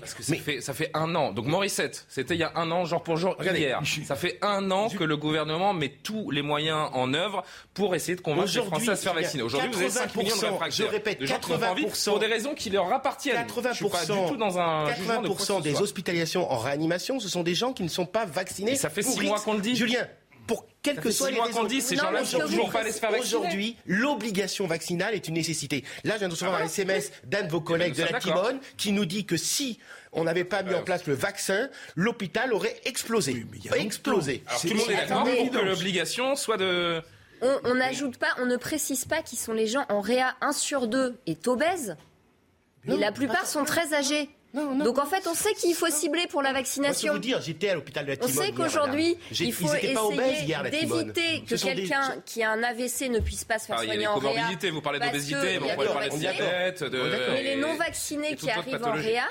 Parce 0.00 0.14
que 0.14 0.22
ça, 0.22 0.34
fait, 0.36 0.60
ça 0.60 0.74
fait 0.74 0.90
un 0.94 1.14
an. 1.14 1.32
Donc 1.32 1.46
Morissette, 1.46 2.06
c'était 2.08 2.34
il 2.34 2.40
y 2.40 2.44
a 2.44 2.52
un 2.56 2.70
an, 2.70 2.84
jour 2.84 3.02
pour 3.02 3.16
jour, 3.16 3.36
hier. 3.40 3.80
Ça 4.06 4.16
fait 4.16 4.38
un 4.42 4.70
an 4.70 4.88
que 4.88 5.04
le 5.04 5.16
gouvernement 5.16 5.72
met 5.72 5.88
tous 6.02 6.30
les 6.30 6.42
moyens 6.42 6.90
en 6.92 7.12
œuvre 7.14 7.42
pour 7.74 7.94
essayer 7.94 8.16
de 8.16 8.20
convaincre 8.20 8.52
les 8.54 8.62
Français 8.62 8.90
à 8.90 8.96
se 8.96 9.02
faire 9.02 9.14
vacciner. 9.14 9.42
Aujourd'hui, 9.42 9.70
vous 9.70 9.80
avez 9.80 9.90
5 9.90 10.14
millions 10.16 10.36
de 10.36 10.44
réfractaires. 10.46 10.86
Je 10.86 10.90
répète, 10.90 11.20
80%. 11.22 12.10
pour 12.10 12.18
des 12.18 12.26
raisons 12.26 12.54
qui 12.54 12.70
leur 12.70 12.92
appartiennent. 12.92 13.46
80%, 13.46 13.68
je 13.70 13.74
suis 13.74 13.88
pas 13.88 14.04
du 14.04 14.28
tout 14.28 14.36
dans 14.36 14.58
un 14.58 14.86
80% 14.90 15.62
des 15.62 15.80
hospitalisations 15.80 16.50
en 16.50 16.58
réanimation, 16.58 17.20
ce 17.20 17.28
sont 17.28 17.42
des 17.42 17.54
gens 17.54 17.72
qui 17.72 17.82
ne 17.82 17.88
sont 17.88 18.06
pas 18.06 18.24
vaccinés. 18.24 18.72
Et 18.72 18.76
ça 18.76 18.90
fait 18.90 19.02
6 19.02 19.20
mois 19.22 19.40
qu'on 19.40 19.54
le 19.54 19.60
dit. 19.60 19.76
Julien, 19.76 20.06
pour 20.46 20.66
quel 20.82 20.96
que 20.96 21.10
soit 21.10 21.30
les 21.30 21.40
raisons. 21.40 21.64
dit, 21.64 21.80
ces 21.80 21.96
gens-là 21.96 22.22
ne 22.22 22.46
toujours 22.46 22.70
pas 22.70 22.80
aller 22.80 22.92
se 22.92 22.98
faire 22.98 23.10
vacciner. 23.10 23.36
Aujourd'hui, 23.36 23.76
l'obligation 23.86 24.66
vaccinale 24.66 25.14
est 25.14 25.28
une 25.28 25.34
nécessité. 25.34 25.84
Là, 26.04 26.14
je 26.14 26.18
viens 26.20 26.28
de 26.28 26.32
recevoir 26.32 26.58
ah 26.60 26.62
un 26.62 26.66
SMS 26.66 27.12
d'un 27.24 27.42
de 27.42 27.50
vos 27.50 27.60
collègues 27.60 27.96
de 27.96 28.04
la 28.04 28.20
Timone 28.20 28.60
qui 28.76 28.92
nous 28.92 29.04
dit 29.04 29.26
que 29.26 29.36
si 29.36 29.78
on 30.12 30.24
n'avait 30.24 30.44
pas 30.44 30.62
mis 30.62 30.74
en 30.74 30.82
place 30.82 31.06
le 31.06 31.14
vaccin, 31.14 31.68
l'hôpital 31.94 32.52
aurait 32.52 32.80
explosé. 32.84 33.46
explosé. 33.74 34.42
Alors, 34.46 34.60
tout 34.60 34.68
le 34.68 34.74
monde 34.74 34.90
est 34.90 34.96
d'accord 34.96 35.24
pour 35.24 35.50
que 35.50 35.58
l'obligation 35.58 36.36
soit 36.36 36.56
de... 36.56 37.02
On 37.42 37.74
n'ajoute 37.74 38.16
pas, 38.16 38.34
on 38.38 38.46
ne 38.46 38.56
précise 38.56 39.04
pas 39.04 39.20
qui 39.20 39.36
sont 39.36 39.52
les 39.52 39.66
gens 39.66 39.84
en 39.90 40.00
réa 40.00 40.34
1 40.40 40.52
sur 40.52 40.88
2 40.88 41.18
est 41.26 41.46
obèse. 41.48 41.96
Mais 42.86 42.96
la 42.96 43.12
plupart 43.12 43.46
sont 43.46 43.64
très 43.64 43.92
âgés. 43.92 44.30
Donc 44.56 44.98
en 44.98 45.06
fait, 45.06 45.26
on 45.26 45.34
sait 45.34 45.52
qu'il 45.54 45.74
faut 45.74 45.90
cibler 45.90 46.26
pour 46.28 46.42
la 46.42 46.52
vaccination. 46.52 47.12
Moi, 47.12 47.20
je 47.20 47.28
vous 47.28 47.32
dire, 47.34 47.40
j'étais 47.42 47.70
à 47.70 47.74
l'hôpital 47.74 48.04
de 48.04 48.10
la 48.10 48.16
Timone. 48.16 48.32
On 48.38 48.42
sait 48.42 48.52
qu'aujourd'hui, 48.52 49.18
il 49.30 49.52
faut 49.52 49.72
essayer 49.74 49.94
d'éviter 50.70 51.42
que 51.46 51.62
quelqu'un 51.62 52.22
qui 52.24 52.42
a 52.42 52.50
un 52.50 52.62
AVC 52.62 53.10
ne 53.10 53.20
puisse 53.20 53.44
pas 53.44 53.58
se 53.58 53.66
faire 53.66 53.76
ah, 53.78 53.84
soigner 53.84 54.06
en 54.06 54.18
réa. 54.18 54.48
Vous 54.72 54.80
parlez 54.80 54.98
d'obésité, 54.98 55.58
vous 55.58 55.68
pouvez 55.68 55.86
parler 55.86 56.08
de 56.08 56.16
diabète. 56.16 56.84
Mais 56.92 57.42
les 57.42 57.56
non 57.56 57.74
vaccinés 57.74 58.34
qui 58.36 58.50
arrivent 58.50 58.84
en 58.84 58.92
réa, 58.92 59.26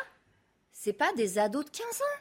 c'est 0.72 0.94
pas 0.94 1.12
des 1.18 1.40
ados 1.40 1.66
de 1.66 1.70
15 1.70 1.84
ans. 1.84 2.20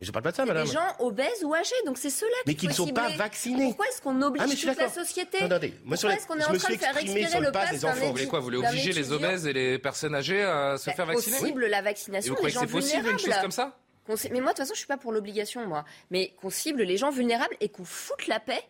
Je 0.00 0.10
parle 0.12 0.22
pas 0.22 0.30
de 0.30 0.36
ça, 0.36 0.46
madame. 0.46 0.66
des 0.66 0.72
gens 0.72 0.96
obèses 0.98 1.44
ou 1.44 1.54
âgés, 1.54 1.74
donc 1.84 1.98
c'est 1.98 2.08
ceux-là 2.08 2.36
Mais 2.46 2.54
qui 2.54 2.66
ne 2.66 2.72
sont 2.72 2.86
pas 2.88 3.10
vaccinés. 3.16 3.66
Pourquoi 3.66 3.86
est-ce 3.88 4.00
qu'on 4.00 4.22
oblige 4.22 4.42
ah, 4.46 4.72
toute 4.72 4.78
la 4.78 4.88
société 4.88 5.42
Attendez, 5.42 5.74
moi 5.84 5.96
Pourquoi 5.96 6.14
est-ce 6.14 6.26
qu'on 6.26 6.38
est 6.38 6.44
en 6.44 6.54
train 6.54 6.72
de 6.72 6.78
faire 6.78 6.96
expirer 6.96 7.40
le 7.40 7.52
pass 7.52 7.70
des 7.70 7.84
enfants 7.84 8.06
Vous 8.06 8.12
voulez 8.12 8.26
quoi 8.26 8.38
Vous 8.38 8.46
voulez 8.46 8.56
obliger 8.56 8.92
les 8.92 9.12
obèses 9.12 9.46
et 9.46 9.52
les 9.52 9.78
personnes 9.78 10.14
âgées 10.14 10.42
à 10.42 10.78
se 10.78 10.86
bah, 10.86 10.96
faire 10.96 11.06
vacciner 11.06 11.36
On 11.40 11.46
cible 11.46 11.66
la 11.66 11.82
vaccination 11.82 12.34
des 12.34 12.50
gens 12.50 12.64
vulnérables. 12.64 12.80
C'est 12.82 12.90
possible 12.92 13.10
une 13.10 13.18
chose 13.18 13.42
comme 13.42 13.50
ça 13.50 13.76
mais 14.30 14.40
moi, 14.40 14.40
de 14.40 14.48
toute 14.48 14.56
façon, 14.58 14.74
je 14.74 14.78
suis 14.78 14.86
pas 14.86 14.96
pour 14.96 15.12
l'obligation, 15.12 15.66
moi. 15.66 15.84
Mais 16.10 16.34
qu'on 16.40 16.50
cible 16.50 16.82
les 16.82 16.96
gens 16.96 17.10
vulnérables 17.10 17.56
et 17.60 17.68
qu'on 17.68 17.84
foute 17.84 18.26
la 18.26 18.40
paix 18.40 18.62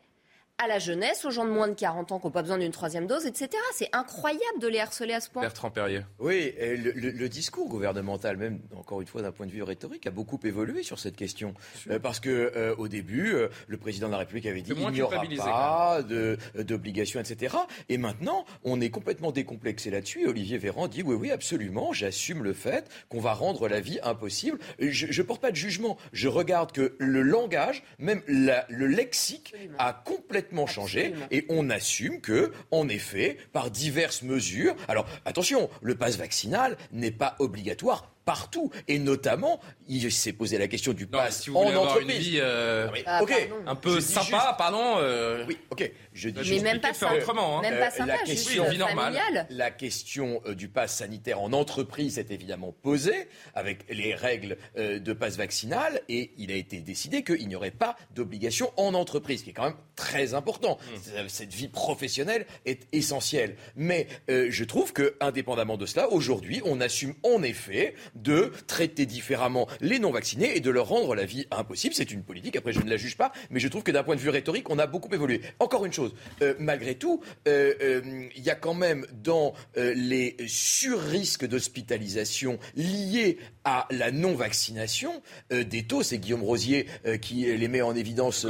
à 0.63 0.69
la 0.69 0.79
jeunesse, 0.79 1.25
aux 1.25 1.31
gens 1.31 1.45
de 1.45 1.51
moins 1.51 1.69
de 1.69 1.75
40 1.75 2.13
ans 2.13 2.19
qui 2.19 2.27
n'ont 2.27 2.31
pas 2.31 2.43
besoin 2.43 2.59
d'une 2.59 2.71
troisième 2.71 3.07
dose, 3.07 3.25
etc. 3.25 3.51
C'est 3.75 3.89
incroyable 3.93 4.61
de 4.61 4.69
les 4.69 4.79
harceler 4.79 5.15
à 5.15 5.21
ce 5.21 5.31
point. 5.31 5.43
Bertrand 5.43 5.71
Perrier. 5.71 6.03
Oui, 6.19 6.53
le, 6.59 7.29
discours 7.29 7.69
gouvernemental, 7.69 8.37
même 8.37 8.61
encore 8.77 9.01
une 9.01 9.07
fois 9.07 9.23
d'un 9.23 9.33
point 9.33 9.47
de 9.47 9.53
vue 9.53 9.63
rhétorique, 9.63 10.07
a 10.07 10.11
beaucoup 10.11 10.39
évolué 10.45 10.83
sur 10.83 10.99
cette 10.99 11.17
question. 11.17 11.55
Euh, 11.89 11.99
parce 11.99 12.21
que 12.21 12.53
euh, 12.57 12.75
au 12.77 12.89
début, 12.89 13.33
euh, 13.33 13.49
le 13.69 13.79
président 13.79 14.09
de 14.09 14.13
la 14.13 14.19
République 14.19 14.47
avait 14.47 14.61
dit 14.61 14.75
qu'il 14.75 14.89
n'y 14.89 15.03
aura 15.03 15.25
pas 15.25 16.03
d'obligation, 16.03 17.21
etc. 17.21 17.57
Et 17.89 17.97
maintenant, 17.97 18.45
on 18.65 18.81
est 18.81 18.91
complètement 18.91 19.33
décomplexé 19.33 19.91
là-dessus. 19.91 20.27
Olivier 20.27 20.59
Véran 20.59 20.89
dit 20.89 21.03
oui, 21.03 21.15
oui, 21.15 21.31
absolument, 21.31 21.93
j'assume 21.93 22.43
le 22.43 22.53
fait 22.53 22.91
qu'on 23.09 23.21
va 23.21 23.33
rendre 23.33 23.69
la 23.69 23.81
vie 23.81 23.99
impossible. 24.03 24.59
Je 24.79 25.07
ne 25.07 25.27
porte 25.27 25.41
pas 25.41 25.51
de 25.51 25.57
jugement. 25.57 25.97
Je 26.13 26.29
regarde 26.29 26.73
que 26.73 26.97
le 26.99 27.23
langage, 27.23 27.83
même 27.99 28.21
le 28.27 28.87
lexique, 28.87 29.55
a 29.79 29.93
complètement 29.93 30.50
changé 30.67 31.15
et 31.31 31.47
on 31.49 31.71
assume 31.71 32.21
que, 32.21 32.53
en 32.71 32.89
effet, 32.89 33.37
par 33.53 33.71
diverses 33.71 34.23
mesures, 34.23 34.75
alors 34.89 35.07
attention, 35.25 35.71
le 35.83 35.95
passe 35.95 36.17
vaccinal 36.17 36.77
n'est 36.93 37.11
pas 37.11 37.37
obligatoire 37.39 38.11
partout. 38.31 38.71
Et 38.87 39.01
notamment, 39.01 39.59
il 39.89 40.13
s'est 40.13 40.33
posé 40.33 40.57
la 40.57 40.69
question 40.69 40.93
du 40.93 41.09
pass 41.09 41.49
en 41.49 41.75
entreprise. 41.75 42.17
Une 42.17 42.23
vie, 42.23 42.39
euh, 42.41 42.87
ah, 43.07 43.23
un 43.67 43.75
peu 43.75 44.01
sympa, 44.01 44.55
pardon. 44.57 44.99
Euh, 44.99 45.45
oui, 45.49 45.59
ok. 45.71 45.91
Je 46.13 46.29
dis 46.29 46.53
mais 46.53 46.61
même 46.61 46.81
pas, 46.81 46.95
ça, 46.95 47.13
autrement, 47.13 47.59
hein. 47.59 47.63
même 47.63 47.81
pas 47.81 47.91
sympa, 47.91 48.13
la 48.13 48.19
question, 48.19 48.69
vie 48.69 48.79
normale. 48.79 49.19
La 49.51 49.73
question 49.73 50.43
euh, 50.47 50.55
du 50.55 50.69
pass 50.69 50.95
sanitaire 50.95 51.41
en 51.41 51.53
entreprise 51.53 52.15
s'est 52.15 52.27
évidemment 52.31 52.71
posée 52.71 53.29
avec 53.57 53.85
les 53.89 54.15
règles 54.15 54.57
de 54.77 55.13
passe 55.13 55.37
vaccinal 55.37 56.01
et 56.09 56.31
il 56.39 56.53
a 56.53 56.55
été 56.55 56.79
décidé 56.79 57.25
qu'il 57.25 57.49
n'y 57.49 57.57
aurait 57.57 57.73
pas 57.73 57.97
d'obligation 58.15 58.73
en 58.77 58.95
entreprise, 58.95 59.43
qui 59.43 59.51
est 59.51 59.55
quand 59.55 59.65
même 59.65 59.75
très 59.97 60.35
important. 60.35 60.79
Hmm. 60.95 61.27
Cette 61.27 61.53
vie 61.53 61.69
professionnelle 61.69 62.47
est 62.65 62.87
essentielle. 62.93 63.57
Mais 63.75 64.07
je 64.29 64.65
trouve 64.65 64.93
que, 64.93 65.17
indépendamment 65.21 65.77
de 65.77 65.87
cela, 65.87 66.09
aujourd'hui, 66.11 66.63
on 66.65 66.81
assume 66.81 67.15
en 67.25 67.43
effet 67.43 67.95
de 68.23 68.53
traiter 68.67 69.07
différemment 69.07 69.67
les 69.81 69.99
non-vaccinés 69.99 70.57
et 70.57 70.61
de 70.61 70.71
leur 70.71 70.89
rendre 70.89 71.15
la 71.15 71.25
vie 71.25 71.47
impossible. 71.51 71.95
C'est 71.95 72.11
une 72.11 72.23
politique, 72.23 72.57
après 72.57 72.73
je 72.73 72.81
ne 72.81 72.91
la 72.91 72.97
juge 72.97 73.17
pas, 73.17 73.33
mais 73.51 73.61
je 73.61 73.69
trouve 73.69 73.83
que 73.83 73.93
d'un 73.93 74.03
point 74.03 74.17
de 74.17 74.21
vue 74.21 74.31
rhétorique, 74.31 74.71
on 74.71 74.79
a 74.79 74.87
beaucoup 74.87 75.13
évolué. 75.15 75.41
Encore 75.59 75.85
une 75.85 75.93
chose, 75.93 76.15
euh, 76.43 76.55
malgré 76.59 76.95
tout, 76.95 77.23
euh, 77.49 77.75
euh, 77.83 78.01
il 78.37 78.43
y 78.43 78.51
a 78.51 78.55
quand 78.55 78.75
même 78.75 79.07
dans 79.23 79.55
les 79.77 80.37
sur-risques 80.47 81.47
d'hospitalisation 81.47 82.59
liés 82.77 83.39
à 83.65 83.87
la 83.91 84.11
non-vaccination 84.11 85.23
des 85.51 85.85
taux, 85.85 86.03
c'est 86.03 86.19
Guillaume 86.19 86.43
Rosier 86.43 86.87
qui 87.21 87.45
les 87.45 87.69
met 87.69 87.83
en 87.83 87.95
évidence 87.95 88.47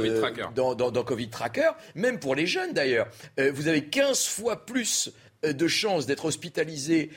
dans, 0.55 0.75
dans, 0.75 1.03
Covid 1.03 1.29
Tracker, 1.29 1.71
même 1.95 2.19
pour 2.19 2.35
les 2.35 2.45
jeunes 2.45 2.73
d'ailleurs. 2.73 3.07
vous 3.37 3.67
avez 3.67 3.85
15 3.85 4.25
fois 4.25 4.65
plus 4.65 5.11
de 5.43 5.67
chances 5.67 6.05
d'être 6.05 6.25
hospitalisé 6.25 7.09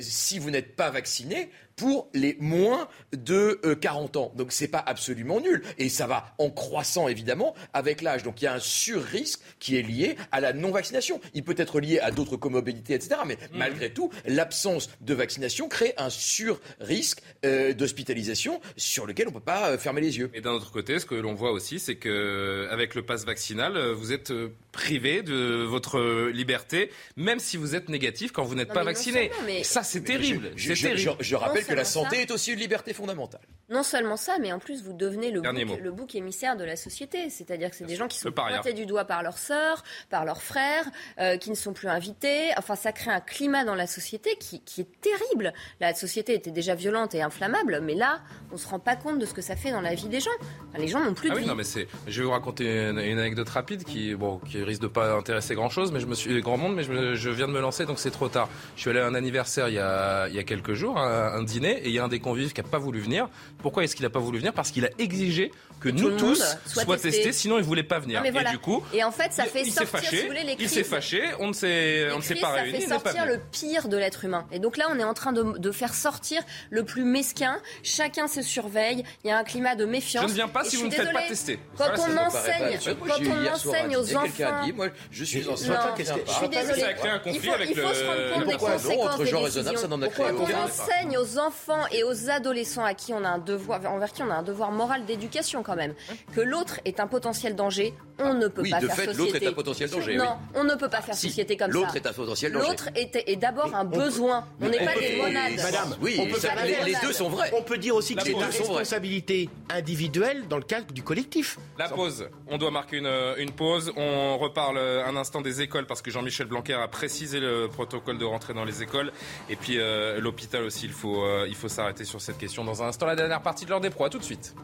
si 0.00 0.38
vous 0.38 0.50
n'êtes 0.50 0.76
pas 0.76 0.90
vacciné 0.90 1.50
pour 1.78 2.10
les 2.12 2.36
moins 2.40 2.88
de 3.12 3.58
40 3.80 4.16
euh, 4.16 4.18
ans. 4.18 4.32
Donc 4.36 4.52
c'est 4.52 4.68
pas 4.68 4.82
absolument 4.84 5.40
nul. 5.40 5.62
Et 5.78 5.88
ça 5.88 6.06
va 6.06 6.34
en 6.38 6.50
croissant 6.50 7.08
évidemment 7.08 7.54
avec 7.72 8.02
l'âge. 8.02 8.24
Donc 8.24 8.42
il 8.42 8.44
y 8.44 8.48
a 8.48 8.54
un 8.54 8.58
sur-risque 8.58 9.40
qui 9.60 9.76
est 9.76 9.82
lié 9.82 10.16
à 10.32 10.40
la 10.40 10.52
non-vaccination. 10.52 11.20
Il 11.34 11.44
peut 11.44 11.54
être 11.56 11.80
lié 11.80 12.00
à 12.00 12.10
d'autres 12.10 12.36
comorbidités, 12.36 12.94
etc. 12.94 13.20
Mais 13.26 13.36
mmh. 13.36 13.56
malgré 13.56 13.90
tout, 13.92 14.10
l'absence 14.26 14.90
de 15.00 15.14
vaccination 15.14 15.68
crée 15.68 15.94
un 15.96 16.10
sur-risque 16.10 17.22
euh, 17.44 17.72
d'hospitalisation 17.72 18.60
sur 18.76 19.06
lequel 19.06 19.28
on 19.28 19.30
ne 19.30 19.36
peut 19.36 19.40
pas 19.40 19.70
euh, 19.70 19.78
fermer 19.78 20.00
les 20.00 20.18
yeux. 20.18 20.30
Et 20.34 20.40
d'un 20.40 20.52
autre 20.52 20.72
côté, 20.72 20.98
ce 20.98 21.06
que 21.06 21.14
l'on 21.14 21.34
voit 21.34 21.52
aussi, 21.52 21.78
c'est 21.78 21.96
que 21.96 22.66
avec 22.70 22.96
le 22.96 23.02
pass 23.02 23.24
vaccinal, 23.24 23.92
vous 23.92 24.12
êtes 24.12 24.32
privé 24.72 25.22
de 25.22 25.62
votre 25.62 26.28
liberté, 26.30 26.90
même 27.16 27.38
si 27.38 27.56
vous 27.58 27.74
êtes 27.74 27.88
négatif 27.88 28.32
quand 28.32 28.44
vous 28.44 28.54
n'êtes 28.54 28.72
pas 28.72 28.84
vacciné. 28.84 29.30
Ça, 29.62 29.82
c'est 29.82 30.02
terrible. 30.02 30.52
Je, 30.56 30.74
je, 30.74 31.36
rappelle 31.36 31.64
que 31.64 31.74
la 31.74 31.84
santé 31.84 32.22
est 32.22 32.30
aussi 32.30 32.52
une 32.52 32.58
liberté 32.58 32.92
fondamentale. 32.92 33.40
Non 33.68 33.82
seulement 33.82 34.16
ça, 34.16 34.38
mais 34.40 34.52
en 34.52 34.58
plus, 34.58 34.82
vous 34.82 34.92
devenez 34.92 35.30
le, 35.30 35.40
bouc, 35.40 35.80
le 35.82 35.90
bouc, 35.90 36.14
émissaire 36.14 36.56
de 36.56 36.64
la 36.64 36.76
société. 36.76 37.30
C'est-à-dire 37.30 37.70
que 37.70 37.76
c'est 37.76 37.84
des 37.84 37.96
gens 37.96 38.08
qui 38.08 38.18
sont 38.18 38.32
pointés 38.32 38.72
du 38.72 38.86
doigt 38.86 39.04
par 39.04 39.22
leurs 39.22 39.38
sœurs, 39.38 39.84
par 40.10 40.24
leurs 40.24 40.42
frères, 40.42 40.84
euh, 41.18 41.36
qui 41.36 41.50
ne 41.50 41.54
sont 41.54 41.72
plus 41.72 41.88
invités. 41.88 42.50
Enfin, 42.56 42.76
ça 42.76 42.92
crée 42.92 43.10
un 43.10 43.20
climat 43.20 43.64
dans 43.64 43.74
la 43.74 43.86
société 43.86 44.36
qui, 44.36 44.62
est 44.80 45.00
terrible. 45.00 45.52
La 45.80 45.94
société 45.94 46.34
était 46.34 46.50
déjà 46.50 46.74
violente 46.74 47.14
et 47.14 47.22
inflammable, 47.22 47.80
mais 47.82 47.94
là, 47.94 48.20
on 48.50 48.54
ne 48.54 48.58
se 48.58 48.68
rend 48.68 48.78
pas 48.78 48.96
compte 48.96 49.18
de 49.18 49.26
ce 49.26 49.34
que 49.34 49.42
ça 49.42 49.56
fait 49.56 49.70
dans 49.70 49.80
la 49.80 49.94
vie 49.94 50.08
des 50.08 50.20
gens. 50.20 50.30
les 50.78 50.88
gens 50.88 51.04
n'ont 51.04 51.14
plus 51.14 51.28
de 51.28 51.34
ah 51.34 51.38
oui, 51.38 51.46
Non, 51.46 51.54
mais. 51.54 51.64
Je 52.06 52.20
vais 52.20 52.24
vous 52.24 52.32
raconter 52.32 52.88
une, 52.88 52.98
anecdote 52.98 53.48
rapide 53.48 53.84
qui, 53.84 54.14
bon, 54.14 54.38
qui 54.38 54.62
risque 54.62 54.82
de 54.82 54.86
pas 54.86 55.12
intéresser 55.14 55.54
grand-chose, 55.54 55.92
mais 55.92 56.00
je 56.00 56.06
me 56.06 56.14
suis 56.14 56.40
grand 56.40 56.56
monde, 56.56 56.74
mais 56.74 56.82
je, 56.82 57.30
viens 57.30 57.47
de 57.48 57.52
me 57.52 57.60
lancer, 57.60 57.86
donc 57.86 57.98
c'est 57.98 58.10
trop 58.10 58.28
tard. 58.28 58.48
Je 58.76 58.82
suis 58.82 58.90
allé 58.90 59.00
à 59.00 59.06
un 59.06 59.14
anniversaire 59.14 59.68
il 59.68 59.74
y 59.74 59.78
a, 59.78 60.28
il 60.28 60.34
y 60.34 60.38
a 60.38 60.44
quelques 60.44 60.74
jours, 60.74 60.98
un, 60.98 61.32
un 61.34 61.42
dîner 61.42 61.80
et 61.82 61.88
il 61.88 61.92
y 61.92 61.98
a 61.98 62.04
un 62.04 62.08
des 62.08 62.20
convives 62.20 62.52
qui 62.52 62.62
n'a 62.62 62.68
pas 62.68 62.78
voulu 62.78 63.00
venir. 63.00 63.28
Pourquoi 63.58 63.84
est-ce 63.84 63.96
qu'il 63.96 64.04
n'a 64.04 64.10
pas 64.10 64.20
voulu 64.20 64.38
venir? 64.38 64.52
Parce 64.52 64.70
qu'il 64.70 64.84
a 64.84 64.90
exigé 64.98 65.50
que 65.80 65.88
nous 65.88 66.16
tous 66.16 66.42
soient 66.66 66.96
testés, 66.96 67.32
sinon 67.32 67.58
il 67.58 67.64
voulait 67.64 67.82
pas 67.82 67.98
venir. 67.98 68.24
et 68.24 68.50
du 68.50 68.58
coup, 68.58 68.82
et 68.92 69.04
en 69.04 69.12
fait, 69.12 69.32
ça 69.32 69.44
fait 69.44 69.62
il 69.62 69.72
sortir, 69.72 69.88
fâché, 69.88 70.16
si 70.16 70.22
vous 70.22 70.28
voulez, 70.28 70.44
les 70.44 70.56
il 70.58 70.68
s'est 70.68 70.84
fâché, 70.84 71.22
on 71.38 71.48
ne 71.48 71.52
s'est, 71.52 72.10
on 72.12 72.18
ne 72.18 72.22
s'est 72.22 72.36
pas 72.36 72.50
réunis. 72.50 72.82
Ça 72.82 72.98
fait 72.98 73.04
sortir 73.10 73.26
le 73.26 73.38
pire 73.50 73.88
de 73.88 73.96
l'être 73.96 74.24
humain. 74.24 74.46
Et 74.52 74.58
donc 74.58 74.76
là, 74.76 74.86
on 74.90 74.98
est 74.98 75.04
en 75.04 75.14
train 75.14 75.32
de, 75.32 75.58
de, 75.58 75.72
faire 75.72 75.94
sortir 75.94 76.42
le 76.70 76.84
plus 76.84 77.04
mesquin. 77.04 77.58
Chacun 77.82 78.26
se 78.26 78.42
surveille. 78.42 79.04
Il 79.24 79.28
y 79.28 79.30
a 79.30 79.38
un 79.38 79.44
climat 79.44 79.76
de 79.76 79.84
méfiance. 79.84 80.24
Je 80.24 80.28
ne 80.28 80.34
viens 80.34 80.48
pas 80.48 80.64
si 80.64 80.76
vous 80.76 80.86
ne 80.86 80.90
faites 80.90 81.12
pas 81.12 81.22
tester. 81.22 81.58
Quand 81.76 81.92
on 81.98 82.16
enseigne, 82.16 82.78
quand 82.84 83.20
on 83.20 83.52
enseigne 83.52 83.96
aux 83.96 84.16
enfants, 84.16 84.64
dit, 84.64 84.72
moi, 84.72 84.88
je 85.10 85.24
suis 85.24 85.48
enseignant. 85.48 85.94
Je 85.96 86.04
suis 86.04 86.48
désolée. 86.48 86.80
Ça 86.80 86.88
a 86.88 86.94
créé 86.94 87.10
un 87.10 87.18
conflit 87.18 87.37
avec 87.46 87.70
Il 87.70 87.76
faut 87.76 87.94
se 87.94 88.04
rendre 88.04 88.34
compte 88.34 88.46
des 88.46 88.56
conséquences 88.56 89.18
des 89.18 89.62
décisions. 89.62 89.88
Quand 90.16 90.24
on 90.38 90.64
enseigne 90.64 91.18
aux 91.18 91.38
enfants 91.38 91.86
et 91.92 92.02
aux 92.04 92.30
adolescents 92.30 92.84
à 92.84 92.94
qui 92.94 93.12
on 93.12 93.24
a 93.24 93.28
un 93.28 93.38
devoir, 93.38 93.84
envers 93.86 94.12
qui 94.12 94.22
on 94.22 94.30
a 94.30 94.34
un 94.34 94.42
devoir 94.42 94.70
moral 94.72 95.04
d'éducation 95.04 95.62
quand 95.62 95.76
même, 95.76 95.94
que 96.34 96.40
l'autre 96.40 96.80
est 96.84 97.00
un 97.00 97.06
potentiel 97.06 97.54
danger, 97.56 97.94
on 98.18 98.34
ne 98.34 98.48
peut 98.48 98.62
oui, 98.62 98.70
pas 98.70 98.80
de 98.80 98.86
faire 98.86 98.96
fait, 98.96 99.04
société. 99.06 99.22
l'autre 99.22 99.36
est 99.36 99.46
un 99.46 99.52
potentiel 99.52 99.90
danger. 99.90 100.16
Non, 100.16 100.24
oui. 100.24 100.60
on 100.60 100.64
ne 100.64 100.74
peut 100.74 100.88
pas 100.88 101.00
faire 101.00 101.14
si, 101.14 101.28
société 101.28 101.56
comme 101.56 101.70
L'autre 101.70 101.92
ça. 101.92 101.98
est 101.98 102.06
un 102.06 102.12
potentiel 102.12 102.52
danger. 102.52 102.68
L'autre 102.68 102.88
est, 102.94 103.24
est 103.26 103.36
d'abord 103.36 103.74
un 103.74 103.84
besoin. 103.84 104.44
On 104.60 104.68
n'est 104.68 104.84
pas 104.84 104.98
des 104.98 105.16
monades. 105.16 105.52
Madame, 105.56 105.96
oui, 106.00 106.16
on 106.18 106.26
peut 106.26 106.40
ça, 106.40 106.50
faire 106.50 106.84
les, 106.84 106.94
deux 107.00 107.12
sont 107.12 107.28
vrais. 107.28 107.50
On 107.56 107.62
peut 107.62 107.78
dire 107.78 107.94
aussi 107.94 108.14
que 108.14 108.22
c'est 108.22 108.32
une 108.32 108.42
responsabilité 108.42 109.48
individuelle 109.70 110.48
dans 110.48 110.56
le 110.56 110.64
cadre 110.64 110.92
du 110.92 111.02
collectif. 111.02 111.58
La 111.78 111.88
pause. 111.88 112.28
On 112.48 112.58
doit 112.58 112.70
marquer 112.70 112.98
une, 112.98 113.34
une 113.38 113.52
pause. 113.52 113.92
On 113.96 114.38
reparle 114.38 114.78
un 114.78 115.16
instant 115.16 115.40
des 115.40 115.60
écoles 115.62 115.86
parce 115.86 116.02
que 116.02 116.10
Jean-Michel 116.10 116.46
Blanquer 116.46 116.74
a 116.74 116.88
précisé 116.88 117.27
le 117.36 117.68
protocole 117.68 118.18
de 118.18 118.24
rentrée 118.24 118.54
dans 118.54 118.64
les 118.64 118.82
écoles. 118.82 119.12
Et 119.48 119.56
puis 119.56 119.78
euh, 119.78 120.20
l'hôpital 120.20 120.62
aussi, 120.64 120.86
il 120.86 120.92
faut, 120.92 121.22
euh, 121.22 121.50
faut 121.54 121.68
s'arrêter 121.68 122.04
sur 122.04 122.20
cette 122.20 122.38
question 122.38 122.64
dans 122.64 122.82
un 122.82 122.88
instant. 122.88 123.06
La 123.06 123.16
dernière 123.16 123.42
partie 123.42 123.64
de 123.64 123.70
l'heure 123.70 123.80
des 123.80 123.90
pros. 123.90 124.04
À 124.04 124.10
tout 124.10 124.18
de 124.18 124.24
suite. 124.24 124.54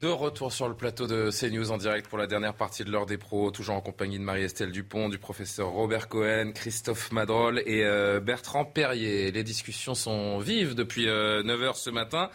De 0.00 0.06
retour 0.06 0.52
sur 0.52 0.68
le 0.68 0.74
plateau 0.76 1.08
de 1.08 1.30
CNews 1.32 1.72
en 1.72 1.76
direct 1.76 2.06
pour 2.06 2.18
la 2.18 2.28
dernière 2.28 2.54
partie 2.54 2.84
de 2.84 2.90
l'heure 2.92 3.06
des 3.06 3.18
pros, 3.18 3.50
toujours 3.50 3.74
en 3.74 3.80
compagnie 3.80 4.16
de 4.16 4.22
Marie-Estelle 4.22 4.70
Dupont, 4.70 5.08
du 5.08 5.18
professeur 5.18 5.70
Robert 5.70 6.08
Cohen, 6.08 6.52
Christophe 6.54 7.10
Madrol 7.10 7.60
et 7.66 7.84
euh, 7.84 8.20
Bertrand 8.20 8.64
Perrier. 8.64 9.32
Les 9.32 9.42
discussions 9.42 9.96
sont 9.96 10.38
vives 10.38 10.76
depuis 10.76 11.08
euh, 11.08 11.42
9h 11.42 11.74
ce 11.74 11.90
matin. 11.90 12.30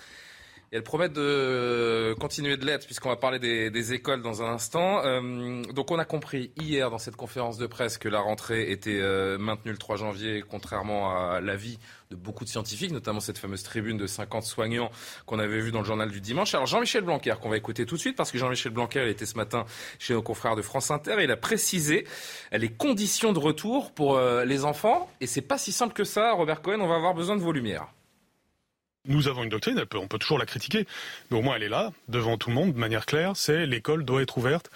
Et 0.73 0.77
elles 0.77 0.83
promettent 0.83 1.13
de 1.13 2.15
continuer 2.19 2.57
de 2.57 2.65
l'être, 2.65 2.87
puisqu'on 2.87 3.09
va 3.09 3.15
parler 3.15 3.37
des, 3.37 3.93
écoles 3.93 4.23
dans 4.23 4.41
un 4.41 4.47
instant. 4.47 5.05
Euh, 5.05 5.61
donc 5.71 5.91
on 5.91 5.99
a 5.99 6.05
compris 6.05 6.51
hier 6.59 6.89
dans 6.89 6.97
cette 6.97 7.15
conférence 7.15 7.59
de 7.59 7.67
presse 7.67 7.99
que 7.99 8.09
la 8.09 8.19
rentrée 8.19 8.71
était 8.71 8.99
euh, 8.99 9.37
maintenue 9.37 9.71
le 9.71 9.77
3 9.77 9.97
janvier, 9.97 10.43
contrairement 10.49 11.15
à 11.15 11.41
l'avis 11.41 11.77
de 12.09 12.15
beaucoup 12.15 12.43
de 12.43 12.49
scientifiques, 12.49 12.91
notamment 12.91 13.19
cette 13.19 13.37
fameuse 13.37 13.61
tribune 13.61 13.97
de 13.97 14.07
50 14.07 14.41
soignants 14.41 14.89
qu'on 15.27 15.37
avait 15.37 15.59
vue 15.59 15.71
dans 15.71 15.81
le 15.81 15.85
journal 15.85 16.09
du 16.09 16.21
dimanche. 16.21 16.55
Alors 16.55 16.65
Jean-Michel 16.65 17.03
Blanquer, 17.03 17.35
qu'on 17.39 17.49
va 17.49 17.57
écouter 17.57 17.85
tout 17.85 17.95
de 17.95 18.01
suite, 18.01 18.15
parce 18.15 18.31
que 18.31 18.39
Jean-Michel 18.39 18.71
Blanquer, 18.71 19.03
il 19.03 19.09
était 19.09 19.27
ce 19.27 19.37
matin 19.37 19.65
chez 19.99 20.15
nos 20.15 20.23
confrères 20.23 20.55
de 20.55 20.63
France 20.63 20.89
Inter, 20.89 21.17
et 21.19 21.25
il 21.25 21.31
a 21.31 21.37
précisé 21.37 22.07
les 22.51 22.69
conditions 22.69 23.31
de 23.31 23.37
retour 23.37 23.91
pour 23.91 24.17
euh, 24.17 24.43
les 24.43 24.65
enfants. 24.65 25.07
Et 25.21 25.27
c'est 25.27 25.41
pas 25.41 25.59
si 25.59 25.71
simple 25.71 25.93
que 25.93 26.03
ça, 26.03 26.31
Robert 26.31 26.63
Cohen, 26.63 26.79
on 26.79 26.87
va 26.87 26.95
avoir 26.95 27.13
besoin 27.13 27.35
de 27.35 27.41
vos 27.41 27.51
lumières. 27.51 27.85
Nous 29.05 29.27
avons 29.27 29.43
une 29.43 29.49
doctrine, 29.49 29.83
on 29.95 30.07
peut 30.07 30.17
toujours 30.17 30.39
la 30.39 30.45
critiquer, 30.45 30.87
mais 31.29 31.37
au 31.37 31.41
moins 31.41 31.57
elle 31.57 31.63
est 31.63 31.69
là, 31.69 31.91
devant 32.07 32.37
tout 32.37 32.47
le 32.49 32.55
monde, 32.55 32.73
de 32.73 32.79
manière 32.79 33.05
claire, 33.05 33.33
c'est 33.35 33.65
l'école 33.65 34.05
doit 34.05 34.21
être 34.21 34.37
ouverte 34.37 34.69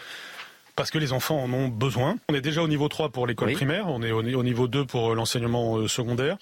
parce 0.75 0.91
que 0.91 0.97
les 0.97 1.13
enfants 1.13 1.41
en 1.41 1.51
ont 1.53 1.69
besoin. 1.69 2.17
On 2.29 2.35
est 2.35 2.41
déjà 2.41 2.61
au 2.61 2.67
niveau 2.67 2.89
3 2.89 3.09
pour 3.09 3.25
l'école 3.25 3.47
Oui. 3.47 3.53
primaire, 3.55 3.87
on 3.87 4.01
est 4.03 4.11
au, 4.11 4.19
au 4.21 4.43
niveau 4.43 4.67
2 4.67 4.85
pour 4.85 5.15
l'enseignement 5.15 5.77
euh, 5.77 5.87
secondaire. 5.87 6.37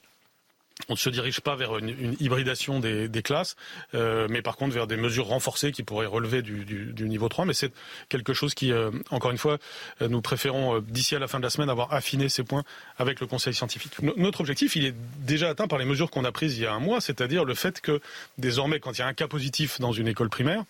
On 0.89 0.93
ne 0.93 0.97
se 0.97 1.09
dirige 1.09 1.39
pas 1.39 1.55
vers 1.55 1.77
une, 1.77 2.15
hybridation 2.19 2.79
des, 2.79 3.21
classes, 3.23 3.55
euh, 3.93 4.27
mais 4.29 4.41
par 4.41 4.57
contre 4.57 4.73
vers 4.73 4.87
des 4.87 4.97
mesures 4.97 5.27
renforcées 5.27 5.71
qui 5.71 5.83
pourraient 5.83 6.05
relever 6.05 6.41
du, 6.41 6.93
niveau 7.07 7.29
3. 7.29 7.45
Mais 7.45 7.53
c'est 7.53 7.71
quelque 8.09 8.33
chose 8.33 8.53
qui, 8.53 8.71
euh, 8.71 8.91
encore 9.09 9.31
une 9.31 9.37
fois, 9.37 9.57
euh, 10.01 10.09
nous 10.09 10.21
préférons 10.21 10.79
d'ici 10.81 11.15
à 11.15 11.19
la 11.19 11.27
fin 11.27 11.39
de 11.39 11.43
la 11.43 11.49
semaine 11.49 11.69
avoir 11.69 11.93
affiné 11.93 12.27
ces 12.27 12.43
points 12.43 12.63
avec 12.97 13.21
le 13.21 13.27
Conseil 13.27 13.53
scientifique. 13.53 14.01
No- 14.01 14.13
notre 14.17 14.41
objectif, 14.41 14.75
il 14.75 14.85
est 14.85 14.95
déjà 15.19 15.49
atteint 15.49 15.67
par 15.67 15.79
les 15.79 15.85
mesures 15.85 16.11
qu'on 16.11 16.25
a 16.25 16.31
prises 16.31 16.57
il 16.57 16.63
y 16.63 16.65
a 16.65 16.73
un 16.73 16.79
mois, 16.79 16.99
c'est-à-dire 16.99 17.45
le 17.45 17.55
fait 17.55 17.79
que 17.79 18.01
désormais, 18.37 18.79
quand 18.79 18.91
il 18.97 18.99
y 18.99 19.03
a 19.03 19.07
un 19.07 19.13
cas 19.13 19.27
positif 19.27 19.79
dans 19.79 19.93
une 19.93 20.09
école 20.09 20.29
primaire, 20.29 20.65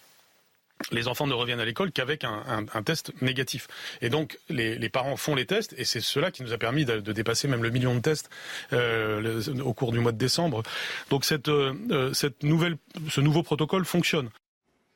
les 0.91 1.07
enfants 1.07 1.27
ne 1.27 1.33
reviennent 1.33 1.59
à 1.59 1.65
l'école 1.65 1.91
qu'avec 1.91 2.23
un, 2.23 2.83
test 2.83 3.11
négatif. 3.21 3.67
Et 4.01 4.09
donc, 4.09 4.37
les, 4.49 4.89
parents 4.89 5.17
font 5.17 5.35
les 5.35 5.45
tests, 5.45 5.73
et 5.77 5.85
c'est 5.85 6.01
cela 6.01 6.31
qui 6.31 6.43
nous 6.43 6.53
a 6.53 6.57
permis 6.57 6.85
de, 6.85 6.99
dépasser 6.99 7.47
même 7.47 7.63
le 7.63 7.69
million 7.69 7.95
de 7.95 8.01
tests 8.01 8.29
euh, 8.73 9.41
au 9.63 9.73
cours 9.73 9.91
du 9.91 9.99
mois 9.99 10.11
de 10.11 10.17
décembre. 10.17 10.63
Donc, 11.09 11.25
cette, 11.25 11.49
euh, 11.49 11.73
euh, 11.91 12.13
cette 12.13 12.43
nouvelle, 12.43 12.77
ce 13.09 13.21
nouveau 13.21 13.43
protocole 13.43 13.85
fonctionne. 13.85 14.29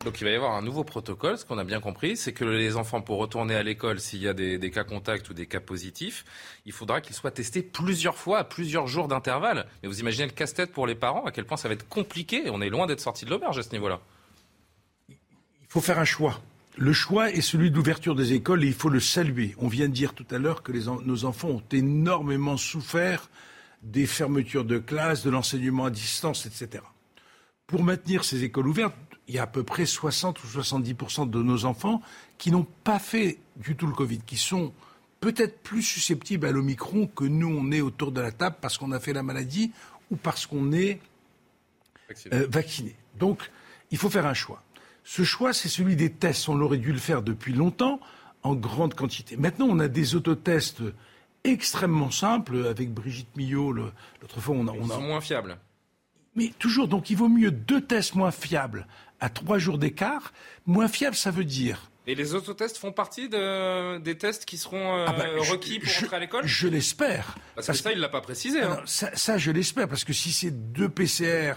Donc 0.06 0.22
il 0.22 0.24
va 0.24 0.30
y 0.30 0.36
avoir 0.36 0.54
un 0.54 0.62
nouveau 0.62 0.86
protocole. 0.86 1.38
Ce 1.38 1.44
qu'on 1.44 1.58
a 1.58 1.66
bien 1.66 1.82
compris, 1.82 2.16
c'est 2.16 2.32
que 2.32 2.46
les 2.46 2.78
enfants, 2.78 3.02
pour 3.02 3.18
retourner 3.18 3.56
à 3.56 3.64
l'école, 3.64 4.00
s'il 4.00 4.22
y 4.22 4.30
a 4.30 4.34
des, 4.34 4.58
des 4.58 4.72
cas 4.72 4.86
contacts 4.86 5.30
ou 5.30 5.34
des 5.34 5.46
cas 5.46 5.60
positifs, 5.60 6.24
il 6.66 6.72
faudra 6.72 7.02
qu'ils 7.02 7.18
soient 7.18 7.32
testés 7.32 7.62
plusieurs 7.62 8.16
fois, 8.16 8.40
à 8.40 8.44
plusieurs 8.46 8.88
jours 8.88 9.10
d'intervalle. 9.10 9.68
Mais 9.84 9.90
vous 9.90 10.00
imaginez 10.00 10.28
le 10.28 10.32
casse-tête 10.32 10.72
pour 10.72 10.88
les 10.88 10.96
parents, 10.96 11.26
à 11.26 11.32
quel 11.32 11.44
point 11.44 11.58
ça 11.58 11.68
va 11.68 11.74
être 11.74 11.90
compliqué. 11.90 12.44
On 12.50 12.62
est 12.62 12.70
loin 12.70 12.88
d'être 12.88 13.02
sorti 13.02 13.26
de 13.26 13.30
l'auberge 13.30 13.60
à 13.60 13.64
ce 13.64 13.72
niveau-là. 13.72 14.00
Il 15.70 15.74
faut 15.74 15.82
faire 15.82 16.00
un 16.00 16.06
choix. 16.06 16.42
Le 16.78 16.94
choix 16.94 17.30
est 17.32 17.42
celui 17.42 17.70
de 17.72 17.76
l'ouverture 17.76 18.16
des 18.16 18.34
écoles 18.34 18.64
et 18.64 18.68
il 18.68 18.74
faut 18.74 18.90
le 18.90 19.00
saluer. 19.00 19.54
On 19.60 19.68
vient 19.68 19.88
de 19.88 19.94
dire 19.94 20.14
tout 20.14 20.26
à 20.32 20.38
l'heure 20.40 20.64
que 20.64 20.72
les 20.72 20.88
en- 20.88 21.02
nos 21.02 21.26
enfants 21.26 21.50
ont 21.50 21.64
énormément 21.72 22.58
souffert 22.58 23.30
des 23.84 24.06
fermetures 24.08 24.66
de 24.66 24.78
classes, 24.80 25.24
de 25.24 25.30
l'enseignement 25.30 25.86
à 25.86 25.90
distance, 25.92 26.46
etc. 26.46 26.84
Pour 27.68 27.84
maintenir 27.84 28.24
ces 28.24 28.44
écoles 28.44 28.68
ouvertes, 28.68 28.96
il 29.28 29.36
y 29.36 29.40
a 29.40 29.44
à 29.44 29.48
peu 29.48 29.64
près 29.64 29.86
60 29.86 30.44
ou 30.44 30.48
70% 30.48 31.30
de 31.30 31.44
nos 31.44 31.66
enfants 31.66 32.02
qui 32.40 32.52
n'ont 32.52 32.66
pas 32.84 32.98
fait 33.00 33.38
du 33.58 33.76
tout 33.76 33.86
le 33.86 33.94
Covid, 33.94 34.20
qui 34.26 34.38
sont 34.38 34.74
peut-être 35.20 35.62
plus 35.62 35.84
susceptibles 35.84 36.48
à 36.48 36.52
l'Omicron 36.52 37.06
que 37.08 37.26
nous, 37.26 37.48
on 37.48 37.72
est 37.72 37.82
autour 37.82 38.12
de 38.12 38.22
la 38.22 38.32
table 38.32 38.56
parce 38.60 38.78
qu'on 38.78 38.92
a 38.92 39.00
fait 39.00 39.14
la 39.14 39.22
maladie 39.22 39.72
ou 40.10 40.16
parce 40.16 40.48
qu'on 40.48 40.72
est 40.72 41.00
euh, 42.34 42.48
vacciné. 42.50 42.96
Donc, 43.20 43.52
il 43.92 43.98
faut 44.00 44.10
faire 44.10 44.26
un 44.26 44.34
choix. 44.34 44.64
Ce 45.04 45.24
choix, 45.24 45.54
c'est 45.54 45.70
celui 45.70 45.96
des 45.96 46.12
tests. 46.12 46.50
On 46.50 46.60
aurait 46.62 46.78
dû 46.78 46.92
le 46.92 47.00
faire 47.00 47.22
depuis 47.22 47.54
longtemps, 47.54 48.00
en 48.44 48.56
grande 48.56 48.94
quantité. 48.94 49.38
Maintenant, 49.38 49.68
on 49.70 49.80
a 49.80 49.88
des 49.88 50.16
autotests 50.16 50.82
extrêmement 51.44 52.12
simples. 52.12 52.68
Avec 52.68 52.94
Brigitte 52.94 53.36
Millot, 53.36 53.72
l'autre 53.74 54.40
fois, 54.40 54.56
on 54.58 54.68
a... 54.68 54.74
Ils 54.76 54.82
on 54.82 54.90
a- 54.90 54.94
sont 54.96 55.02
moins 55.02 55.22
fiables. 55.22 55.58
mais 56.36 56.52
toujours, 56.60 56.88
donc 56.88 57.10
il 57.10 57.18
vaut 57.18 57.30
mieux 57.30 57.52
deux 57.52 57.82
tests 57.82 58.16
moins 58.16 58.32
fiables 58.32 58.88
à 59.20 59.30
trois 59.30 59.58
jours 59.58 59.78
d'écart. 59.78 60.32
Moins 60.66 60.88
fiable, 60.88 61.16
ça 61.16 61.32
veut 61.32 61.44
dire 61.44 61.90
Et 62.08 62.16
les 62.16 62.36
autotests 62.36 62.78
font 62.78 62.92
partie 62.92 63.28
de- 63.30 63.98
des 64.00 64.18
tests 64.18 64.46
qui 64.46 64.58
seront 64.58 64.98
euh, 65.00 65.06
Ah 65.08 65.14
bah, 65.14 65.26
requis 65.50 65.80
pour 65.80 65.90
je- 65.90 66.06
entrer 66.06 66.16
à 66.16 66.20
l'école? 66.20 66.46
Je 66.46 66.68
l'espère. 66.68 67.36
Parce 67.56 67.68
que 67.68 67.74
ça, 67.74 67.92
il 67.92 68.00
l'a 68.00 68.10
pas 68.10 68.22
précisé. 68.22 68.60
Ah 68.62 68.66
hein. 68.72 68.76
non, 68.76 68.82
ça, 68.86 69.10
ça, 69.16 69.38
je 69.38 69.52
l'espère, 69.52 69.88
parce 69.88 70.04
que 70.04 70.14
si 70.14 70.32
c'est 70.32 70.52
deux 70.72 70.88
PCR 70.90 71.54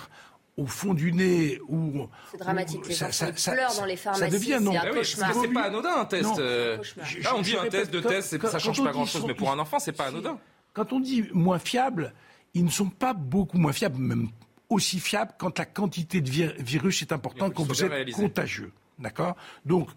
au 0.59 0.67
fond 0.67 0.93
du 0.95 1.13
nez 1.13 1.59
ou 1.69 2.07
C'est 2.31 2.37
dramatique. 2.39 2.87
Les 2.87 2.95
ça- 2.95 3.07
enfants 3.07 3.13
ça- 3.15 3.29
ils 3.31 3.39
ça- 3.39 3.53
pleurent 3.53 3.75
dans 3.77 3.85
les 3.87 3.97
ça 3.97 4.13
pharmacies. 4.13 4.33
devient 4.33 4.59
non. 4.61 4.73
C'est 4.73 4.79
Ah 4.79 4.87
un 4.87 4.93
oui, 4.93 5.41
c'est 5.43 5.53
pas 5.53 5.63
anodin 5.63 5.95
un 6.01 6.05
test. 6.05 6.39
Euh. 6.39 6.79
Je- 6.83 7.19
on 7.35 7.41
dit 7.41 7.57
un 7.57 7.61
répète, 7.63 7.81
test 7.81 7.91
de 7.93 8.01
quand- 8.01 8.09
test, 8.11 8.29
c'est- 8.29 8.39
quand- 8.39 8.49
ça 8.51 8.59
change 8.59 8.79
pas 8.83 8.91
dit 8.91 8.93
grand-chose, 8.93 9.23
sont- 9.23 9.27
mais 9.27 9.35
pour 9.35 9.51
un 9.51 9.59
enfant, 9.59 9.79
c'est 9.79 9.93
pas 9.93 10.07
anodin. 10.09 10.39
Quand 10.75 10.93
on 10.93 11.01
dit 11.01 11.25
moins 11.33 11.59
fiables, 11.59 12.13
ils 12.55 12.65
ne 12.65 12.71
sont 12.71 12.89
pas 12.91 13.15
beaucoup 13.15 13.57
moins 13.59 13.73
fiables, 13.73 13.99
même 13.99 14.29
aussi 14.69 15.01
fiables 15.01 15.33
quand 15.39 15.59
la 15.59 15.65
quantité 15.65 16.21
de 16.21 16.31
vir- 16.31 16.55
virus 16.59 17.01
est 17.03 17.13
importante, 17.13 17.55
quand 17.55 17.63
vous 17.65 17.83
êtes 17.85 18.13
contagieux. 18.13 18.73
D'accord? 18.99 19.37
Donc, 19.65 19.89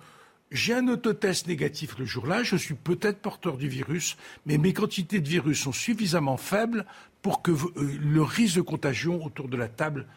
j'ai 0.52 0.74
un 0.74 0.88
autotest 0.88 1.48
négatif 1.48 1.98
le 2.00 2.06
jour-là, 2.06 2.44
je 2.44 2.56
suis 2.56 2.76
peut-être 2.76 3.20
porteur 3.20 3.58
du 3.58 3.68
virus, 3.68 4.16
mais 4.46 4.58
mes 4.58 4.72
quantités 4.74 5.20
de 5.20 5.28
virus 5.28 5.60
sont 5.62 5.74
suffisamment 5.74 6.38
faibles 6.38 6.86
pour 7.22 7.42
que 7.42 7.52
euh, 7.52 7.98
le 8.00 8.22
risque 8.22 8.56
de 8.56 8.62
contagion 8.62 9.24
autour 9.24 9.48
de 9.50 9.58
la 9.58 9.68
table 9.68 10.08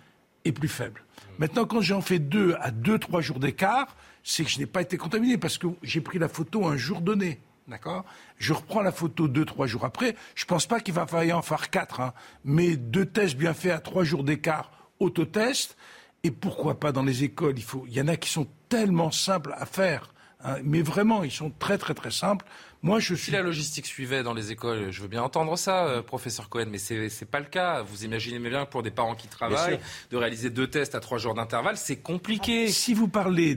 plus 0.53 0.69
faible. 0.69 1.05
Maintenant, 1.39 1.67
quand 1.67 1.81
j'en 1.81 2.01
fais 2.01 2.19
deux 2.19 2.57
à 2.61 2.71
deux, 2.71 2.99
trois 2.99 3.21
jours 3.21 3.39
d'écart, 3.39 3.97
c'est 4.25 4.45
que 4.45 4.51
je 4.51 4.59
n'ai 4.59 4.67
pas 4.67 4.83
été 4.83 4.97
contaminé 4.97 5.39
parce 5.39 5.57
que 5.57 5.69
j'ai 5.83 6.01
pris 6.01 6.19
la 6.19 6.29
photo 6.29 6.67
un 6.67 6.77
jour 6.77 7.01
donné. 7.01 7.41
D'accord? 7.69 8.05
Je 8.39 8.55
reprends 8.55 8.81
la 8.81 8.93
photo 8.93 9.29
deux, 9.29 9.45
trois 9.45 9.67
jours 9.67 9.85
après. 9.85 10.17
Je 10.35 10.47
pense 10.47 10.67
pas 10.67 10.81
qu'il 10.81 10.95
va 10.95 11.07
falloir 11.07 11.39
en 11.39 11.43
faire 11.43 11.71
quatre, 11.71 12.01
hein, 12.01 12.15
mais 12.45 12.77
deux 12.77 13.05
tests 13.05 13.37
bien 13.37 13.53
faits 13.53 13.73
à 13.73 13.79
trois 13.79 14.05
jours 14.05 14.25
d'écart, 14.25 14.71
autotest. 15.01 15.77
Et 16.25 16.31
pourquoi 16.31 16.81
pas 16.81 16.93
dans 16.93 17.05
les 17.05 17.25
écoles 17.25 17.55
il, 17.57 17.63
faut, 17.63 17.85
il 17.87 17.93
y 17.95 18.01
en 18.01 18.09
a 18.09 18.17
qui 18.17 18.31
sont 18.31 18.49
tellement 18.69 19.11
simples 19.11 19.55
à 19.57 19.67
faire. 19.67 20.13
hein, 20.43 20.57
mais 20.65 20.83
vraiment, 20.83 21.23
ils 21.25 21.31
sont 21.31 21.53
très, 21.59 21.79
très, 21.79 21.95
très 21.95 22.11
simples. 22.11 22.45
Moi, 22.83 23.01
je 23.01 23.14
Si 23.14 23.31
la 23.31 23.43
logistique 23.43 23.87
suivait 23.87 24.22
dans 24.22 24.35
les 24.35 24.53
écoles, 24.53 24.91
je 24.91 25.03
veux 25.03 25.09
bien 25.09 25.22
entendre 25.22 25.57
ça, 25.59 25.87
euh, 25.87 26.03
professeur 26.03 26.49
Cohen, 26.49 26.66
mais 26.70 26.79
c'est 26.79 27.09
c'est 27.09 27.26
pas 27.26 27.41
le 27.41 27.47
cas. 27.47 27.83
Vous 27.83 28.05
imaginez 28.05 28.39
bien 28.39 28.64
que 28.64 28.70
pour 28.70 28.83
des 28.83 28.91
parents 28.91 29.14
qui 29.14 29.29
travaillent, 29.29 29.81
de 30.11 30.16
réaliser 30.16 30.51
deux 30.51 30.68
tests 30.68 30.95
à 30.95 31.01
trois 31.01 31.18
jours 31.18 31.35
d'intervalle, 31.35 31.76
c'est 31.76 31.97
compliqué. 31.97 32.68
Si 32.68 32.95
vous 32.95 33.09
parlez 33.09 33.57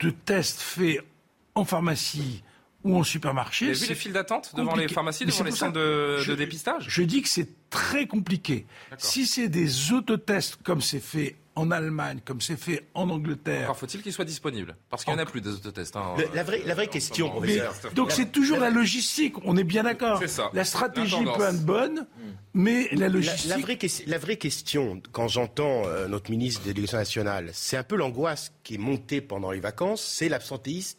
de 0.00 0.10
tests 0.10 0.60
faits 0.60 1.00
en 1.54 1.64
pharmacie 1.64 2.42
ou 2.84 2.96
en 2.96 3.02
supermarché. 3.02 3.66
Vous 3.66 3.70
avez 3.70 3.80
vu 3.80 3.88
les 3.88 3.94
files 3.94 4.12
d'attente 4.12 4.54
devant 4.54 4.76
les 4.76 4.88
pharmacies, 4.88 5.26
devant 5.26 5.44
les 5.44 5.50
centres 5.50 5.72
de, 5.72 6.34
dépistage 6.34 6.84
Je 6.88 7.02
dis 7.02 7.22
que 7.22 7.28
c'est 7.28 7.48
très 7.70 8.06
compliqué. 8.06 8.66
Si 8.98 9.26
c'est 9.26 9.48
des 9.48 9.92
autotests 9.92 10.58
comme 10.62 10.80
c'est 10.80 11.00
fait 11.00 11.36
en 11.58 11.70
Allemagne, 11.70 12.20
comme 12.24 12.40
c'est 12.40 12.56
fait 12.56 12.84
en 12.94 13.10
Angleterre. 13.10 13.64
Alors 13.64 13.76
faut-il 13.76 14.02
qu'ils 14.02 14.12
soient 14.12 14.24
disponibles 14.24 14.76
Parce 14.88 15.04
qu'il 15.04 15.12
n'y 15.12 15.20
en 15.20 15.22
a 15.22 15.26
plus 15.26 15.40
des 15.40 15.50
autotests. 15.50 15.96
Hein, 15.96 16.14
la, 16.34 16.42
vraie, 16.44 16.62
la 16.64 16.74
vraie 16.74 16.86
question, 16.86 17.30
professeur. 17.30 17.74
donc 17.94 18.12
c'est 18.12 18.30
toujours 18.30 18.58
la 18.58 18.70
logistique, 18.70 19.34
on 19.44 19.56
est 19.56 19.64
bien 19.64 19.82
d'accord. 19.82 20.22
La 20.52 20.64
stratégie 20.64 21.24
peut 21.24 21.42
être 21.42 21.64
bonne, 21.64 22.06
mais 22.54 22.88
la 22.92 23.08
logistique. 23.08 23.50
La, 23.50 23.58
vraie, 23.58 23.78
la 24.06 24.18
vraie, 24.18 24.36
question, 24.36 25.02
quand 25.12 25.28
j'entends 25.28 25.82
euh, 25.86 26.06
notre 26.06 26.30
ministre 26.30 26.62
de 26.62 26.68
l'Éducation 26.68 26.98
nationale, 26.98 27.50
c'est 27.52 27.76
un 27.76 27.82
peu 27.82 27.96
l'angoisse 27.96 28.52
qui 28.62 28.74
est 28.74 28.78
montée 28.78 29.20
pendant 29.20 29.50
les 29.50 29.60
vacances, 29.60 30.02
c'est 30.02 30.28
l'absentéisme 30.28 30.98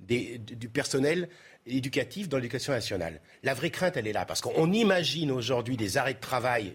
du 0.00 0.68
personnel 0.72 1.28
éducatif 1.66 2.28
dans 2.28 2.38
l'éducation 2.38 2.72
nationale. 2.72 3.20
La 3.42 3.52
vraie 3.52 3.70
crainte, 3.70 3.96
elle 3.96 4.06
est 4.06 4.12
là, 4.12 4.24
parce 4.24 4.40
qu'on 4.40 4.72
imagine 4.72 5.30
aujourd'hui 5.30 5.76
des 5.76 5.98
arrêts 5.98 6.14
de 6.14 6.20
travail, 6.20 6.74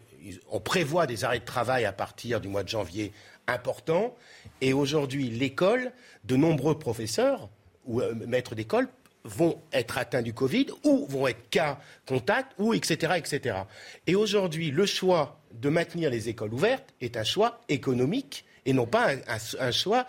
on 0.49 0.59
prévoit 0.59 1.07
des 1.07 1.23
arrêts 1.23 1.39
de 1.39 1.45
travail 1.45 1.86
à 1.86 1.91
partir 1.91 2.41
du 2.41 2.47
mois 2.47 2.63
de 2.63 2.69
janvier 2.69 3.11
importants, 3.47 4.15
et 4.61 4.73
aujourd'hui, 4.73 5.30
l'école, 5.30 5.91
de 6.23 6.36
nombreux 6.36 6.80
professeurs 6.80 7.49
ou 7.86 8.01
euh, 8.01 8.13
maîtres 8.28 8.55
d'école 8.55 8.88
vont 9.23 9.59
être 9.73 9.97
atteints 9.97 10.21
du 10.21 10.34
Covid 10.34 10.67
ou 10.84 11.05
vont 11.07 11.28
être 11.28 11.49
cas 11.49 11.80
contact 12.05 12.51
ou 12.59 12.73
etc. 12.73 13.13
etc. 13.17 13.57
Et 14.07 14.15
aujourd'hui, 14.15 14.71
le 14.71 14.86
choix 14.86 15.39
de 15.51 15.69
maintenir 15.69 16.09
les 16.09 16.30
écoles 16.30 16.53
ouvertes 16.53 16.93
est 17.01 17.17
un 17.17 17.23
choix 17.23 17.59
économique 17.69 18.45
et 18.67 18.73
non 18.73 18.86
pas 18.86 19.09
un, 19.59 19.71
choix 19.71 20.05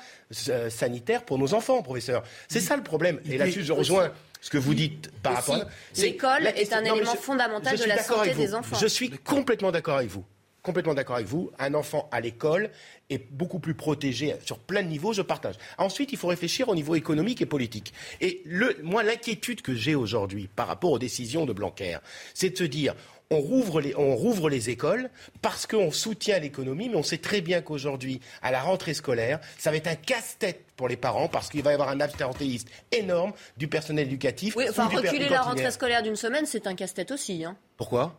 euh, 0.48 0.70
sanitaire 0.70 1.24
pour 1.24 1.38
nos 1.38 1.52
enfants, 1.54 1.82
professeur. 1.82 2.22
C'est 2.48 2.60
ça 2.60 2.76
le 2.76 2.82
problème. 2.82 3.20
Et 3.28 3.36
là-dessus, 3.36 3.64
je 3.64 3.72
rejoins 3.72 4.12
ce 4.40 4.50
que 4.50 4.58
vous 4.58 4.74
dites 4.74 5.10
par 5.22 5.34
rapport 5.34 5.56
à... 5.56 5.68
L'école 5.96 6.46
est 6.46 6.72
un 6.72 6.84
élément 6.84 7.14
fondamental 7.16 7.78
de 7.78 7.84
la 7.84 8.02
santé 8.02 8.34
des 8.34 8.54
enfants. 8.54 8.76
Je 8.80 8.86
suis 8.86 9.10
complètement 9.10 9.72
d'accord 9.72 9.96
avec 9.96 10.10
vous. 10.10 10.24
Complètement 10.62 10.94
d'accord 10.94 11.14
avec 11.16 11.28
vous. 11.28 11.52
Un 11.60 11.74
enfant 11.74 12.08
à 12.10 12.20
l'école 12.20 12.70
est 13.08 13.30
beaucoup 13.30 13.60
plus 13.60 13.74
protégé 13.74 14.34
sur 14.44 14.58
plein 14.58 14.82
de 14.82 14.88
niveaux, 14.88 15.12
je 15.12 15.22
partage. 15.22 15.54
Ensuite, 15.78 16.10
il 16.10 16.18
faut 16.18 16.26
réfléchir 16.26 16.68
au 16.68 16.74
niveau 16.74 16.96
économique 16.96 17.40
et 17.40 17.46
politique. 17.46 17.94
Et 18.20 18.42
le, 18.44 18.76
moi, 18.82 19.04
l'inquiétude 19.04 19.62
que 19.62 19.76
j'ai 19.76 19.94
aujourd'hui 19.94 20.48
par 20.56 20.66
rapport 20.66 20.90
aux 20.90 20.98
décisions 20.98 21.46
de 21.46 21.52
Blanquer, 21.52 21.98
c'est 22.34 22.50
de 22.50 22.56
se 22.56 22.64
dire, 22.64 22.96
on 23.30 23.40
rouvre 23.40 23.80
les, 23.80 23.94
on 23.96 24.14
rouvre 24.14 24.48
les 24.48 24.70
écoles 24.70 25.10
parce 25.42 25.66
qu'on 25.66 25.90
soutient 25.90 26.38
l'économie, 26.38 26.88
mais 26.88 26.96
on 26.96 27.02
sait 27.02 27.18
très 27.18 27.40
bien 27.40 27.60
qu'aujourd'hui, 27.60 28.20
à 28.42 28.50
la 28.50 28.60
rentrée 28.60 28.94
scolaire, 28.94 29.40
ça 29.58 29.70
va 29.70 29.76
être 29.76 29.88
un 29.88 29.96
casse-tête 29.96 30.64
pour 30.76 30.88
les 30.88 30.96
parents 30.96 31.28
parce 31.28 31.48
qu'il 31.48 31.62
va 31.62 31.70
y 31.70 31.74
avoir 31.74 31.88
un 31.88 32.00
absentéisme 32.00 32.68
énorme 32.92 33.32
du 33.56 33.68
personnel 33.68 34.06
éducatif. 34.06 34.56
Oui, 34.56 34.66
enfin, 34.68 34.86
reculer 34.86 35.28
la 35.28 35.42
rentrée 35.42 35.70
scolaire 35.70 36.02
d'une 36.02 36.16
semaine, 36.16 36.46
c'est 36.46 36.66
un 36.66 36.74
casse-tête 36.74 37.10
aussi. 37.10 37.44
Hein. 37.44 37.56
Pourquoi? 37.76 38.16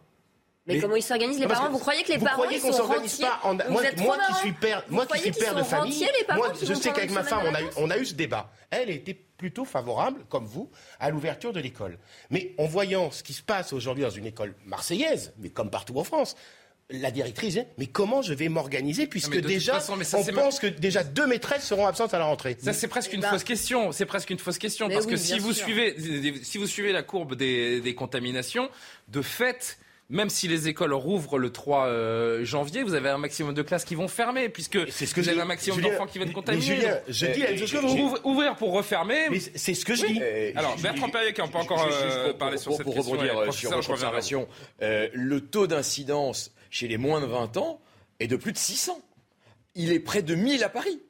Mais, 0.68 0.80
comment 0.80 0.98
ils 0.98 1.02
s'organisent 1.02 1.40
les 1.40 1.48
parents 1.48 1.70
Vous 1.70 1.80
croyez 1.80 2.04
que 2.04 2.12
les 2.12 2.20
parents 2.20 2.44
rentiers 2.44 3.26
pas 3.26 3.40
en... 3.44 3.56
moi, 3.56 3.84
moi 3.98 4.18
qui 4.28 4.34
suis 4.36 4.52
père, 4.52 4.84
moi 4.90 5.06
qui 5.06 5.20
suis 5.20 5.32
père 5.32 5.56
de 5.56 5.64
famille, 5.64 6.06
moi, 6.36 6.52
je 6.62 6.74
sais 6.74 6.92
qu'avec 6.92 7.12
ma 7.12 7.24
femme 7.24 7.44
on 7.46 7.54
a 7.54 7.62
eu 7.62 7.66
on 7.78 7.90
a 7.90 7.98
eu 7.98 8.06
ce 8.06 8.14
débat. 8.14 8.52
Elle 8.70 8.90
était 8.90 9.18
plutôt 9.38 9.66
favorable, 9.66 10.26
comme 10.30 10.46
vous, 10.46 10.70
à 11.00 11.10
l'ouverture 11.10 11.54
de 11.54 11.60
l'école. 11.60 11.98
Mais 12.30 12.54
en 12.58 12.66
voyant 12.66 13.12
ce 13.12 13.24
qui 13.24 13.34
se 13.34 13.44
passe 13.44 13.74
aujourd'hui 13.74 14.04
dans 14.04 14.10
une 14.10 14.26
école 14.26 14.56
marseillaise, 14.66 15.34
mais 15.38 15.50
comme 15.50 15.70
partout 15.70 15.98
en 15.98 16.04
France, 16.04 16.36
la 16.90 17.12
directrice 17.12 17.60
mais 17.78 17.88
comment 17.88 18.22
je 18.22 18.34
vais 18.34 18.48
m'organiser 18.48 19.08
puisque 19.08 19.38
déjà 19.42 19.82
on 19.92 20.24
pense 20.34 20.60
que 20.60 20.68
déjà 20.68 21.04
deux 21.04 21.28
maîtresses 21.28 21.66
seront 21.66 21.86
absentes 21.86 22.14
à 22.14 22.20
la 22.20 22.26
rentrée. 22.26 22.56
Ça 22.60 22.72
c'est 22.72 22.88
presque 22.88 23.12
une 23.14 23.24
fausse 23.24 23.44
question. 23.44 23.92
C'est 23.92 24.06
presque 24.06 24.30
une 24.30 24.40
fausse 24.40 24.58
question 24.58 24.88
parce 24.88 25.06
que 25.06 25.18
si 25.18 25.40
vous 25.40 25.54
suivez 25.54 25.96
si 26.44 26.58
vous 26.58 26.68
suivez 26.68 26.94
la 26.94 27.04
courbe 27.04 27.36
des, 27.36 27.82
des 27.82 27.94
contaminations, 27.94 28.70
de 29.10 29.22
fait 29.22 29.78
même 30.10 30.30
si 30.30 30.48
les 30.48 30.68
écoles 30.70 30.94
rouvrent 30.94 31.38
le 31.38 31.52
3 31.52 31.88
euh, 31.88 32.46
janvier, 32.46 32.84
vous 32.84 32.94
avez 32.94 33.10
un 33.10 33.18
maximum 33.18 33.54
de 33.54 33.62
classes 33.62 33.84
qui 33.84 33.96
vont 33.96 34.08
fermer, 34.08 34.48
puisque 34.48 34.90
c'est 34.90 35.06
ce 35.06 35.14
que 35.14 35.22
vous 35.22 35.30
avez 35.30 35.42
un 35.42 35.46
maximum 35.46 35.82
d'enfants 35.82 36.06
qui 36.06 36.18
vont 36.18 36.26
être 36.26 36.34
contaminés. 36.34 36.66
Julien, 36.66 37.00
je 37.08 37.26
dis 37.28 37.42
la 37.42 37.58
chose. 37.58 38.20
Ouvrir 38.24 38.56
pour 38.56 38.72
refermer. 38.72 39.28
C'est 39.56 39.74
ce 39.74 39.84
que 39.84 39.96
je 39.96 40.06
dis. 40.06 40.22
Alors, 40.56 40.78
Bertrand 40.78 41.10
Perrier, 41.10 41.34
qui 41.34 41.42
n'a 41.42 41.48
pas 41.48 41.60
encore 41.60 41.86
euh, 41.90 42.34
parlé 42.34 42.58
sur 42.58 42.74
cette 42.74 42.84
pour 42.84 42.94
question. 42.94 43.16
Pour 43.16 43.22
rebondir 43.22 43.54
sur 43.54 43.72
votre 43.72 43.90
observation, 43.90 44.48
euh, 44.82 45.10
le 45.14 45.42
taux 45.42 45.68
d'incidence 45.68 46.54
chez 46.70 46.88
les 46.88 46.98
moins 46.98 47.22
de 47.22 47.26
20 47.26 47.58
ans 47.58 47.82
est 48.20 48.28
de 48.28 48.36
plus 48.36 48.54
de 48.54 48.58
600. 48.58 49.02
Il 49.76 49.92
est 49.92 50.00
près 50.00 50.22
de 50.22 50.36
1000 50.36 50.64
à 50.64 50.70
Paris. 50.70 51.02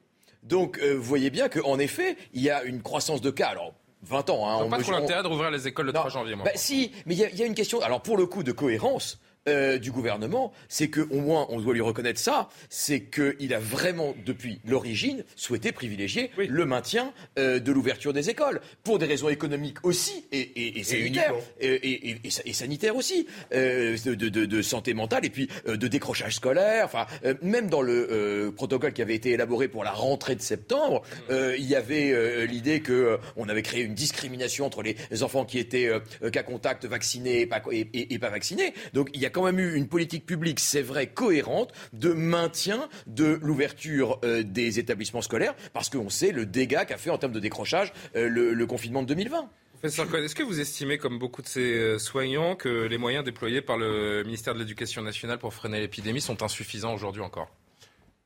Donc, 0.42 0.78
vous 0.80 1.02
voyez 1.02 1.30
bien 1.30 1.48
qu'en 1.48 1.78
effet, 1.78 2.16
il 2.32 2.42
y 2.42 2.50
a 2.50 2.62
une 2.64 2.82
croissance 2.82 3.20
de 3.20 3.30
cas. 3.30 3.48
Alors, 3.48 3.74
20 4.02 4.30
ans. 4.30 4.48
Hein, 4.48 4.58
on 4.64 4.68
pas 4.68 4.78
trop 4.78 4.92
l'intérêt 4.92 5.22
de 5.22 5.28
rouvrir 5.28 5.50
les 5.50 5.66
écoles 5.66 5.86
le 5.86 5.92
3 5.92 6.10
janvier. 6.10 6.34
Moi. 6.34 6.44
Bah, 6.44 6.52
si, 6.54 6.92
mais 7.06 7.14
il 7.14 7.18
y, 7.18 7.36
y, 7.36 7.42
a 7.42 7.46
une 7.46 7.54
question. 7.54 7.80
Alors 7.80 8.00
pour 8.00 8.16
le 8.16 8.26
coup 8.26 8.42
de 8.42 8.52
cohérence, 8.52 9.18
euh, 9.48 9.78
du 9.78 9.90
gouvernement, 9.90 10.52
c'est 10.68 10.88
que 10.88 11.00
au 11.00 11.20
moins 11.20 11.46
on 11.48 11.60
doit 11.60 11.74
lui 11.74 11.80
reconnaître 11.80 12.20
ça, 12.20 12.48
c'est 12.68 13.00
qu'il 13.00 13.54
a 13.54 13.58
vraiment 13.58 14.14
depuis 14.24 14.60
l'origine 14.66 15.24
souhaité 15.36 15.72
privilégier 15.72 16.30
le 16.36 16.64
maintien 16.64 17.12
euh, 17.38 17.58
de 17.58 17.72
l'ouverture 17.72 18.12
des 18.12 18.30
écoles. 18.30 18.60
Pour 18.84 18.98
des 18.98 19.06
raisons 19.06 19.28
économiques 19.28 19.78
aussi 19.84 20.26
et, 20.32 20.82
sanitaires. 20.84 21.34
et, 21.60 22.52
sanitaires 22.52 22.96
aussi, 22.96 23.26
euh, 23.52 23.96
de, 24.04 24.62
santé 24.62 24.94
mentale 24.94 25.24
et 25.24 25.30
puis 25.30 25.48
de 25.66 25.88
décrochage 25.88 26.36
scolaire. 26.36 26.84
Enfin, 26.84 27.06
même 27.42 27.68
dans 27.68 27.82
le 27.82 28.52
protocole 28.54 28.92
qui 28.92 29.02
avait 29.02 29.14
été 29.14 29.30
élaboré 29.30 29.68
pour 29.68 29.84
la 29.84 29.92
rentrée 29.92 30.34
de 30.34 30.42
septembre, 30.42 31.02
il 31.30 31.64
y 31.64 31.74
avait 31.74 32.46
l'idée 32.46 32.80
que 32.80 33.18
on 33.36 33.48
avait 33.48 33.62
créé 33.62 33.82
une 33.82 33.94
discrimination 33.94 34.66
entre 34.66 34.82
les 34.82 35.22
enfants 35.22 35.44
qui 35.44 35.58
étaient 35.58 35.90
cas 36.32 36.42
contact 36.42 36.84
vaccinés 36.84 37.40
et 37.40 37.46
pas, 37.46 37.62
et, 37.70 38.18
pas 38.18 38.30
vaccinés. 38.30 38.74
Donc 38.92 39.10
il 39.14 39.20
y 39.20 39.26
a 39.26 39.30
quand 39.38 39.44
même 39.44 39.60
eu 39.60 39.76
une 39.76 39.86
politique 39.86 40.26
publique, 40.26 40.58
c'est 40.58 40.82
vrai, 40.82 41.06
cohérente 41.06 41.72
de 41.92 42.12
maintien 42.12 42.88
de 43.06 43.38
l'ouverture 43.40 44.18
euh, 44.24 44.42
des 44.42 44.80
établissements 44.80 45.22
scolaires, 45.22 45.54
parce 45.72 45.90
qu'on 45.90 46.10
sait 46.10 46.32
le 46.32 46.44
dégât 46.44 46.84
qu'a 46.86 46.96
fait 46.96 47.10
en 47.10 47.18
termes 47.18 47.30
de 47.30 47.38
décrochage 47.38 47.92
euh, 48.16 48.28
le, 48.28 48.66
confinement 48.66 49.00
de 49.02 49.06
2020. 49.06 49.48
Professeur 49.74 50.12
est-ce 50.16 50.34
que 50.34 50.42
vous 50.42 50.58
estimez, 50.58 50.98
comme 50.98 51.20
beaucoup 51.20 51.40
de 51.40 51.46
ces 51.46 51.72
euh, 51.72 51.98
soignants, 52.00 52.56
que 52.56 52.86
les 52.86 52.98
moyens 52.98 53.24
déployés 53.24 53.62
par 53.62 53.78
le 53.78 54.24
ministère 54.24 54.54
de 54.54 54.58
l'Éducation 54.58 55.02
nationale 55.02 55.38
pour 55.38 55.54
freiner 55.54 55.78
l'épidémie 55.78 56.20
sont 56.20 56.42
insuffisants 56.42 56.92
aujourd'hui 56.92 57.22
encore? 57.22 57.48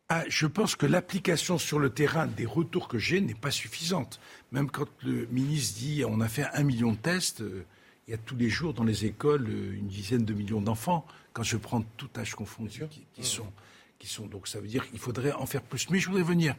Ah, 0.08 0.24
je 0.28 0.46
pense 0.46 0.76
que 0.76 0.86
l'application 0.86 1.58
sur 1.58 1.78
le 1.78 1.90
terrain 1.90 2.26
des 2.26 2.46
retours 2.46 2.88
que 2.88 2.96
j'ai 2.96 3.20
n'est 3.20 3.34
pas 3.34 3.50
suffisante. 3.50 4.18
Même 4.50 4.70
quand 4.70 4.88
le 5.04 5.26
ministre 5.30 5.78
dit 5.78 6.04
on 6.08 6.22
a 6.22 6.28
fait 6.28 6.46
un 6.54 6.62
million 6.62 6.92
de 6.92 6.96
tests, 6.96 7.42
il 8.06 8.10
y 8.10 8.14
a 8.14 8.18
tous 8.18 8.36
les 8.36 8.48
jours 8.48 8.74
dans 8.74 8.84
les 8.84 9.04
écoles 9.04 9.48
une 9.48 9.86
dizaine 9.86 10.24
de 10.24 10.34
millions 10.34 10.60
d'enfants 10.60 11.06
quand 11.32 11.42
je 11.42 11.56
prends 11.56 11.82
tout 11.96 12.10
âge 12.16 12.34
confondu, 12.34 12.82
qui, 13.14 13.24
sont, 13.24 13.46
qui 13.98 14.06
sont. 14.06 14.26
Donc 14.26 14.48
ça 14.48 14.60
veut 14.60 14.68
dire 14.68 14.88
qu'il 14.88 14.98
faudrait 14.98 15.32
en 15.32 15.46
faire 15.46 15.62
plus. 15.62 15.88
Mais 15.90 15.98
je 15.98 16.08
voudrais 16.08 16.22
venir. 16.24 16.56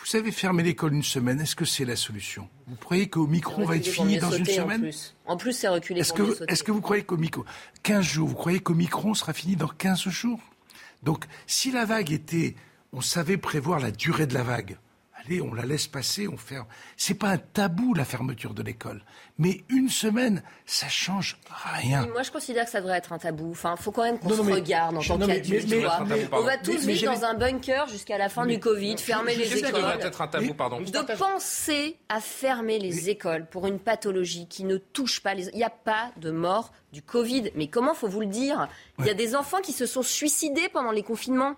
Vous 0.00 0.06
savez, 0.06 0.30
fermer 0.30 0.62
l'école 0.62 0.94
une 0.94 1.02
semaine, 1.02 1.40
est-ce 1.40 1.56
que 1.56 1.64
c'est 1.64 1.84
la 1.84 1.96
solution? 1.96 2.48
Vous 2.68 2.76
croyez 2.76 3.08
qu'au 3.08 3.26
micro 3.26 3.64
va 3.64 3.76
être 3.76 3.88
fini 3.88 4.18
dans 4.18 4.30
une 4.30 4.46
semaine? 4.46 4.90
En 5.26 5.36
plus, 5.36 5.52
c'est 5.52 5.68
reculé 5.68 6.00
est-ce 6.00 6.12
que, 6.12 6.44
est-ce 6.48 6.62
que 6.62 6.70
vous 6.70 6.80
croyez 6.80 7.02
qu'au 7.02 7.16
micro 7.16 7.44
15 7.82 8.04
jours, 8.04 8.28
vous 8.28 8.36
croyez 8.36 8.60
qu'au 8.60 8.74
micro 8.74 9.14
sera 9.16 9.32
fini 9.32 9.56
dans 9.56 9.66
15 9.66 10.08
jours? 10.08 10.40
Donc, 11.02 11.24
si 11.48 11.72
la 11.72 11.84
vague 11.84 12.12
était, 12.12 12.54
on 12.92 13.00
savait 13.00 13.38
prévoir 13.38 13.80
la 13.80 13.90
durée 13.90 14.28
de 14.28 14.34
la 14.34 14.44
vague, 14.44 14.78
on 15.40 15.54
la 15.54 15.64
laisse 15.64 15.86
passer, 15.86 16.28
on 16.28 16.36
ferme. 16.36 16.66
C'est 16.96 17.14
pas 17.14 17.28
un 17.28 17.38
tabou 17.38 17.94
la 17.94 18.04
fermeture 18.04 18.54
de 18.54 18.62
l'école, 18.62 19.02
mais 19.38 19.62
une 19.68 19.88
semaine, 19.88 20.42
ça 20.66 20.88
change 20.88 21.38
rien. 21.50 22.06
moi, 22.06 22.22
je 22.22 22.30
considère 22.30 22.64
que 22.64 22.70
ça 22.70 22.80
devrait 22.80 22.98
être 22.98 23.12
un 23.12 23.18
tabou. 23.18 23.50
Enfin, 23.50 23.76
faut 23.76 23.92
quand 23.92 24.02
même 24.02 24.18
qu'on 24.18 24.30
se 24.30 24.40
regarde 24.40 24.96
en 24.96 25.02
tant 25.02 25.18
qu'adulte. 25.18 25.74
On 26.32 26.42
va 26.42 26.56
tous 26.58 26.86
vivre 26.86 27.12
dans 27.12 27.24
un 27.24 27.34
bunker 27.34 27.88
jusqu'à 27.88 28.18
la 28.18 28.28
fin 28.28 28.46
du 28.46 28.58
Covid, 28.58 28.98
fermer 28.98 29.34
les 29.34 29.58
écoles. 29.58 29.82
être 30.00 30.22
un 30.22 30.28
tabou, 30.28 30.54
pardon. 30.54 30.80
De 30.80 31.16
penser 31.16 31.96
à 32.08 32.20
fermer 32.20 32.78
les 32.78 33.10
écoles 33.10 33.46
pour 33.46 33.66
une 33.66 33.78
pathologie 33.78 34.46
qui 34.48 34.64
ne 34.64 34.76
touche 34.76 35.20
pas 35.22 35.34
les. 35.34 35.48
Il 35.48 35.56
n'y 35.56 35.64
a 35.64 35.70
pas 35.70 36.10
de 36.16 36.30
mort 36.30 36.72
du 36.92 37.02
Covid. 37.02 37.50
Mais 37.54 37.68
comment 37.68 37.94
faut 37.94 38.08
vous 38.08 38.20
le 38.20 38.26
dire? 38.26 38.68
Il 38.98 39.06
y 39.06 39.10
a 39.10 39.14
des 39.14 39.34
enfants 39.34 39.60
qui 39.60 39.72
se 39.72 39.86
sont 39.86 40.02
suicidés 40.02 40.68
pendant 40.72 40.90
les 40.90 41.02
confinements. 41.02 41.56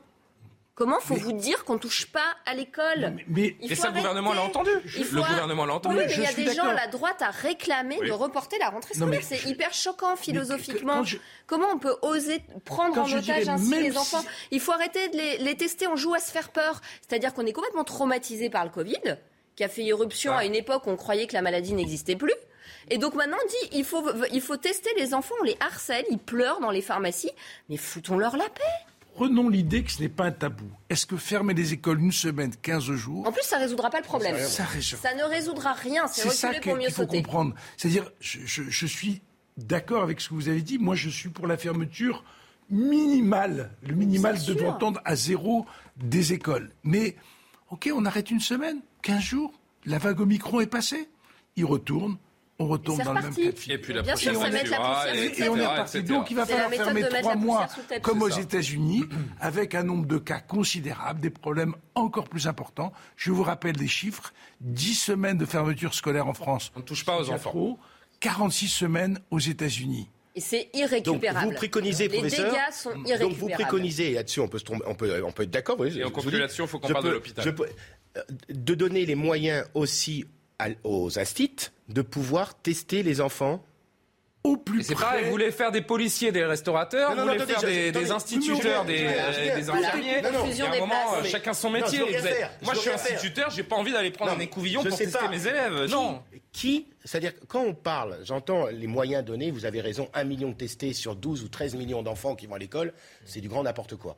Comment 0.81 0.99
faut 0.99 1.15
vous 1.15 1.33
dire 1.33 1.67
qu'on 1.67 1.77
touche 1.77 2.07
pas 2.07 2.25
à 2.47 2.55
l'école 2.55 3.15
mais, 3.29 3.55
Et 3.61 3.75
ça, 3.75 3.89
le 3.89 3.97
gouvernement 3.97 4.33
l'a 4.33 4.41
entendu. 4.41 4.71
Le 4.97 5.21
gouvernement 5.21 5.67
l'a 5.67 5.75
entendu. 5.75 5.99
Oui, 5.99 6.05
mais 6.07 6.15
il 6.15 6.23
y 6.23 6.27
a 6.27 6.33
des 6.33 6.55
gens, 6.55 6.73
la 6.73 6.87
droite 6.87 7.21
a 7.21 7.31
réclamé 7.31 7.99
de 7.99 8.11
reporter 8.13 8.59
la 8.59 8.71
rentrée 8.71 8.95
scolaire. 8.95 9.21
C'est 9.23 9.45
hyper 9.45 9.75
choquant 9.75 10.17
philosophiquement. 10.17 11.03
Comment 11.47 11.67
on 11.71 11.79
peut 11.79 11.97
oser 12.01 12.43
prendre 12.65 12.99
en 12.99 13.05
otage 13.13 13.47
ainsi 13.47 13.79
les 13.79 13.99
enfants 13.99 14.25
Il 14.53 14.59
faut 14.59 14.73
arrêter 14.73 15.11
de 15.11 15.45
les, 15.45 15.55
tester. 15.55 15.87
On 15.87 15.97
joue 15.97 16.15
à 16.15 16.19
se 16.19 16.31
faire 16.31 16.49
peur. 16.49 16.81
C'est-à-dire 17.07 17.35
qu'on 17.35 17.45
est 17.45 17.53
complètement 17.53 17.85
traumatisé 17.85 18.49
par 18.49 18.65
le 18.65 18.71
Covid, 18.71 19.19
qui 19.57 19.65
a 19.65 19.69
fait 19.69 19.83
irruption 19.83 20.33
à 20.33 20.47
une 20.47 20.55
époque 20.55 20.87
où 20.87 20.91
on 20.91 20.97
croyait 20.97 21.27
que 21.27 21.35
la 21.35 21.43
maladie 21.43 21.75
n'existait 21.75 22.17
plus. 22.17 22.33
Et 22.89 22.97
donc 22.97 23.13
maintenant, 23.13 23.37
on 23.45 23.47
dit 23.47 23.77
il 23.77 23.85
faut, 23.85 24.03
il 24.33 24.41
faut 24.41 24.57
tester 24.57 24.89
les 24.97 25.13
enfants, 25.13 25.35
on 25.43 25.45
les 25.45 25.59
harcèle, 25.61 26.07
ils 26.11 26.19
pleurent 26.19 26.61
dans 26.61 26.71
les 26.71 26.81
pharmacies, 26.81 27.33
mais 27.69 27.77
foutons-leur 27.77 28.39
la 28.39 28.49
paix. 28.49 28.63
Prenons 29.21 29.51
l'idée 29.51 29.85
que 29.85 29.93
ce 29.93 30.01
n'est 30.01 30.09
pas 30.09 30.25
un 30.25 30.31
tabou. 30.31 30.65
Est-ce 30.89 31.05
que 31.05 31.19
fermer 31.19 31.53
les 31.53 31.75
écoles 31.75 32.01
une 32.01 32.11
semaine, 32.11 32.53
15 32.63 32.85
jours 32.93 33.27
En 33.27 33.33
plus, 33.33 33.43
ça 33.43 33.59
ne 33.59 33.65
résoudra 33.65 33.91
pas 33.91 33.99
le 33.99 34.05
problème. 34.05 34.35
Ça, 34.39 34.65
ça 34.81 35.15
ne 35.15 35.25
résoudra 35.25 35.75
rien. 35.75 36.07
C'est 36.07 36.31
ça 36.31 36.55
qu'il 36.55 36.91
faut 36.91 37.07
comprendre. 37.07 37.55
C'est-à-dire, 37.77 38.11
je, 38.21 38.87
suis 38.87 39.21
d'accord 39.59 40.03
avec 40.03 40.23
ce 40.23 40.31
que 40.31 40.35
vous 40.35 40.49
avez 40.49 40.63
dit. 40.63 40.79
Moi, 40.79 40.95
je 40.95 41.11
suis 41.11 41.29
pour 41.29 41.47
la 41.47 41.59
fermeture 41.59 42.25
minimale. 42.71 43.73
Le 43.87 43.95
minimal 43.95 44.43
devant 44.47 44.73
tendre 44.73 45.03
à 45.05 45.17
zéro 45.17 45.67
des 45.99 46.33
écoles. 46.33 46.71
Mais, 46.83 47.15
OK, 47.69 47.91
on 47.95 48.07
arrête 48.07 48.31
une 48.31 48.41
semaine, 48.41 48.81
15 49.03 49.21
jours. 49.21 49.53
La 49.85 49.99
vague 49.99 50.21
Omicron 50.21 50.61
est 50.61 50.67
passée. 50.67 51.11
Il 51.57 51.67
retourne 51.67 52.17
on 52.61 52.67
retourne 52.67 53.03
dans 53.03 53.15
le 53.15 53.23
même 53.23 53.35
cas 53.35 53.53
de 53.53 53.59
figure. 53.59 53.75
Et 53.75 53.81
puis 53.81 53.95
la 53.95 54.03
prochaine 54.03 54.35
et, 54.35 55.43
et, 55.43 55.49
on 55.49 55.57
est 55.57 55.67
reparti. 55.67 56.03
Donc 56.03 56.31
il 56.31 56.37
va 56.37 56.47
falloir 56.47 56.71
fermer 56.71 57.03
trois 57.09 57.35
mois, 57.35 57.67
comme 58.03 58.23
aux 58.23 58.29
États-Unis, 58.29 59.05
avec 59.41 59.75
un 59.75 59.83
nombre 59.83 60.07
de 60.07 60.19
cas 60.19 60.41
considérable, 60.41 61.21
des 61.21 61.31
problèmes 61.31 61.75
encore 61.95 62.29
plus 62.29 62.47
importants. 62.47 62.93
Je 63.17 63.33
vous 63.33 63.43
rappelle 63.43 63.77
les 63.77 63.89
chiffres 63.89 64.33
10 64.61 64.95
semaines 64.95 65.39
de 65.39 65.47
fermeture 65.47 65.95
scolaire 65.95 66.29
en 66.29 66.35
France. 66.35 66.71
On 66.77 66.81
ne 66.81 66.85
touche 66.85 67.05
pas 67.05 67.19
aux 67.19 67.31
enfants. 67.31 67.79
46 68.21 68.69
semaines 68.69 69.19
aux 69.31 69.39
États-Unis. 69.39 70.11
Et 70.37 70.41
c'est 70.41 70.69
irrécupérable. 70.75 71.47
Donc 71.47 71.53
vous 71.53 71.57
préconisez, 71.57 72.09
Les 72.09 72.19
professeur. 72.19 72.51
dégâts 72.51 72.61
sont 72.73 72.91
irrécupérables. 72.91 73.23
Donc 73.23 73.33
vous 73.39 73.49
préconisez, 73.49 74.13
là-dessus 74.13 74.41
on 74.41 74.49
peut, 74.49 74.61
on 74.69 74.95
peut, 74.95 75.23
on 75.25 75.33
peut 75.33 75.43
être 75.45 75.51
d'accord. 75.51 75.85
Et 75.87 76.05
on 76.05 76.11
conclut 76.11 76.39
là-dessus, 76.39 76.63
il 76.63 76.69
faut 76.69 76.79
qu'on 76.79 76.89
parle 76.89 77.05
de 77.05 77.11
l'hôpital. 77.11 77.55
Euh, 78.17 78.23
de 78.49 78.75
donner 78.75 79.07
les 79.07 79.15
moyens 79.15 79.67
aussi 79.73 80.27
aux 80.85 81.19
astites 81.19 81.73
de 81.89 82.03
pouvoir 82.03 82.55
tester 82.55 83.03
les 83.03 83.21
enfants 83.21 83.63
au 84.43 84.57
plus 84.57 84.85
C'est 84.85 84.95
pareil, 84.95 85.25
vous 85.25 85.31
voulez 85.31 85.51
faire 85.51 85.71
des 85.71 85.83
policiers, 85.83 86.33
des 86.33 86.45
restaurateurs, 86.45 87.15
vous 87.15 87.23
voulez 87.23 87.39
faire 87.41 87.63
des, 87.93 88.11
instituteurs, 88.11 88.87
des, 88.87 89.07
infirmiers. 89.07 90.23
Il 90.51 90.57
y 90.57 90.63
a 90.63 90.73
un 90.73 90.79
moment, 90.79 91.23
chacun 91.25 91.53
son 91.53 91.71
métier. 91.71 92.01
Moi, 92.63 92.75
je 92.75 92.81
suis 92.81 92.91
instituteur, 92.91 93.51
j'ai 93.51 93.63
pas 93.63 93.77
envie 93.77 93.93
d'aller 93.93 94.11
prendre 94.11 94.33
un 94.33 94.39
écouvillon 94.39 94.83
pour 94.83 94.97
tester 94.97 95.29
mes 95.29 95.47
élèves. 95.47 95.91
Non. 95.91 96.23
Qui, 96.53 96.89
c'est-à-dire, 97.05 97.33
quand 97.47 97.63
on 97.63 97.75
parle, 97.75 98.19
j'entends 98.25 98.67
les 98.67 98.89
moyens 98.89 99.25
donnés, 99.25 99.51
vous 99.51 99.67
avez 99.67 99.81
raison, 99.81 100.09
un 100.15 100.25
million 100.25 100.49
de 100.49 100.55
testés 100.55 100.95
sur 100.95 101.15
12 101.15 101.45
ou 101.45 101.49
13 101.49 101.77
millions 101.77 102.03
d'enfants 102.03 102.35
qui 102.35 102.47
vont 102.47 102.57
à 102.57 102.59
l'école, 102.59 102.93
c'est 103.25 103.41
du 103.41 103.49
grand 103.49 103.63
n'importe 103.63 103.95
quoi 103.95 104.17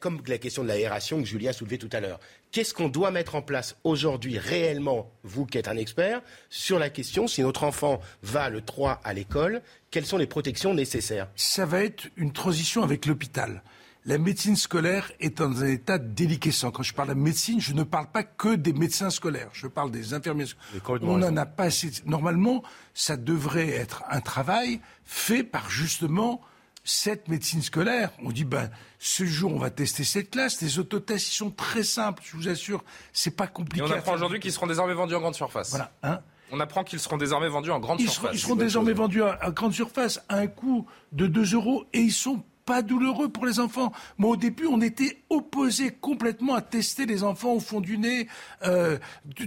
comme 0.00 0.22
la 0.26 0.38
question 0.38 0.62
de 0.62 0.68
l'aération 0.68 1.18
que 1.18 1.26
Julien 1.26 1.52
soulevait 1.52 1.78
tout 1.78 1.88
à 1.92 2.00
l'heure, 2.00 2.20
qu'est-ce 2.52 2.74
qu'on 2.74 2.88
doit 2.88 3.10
mettre 3.10 3.34
en 3.34 3.42
place 3.42 3.76
aujourd'hui 3.84 4.38
réellement, 4.38 5.10
vous 5.24 5.46
qui 5.46 5.58
êtes 5.58 5.68
un 5.68 5.76
expert, 5.76 6.22
sur 6.50 6.78
la 6.78 6.90
question 6.90 7.26
si 7.26 7.42
notre 7.42 7.64
enfant 7.64 8.00
va 8.22 8.50
le 8.50 8.60
3 8.60 9.00
à 9.04 9.12
l'école, 9.12 9.62
quelles 9.90 10.06
sont 10.06 10.18
les 10.18 10.26
protections 10.26 10.74
nécessaires? 10.74 11.28
Ça 11.36 11.66
va 11.66 11.82
être 11.84 12.08
une 12.16 12.32
transition 12.32 12.82
avec 12.82 13.06
l'hôpital. 13.06 13.62
La 14.04 14.16
médecine 14.16 14.56
scolaire 14.56 15.12
est 15.20 15.38
dans 15.38 15.62
un 15.62 15.66
état 15.66 15.98
déliquescent. 15.98 16.70
Quand 16.70 16.82
je 16.82 16.94
parle 16.94 17.10
de 17.10 17.14
médecine, 17.14 17.60
je 17.60 17.74
ne 17.74 17.82
parle 17.82 18.06
pas 18.10 18.22
que 18.22 18.54
des 18.54 18.72
médecins 18.72 19.10
scolaires. 19.10 19.50
Je 19.52 19.66
parle 19.66 19.90
des 19.90 20.14
infirmiers. 20.14 20.46
On 20.88 21.18
n'en 21.18 21.36
a 21.36 21.44
pas 21.44 21.64
assez. 21.64 21.90
Normalement, 22.06 22.62
ça 22.94 23.18
devrait 23.18 23.68
être 23.68 24.04
un 24.08 24.20
travail 24.20 24.80
fait 25.04 25.42
par 25.42 25.68
justement 25.68 26.40
cette 26.88 27.28
médecine 27.28 27.62
scolaire. 27.62 28.10
On 28.22 28.30
dit, 28.30 28.44
ben, 28.44 28.70
ce 28.98 29.24
jour, 29.24 29.52
on 29.52 29.58
va 29.58 29.70
tester 29.70 30.04
cette 30.04 30.30
classe. 30.30 30.60
Les 30.62 30.78
autotests, 30.78 31.28
ils 31.28 31.36
sont 31.36 31.50
très 31.50 31.82
simples, 31.82 32.22
je 32.24 32.36
vous 32.36 32.48
assure. 32.48 32.82
C'est 33.12 33.36
pas 33.36 33.46
compliqué. 33.46 33.84
Et 33.86 33.88
on 33.88 33.92
apprend 33.92 34.14
aujourd'hui 34.14 34.40
qu'ils 34.40 34.52
seront 34.52 34.66
désormais 34.66 34.94
vendus 34.94 35.14
en 35.14 35.20
grande 35.20 35.34
surface. 35.34 35.70
Voilà. 35.70 35.92
Hein 36.02 36.20
on 36.50 36.60
apprend 36.60 36.84
qu'ils 36.84 36.98
seront 36.98 37.18
désormais 37.18 37.48
vendus 37.48 37.70
en 37.70 37.78
grande 37.78 38.00
surface. 38.00 38.30
ils 38.32 38.38
seront 38.38 38.56
désormais 38.56 38.92
vendus 38.92 39.22
à, 39.22 39.50
grande 39.50 39.74
surface 39.74 40.20
à 40.28 40.36
un 40.38 40.46
coût 40.46 40.86
de 41.12 41.26
2 41.26 41.54
euros 41.54 41.84
et 41.92 42.00
ils 42.00 42.12
sont 42.12 42.42
pas 42.68 42.82
douloureux 42.82 43.30
pour 43.30 43.46
les 43.46 43.60
enfants. 43.60 43.92
Moi, 44.18 44.32
au 44.32 44.36
début, 44.36 44.66
on 44.66 44.82
était 44.82 45.16
opposé 45.30 45.90
complètement 45.90 46.54
à 46.54 46.60
tester 46.60 47.06
les 47.06 47.24
enfants 47.24 47.54
au 47.54 47.60
fond 47.60 47.80
du 47.80 47.96
nez 47.96 48.28
euh, 48.62 48.98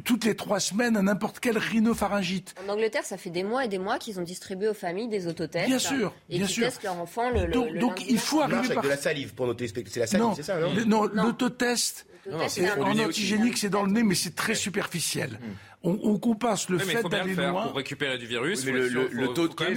toutes 0.03 0.26
les 0.26 0.36
trois 0.36 0.59
semaines 0.59 0.97
à 0.97 1.03
n'importe 1.03 1.39
quel 1.39 1.55
rhinopharyngite. 1.55 2.55
En 2.65 2.69
Angleterre, 2.69 3.03
ça 3.03 3.17
fait 3.17 3.30
des 3.30 3.43
mois 3.43 3.63
et 3.63 3.67
des 3.67 3.78
mois 3.78 3.99
qu'ils 3.99 4.19
ont 4.19 4.24
distribué 4.24 4.69
aux 4.69 4.74
familles 4.74 5.07
des 5.07 5.28
autotests. 5.28 5.67
Bien 5.67 5.78
sûr, 5.78 6.15
et 6.32 6.39
bien 6.39 6.47
sûr. 6.47 6.65
testent 6.65 6.82
leurs 6.82 6.99
enfants 6.99 7.30
le, 7.30 7.45
Donc, 7.51 7.78
donc 7.78 8.09
il 8.09 8.17
faut 8.17 8.41
arriver 8.41 8.57
avec 8.57 8.74
par... 8.74 8.84
de 8.84 8.89
la 8.89 8.97
salive 8.97 9.36
pour 9.36 9.45
nos 9.45 9.53
téléspectateurs. 9.53 10.07
C'est 10.07 10.17
la 10.17 10.24
salive, 10.26 10.36
c'est 10.36 10.43
ça, 10.43 10.59
non 10.59 10.74
Non, 10.88 11.07
l'autotest 11.13 12.07
en 12.30 12.99
antigénique, 12.99 13.57
c'est 13.57 13.69
dans 13.69 13.84
le 13.84 13.91
nez, 13.91 14.03
mais 14.03 14.15
c'est 14.15 14.36
très 14.36 14.55
superficiel. 14.55 15.32
Hmm. 15.32 15.53
On, 15.84 15.99
on 16.03 16.19
compense 16.19 16.69
le 16.69 16.78
fait 16.78 17.01
d'aller 17.09 17.34
loin. 17.34 17.63
Pour 17.63 17.76
récupérer 17.76 18.17
du 18.19 18.28
virus, 18.28 18.65
mais 18.65 18.72
le, 18.72 19.28
taux, 19.34 19.49
quel, 19.49 19.72
est 19.72 19.76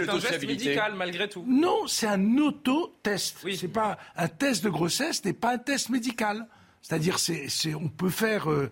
le 0.00 0.06
taux 0.06 0.14
de 0.14 0.20
fiabilité 0.20 0.68
médical 0.68 0.94
malgré 0.94 1.28
tout 1.28 1.44
Non, 1.46 1.86
c'est 1.86 2.06
un 2.06 2.38
auto-test. 2.38 3.38
Oui. 3.44 3.56
C'est 3.56 3.68
pas 3.68 3.98
un 4.16 4.28
test 4.28 4.64
de 4.64 4.70
grossesse, 4.70 5.22
n'est 5.24 5.34
pas 5.34 5.52
un 5.52 5.58
test 5.58 5.90
médical. 5.90 6.46
C'est-à-dire, 6.80 7.18
c'est, 7.18 7.74
on 7.74 7.88
peut 7.88 8.10
faire. 8.10 8.50
Euh, 8.50 8.70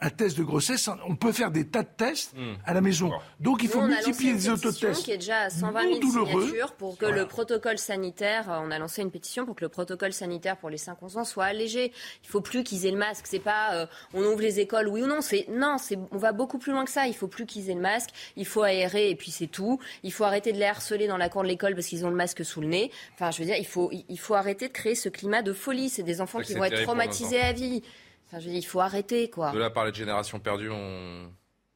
un 0.00 0.10
test 0.10 0.38
de 0.38 0.44
grossesse, 0.44 0.88
on 1.08 1.16
peut 1.16 1.32
faire 1.32 1.50
des 1.50 1.66
tas 1.66 1.82
de 1.82 1.88
tests 1.96 2.32
hmm. 2.36 2.54
à 2.64 2.74
la 2.74 2.80
maison. 2.80 3.10
Donc 3.40 3.62
il 3.62 3.68
faut 3.68 3.80
multiplier 3.82 4.32
les 4.32 4.48
autotests. 4.48 5.02
qui 5.02 5.10
est 5.10 5.18
déjà 5.18 5.42
à 5.42 5.50
120 5.50 5.82
000 5.82 6.00
signatures 6.00 6.72
pour 6.74 6.96
que 6.96 7.06
le 7.06 7.26
protocole 7.26 7.78
sanitaire, 7.78 8.50
euh, 8.50 8.60
on 8.62 8.70
a 8.70 8.78
lancé 8.78 9.02
une 9.02 9.10
pétition 9.10 9.44
pour 9.44 9.56
que 9.56 9.64
le 9.64 9.68
protocole 9.68 10.12
sanitaire 10.12 10.56
pour 10.56 10.70
les 10.70 10.76
5-11 10.76 11.18
ans 11.18 11.24
soit 11.24 11.46
allégé. 11.46 11.92
Il 12.22 12.28
faut 12.28 12.40
plus 12.40 12.62
qu'ils 12.62 12.86
aient 12.86 12.92
le 12.92 12.98
masque. 12.98 13.26
C'est 13.28 13.40
pas 13.40 13.74
euh, 13.74 13.86
on 14.14 14.22
ouvre 14.22 14.40
les 14.40 14.60
écoles 14.60 14.88
oui 14.88 15.02
ou 15.02 15.06
non. 15.06 15.20
C'est 15.20 15.46
non, 15.48 15.78
c'est 15.78 15.98
on 16.12 16.18
va 16.18 16.32
beaucoup 16.32 16.58
plus 16.58 16.72
loin 16.72 16.84
que 16.84 16.90
ça. 16.90 17.08
Il 17.08 17.14
faut 17.14 17.28
plus 17.28 17.46
qu'ils 17.46 17.70
aient 17.70 17.74
le 17.74 17.80
masque. 17.80 18.10
Il 18.36 18.46
faut 18.46 18.62
aérer 18.62 19.10
et 19.10 19.16
puis 19.16 19.32
c'est 19.32 19.48
tout. 19.48 19.80
Il 20.04 20.12
faut 20.12 20.24
arrêter 20.24 20.52
de 20.52 20.58
les 20.58 20.66
harceler 20.66 21.08
dans 21.08 21.16
la 21.16 21.28
cour 21.28 21.42
de 21.42 21.48
l'école 21.48 21.74
parce 21.74 21.86
qu'ils 21.86 22.06
ont 22.06 22.10
le 22.10 22.16
masque 22.16 22.44
sous 22.44 22.60
le 22.60 22.68
nez. 22.68 22.92
Enfin, 23.14 23.32
je 23.32 23.40
veux 23.40 23.46
dire, 23.46 23.56
il 23.56 23.66
faut 23.66 23.90
il 23.92 24.18
faut 24.18 24.34
arrêter 24.34 24.68
de 24.68 24.72
créer 24.72 24.94
ce 24.94 25.08
climat 25.08 25.42
de 25.42 25.52
folie. 25.52 25.88
C'est 25.88 26.04
des 26.04 26.20
enfants 26.20 26.40
qui 26.40 26.54
vont 26.54 26.64
être 26.64 26.82
traumatisés 26.84 27.40
à 27.40 27.52
vie. 27.52 27.82
Enfin, 28.28 28.40
je 28.40 28.48
dis, 28.50 28.58
il 28.58 28.66
faut 28.66 28.80
arrêter, 28.80 29.30
quoi. 29.30 29.52
De 29.52 29.58
là, 29.58 29.70
parler 29.70 29.90
de 29.90 29.96
génération 29.96 30.38
perdue, 30.38 30.70
on... 30.70 31.30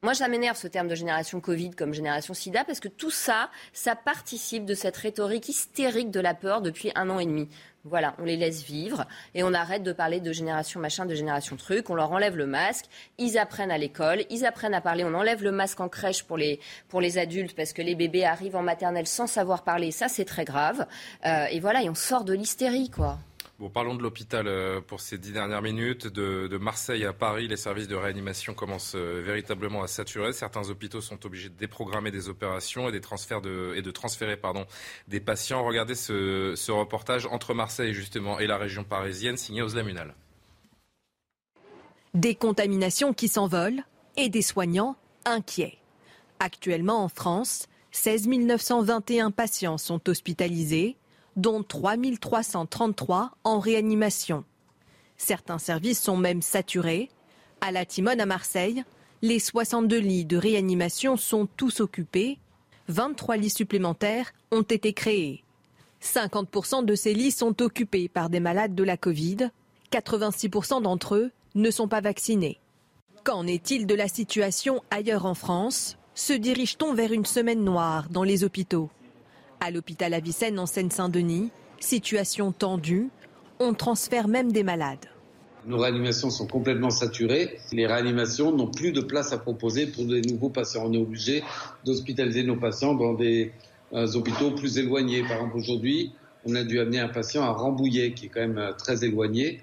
Moi, 0.05 0.15
ça 0.15 0.27
m'énerve 0.27 0.57
ce 0.57 0.67
terme 0.67 0.89
de 0.89 0.97
génération 0.97 1.41
Covid 1.41 1.71
comme 1.71 1.95
génération 1.95 2.35
SIDA 2.35 2.65
parce 2.65 2.81
que 2.81 2.89
tout 2.89 3.13
ça, 3.13 3.51
ça 3.73 3.95
participe 3.95 4.65
de 4.65 4.75
cette 4.75 4.97
rhétorique 4.97 5.49
hystérique 5.49 6.11
de 6.11 6.19
la 6.19 6.35
peur 6.35 6.61
depuis 6.61 6.91
un 6.97 7.09
an 7.09 7.21
et 7.21 7.25
demi. 7.25 7.49
Voilà, 7.85 8.15
on 8.19 8.25
les 8.25 8.37
laisse 8.37 8.65
vivre 8.65 9.07
et 9.35 9.45
on 9.45 9.55
arrête 9.55 9.85
de 9.85 9.93
parler 9.93 10.19
de 10.19 10.33
génération 10.33 10.81
machin, 10.81 11.07
de 11.07 11.15
génération 11.15 11.57
truc. 11.57 11.89
On 11.89 11.95
leur 11.95 12.11
enlève 12.11 12.37
le 12.37 12.47
masque, 12.47 12.87
ils 13.19 13.39
apprennent 13.39 13.71
à 13.71 13.79
l'école, 13.79 14.25
ils 14.29 14.45
apprennent 14.45 14.75
à 14.75 14.81
parler. 14.81 15.05
On 15.05 15.15
enlève 15.15 15.45
le 15.45 15.53
masque 15.53 15.79
en 15.81 15.89
crèche 15.89 16.25
pour 16.25 16.37
les, 16.37 16.59
pour 16.89 17.01
les 17.01 17.19
adultes 17.19 17.55
parce 17.55 17.73
que 17.73 17.81
les 17.81 17.95
bébés 17.95 18.25
arrivent 18.25 18.57
en 18.57 18.63
maternelle 18.63 19.07
sans 19.07 19.29
savoir 19.29 19.63
parler. 19.63 19.93
Ça, 19.93 20.09
c'est 20.09 20.25
très 20.25 20.45
grave. 20.45 20.85
Euh, 21.27 21.47
et 21.53 21.61
voilà, 21.61 21.81
et 21.81 21.89
on 21.89 21.95
sort 21.95 22.25
de 22.25 22.33
l'hystérie, 22.33 22.91
quoi 22.91 23.19
parlons 23.69 23.95
de 23.95 24.03
l'hôpital 24.03 24.47
euh, 24.47 24.81
pour 24.81 25.01
ces 25.01 25.19
dix 25.19 25.33
dernières 25.33 25.63
minutes. 25.63 26.07
De, 26.07 26.57
Marseille 26.59 27.05
à 27.05 27.13
Paris, 27.13 27.49
les 27.49 27.57
services 27.57 27.89
de 27.89 27.95
réanimation 27.95 28.55
commencent 28.55 28.95
euh, 28.95 29.23
véritablement 29.25 29.83
à 29.83 29.87
saturer. 29.87 30.33
Certains 30.33 30.71
hôpitaux 30.71 31.01
sont 31.01 31.25
obligés 31.27 31.49
de 31.49 31.57
déprogrammer 31.57 32.11
des 32.11 32.29
opérations 32.29 32.89
et, 32.89 32.93
des 32.93 33.01
transferts 33.01 33.41
de, 33.41 33.75
et 33.77 33.83
de 33.83 33.91
transférer 33.91 34.37
pardon, 34.37 34.67
des 35.09 35.21
patients. 35.21 35.65
Regardez 35.65 35.95
ce, 35.95 36.71
reportage 36.71 37.27
entre 37.27 37.55
Marseille 37.55 37.95
justement 37.95 38.39
et 38.39 38.47
la 38.47 38.57
région 38.57 38.85
parisienne 38.85 39.37
signé 39.37 39.63
aux. 39.63 39.69
Des 42.15 42.35
contaminations 42.35 43.13
qui 43.13 43.29
s'envolent 43.29 43.85
et 44.17 44.29
des 44.29 44.43
soignants 44.43 44.97
inquiets. 45.25 45.79
Actuellement 46.41 47.05
en 47.05 47.09
France, 47.09 47.69
16 47.93 48.29
921 48.29 49.31
patients 49.31 49.79
sont 49.79 50.09
hospitalisés 50.09 50.97
dont 51.37 51.63
3 51.63 51.97
333 52.21 53.33
en 53.45 53.59
réanimation. 53.59 54.45
Certains 55.17 55.59
services 55.59 56.03
sont 56.03 56.17
même 56.17 56.43
saturés. 56.43 57.09
À 57.61 57.71
la 57.71 57.85
Timone 57.85 58.21
à 58.21 58.27
Marseille, 58.27 58.85
les 59.23 59.39
62 59.39 59.99
lits 59.99 60.25
de 60.25 60.37
réanimation 60.37 61.17
sont 61.17 61.47
tous 61.57 61.81
occupés. 61.81 62.39
23 62.89 63.37
lits 63.37 63.51
supplémentaires 63.51 64.33
ont 64.51 64.63
été 64.63 64.93
créés. 64.93 65.45
50% 66.03 66.85
de 66.85 66.95
ces 66.97 67.15
lits 67.15 67.31
sont 67.31 67.63
occupés 67.63 68.09
par 68.09 68.29
des 68.31 68.41
malades 68.41 68.75
de 68.75 68.83
la 68.83 68.97
Covid. 68.97 69.51
86% 69.93 70.83
d'entre 70.83 71.15
eux 71.15 71.31
ne 71.55 71.71
sont 71.71 71.87
pas 71.87 72.01
vaccinés. 72.01 72.59
Qu'en 73.25 73.47
est-il 73.47 73.87
de 73.87 73.95
la 73.95 74.09
situation 74.09 74.83
ailleurs 74.91 75.27
en 75.27 75.35
France? 75.35 75.97
Se 76.15 76.33
dirige-t-on 76.33 76.93
vers 76.95 77.13
une 77.13 77.25
semaine 77.25 77.63
noire 77.63 78.09
dans 78.11 78.25
les 78.25 78.43
hôpitaux? 78.43 78.91
À 79.63 79.71
l'hôpital 79.71 80.13
Avicenne 80.13 80.59
en 80.59 80.67
Seine-Saint-Denis, 80.67 81.51
situation 81.79 82.51
tendue, 82.51 83.11
on 83.61 83.75
transfère 83.75 84.27
même 84.27 84.51
des 84.51 84.65
malades. 84.65 85.07
Nos 85.67 85.79
réanimations 85.79 86.31
sont 86.31 86.49
complètement 86.49 86.91
saturées. 86.91 87.59
Les 87.71 87.87
réanimations 87.87 88.51
n'ont 88.51 88.67
plus 88.67 88.91
de 88.91 89.01
place 89.01 89.33
à 89.33 89.39
proposer 89.39 89.87
pour 89.87 90.05
des 90.05 90.21
nouveaux 90.23 90.49
patients. 90.49 90.83
On 90.87 90.93
est 90.93 90.99
obligé 90.99 91.45
d'hospitaliser 91.85 92.43
nos 92.43 92.57
patients 92.57 92.95
dans 92.95 93.15
des 93.15 93.53
euh, 93.93 94.13
hôpitaux 94.15 94.51
plus 94.51 94.79
éloignés. 94.79 95.23
Par 95.23 95.37
exemple, 95.37 95.57
aujourd'hui, 95.57 96.13
on 96.45 96.57
a 96.57 96.65
dû 96.65 96.81
amener 96.81 96.99
un 96.99 97.09
patient 97.09 97.45
à 97.45 97.53
Rambouillet, 97.53 98.15
qui 98.15 98.27
est 98.27 98.29
quand 98.31 98.41
même 98.41 98.59
euh, 98.59 98.73
très 98.73 99.05
éloigné. 99.05 99.61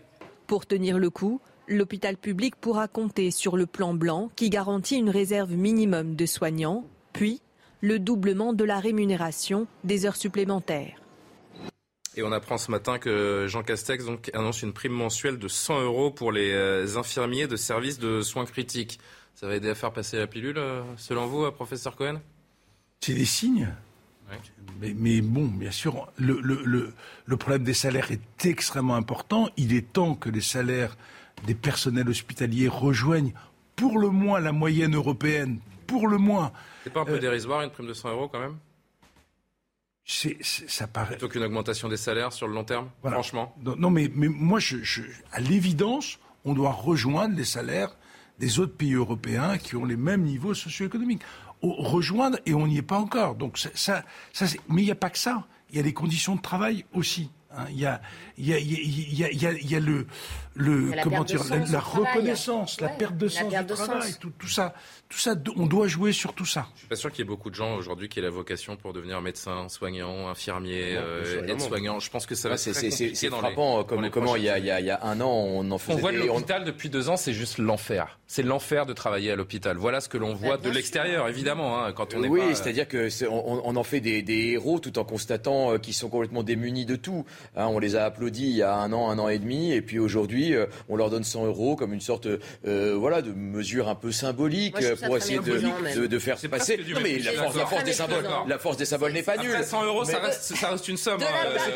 Pour 0.48 0.66
tenir 0.66 0.98
le 0.98 1.10
coup, 1.10 1.42
l'hôpital 1.68 2.16
public 2.16 2.56
pourra 2.56 2.88
compter 2.88 3.32
sur 3.32 3.58
le 3.58 3.66
plan 3.66 3.94
blanc 3.94 4.30
qui 4.38 4.50
garantit 4.50 4.96
une 4.96 5.10
réserve 5.10 5.52
minimum 5.52 6.16
de 6.16 6.26
soignants, 6.26 6.86
puis 7.12 7.42
le 7.82 8.00
doublement 8.00 8.54
de 8.54 8.64
la 8.64 8.80
rémunération 8.80 9.68
des 9.84 10.06
heures 10.06 10.16
supplémentaires. 10.16 11.00
Et 12.16 12.24
on 12.24 12.32
apprend 12.32 12.58
ce 12.58 12.72
matin 12.72 12.98
que 12.98 13.46
Jean 13.48 13.64
Castex 13.64 14.06
donc, 14.06 14.30
annonce 14.34 14.62
une 14.62 14.74
prime 14.74 14.92
mensuelle 14.92 15.38
de 15.38 15.48
100 15.48 15.84
euros 15.84 16.12
pour 16.12 16.32
les 16.32 16.52
euh, 16.52 16.98
infirmiers 16.98 17.48
de 17.48 17.56
services 17.56 18.00
de 18.00 18.22
soins 18.22 18.46
critiques. 18.46 19.00
Ça 19.36 19.48
va 19.48 19.56
aider 19.56 19.70
à 19.70 19.76
faire 19.76 19.94
passer 19.94 20.18
la 20.18 20.28
pilule, 20.28 20.58
euh, 20.58 20.82
selon 20.98 21.28
vous, 21.28 21.46
euh, 21.46 21.52
professeur 21.52 21.96
Cohen? 21.96 22.20
C'est 23.00 23.14
des 23.14 23.26
signes. 23.26 23.70
Mais, 24.80 25.22
bon, 25.22 25.46
bien 25.46 25.72
sûr, 25.72 26.12
le, 26.18 26.40
le, 26.42 27.38
problème 27.38 27.64
des 27.64 27.74
salaires 27.74 28.12
est 28.12 28.46
extrêmement 28.46 28.96
important. 28.96 29.50
Il 29.58 29.74
est 29.74 29.92
temps 29.94 30.14
que 30.14 30.30
les 30.30 30.42
salaires 30.42 30.98
des 31.48 31.56
personnels 31.56 32.08
hospitaliers 32.08 32.68
rejoignent 32.68 33.34
pour 33.76 33.98
le 33.98 34.10
moins 34.10 34.40
la 34.40 34.52
moyenne 34.52 34.96
européenne, 34.96 35.60
pour 35.90 36.08
le 36.08 36.18
moins. 36.18 36.52
C'est 36.84 36.94
pas 36.94 37.02
un 37.02 37.06
peu 37.06 37.20
dérisoire 37.20 37.62
une 37.62 37.72
prime 37.72 37.88
de 37.88 37.94
100 37.94 38.12
euros 38.12 38.28
quand 38.28 38.40
même? 38.40 38.58
Ça 40.06 40.88
paraît. 40.88 41.10
Plutôt 41.10 41.30
qu'une 41.30 41.44
augmentation 41.44 41.88
des 41.88 41.98
salaires 41.98 42.34
sur 42.34 42.48
le 42.48 42.54
long 42.54 42.64
terme, 42.64 42.90
franchement? 43.04 43.56
Non, 43.64 43.90
mais, 43.90 44.10
mais 44.16 44.28
moi, 44.28 44.60
je, 44.60 44.78
à 45.32 45.40
l'évidence, 45.40 46.18
on 46.46 46.54
doit 46.54 46.72
rejoindre 46.72 47.36
les 47.36 47.46
salaires 47.46 47.96
des 48.40 48.60
autres 48.60 48.76
pays 48.76 48.94
européens 48.94 49.58
qui 49.58 49.76
ont 49.76 49.86
les 49.86 49.98
mêmes 49.98 50.24
niveaux 50.24 50.54
socio-économiques. 50.54 51.22
Rejoindre, 51.62 52.40
et 52.46 52.54
on 52.54 52.66
n'y 52.68 52.78
est 52.78 52.82
pas 52.82 52.98
encore. 52.98 53.36
Donc 53.36 53.58
ça, 53.58 54.04
ça, 54.34 54.46
mais 54.70 54.82
il 54.82 54.86
n'y 54.86 54.92
a 54.92 54.96
pas 54.96 55.10
que 55.10 55.18
ça. 55.18 55.46
Il 55.70 55.76
y 55.76 55.80
a 55.80 55.84
les 55.84 55.94
conditions 55.94 56.36
de 56.36 56.42
travail 56.42 56.86
aussi. 56.94 57.30
Il 57.70 57.80
y 57.80 57.86
a, 57.86 58.02
il 58.38 58.48
y 58.48 58.54
a, 58.54 58.60
il 58.60 58.72
y 58.72 59.24
a, 59.24 59.30
il 59.32 59.42
y 59.42 59.46
a, 59.46 59.52
il 59.52 59.70
y 59.70 59.76
a 59.76 59.80
le, 59.80 60.08
le 60.60 60.92
comment 61.04 61.24
dire, 61.24 61.42
la, 61.72 61.80
reconnaissance, 61.80 62.82
la 62.82 62.90
perte 62.90 63.16
de 63.18 63.28
sens 63.30 63.50
du 63.50 63.66
travail, 63.66 64.14
tout, 64.20 64.32
tout, 64.38 64.48
ça, 64.48 64.74
tout 65.08 65.18
ça, 65.18 65.34
on 65.56 65.66
doit 65.66 65.88
jouer 65.88 66.12
sur 66.12 66.34
tout 66.34 66.46
ça. 66.46 66.68
Je 66.76 66.80
suis 66.80 66.88
pas 66.88 66.96
sûr 66.98 67.12
qu'il 67.12 67.20
y 67.20 67.28
ait 67.28 67.30
beaucoup 67.30 67.50
de 67.50 67.56
gens 67.56 67.76
aujourd'hui 67.76 68.10
qui 68.10 68.20
aient 68.20 68.24
la 68.24 68.30
vocation 68.30 68.76
pour 68.76 68.92
devenir 68.92 69.22
médecin, 69.22 69.70
soignant, 69.70 70.28
infirmier, 70.28 70.98
euh, 70.98 71.48
aide-soignant. 71.48 72.00
Je 72.00 72.10
pense 72.10 72.26
que 72.26 72.36
ça 72.36 72.50
va 72.50 72.58
c'est, 72.58 72.74
c'est, 72.74 72.92
c'est 72.92 73.30
frappant 73.30 73.84
comme, 73.86 74.10
comment 74.10 74.36
il 74.36 74.44
y, 74.44 74.50
a, 74.50 74.60
il, 74.60 74.66
y 74.66 74.92
a, 74.92 75.00
un 75.04 75.22
an 75.22 75.32
on 75.32 75.72
en 75.72 75.78
faisait. 75.78 75.98
On 75.98 76.02
voit 76.02 76.12
l'hôpital 76.12 76.66
depuis 76.66 76.90
deux 76.90 77.10
ans, 77.10 77.16
c'est 77.16 77.34
juste 77.34 77.58
l'enfer. 77.58 78.20
C'est 78.28 78.44
l'enfer 78.44 78.86
de 78.86 78.94
travailler 78.94 79.32
à 79.32 79.36
l'hôpital. 79.36 79.78
Voilà 79.78 80.02
ce 80.02 80.10
que 80.10 80.18
l'on 80.18 80.34
voit 80.34 80.58
de 80.58 80.70
l'extérieur, 80.70 81.30
évidemment, 81.30 81.84
hein, 81.84 81.94
quand 81.94 82.14
on 82.14 82.24
est 82.24 82.28
Oui, 82.28 82.42
c'est-à-dire 82.54 82.88
que 82.88 83.08
on, 83.28 83.62
on, 83.64 83.76
en 83.76 83.84
fait 83.84 84.02
des, 84.02 84.22
des, 84.22 84.50
héros 84.52 84.80
tout 84.80 85.00
en 85.00 85.04
constatant 85.04 85.72
euh, 85.72 85.78
qu'ils 85.78 85.94
sont 85.94 86.10
complètement 86.10 86.44
démunis 86.44 86.86
de 86.86 86.96
tout. 86.96 87.26
Hein, 87.56 87.68
on 87.68 87.80
les 87.80 87.96
a 87.96 88.06
applaudis 88.06 88.50
il 88.50 88.56
y 88.58 88.64
a 88.64 88.76
un 88.76 88.92
an, 88.94 89.10
un 89.10 89.18
an 89.20 89.30
et 89.30 89.40
demi, 89.40 89.72
et 89.72 89.82
puis 89.82 90.00
aujourd'hui, 90.00 90.49
euh, 90.54 90.66
on 90.88 90.96
leur 90.96 91.10
donne 91.10 91.24
100 91.24 91.46
euros 91.46 91.76
comme 91.76 91.94
une 91.94 92.02
sorte, 92.02 92.28
euh, 92.66 92.96
voilà, 92.98 93.22
de 93.22 93.32
mesure 93.32 93.90
un 93.90 93.96
peu 93.96 94.12
symbolique 94.12 94.76
pour 95.06 95.18
essayer 95.18 95.40
de, 95.40 96.08
de, 96.08 96.20
faire 96.20 96.38
passer. 96.50 96.78
Non 96.78 97.00
mais 97.02 97.20
la 97.20 97.34
force, 97.34 97.56
la 97.56 97.66
force 97.66 97.84
des 97.84 97.94
symboles, 97.94 98.28
la 98.48 98.60
force 98.60 98.78
des 98.78 98.86
symboles 98.86 99.14
n'est 99.14 99.24
pas 99.24 99.38
nulle. 99.38 99.64
100 99.64 99.86
euros, 99.86 100.06
ça 100.06 100.20
reste, 100.20 100.56
ça 100.56 100.70
reste 100.70 100.88
une 100.88 100.98
somme. 100.98 101.22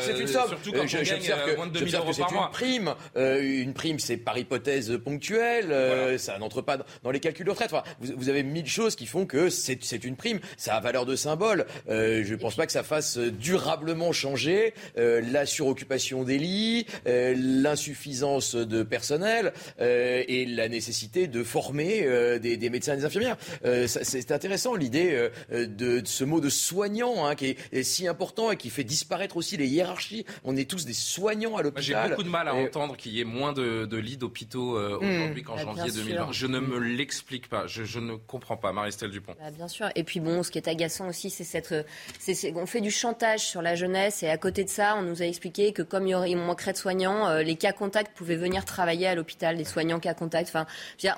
C'est 0.00 0.18
une 0.18 0.26
somme. 0.26 0.48
Surtout 0.48 0.72
quand 0.72 0.86
j'observe 0.86 1.50
que, 1.50 1.56
moins 1.56 1.66
de 1.66 1.72
2000 1.72 1.96
euros 1.96 2.12
par 2.18 2.32
mois. 2.32 2.46
Une 2.46 2.52
prime, 2.52 2.94
une 3.16 3.74
prime, 3.74 3.98
c'est 3.98 4.16
par 4.16 4.38
hypothèse 4.38 4.98
ponctuelle, 5.04 6.18
ça 6.18 6.38
n'entre 6.38 6.62
pas 6.62 6.78
dans 7.02 7.10
les 7.10 7.20
calculs 7.20 7.46
de 7.46 7.50
retraite. 7.50 7.70
Enfin, 7.72 7.82
vous, 8.00 8.28
avez 8.28 8.42
mille 8.42 8.66
choses 8.66 8.96
qui 8.96 9.06
font 9.06 9.26
que 9.26 9.50
c'est 9.50 10.04
une 10.04 10.16
prime, 10.16 10.40
ça 10.56 10.74
a 10.74 10.80
valeur 10.80 11.06
de 11.06 11.16
symbole. 11.16 11.66
je 11.88 12.30
ne 12.30 12.36
pense 12.36 12.56
pas 12.56 12.66
que 12.66 12.72
ça 12.72 12.82
fasse 12.82 13.18
durablement 13.18 14.12
changer 14.12 14.74
la 14.96 15.46
suroccupation 15.46 16.24
des 16.24 16.38
lits, 16.38 16.86
euh, 17.06 17.34
de 18.54 18.82
personnel 18.82 19.52
euh, 19.80 20.22
et 20.26 20.46
la 20.46 20.68
nécessité 20.68 21.26
de 21.26 21.42
former 21.44 22.02
euh, 22.04 22.38
des, 22.38 22.70
médecins 22.70 22.94
et 22.94 22.98
des 22.98 23.04
infirmières. 23.04 23.36
c'est 23.86 24.30
intéressant 24.30 24.74
l'idée 24.74 25.30
de, 25.50 26.02
ce 26.04 26.24
mot 26.24 26.40
de 26.40 26.48
soignant 26.48 27.26
hein, 27.26 27.34
qui 27.34 27.56
est, 27.72 27.82
si 27.82 28.08
important 28.08 28.50
et 28.50 28.56
qui 28.56 28.70
fait 28.70 28.84
disparaître 28.84 29.36
aussi 29.36 29.56
les 29.56 29.66
hiérarchies. 29.66 30.24
On 30.44 30.56
est 30.56 30.68
tous 30.68 30.84
des 30.84 30.92
soignants 30.92 31.56
à 31.56 31.62
l'hôpital. 31.62 32.02
J'ai 32.04 32.10
beaucoup 32.10 32.22
de 32.22 32.28
mal 32.28 32.48
à 32.48 32.54
entendre 32.54 32.96
qu'il 32.96 33.12
y 33.12 33.20
ait 33.20 33.24
moins 33.24 33.52
de, 33.52 33.96
lits 33.96 34.16
d'hôpitaux 34.16 34.78
hmm. 34.78 35.04
aujourd'hui 35.04 35.42
qu'en 35.42 35.56
bah, 35.56 35.62
janvier 35.62 35.92
2020. 35.92 36.32
Je 36.32 36.46
ne 36.46 36.58
me 36.58 36.78
l'explique 36.78 37.48
pas. 37.48 37.66
Je, 37.66 37.98
ne 37.98 38.16
comprends 38.16 38.56
pas, 38.56 38.72
Marie-Estelle 38.72 39.10
Dupont. 39.10 39.34
Bah, 39.40 39.50
bien 39.50 39.68
sûr. 39.68 39.88
Et 39.94 40.04
puis 40.04 40.20
bon, 40.20 40.42
ce 40.42 40.50
qui 40.50 40.58
est 40.58 40.68
agaçant 40.68 41.08
aussi, 41.08 41.30
c'est 41.30 41.44
cette, 41.44 41.74
on 42.54 42.66
fait 42.66 42.80
du 42.80 42.90
chantage 42.90 43.40
sur 43.40 43.62
la 43.62 43.74
jeunesse 43.74 44.22
et 44.22 44.28
à 44.28 44.38
côté 44.38 44.64
de 44.64 44.68
ça, 44.68 44.96
on 44.96 45.02
nous 45.02 45.22
a 45.22 45.26
expliqué 45.26 45.72
que 45.72 45.82
comme 45.82 46.06
il 46.06 46.10
y 46.10 46.14
aurait, 46.14 46.30
il 46.30 46.36
manquerait 46.36 46.72
de 46.72 46.78
soignants, 46.78 47.28
euh, 47.28 47.42
les 47.42 47.56
cas 47.56 47.72
contacts 47.72 48.16
pouvaient 48.16 48.36
venir 48.44 48.64
travailler 48.64 49.06
à 49.06 49.14
l'hôpital, 49.14 49.56
des 49.56 49.64
soignants 49.64 50.00
cas 50.00 50.14
contacts. 50.14 50.48
Enfin, 50.48 50.66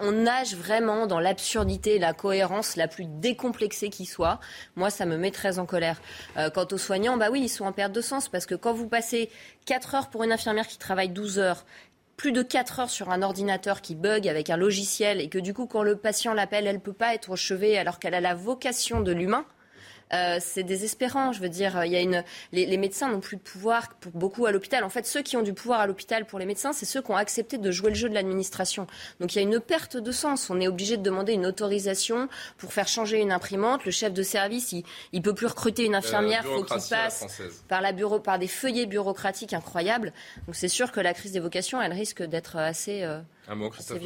on 0.01 0.13
nage 0.13 0.55
vraiment 0.55 1.07
dans 1.07 1.19
l'absurdité, 1.19 1.99
la 1.99 2.13
cohérence 2.13 2.77
la 2.77 2.89
plus 2.89 3.07
décomplexée 3.07 3.91
qui 3.91 4.07
soit. 4.07 4.39
Moi, 4.77 4.91
ça 4.91 5.07
me 5.07 5.17
met 5.17 5.33
très 5.33 5.59
en 5.59 5.67
colère. 5.67 6.01
Euh, 6.37 6.51
quant 6.51 6.67
aux 6.71 6.79
soignants, 6.79 7.17
bah 7.17 7.29
oui, 7.31 7.43
ils 7.43 7.49
sont 7.49 7.65
en 7.65 7.73
perte 7.73 7.93
de 7.93 8.01
sens 8.01 8.29
parce 8.29 8.47
que 8.47 8.55
quand 8.55 8.73
vous 8.73 8.89
passez 8.89 9.29
4 9.67 9.95
heures 9.95 10.11
pour 10.11 10.23
une 10.23 10.33
infirmière 10.33 10.69
qui 10.69 10.79
travaille 10.79 11.09
12 11.09 11.39
heures, 11.39 11.65
plus 12.17 12.33
de 12.33 12.43
4 12.43 12.81
heures 12.81 12.91
sur 12.91 13.11
un 13.11 13.23
ordinateur 13.23 13.83
qui 13.83 13.95
bug 13.95 14.29
avec 14.29 14.49
un 14.49 14.57
logiciel 14.57 15.21
et 15.21 15.29
que 15.29 15.39
du 15.39 15.53
coup, 15.53 15.67
quand 15.67 15.83
le 15.83 15.97
patient 15.97 16.33
l'appelle, 16.33 16.67
elle 16.67 16.77
ne 16.77 16.81
peut 16.81 16.93
pas 16.93 17.15
être 17.15 17.31
au 17.31 17.37
chevet 17.37 17.77
alors 17.77 17.99
qu'elle 17.99 18.15
a 18.15 18.21
la 18.21 18.35
vocation 18.35 19.01
de 19.01 19.13
l'humain, 19.13 19.45
euh, 20.13 20.39
c'est 20.41 20.63
désespérant. 20.63 21.33
Je 21.33 21.41
veux 21.41 21.49
dire, 21.49 21.85
il 21.85 21.93
y 21.93 21.97
a 21.97 22.01
une, 22.01 22.23
les, 22.53 22.77
médecins 22.77 23.09
n'ont 23.11 23.21
plus 23.21 23.37
de 23.37 23.43
pouvoir 23.43 23.89
pour 23.95 24.13
beaucoup 24.13 24.47
à 24.47 24.53
l'hôpital. 24.53 24.85
En 24.85 24.89
fait, 24.89 25.07
ceux 25.07 25.23
qui 25.23 25.37
ont 25.37 25.43
du 25.43 25.53
pouvoir 25.53 25.81
à 25.81 25.87
l'hôpital 25.87 26.27
pour 26.27 26.39
les 26.39 26.47
médecins, 26.47 26.73
c'est 26.73 26.87
ceux 26.87 27.03
qui 27.03 27.11
ont 27.11 27.17
accepté 27.17 27.59
de 27.59 27.71
jouer 27.71 27.91
le 27.91 27.97
jeu 27.97 28.09
de 28.09 28.15
l'administration. 28.15 28.87
Donc 29.21 29.35
il 29.35 29.37
y 29.37 29.39
a 29.41 29.43
une 29.43 29.61
perte 29.61 29.97
de 29.97 30.13
sens. 30.13 30.51
On 30.51 30.61
est 30.61 30.69
obligé 30.69 30.97
de 30.97 31.03
demander 31.03 31.33
une 31.33 31.47
autorisation 31.47 32.29
pour 32.59 32.73
faire 32.73 32.89
changer 32.89 33.21
une 33.21 33.33
imprimante. 33.33 33.85
Le 33.85 33.91
chef 33.91 34.13
de 34.13 34.23
service, 34.23 34.73
il, 34.73 34.85
il 35.13 35.23
peut 35.23 35.35
plus 35.35 35.47
recruter 35.47 35.85
une 35.85 35.95
infirmière, 35.95 36.45
il 36.45 36.57
faut 36.57 36.65
qu'il 36.65 36.89
passe 36.89 37.41
par 37.69 37.81
la 37.81 37.93
bureau, 37.93 38.21
par 38.21 38.39
des 38.39 38.49
feuillets 38.49 38.87
bureaucratiques 38.87 39.53
incroyables. 39.53 40.13
Donc 40.47 40.55
c'est 40.55 40.69
sûr 40.69 40.93
que 40.93 41.01
la 41.01 41.15
crise 41.15 41.33
des 41.33 41.41
vocations, 41.41 41.81
elle 41.81 41.93
risque 41.93 42.23
d'être 42.23 42.57
assez, 42.57 43.03
euh, 43.03 43.21
Un 43.49 43.55
mot, 43.55 43.71
Christophe 43.71 44.01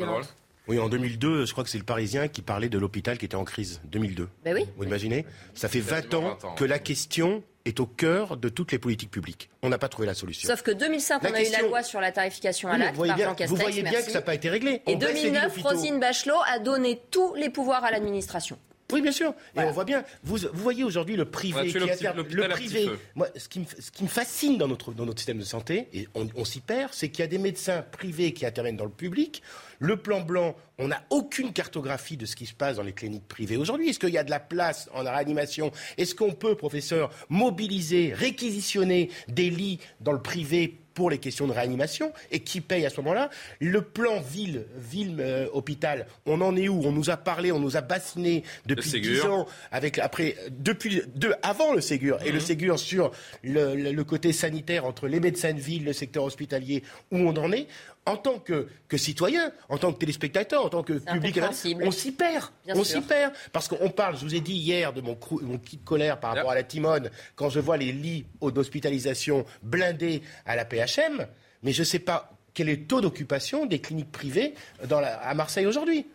oui, 0.70 0.78
en 0.78 0.88
2002, 0.88 1.46
je 1.46 1.52
crois 1.52 1.64
que 1.64 1.70
c'est 1.70 1.78
le 1.78 1.84
Parisien 1.84 2.28
qui 2.28 2.42
parlait 2.42 2.68
de 2.68 2.78
l'hôpital 2.78 3.18
qui 3.18 3.24
était 3.24 3.34
en 3.34 3.42
crise. 3.42 3.80
2002. 3.86 4.28
Ben 4.44 4.54
oui. 4.54 4.66
Vous 4.76 4.84
imaginez? 4.84 5.26
Ça 5.52 5.68
fait 5.68 5.80
20 5.80 6.14
ans, 6.14 6.38
que 6.56 6.64
la 6.64 6.78
question 6.78 7.42
est 7.64 7.80
au 7.80 7.86
cœur 7.86 8.36
de 8.36 8.48
toutes 8.48 8.70
les 8.70 8.78
politiques 8.78 9.10
publiques. 9.10 9.50
On 9.62 9.68
n'a 9.68 9.78
pas 9.78 9.88
trouvé 9.88 10.06
la 10.06 10.14
solution. 10.14 10.48
Sauf 10.48 10.62
que 10.62 10.70
2005, 10.70 11.22
on 11.24 11.34
a 11.34 11.42
eu 11.42 11.50
la 11.50 11.62
loi 11.62 11.82
sur 11.82 12.00
la 12.00 12.12
tarification 12.12 12.68
à 12.68 12.78
l'acte 12.78 12.96
par 12.96 13.18
Jean 13.18 13.34
Castex. 13.34 13.50
Vous 13.50 13.56
voyez 13.56 13.82
bien 13.82 14.00
que 14.00 14.12
ça 14.12 14.20
n'a 14.20 14.22
pas 14.22 14.34
été 14.34 14.48
réglé. 14.48 14.80
Et 14.86 14.94
2009, 14.94 15.60
Rosine 15.60 15.98
Bachelot 15.98 16.38
a 16.46 16.60
donné 16.60 17.00
tous 17.10 17.34
les 17.34 17.50
pouvoirs 17.50 17.82
à 17.82 17.90
l'administration. 17.90 18.56
Oui, 18.92 19.02
bien 19.02 19.12
sûr. 19.12 19.34
Et 19.56 19.60
on 19.60 19.70
voit 19.70 19.84
bien. 19.84 20.04
Vous, 20.22 20.36
vous 20.36 20.62
voyez 20.62 20.84
aujourd'hui 20.84 21.16
le 21.16 21.24
privé 21.24 21.68
qui 21.68 21.78
le, 21.78 22.48
privé. 22.48 22.90
Moi, 23.14 23.28
ce 23.36 23.48
qui, 23.48 23.60
me, 23.60 23.64
ce 23.78 23.90
qui 23.90 24.02
me 24.02 24.08
fascine 24.08 24.58
dans 24.58 24.68
notre, 24.68 24.92
dans 24.92 25.06
notre 25.06 25.18
système 25.18 25.38
de 25.38 25.44
santé, 25.44 25.88
et 25.92 26.08
on, 26.14 26.28
on 26.36 26.44
s'y 26.44 26.60
perd, 26.60 26.92
c'est 26.92 27.08
qu'il 27.08 27.20
y 27.20 27.22
a 27.22 27.28
des 27.28 27.38
médecins 27.38 27.82
privés 27.82 28.32
qui 28.32 28.46
interviennent 28.46 28.76
dans 28.76 28.84
le 28.84 28.90
public. 28.90 29.42
Le 29.81 29.97
plan 29.97 30.20
blanc, 30.20 30.55
on 30.78 30.89
n'a 30.89 31.03
aucune 31.09 31.55
cartographie 31.55 32.18
de 32.18 32.26
ce 32.26 32.37
qui 32.37 32.45
se 32.45 32.53
passe 32.53 32.76
dans 32.76 32.83
les 32.83 32.93
cliniques 32.93 33.26
privées 33.26 33.57
aujourd'hui. 33.57 33.89
Est-ce 33.89 33.99
qu'il 33.99 34.11
y 34.11 34.18
a 34.18 34.24
de 34.24 34.31
la 34.31 34.39
place 34.39 34.91
en 34.95 35.03
réanimation? 35.03 35.72
Est-ce 35.97 36.14
qu'on 36.14 36.33
peut, 36.33 36.55
professeur, 36.55 37.11
mobiliser, 37.31 38.12
réquisitionner 38.14 39.11
des 39.28 39.49
lits 39.49 39.81
dans 40.01 40.12
le 40.12 40.20
privé 40.20 40.76
pour 40.93 41.09
les 41.09 41.16
questions 41.16 41.47
de 41.47 41.53
réanimation? 41.53 42.12
Et 42.31 42.41
qui 42.41 42.61
paye 42.61 42.85
à 42.85 42.91
ce 42.91 43.01
moment-là? 43.01 43.31
Le 43.59 43.81
plan 43.81 44.20
ville, 44.20 44.66
ville 44.76 45.16
euh, 45.18 45.49
hôpital, 45.55 46.07
on 46.26 46.43
en 46.43 46.55
est 46.57 46.68
où? 46.68 46.83
On 46.85 46.93
nous 46.93 47.09
a 47.09 47.16
parlé, 47.16 47.51
on 47.51 47.61
nous 47.61 47.78
a 47.78 47.81
bassiné 47.81 48.45
depuis 48.66 49.01
dix 49.01 49.22
ans 49.22 49.47
avec 49.72 49.99
après 49.99 50.37
depuis 50.51 51.03
de, 51.14 51.35
avant 51.43 51.72
le 51.72 51.81
Ségur 51.81 52.18
et 52.22 52.33
le 52.33 52.39
mhm. 52.39 52.41
Ségur 52.41 52.78
sur 52.78 53.12
le, 53.43 54.03
côté 54.03 54.33
sanitaire 54.33 54.85
entre 54.85 55.09
les 55.09 55.20
médecins 55.20 55.55
de 55.55 55.61
ville, 55.61 55.85
le 55.85 55.93
secteur 55.95 56.24
hospitalier 56.24 56.83
où 57.11 57.16
on 57.18 57.37
en 57.37 57.51
est 57.53 57.66
en 58.07 58.16
tant 58.16 58.38
que, 58.38 58.66
citoyen, 58.96 59.53
en 59.68 59.78
tant 59.78 59.92
que 59.92 59.98
téléspectateur, 59.98 60.64
en 60.64 60.68
tant 60.68 60.82
que 60.82 60.94
public, 60.94 61.38
on 61.82 61.90
s'y 61.90 62.12
perd. 62.12 62.51
on 62.68 62.84
s'y 62.84 63.01
perd. 63.01 63.32
Parce 63.53 63.68
qu'on 63.68 63.90
parle, 63.90 64.16
je 64.16 64.24
vous 64.24 64.34
ai 64.34 64.40
dit 64.40 64.55
hier 64.55 64.92
de 64.92 65.01
mon, 65.01 65.18
mon 65.42 65.55
de 65.55 65.84
colère 65.84 66.18
par 66.18 66.34
rapport 66.34 66.51
à 66.51 66.55
la 66.55 66.62
Timone, 66.62 67.11
quand 67.36 67.51
je 67.51 67.61
vois 67.61 67.76
les 67.76 67.92
lits 67.92 68.26
d'hospitalisation 68.40 69.44
blindés 69.62 70.22
à 70.46 70.57
la 70.57 70.64
PHM, 70.64 71.26
mais 71.62 71.72
je 71.72 71.80
ne 71.80 71.84
sais 71.84 71.98
pas 71.98 72.32
quel 72.55 72.68
est 72.68 72.76
le 72.76 72.86
taux 72.86 73.01
d'occupation 73.01 73.66
des 73.66 73.80
cliniques 73.80 74.11
privées 74.11 74.55
à 74.90 75.34
Marseille 75.34 75.66
aujourd'hui 75.66 76.07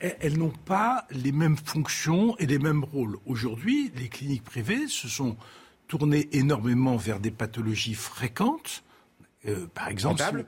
Elles 0.00 0.36
n'ont 0.36 0.52
pas 0.64 1.06
les 1.10 1.32
mêmes 1.32 1.56
fonctions 1.56 2.36
et 2.38 2.46
les 2.46 2.58
mêmes 2.58 2.84
rôles. 2.84 3.18
Aujourd'hui, 3.26 3.92
les 3.96 4.08
cliniques 4.08 4.44
privées 4.44 4.88
se 4.88 5.08
sont 5.08 5.36
tournées 5.86 6.28
énormément 6.32 6.96
vers 6.96 7.20
des 7.20 7.30
pathologies 7.30 7.94
fréquentes. 7.94 8.82
Euh, 9.46 9.66
par 9.72 9.88
exemple, 9.88 10.44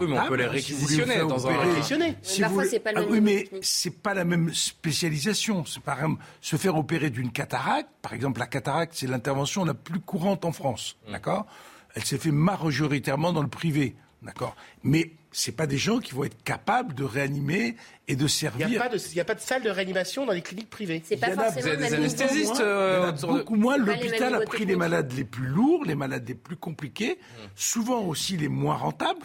oui, 0.00 0.06
mais 0.08 0.18
on 0.18 0.26
peut 0.26 0.36
les 0.36 0.46
réquisitionner 0.46 1.18
dans 1.18 1.46
un. 1.46 1.56
Réquisitionner. 1.56 2.16
Si 2.22 2.42
vous... 2.42 2.64
c'est 2.64 2.80
pas 2.80 2.92
le 2.92 2.98
ah 2.98 3.00
même. 3.02 3.10
oui, 3.10 3.20
mais 3.20 3.48
c'est 3.62 4.02
pas 4.02 4.14
la 4.14 4.24
même 4.24 4.52
spécialisation. 4.52 5.64
C'est 5.64 5.82
par 5.82 5.98
exemple 5.98 6.22
se 6.40 6.56
faire 6.56 6.76
opérer 6.76 7.10
d'une 7.10 7.32
cataracte. 7.32 7.88
Par 8.02 8.12
exemple, 8.12 8.40
la 8.40 8.46
cataracte, 8.46 8.94
c'est 8.94 9.06
l'intervention 9.06 9.64
la 9.64 9.74
plus 9.74 10.00
courante 10.00 10.44
en 10.44 10.52
France. 10.52 10.96
Mm. 11.06 11.12
D'accord? 11.12 11.46
Elle 11.94 12.04
s'est 12.04 12.18
fait 12.18 12.30
majoritairement 12.30 13.32
dans 13.32 13.42
le 13.42 13.48
privé. 13.48 13.96
D'accord? 14.22 14.56
Mais 14.82 15.12
c'est 15.36 15.52
pas 15.52 15.66
des 15.66 15.76
gens 15.76 15.98
qui 15.98 16.14
vont 16.14 16.24
être 16.24 16.42
capables 16.44 16.94
de 16.94 17.04
réanimer 17.04 17.76
et 18.08 18.16
de 18.16 18.26
servir. 18.26 18.68
Il 18.68 18.70
n'y 18.70 18.78
a, 18.78 18.84
a, 18.84 19.24
pas 19.24 19.34
de 19.34 19.40
salle 19.40 19.62
de 19.62 19.68
réanimation 19.68 20.24
dans 20.24 20.32
les 20.32 20.40
cliniques 20.40 20.70
privées. 20.70 21.02
C'est 21.04 21.16
pas 21.18 21.32
forcément 21.32 21.66
avez 21.66 21.76
des 21.76 21.94
anesthésistes 21.94 22.60
euh, 22.60 23.12
Beaucoup 23.12 23.56
moins. 23.56 23.76
L'hôpital 23.76 24.34
a 24.34 24.40
pris 24.40 24.64
les 24.64 24.76
malades 24.76 25.12
les 25.12 25.24
plus 25.24 25.46
lourds, 25.46 25.84
les 25.84 25.94
malades 25.94 26.26
les 26.26 26.34
plus 26.34 26.56
compliqués, 26.56 27.18
mmh. 27.18 27.42
souvent 27.54 28.02
aussi 28.04 28.36
les 28.36 28.48
moins 28.48 28.76
rentables. 28.76 29.20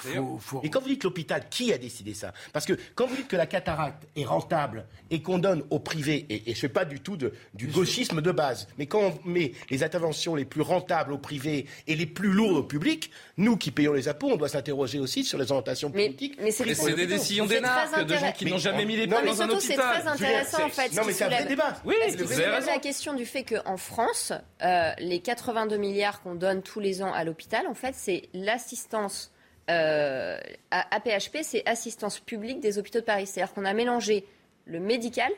Et 0.63 0.69
quand 0.69 0.81
vous 0.81 0.89
dites 0.89 1.03
l'hôpital, 1.03 1.47
qui 1.49 1.71
a 1.71 1.77
décidé 1.77 2.13
ça? 2.13 2.33
Parce 2.51 2.65
que 2.65 2.73
quand 2.95 3.07
vous 3.07 3.15
dites 3.15 3.27
que 3.27 3.37
la 3.37 3.45
cataracte 3.45 4.05
est 4.15 4.25
rentable 4.25 4.85
et 5.11 5.21
qu'on 5.21 5.37
donne 5.37 5.63
au 5.69 5.79
privé, 5.79 6.25
et, 6.29 6.49
et 6.49 6.53
je 6.53 6.57
ne 6.57 6.61
fais 6.61 6.69
pas 6.69 6.85
du 6.85 6.99
tout 6.99 7.15
de, 7.15 7.33
du 7.53 7.67
gauchisme 7.67 8.21
de 8.21 8.31
base, 8.31 8.67
mais 8.77 8.87
quand 8.87 9.13
on 9.25 9.29
met 9.29 9.53
les 9.69 9.83
interventions 9.83 10.35
les 10.35 10.45
plus 10.45 10.61
rentables 10.61 11.13
au 11.13 11.17
privé 11.17 11.67
et 11.87 11.95
les 11.95 12.05
plus 12.05 12.33
lourdes 12.33 12.57
au 12.57 12.63
public, 12.63 13.11
nous 13.37 13.55
qui 13.55 13.71
payons 13.71 13.93
les 13.93 14.09
impôts, 14.09 14.31
on 14.31 14.37
doit 14.37 14.49
s'interroger 14.49 14.99
aussi 14.99 15.23
sur 15.23 15.37
les 15.37 15.51
orientations 15.51 15.91
Mais, 16.39 16.51
c'est 16.51 16.93
des 16.93 17.07
décisions 17.07 17.45
d'énarques, 17.45 18.05
de 18.05 18.15
gens 18.15 18.31
qui 18.31 18.45
n'ont 18.45 18.57
jamais 18.57 18.85
mis 18.85 18.95
les 18.95 19.07
pieds 19.07 19.21
dans 19.25 19.41
un 19.41 19.49
hôpital. 19.49 19.61
C'est 19.61 19.75
très 19.75 20.07
intéressant 20.07 20.65
en 20.65 20.69
fait. 20.69 20.93
Non, 20.93 21.03
mais 21.05 21.13
c'est 21.13 21.25
un 21.25 21.45
débat. 21.45 21.75
Oui, 21.85 21.95
vous 22.17 22.39
avez 22.39 22.65
la 22.65 22.79
question 22.79 23.13
du 23.13 23.25
fait 23.25 23.43
qu'en 23.43 23.77
France, 23.77 24.33
euh, 24.63 24.91
les 24.99 25.19
82 25.19 25.77
milliards 25.77 26.21
qu'on 26.21 26.35
donne 26.35 26.61
tous 26.61 26.79
les 26.79 27.01
ans 27.01 27.13
à 27.13 27.23
l'hôpital, 27.23 27.67
en 27.67 27.73
fait, 27.73 27.93
c'est 27.95 28.29
l'assistance 28.33 29.31
euh, 29.69 30.37
à 30.71 30.95
APHP, 30.95 31.39
c'est 31.43 31.67
assistance 31.67 32.19
publique 32.19 32.59
des 32.59 32.77
hôpitaux 32.77 32.99
de 32.99 33.05
Paris. 33.05 33.27
C'est-à-dire 33.27 33.53
qu'on 33.53 33.65
a 33.65 33.73
mélangé 33.73 34.25
le 34.65 34.79
médical 34.79 35.31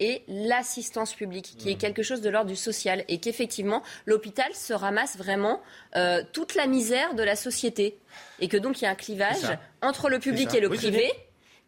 et 0.00 0.22
l'assistance 0.26 1.14
publique, 1.14 1.54
qui 1.58 1.70
est 1.70 1.74
mmh. 1.74 1.78
quelque 1.78 2.02
chose 2.02 2.20
de 2.22 2.30
l'ordre 2.30 2.50
du 2.50 2.56
social, 2.56 3.04
et 3.08 3.18
qu'effectivement, 3.18 3.82
l'hôpital 4.06 4.52
se 4.54 4.72
ramasse 4.72 5.16
vraiment 5.16 5.60
euh, 5.96 6.22
toute 6.32 6.54
la 6.54 6.66
misère 6.66 7.14
de 7.14 7.22
la 7.22 7.36
société, 7.36 7.98
et 8.40 8.48
que 8.48 8.56
donc 8.56 8.80
il 8.80 8.84
y 8.84 8.86
a 8.88 8.90
un 8.90 8.94
clivage 8.94 9.58
entre 9.82 10.08
le 10.08 10.18
public 10.18 10.54
et 10.54 10.60
le 10.60 10.70
privé, 10.70 11.12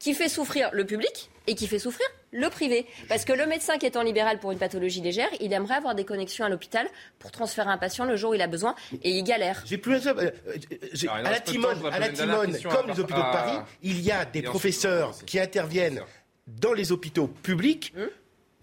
qui 0.02 0.14
fait 0.14 0.28
souffrir 0.28 0.68
le 0.72 0.84
public 0.84 1.30
et 1.46 1.54
qui 1.54 1.68
fait 1.68 1.78
souffrir 1.78 2.06
le 2.32 2.50
privé. 2.50 2.86
Parce 3.08 3.24
que 3.24 3.32
le 3.32 3.46
médecin 3.46 3.78
qui 3.78 3.86
est 3.86 3.96
en 3.96 4.02
libéral 4.02 4.40
pour 4.40 4.50
une 4.50 4.58
pathologie 4.58 5.00
légère, 5.00 5.28
il 5.40 5.52
aimerait 5.52 5.76
avoir 5.76 5.94
des 5.94 6.04
connexions 6.04 6.44
à 6.44 6.48
l'hôpital 6.48 6.88
pour 7.20 7.30
transférer 7.30 7.70
un 7.70 7.78
patient 7.78 8.04
le 8.04 8.16
jour 8.16 8.32
où 8.32 8.34
il 8.34 8.42
a 8.42 8.48
besoin 8.48 8.74
et 9.02 9.10
il 9.10 9.22
galère. 9.22 9.62
J'ai 9.64 9.78
plus 9.78 10.08
euh, 10.08 10.12
euh, 10.16 11.08
à 11.08 11.30
la 11.30 11.38
Timone, 11.38 11.78
à 11.92 12.00
la 12.00 12.08
Timone 12.08 12.58
comme 12.62 12.88
les 12.88 12.98
hôpitaux 12.98 13.20
de 13.20 13.32
Paris, 13.32 13.58
il 13.82 14.00
y 14.00 14.10
a 14.10 14.24
des 14.24 14.42
professeurs 14.42 15.14
qui 15.24 15.38
interviennent 15.38 16.02
dans 16.48 16.72
les 16.72 16.90
hôpitaux 16.90 17.28
publics 17.28 17.94
hum 17.96 18.08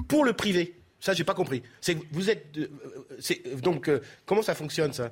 pour 0.07 0.25
le 0.25 0.33
privé. 0.33 0.75
Ça, 0.99 1.13
j'ai 1.13 1.23
pas 1.23 1.33
compris. 1.33 1.63
C'est 1.81 1.97
vous 2.11 2.29
êtes 2.29 2.57
donc 3.61 3.89
comment 4.25 4.41
ça 4.41 4.53
fonctionne 4.53 4.93
ça? 4.93 5.11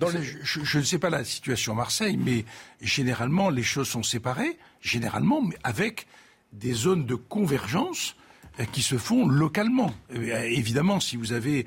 Je, 0.00 0.78
ne 0.78 0.84
sais 0.84 0.98
pas 0.98 1.10
la 1.10 1.24
situation 1.24 1.72
à 1.72 1.76
Marseille, 1.76 2.16
mais 2.16 2.44
généralement 2.80 3.50
les 3.50 3.62
choses 3.62 3.88
sont 3.88 4.02
séparées, 4.02 4.58
généralement, 4.80 5.42
mais 5.42 5.56
avec 5.64 6.06
des 6.52 6.72
zones 6.72 7.04
de 7.04 7.14
convergence 7.14 8.14
euh, 8.60 8.64
qui 8.72 8.82
se 8.82 8.96
font 8.96 9.26
localement. 9.26 9.92
Euh, 10.14 10.42
évidemment, 10.44 11.00
si 11.00 11.16
vous 11.16 11.32
avez 11.32 11.66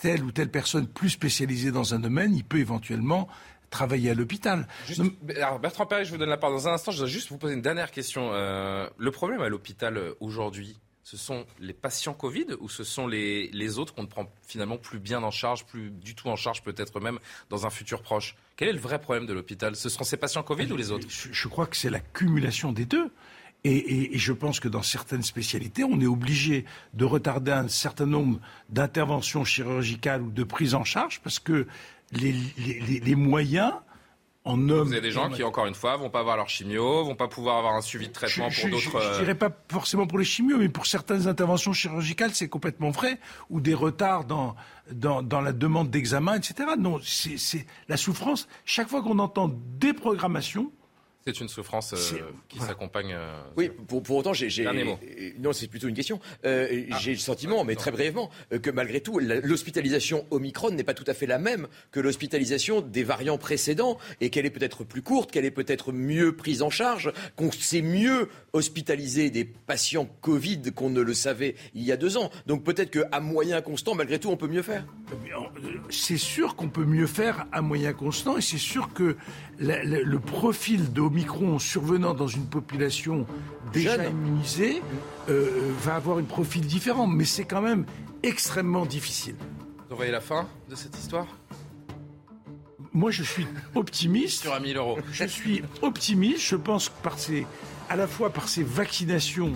telle 0.00 0.22
ou 0.24 0.32
telle 0.32 0.50
personne 0.50 0.86
plus 0.86 1.10
spécialisée 1.10 1.70
dans 1.70 1.94
un 1.94 1.98
domaine, 1.98 2.34
il 2.34 2.44
peut 2.44 2.58
éventuellement 2.58 3.28
travailler 3.70 4.10
à 4.10 4.14
l'hôpital. 4.14 4.66
Alors 5.36 5.58
Bertrand 5.58 5.86
Perret, 5.86 6.04
je 6.04 6.10
vous 6.10 6.18
donne 6.18 6.30
la 6.30 6.36
parole 6.36 6.56
dans 6.56 6.68
un 6.68 6.72
instant. 6.72 6.90
Je 6.90 6.98
voudrais 6.98 7.12
juste 7.12 7.30
vous 7.30 7.38
poser 7.38 7.54
une 7.54 7.62
dernière 7.62 7.90
question. 7.90 8.30
Euh, 8.32 8.88
le 8.96 9.10
problème 9.10 9.40
à 9.40 9.48
l'hôpital 9.48 10.00
aujourd'hui, 10.20 10.78
ce 11.10 11.16
sont 11.16 11.46
les 11.58 11.72
patients 11.72 12.12
Covid 12.12 12.48
ou 12.60 12.68
ce 12.68 12.84
sont 12.84 13.06
les, 13.06 13.48
les 13.48 13.78
autres 13.78 13.94
qu'on 13.94 14.02
ne 14.02 14.08
prend 14.08 14.30
finalement 14.46 14.76
plus 14.76 14.98
bien 14.98 15.22
en 15.22 15.30
charge, 15.30 15.64
plus 15.64 15.90
du 15.90 16.14
tout 16.14 16.28
en 16.28 16.36
charge 16.36 16.62
peut-être 16.62 17.00
même 17.00 17.18
dans 17.48 17.64
un 17.64 17.70
futur 17.70 18.02
proche 18.02 18.36
Quel 18.56 18.68
est 18.68 18.74
le 18.74 18.78
vrai 18.78 19.00
problème 19.00 19.24
de 19.24 19.32
l'hôpital? 19.32 19.74
Ce 19.74 19.88
seront 19.88 20.04
ces 20.04 20.18
patients 20.18 20.42
Covid 20.42 20.70
ou 20.70 20.76
les 20.76 20.90
autres? 20.90 21.06
Je, 21.08 21.48
crois 21.48 21.66
que 21.66 21.78
c'est 21.78 21.88
l'accumulation 21.88 22.72
des 22.72 22.84
deux. 22.84 23.10
Et, 23.64 24.18
je 24.18 24.34
pense 24.34 24.60
que 24.60 24.68
dans 24.68 24.82
certaines 24.82 25.22
spécialités, 25.22 25.82
on 25.82 25.98
est 25.98 26.06
obligé 26.06 26.66
de 26.92 27.06
retarder 27.06 27.52
un 27.52 27.68
certain 27.68 28.06
nombre 28.06 28.38
d'interventions 28.68 29.46
chirurgicales 29.46 30.20
ou 30.20 30.30
de 30.30 30.44
prises 30.44 30.74
en 30.74 30.84
charge 30.84 31.22
parce 31.22 31.38
que 31.38 31.66
les, 32.12 32.34
les 32.58 33.14
moyens 33.14 33.72
vous 34.56 34.92
avez 34.92 35.00
des 35.00 35.10
gens 35.10 35.30
qui, 35.30 35.42
encore 35.42 35.66
une 35.66 35.74
fois, 35.74 35.96
vont 35.96 36.10
pas 36.10 36.20
avoir 36.20 36.36
leur 36.36 36.48
chimio, 36.48 37.04
vont 37.04 37.14
pas 37.14 37.28
pouvoir 37.28 37.58
avoir 37.58 37.74
un 37.74 37.80
suivi 37.80 38.08
de 38.08 38.12
traitement 38.12 38.48
pour 38.48 38.70
d'autres. 38.70 39.00
Je, 39.00 39.08
ne 39.08 39.18
dirais 39.18 39.34
pas 39.34 39.50
forcément 39.70 40.06
pour 40.06 40.18
les 40.18 40.24
chimios, 40.24 40.58
mais 40.58 40.68
pour 40.68 40.86
certaines 40.86 41.26
interventions 41.26 41.72
chirurgicales, 41.72 42.34
c'est 42.34 42.48
complètement 42.48 42.90
vrai, 42.90 43.18
ou 43.50 43.60
des 43.60 43.74
retards 43.74 44.24
dans, 44.24 44.56
dans, 44.92 45.22
dans 45.22 45.40
la 45.40 45.52
demande 45.52 45.90
d'examen, 45.90 46.34
etc. 46.34 46.70
Non, 46.78 47.00
c'est 47.02 47.66
la 47.88 47.96
souffrance. 47.96 48.48
Chaque 48.64 48.88
fois 48.88 49.02
qu'on 49.02 49.18
entend 49.18 49.50
déprogrammation, 49.78 50.72
c'est 51.32 51.40
une 51.40 51.48
souffrance 51.48 51.92
euh, 51.92 52.20
qui 52.48 52.58
s'accompagne. 52.58 53.12
Euh, 53.12 53.40
oui, 53.56 53.70
pour, 53.86 54.02
pour 54.02 54.16
autant, 54.16 54.32
j'ai. 54.32 54.64
Non, 55.38 55.52
c'est 55.52 55.68
plutôt 55.68 55.88
une 55.88 55.94
question. 55.94 56.20
Euh, 56.44 56.84
ah. 56.90 56.98
J'ai 57.00 57.12
le 57.12 57.18
sentiment, 57.18 57.64
mais 57.64 57.76
très 57.76 57.90
brièvement, 57.90 58.30
que 58.62 58.70
malgré 58.70 59.00
tout, 59.00 59.18
l'hospitalisation 59.18 60.26
Omicron 60.30 60.70
n'est 60.70 60.84
pas 60.84 60.94
tout 60.94 61.04
à 61.06 61.14
fait 61.14 61.26
la 61.26 61.38
même 61.38 61.68
que 61.90 62.00
l'hospitalisation 62.00 62.80
des 62.80 63.02
variants 63.02 63.38
précédents 63.38 63.98
et 64.20 64.30
qu'elle 64.30 64.46
est 64.46 64.50
peut-être 64.50 64.84
plus 64.84 65.02
courte, 65.02 65.30
qu'elle 65.30 65.44
est 65.44 65.50
peut-être 65.50 65.92
mieux 65.92 66.34
prise 66.34 66.62
en 66.62 66.70
charge, 66.70 67.12
qu'on 67.36 67.52
sait 67.52 67.82
mieux 67.82 68.28
hospitaliser 68.52 69.30
des 69.30 69.44
patients 69.44 70.08
Covid 70.20 70.62
qu'on 70.74 70.90
ne 70.90 71.00
le 71.00 71.14
savait 71.14 71.54
il 71.74 71.82
y 71.82 71.92
a 71.92 71.96
deux 71.96 72.16
ans. 72.16 72.30
Donc 72.46 72.64
peut-être 72.64 72.90
qu'à 72.90 73.20
moyen 73.20 73.60
constant, 73.60 73.94
malgré 73.94 74.18
tout, 74.18 74.30
on 74.30 74.36
peut 74.36 74.48
mieux 74.48 74.62
faire. 74.62 74.84
C'est 75.90 76.16
sûr 76.16 76.56
qu'on 76.56 76.68
peut 76.68 76.84
mieux 76.84 77.06
faire 77.06 77.46
à 77.52 77.62
moyen 77.62 77.92
constant 77.92 78.36
et 78.36 78.40
c'est 78.40 78.58
sûr 78.58 78.92
que 78.92 79.16
le 79.58 80.18
profil 80.18 80.92
de 80.92 81.00
Omicron 81.00 81.58
survenant 81.58 82.14
dans 82.14 82.28
une 82.28 82.46
population 82.46 83.26
déjà 83.72 84.06
immunisée 84.06 84.82
euh, 85.28 85.72
va 85.82 85.96
avoir 85.96 86.18
un 86.18 86.24
profil 86.24 86.66
différent, 86.66 87.06
mais 87.06 87.24
c'est 87.24 87.44
quand 87.44 87.62
même 87.62 87.84
extrêmement 88.22 88.86
difficile. 88.86 89.36
Vous 89.90 89.96
voyez 89.96 90.12
la 90.12 90.20
fin 90.20 90.46
de 90.68 90.74
cette 90.74 90.96
histoire? 90.98 91.26
Moi, 92.92 93.10
je 93.10 93.22
suis 93.22 93.46
optimiste. 93.74 94.42
Sur 94.42 94.54
un 94.54 94.60
1000 94.60 94.76
euros. 94.76 94.98
Je 95.12 95.24
suis 95.24 95.62
optimiste. 95.82 96.40
Je 96.40 96.56
pense 96.56 96.88
que 96.88 97.02
par 97.02 97.18
ces, 97.18 97.46
à 97.88 97.96
la 97.96 98.06
fois 98.06 98.30
par 98.30 98.48
ces 98.48 98.62
vaccinations 98.62 99.52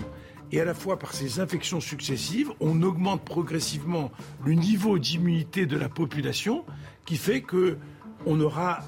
et 0.51 0.61
à 0.61 0.65
la 0.65 0.73
fois 0.73 0.99
par 0.99 1.13
ces 1.13 1.39
infections 1.39 1.81
successives, 1.81 2.51
on 2.59 2.81
augmente 2.83 3.23
progressivement 3.23 4.11
le 4.45 4.53
niveau 4.53 4.99
d'immunité 4.99 5.65
de 5.65 5.77
la 5.77 5.89
population, 5.89 6.63
qui 7.05 7.17
fait 7.17 7.41
que 7.41 7.77
on 8.25 8.39
aura 8.39 8.79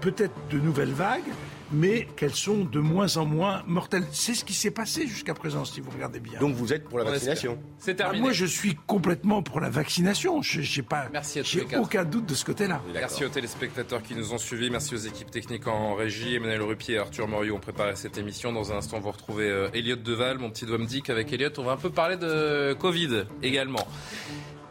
peut-être 0.00 0.34
de 0.50 0.58
nouvelles 0.58 0.92
vagues, 0.92 1.32
mais 1.72 2.06
qu'elles 2.16 2.34
sont 2.34 2.64
de 2.64 2.78
moins 2.78 3.16
en 3.16 3.24
moins 3.24 3.62
mortelles. 3.66 4.04
C'est 4.12 4.34
ce 4.34 4.44
qui 4.44 4.54
s'est 4.54 4.70
passé 4.70 5.06
jusqu'à 5.06 5.34
présent, 5.34 5.64
si 5.64 5.80
vous 5.80 5.90
regardez 5.90 6.20
bien. 6.20 6.38
Donc 6.38 6.54
vous 6.54 6.72
êtes 6.72 6.84
pour 6.84 6.98
la 6.98 7.04
vaccination 7.04 7.58
C'est 7.78 7.96
terminé. 7.96 8.20
moi, 8.22 8.32
je 8.32 8.46
suis 8.46 8.76
complètement 8.86 9.42
pour 9.42 9.60
la 9.60 9.68
vaccination. 9.68 10.42
Je 10.42 10.60
n'ai 10.60 10.86
pas, 10.86 11.08
j'ai 11.42 11.66
aucun 11.76 12.04
doute 12.04 12.26
de 12.26 12.34
ce 12.34 12.44
côté-là. 12.44 12.80
Merci 12.92 13.24
aux 13.24 13.28
téléspectateurs 13.28 14.02
qui 14.02 14.14
nous 14.14 14.32
ont 14.32 14.38
suivis. 14.38 14.70
Merci 14.70 14.94
aux 14.94 14.98
équipes 14.98 15.30
techniques 15.30 15.66
en 15.66 15.94
régie. 15.94 16.36
Emmanuel 16.36 16.62
Rupier 16.62 16.94
et 16.94 16.98
Arthur 16.98 17.26
Moriot 17.26 17.56
ont 17.56 17.60
préparé 17.60 17.96
cette 17.96 18.18
émission. 18.18 18.52
Dans 18.52 18.72
un 18.72 18.76
instant, 18.76 19.00
vous 19.00 19.10
retrouvez 19.10 19.48
euh, 19.48 19.68
Elliot 19.74 19.96
Deval, 19.96 20.38
mon 20.38 20.50
petit 20.50 20.66
doigt 20.66 20.78
me 20.78 20.86
dit 20.86 21.02
qu'avec 21.02 21.32
Elliot, 21.32 21.50
on 21.58 21.64
va 21.64 21.72
un 21.72 21.76
peu 21.76 21.90
parler 21.90 22.16
de 22.16 22.74
Covid 22.74 23.24
également. 23.42 23.86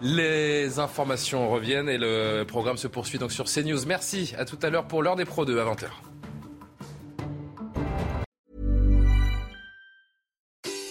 Les 0.02 0.80
informations 0.80 1.50
reviennent 1.50 1.88
et 1.88 1.98
le 1.98 2.44
programme 2.44 2.78
se 2.78 2.88
poursuit 2.88 3.18
donc 3.18 3.32
sur 3.32 3.46
CNews. 3.46 3.86
Merci. 3.88 4.34
À 4.38 4.46
tout 4.46 4.60
à 4.62 4.70
l'heure 4.70 4.88
pour 4.88 5.02
l'heure 5.02 5.16
des 5.16 5.26
Pro 5.26 5.46
2 5.46 5.60
à 5.60 5.66
20h. 5.66 5.88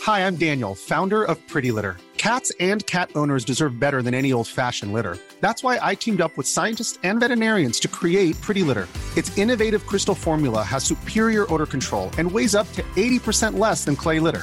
Hi, 0.06 0.20
I'm 0.26 0.36
Daniel, 0.36 0.74
founder 0.74 1.22
of 1.24 1.38
Pretty 1.48 1.70
Litter. 1.70 1.96
Cats 2.18 2.52
and 2.58 2.86
cat 2.86 3.10
owners 3.14 3.44
deserve 3.44 3.78
better 3.78 4.02
than 4.02 4.14
any 4.14 4.32
old-fashioned 4.32 4.92
litter. 4.92 5.18
That's 5.40 5.62
why 5.62 5.78
I 5.82 5.94
teamed 5.94 6.22
up 6.22 6.36
with 6.38 6.46
scientists 6.46 6.98
and 7.02 7.20
veterinarians 7.20 7.78
to 7.80 7.88
create 7.88 8.40
Pretty 8.40 8.62
Litter. 8.62 8.88
Its 9.16 9.36
innovative 9.36 9.86
crystal 9.86 10.14
formula 10.14 10.62
has 10.62 10.84
superior 10.84 11.44
odor 11.52 11.66
control 11.66 12.10
and 12.16 12.30
weighs 12.30 12.54
up 12.54 12.70
to 12.72 12.82
80% 12.96 13.58
less 13.58 13.84
than 13.84 13.96
clay 13.96 14.20
litter. 14.20 14.42